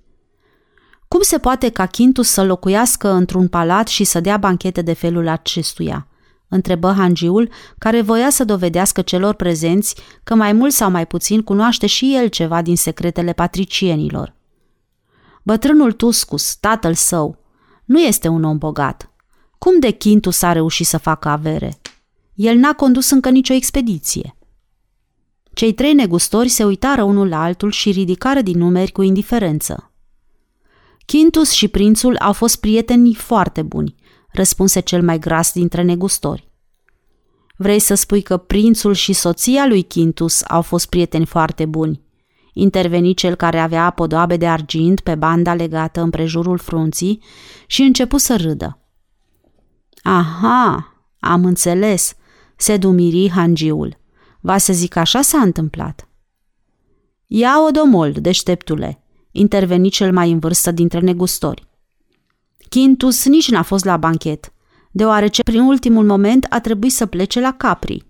Cum 1.07 1.21
se 1.21 1.37
poate 1.37 1.69
ca 1.69 1.85
Quintus 1.87 2.29
să 2.29 2.43
locuiască 2.43 3.11
într-un 3.11 3.47
palat 3.47 3.87
și 3.87 4.03
să 4.03 4.19
dea 4.19 4.37
banchete 4.37 4.81
de 4.81 4.93
felul 4.93 5.27
acestuia? 5.27 6.07
întrebă 6.47 6.93
hangiul, 6.97 7.49
care 7.77 8.01
voia 8.01 8.29
să 8.29 8.43
dovedească 8.43 9.01
celor 9.01 9.33
prezenți 9.33 9.95
că 10.23 10.35
mai 10.35 10.53
mult 10.53 10.71
sau 10.71 10.91
mai 10.91 11.07
puțin 11.07 11.41
cunoaște 11.41 11.87
și 11.87 12.15
el 12.15 12.27
ceva 12.27 12.61
din 12.61 12.77
secretele 12.77 13.33
patricienilor. 13.33 14.33
Bătrânul 15.43 15.91
Tuscus, 15.91 16.55
tatăl 16.55 16.93
său, 16.93 17.42
nu 17.85 17.99
este 17.99 18.27
un 18.27 18.43
om 18.43 18.57
bogat. 18.57 19.11
Cum 19.57 19.79
de 19.79 19.91
Quintus 19.91 20.41
a 20.41 20.51
reușit 20.51 20.85
să 20.85 20.97
facă 20.97 21.29
avere? 21.29 21.79
El 22.33 22.57
n-a 22.57 22.73
condus 22.73 23.09
încă 23.09 23.29
nicio 23.29 23.53
expediție. 23.53 24.35
Cei 25.53 25.73
trei 25.73 25.93
negustori 25.93 26.49
se 26.49 26.63
uitară 26.63 27.03
unul 27.03 27.27
la 27.27 27.43
altul 27.43 27.71
și 27.71 27.91
ridicară 27.91 28.41
din 28.41 28.57
numeri 28.57 28.91
cu 28.91 29.01
indiferență. 29.01 29.91
Quintus 31.05 31.51
și 31.51 31.67
prințul 31.67 32.17
au 32.17 32.33
fost 32.33 32.59
prieteni 32.59 33.13
foarte 33.13 33.61
buni, 33.61 33.95
răspunse 34.31 34.79
cel 34.79 35.03
mai 35.03 35.19
gras 35.19 35.51
dintre 35.51 35.81
negustori. 35.81 36.51
Vrei 37.57 37.79
să 37.79 37.93
spui 37.93 38.21
că 38.21 38.37
prințul 38.37 38.93
și 38.93 39.13
soția 39.13 39.65
lui 39.67 39.87
Quintus 39.87 40.43
au 40.47 40.61
fost 40.61 40.89
prieteni 40.89 41.25
foarte 41.25 41.65
buni? 41.65 42.01
Interveni 42.53 43.13
cel 43.13 43.35
care 43.35 43.59
avea 43.59 43.89
podoabe 43.89 44.37
de 44.37 44.47
argint 44.47 44.99
pe 44.99 45.15
banda 45.15 45.53
legată 45.53 46.01
împrejurul 46.01 46.57
frunții 46.57 47.23
și 47.67 47.81
începu 47.81 48.17
să 48.17 48.35
râdă. 48.35 48.77
Aha, 50.01 50.93
am 51.19 51.45
înțeles, 51.45 52.15
se 52.55 52.77
dumiri 52.77 53.29
hangiul. 53.29 53.97
Va 54.39 54.57
să 54.57 54.73
zic 54.73 54.95
așa 54.95 55.21
s-a 55.21 55.39
întâmplat. 55.39 56.07
Ia-o 57.27 57.71
domol, 57.71 58.11
deșteptule, 58.11 59.03
interveni 59.31 59.89
cel 59.89 60.13
mai 60.13 60.31
în 60.31 60.39
vârstă 60.39 60.71
dintre 60.71 60.99
negustori. 60.99 61.67
Quintus 62.69 63.25
nici 63.25 63.49
n-a 63.49 63.61
fost 63.61 63.85
la 63.85 63.97
banchet, 63.97 64.53
deoarece 64.91 65.43
prin 65.43 65.59
ultimul 65.59 66.05
moment 66.05 66.45
a 66.49 66.59
trebuit 66.59 66.91
să 66.91 67.05
plece 67.05 67.39
la 67.39 67.53
Capri. 67.53 68.05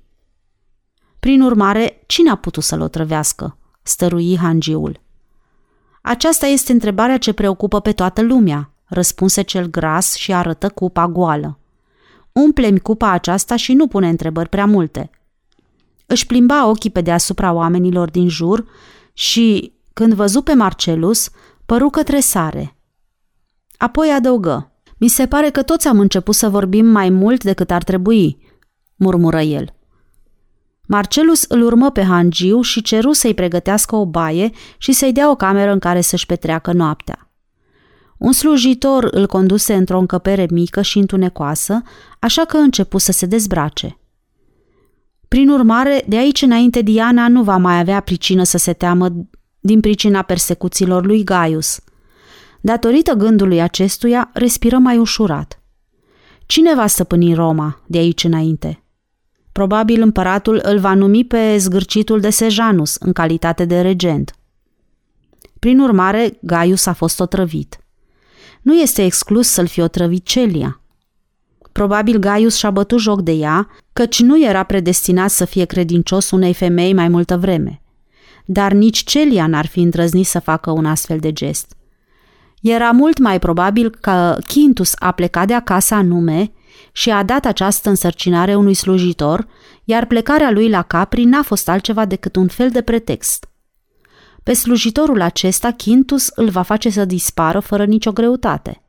Prin 1.20 1.42
urmare, 1.42 2.04
cine 2.08 2.30
a 2.30 2.36
putut 2.36 2.64
să-l 2.64 2.82
otrăvească? 2.82 3.58
Stărui 3.84 4.38
hangiul. 4.38 5.02
Aceasta 6.02 6.46
este 6.46 6.72
întrebarea 6.72 7.18
ce 7.18 7.34
preocupă 7.34 7.80
pe 7.80 7.92
toată 7.92 8.22
lumea, 8.22 8.74
răspunse 8.86 9.42
cel 9.42 9.70
gras 9.70 10.16
și 10.16 10.34
arătă 10.34 10.70
cupa 10.70 11.08
goală. 11.08 11.60
Umplemi 12.32 12.80
cupa 12.80 13.10
aceasta 13.10 13.56
și 13.56 13.74
nu 13.74 13.88
pune 13.88 14.10
întrebări 14.10 14.50
prea 14.50 14.66
multe. 14.66 15.10
Își 16.06 16.26
plimba 16.26 16.68
ochii 16.68 16.90
pe 16.90 17.02
deasupra 17.02 17.52
oamenilor 17.52 18.10
din 18.10 18.30
jur 18.30 18.66
și, 19.14 19.74
când 19.94 20.14
văzu 20.14 20.42
pe 20.42 20.54
Marcelus, 20.54 21.30
păru 21.66 21.90
către 21.90 22.20
sare. 22.20 22.76
Apoi 23.78 24.10
adăugă. 24.10 24.72
Mi 24.98 25.08
se 25.08 25.28
pare 25.28 25.50
că 25.50 25.62
toți 25.62 25.88
am 25.88 26.00
început 26.00 26.36
să 26.36 26.50
vorbim 26.50 26.86
mai 26.86 27.10
mult 27.10 27.44
decât 27.44 27.72
ar 27.72 27.84
trebui, 27.84 28.38
murmură 28.96 29.42
el. 29.42 29.74
Marcelus 30.94 31.44
îl 31.48 31.62
urmă 31.62 31.92
pe 31.92 32.04
Hangiu 32.04 32.62
și 32.62 32.82
ceru 32.82 33.12
să-i 33.12 33.34
pregătească 33.34 33.96
o 33.96 34.06
baie 34.06 34.52
și 34.78 34.92
să-i 34.92 35.12
dea 35.12 35.30
o 35.30 35.36
cameră 35.36 35.72
în 35.72 35.80
care 35.80 36.02
să-și 36.02 36.26
petreacă 36.26 36.72
noaptea. 36.72 37.32
Un 38.18 38.32
slujitor 38.32 39.04
îl 39.12 39.28
conduse 39.28 39.74
într-o 39.74 40.00
încăpere 40.00 40.48
mică 40.52 40.82
și 40.82 40.98
întunecoasă, 40.98 41.82
așa 42.20 42.46
că 42.46 42.58
începu 42.58 42.98
să 42.98 43.12
se 43.12 43.26
dezbrace. 43.26 43.98
Prin 45.28 45.50
urmare, 45.50 46.04
de 46.08 46.18
aici 46.18 46.42
înainte 46.42 46.82
Diana 46.82 47.28
nu 47.28 47.44
va 47.44 47.58
mai 47.58 47.80
avea 47.80 48.00
pricină 48.00 48.44
să 48.44 48.58
se 48.58 48.74
teamă 48.74 49.10
din 49.60 49.80
pricina 49.80 50.22
persecuțiilor 50.22 51.06
lui 51.06 51.24
Gaius. 51.24 51.80
Datorită 52.62 53.14
gândului 53.14 53.62
acestuia, 53.62 54.30
respiră 54.34 54.78
mai 54.78 54.98
ușurat. 54.98 55.62
Cine 56.46 56.76
va 56.76 56.88
stăpâni 56.88 57.34
Roma 57.34 57.82
de 57.86 57.98
aici 57.98 58.24
înainte? 58.24 58.83
Probabil 59.54 60.02
împăratul 60.02 60.60
îl 60.64 60.80
va 60.80 60.94
numi 60.94 61.26
pe 61.26 61.58
zgârcitul 61.58 62.20
de 62.20 62.30
Sejanus 62.30 62.96
în 62.96 63.14
calitate 63.14 63.66
de 63.66 63.82
regent. 63.82 64.36
Prin 65.60 65.80
urmare, 65.80 66.38
Gaius 66.42 66.86
a 66.86 66.94
fost 66.94 67.20
otrăvit. 67.20 67.78
Nu 68.62 68.74
este 68.76 69.04
exclus 69.04 69.48
să-l 69.48 69.68
fi 69.68 69.80
otrăvit 69.80 70.26
Celia. 70.26 70.82
Probabil 71.72 72.18
Gaius 72.18 72.56
și-a 72.56 72.72
bătut 72.72 73.00
joc 73.00 73.22
de 73.22 73.32
ea, 73.32 73.68
căci 73.94 74.20
nu 74.22 74.44
era 74.44 74.64
predestinat 74.64 75.30
să 75.30 75.46
fie 75.46 75.66
credincios 75.66 76.32
unei 76.32 76.54
femei 76.54 76.94
mai 76.94 77.08
multă 77.08 77.38
vreme. 77.38 77.82
Dar 78.46 78.72
nici 78.72 79.04
Celia 79.04 79.48
n-ar 79.48 79.66
fi 79.66 79.80
îndrăznit 79.80 80.26
să 80.26 80.40
facă 80.40 80.72
un 80.72 80.86
astfel 80.86 81.20
de 81.20 81.34
gest. 81.34 81.76
Era 82.62 82.92
mult 82.92 83.18
mai 83.18 83.40
probabil 83.40 83.90
că 83.90 84.38
Quintus 84.48 84.94
a 85.00 85.12
plecat 85.12 85.48
de 85.48 85.54
acasă 85.54 85.94
anume 85.94 86.52
și 86.92 87.10
a 87.10 87.24
dat 87.24 87.46
această 87.46 87.90
însărcinare 87.90 88.56
unui 88.56 88.74
slujitor, 88.74 89.48
iar 89.84 90.06
plecarea 90.06 90.52
lui 90.52 90.70
la 90.70 90.82
Capri 90.82 91.24
n-a 91.24 91.42
fost 91.42 91.70
altceva 91.70 92.06
decât 92.06 92.36
un 92.36 92.48
fel 92.48 92.70
de 92.70 92.82
pretext. 92.82 93.48
Pe 94.44 94.54
slujitorul 94.54 95.22
acesta, 95.22 95.72
Quintus 95.72 96.28
îl 96.36 96.50
va 96.50 96.62
face 96.62 96.90
să 96.90 97.06
dispară 97.06 97.60
fără 97.60 97.86
nicio 97.86 98.12
greutate. 98.12 98.84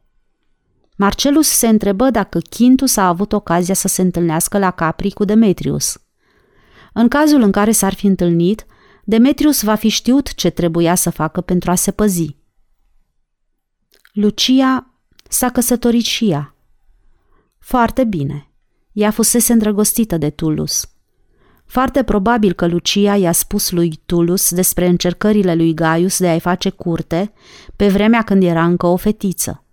Marcelus 0.96 1.48
se 1.48 1.68
întrebă 1.68 2.10
dacă 2.10 2.40
Quintus 2.56 2.96
a 2.96 3.08
avut 3.08 3.32
ocazia 3.32 3.74
să 3.74 3.88
se 3.88 4.02
întâlnească 4.02 4.58
la 4.58 4.70
Capri 4.70 5.10
cu 5.10 5.24
Demetrius. 5.24 5.98
În 6.92 7.08
cazul 7.08 7.42
în 7.42 7.50
care 7.50 7.70
s-ar 7.70 7.94
fi 7.94 8.06
întâlnit, 8.06 8.66
Demetrius 9.04 9.62
va 9.62 9.74
fi 9.74 9.88
știut 9.88 10.34
ce 10.34 10.50
trebuia 10.50 10.94
să 10.94 11.10
facă 11.10 11.40
pentru 11.40 11.70
a 11.70 11.74
se 11.74 11.90
păzi. 11.90 12.36
Lucia 14.12 14.90
s-a 15.28 15.50
căsătorit 15.50 16.04
și 16.04 16.30
ea. 16.30 16.53
Foarte 17.66 18.04
bine. 18.04 18.50
Ea 18.92 19.10
fusese 19.10 19.52
îndrăgostită 19.52 20.16
de 20.16 20.30
Tulus. 20.30 20.88
Foarte 21.66 22.02
probabil 22.02 22.52
că 22.52 22.66
Lucia 22.66 23.16
i-a 23.16 23.32
spus 23.32 23.70
lui 23.70 24.00
Tulus 24.06 24.54
despre 24.54 24.86
încercările 24.86 25.54
lui 25.54 25.74
Gaius 25.74 26.18
de 26.18 26.28
a-i 26.28 26.40
face 26.40 26.70
curte 26.70 27.32
pe 27.76 27.88
vremea 27.88 28.22
când 28.22 28.42
era 28.42 28.64
încă 28.64 28.86
o 28.86 28.96
fetiță. 28.96 29.64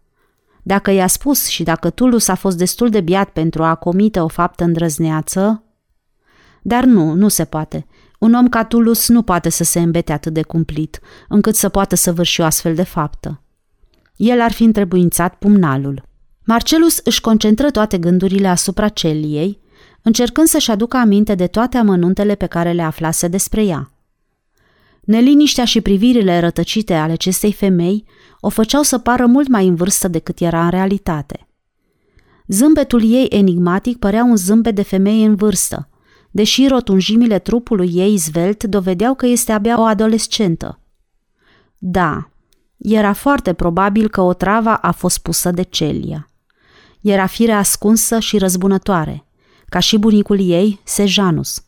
Dacă 0.63 0.91
i-a 0.91 1.07
spus 1.07 1.47
și 1.47 1.63
dacă 1.63 1.89
Tulus 1.89 2.27
a 2.27 2.35
fost 2.35 2.57
destul 2.57 2.89
de 2.89 3.01
biat 3.01 3.29
pentru 3.29 3.63
a 3.63 3.75
comite 3.75 4.19
o 4.19 4.27
faptă 4.27 4.63
îndrăzneață... 4.63 5.63
Dar 6.61 6.83
nu, 6.83 7.13
nu 7.13 7.27
se 7.27 7.45
poate. 7.45 7.85
Un 8.19 8.33
om 8.33 8.49
ca 8.49 8.65
Tulus 8.65 9.07
nu 9.07 9.21
poate 9.21 9.49
să 9.49 9.63
se 9.63 9.79
îmbete 9.79 10.11
atât 10.11 10.33
de 10.33 10.41
cumplit, 10.41 10.99
încât 11.27 11.55
să 11.55 11.69
poată 11.69 11.95
săvârși 11.95 12.41
o 12.41 12.43
astfel 12.43 12.75
de 12.75 12.83
faptă. 12.83 13.41
El 14.15 14.41
ar 14.41 14.51
fi 14.51 14.63
întrebuințat 14.63 15.35
pumnalul. 15.35 16.09
Marcelus 16.43 16.99
își 17.03 17.21
concentră 17.21 17.71
toate 17.71 17.97
gândurile 17.97 18.47
asupra 18.47 18.87
Celiei, 18.87 19.59
încercând 20.01 20.47
să-și 20.47 20.71
aducă 20.71 20.97
aminte 20.97 21.35
de 21.35 21.47
toate 21.47 21.77
amănuntele 21.77 22.35
pe 22.35 22.45
care 22.45 22.71
le 22.71 22.81
aflase 22.81 23.27
despre 23.27 23.63
ea. 23.63 23.91
Neliniștea 25.01 25.65
și 25.65 25.81
privirile 25.81 26.39
rătăcite 26.39 26.93
ale 26.93 27.11
acestei 27.11 27.53
femei 27.53 28.05
o 28.39 28.49
făceau 28.49 28.81
să 28.81 28.97
pară 28.97 29.25
mult 29.25 29.47
mai 29.47 29.67
în 29.67 29.75
vârstă 29.75 30.07
decât 30.07 30.39
era 30.39 30.63
în 30.63 30.69
realitate. 30.69 31.47
Zâmbetul 32.47 33.03
ei 33.03 33.25
enigmatic 33.29 33.97
părea 33.97 34.23
un 34.23 34.35
zâmbet 34.35 34.75
de 34.75 34.81
femeie 34.81 35.25
în 35.25 35.35
vârstă, 35.35 35.89
deși 36.31 36.67
rotunjimile 36.67 37.39
trupului 37.39 37.91
ei 37.93 38.17
zvelt 38.17 38.63
dovedeau 38.63 39.15
că 39.15 39.25
este 39.25 39.51
abia 39.51 39.79
o 39.79 39.83
adolescentă. 39.83 40.79
Da, 41.77 42.29
era 42.77 43.13
foarte 43.13 43.53
probabil 43.53 44.09
că 44.09 44.21
o 44.21 44.33
trava 44.33 44.75
a 44.75 44.91
fost 44.91 45.17
pusă 45.17 45.51
de 45.51 45.61
Celia. 45.61 46.30
Era 47.01 47.25
fire 47.25 47.51
ascunsă 47.51 48.19
și 48.19 48.37
răzbunătoare, 48.37 49.25
ca 49.69 49.79
și 49.79 49.97
bunicul 49.97 50.49
ei, 50.49 50.79
Sejanus. 50.83 51.63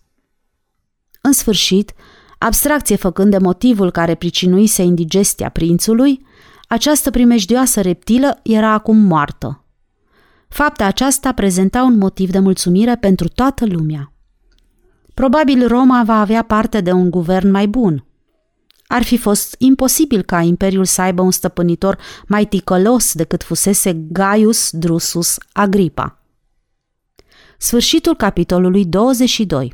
În 1.22 1.32
sfârșit, 1.32 1.94
abstracție 2.38 2.96
făcând 2.96 3.32
de 3.32 3.38
motivul 3.38 3.92
care 3.92 4.16
pricinuise 4.16 4.84
indigestia 4.84 5.50
prințului, 5.50 6.26
această 6.68 7.10
primejdioasă 7.12 7.82
reptilă 7.82 8.40
era 8.44 8.72
acum 8.72 8.98
moartă. 8.98 9.64
Fapta 10.48 10.86
aceasta 10.86 11.34
prezenta 11.34 11.84
un 11.84 11.98
motiv 11.98 12.30
de 12.30 12.40
mulțumire 12.40 12.96
pentru 12.96 13.28
toată 13.28 13.66
lumea. 13.66 14.12
Probabil 15.14 15.68
Roma 15.68 16.04
va 16.04 16.20
avea 16.20 16.42
parte 16.42 16.82
de 16.82 16.92
un 16.92 17.10
guvern 17.10 17.50
mai 17.52 17.68
bun. 17.68 18.06
Ar 18.88 19.04
fi 19.04 19.18
fost 19.18 19.56
imposibil 19.58 20.22
ca 20.22 20.42
Imperiul 20.42 20.86
să 20.86 21.02
aibă 21.02 21.22
un 21.22 21.32
stăpânitor 21.32 21.98
mai 22.28 22.46
ticălos 22.46 23.14
decât 23.14 23.44
fusese 23.44 23.94
Gaius 23.94 24.70
Drusus 24.72 25.38
Agripa. 25.52 26.18
Sfârșitul 27.58 28.16
capitolului 28.16 28.86
22 28.86 29.74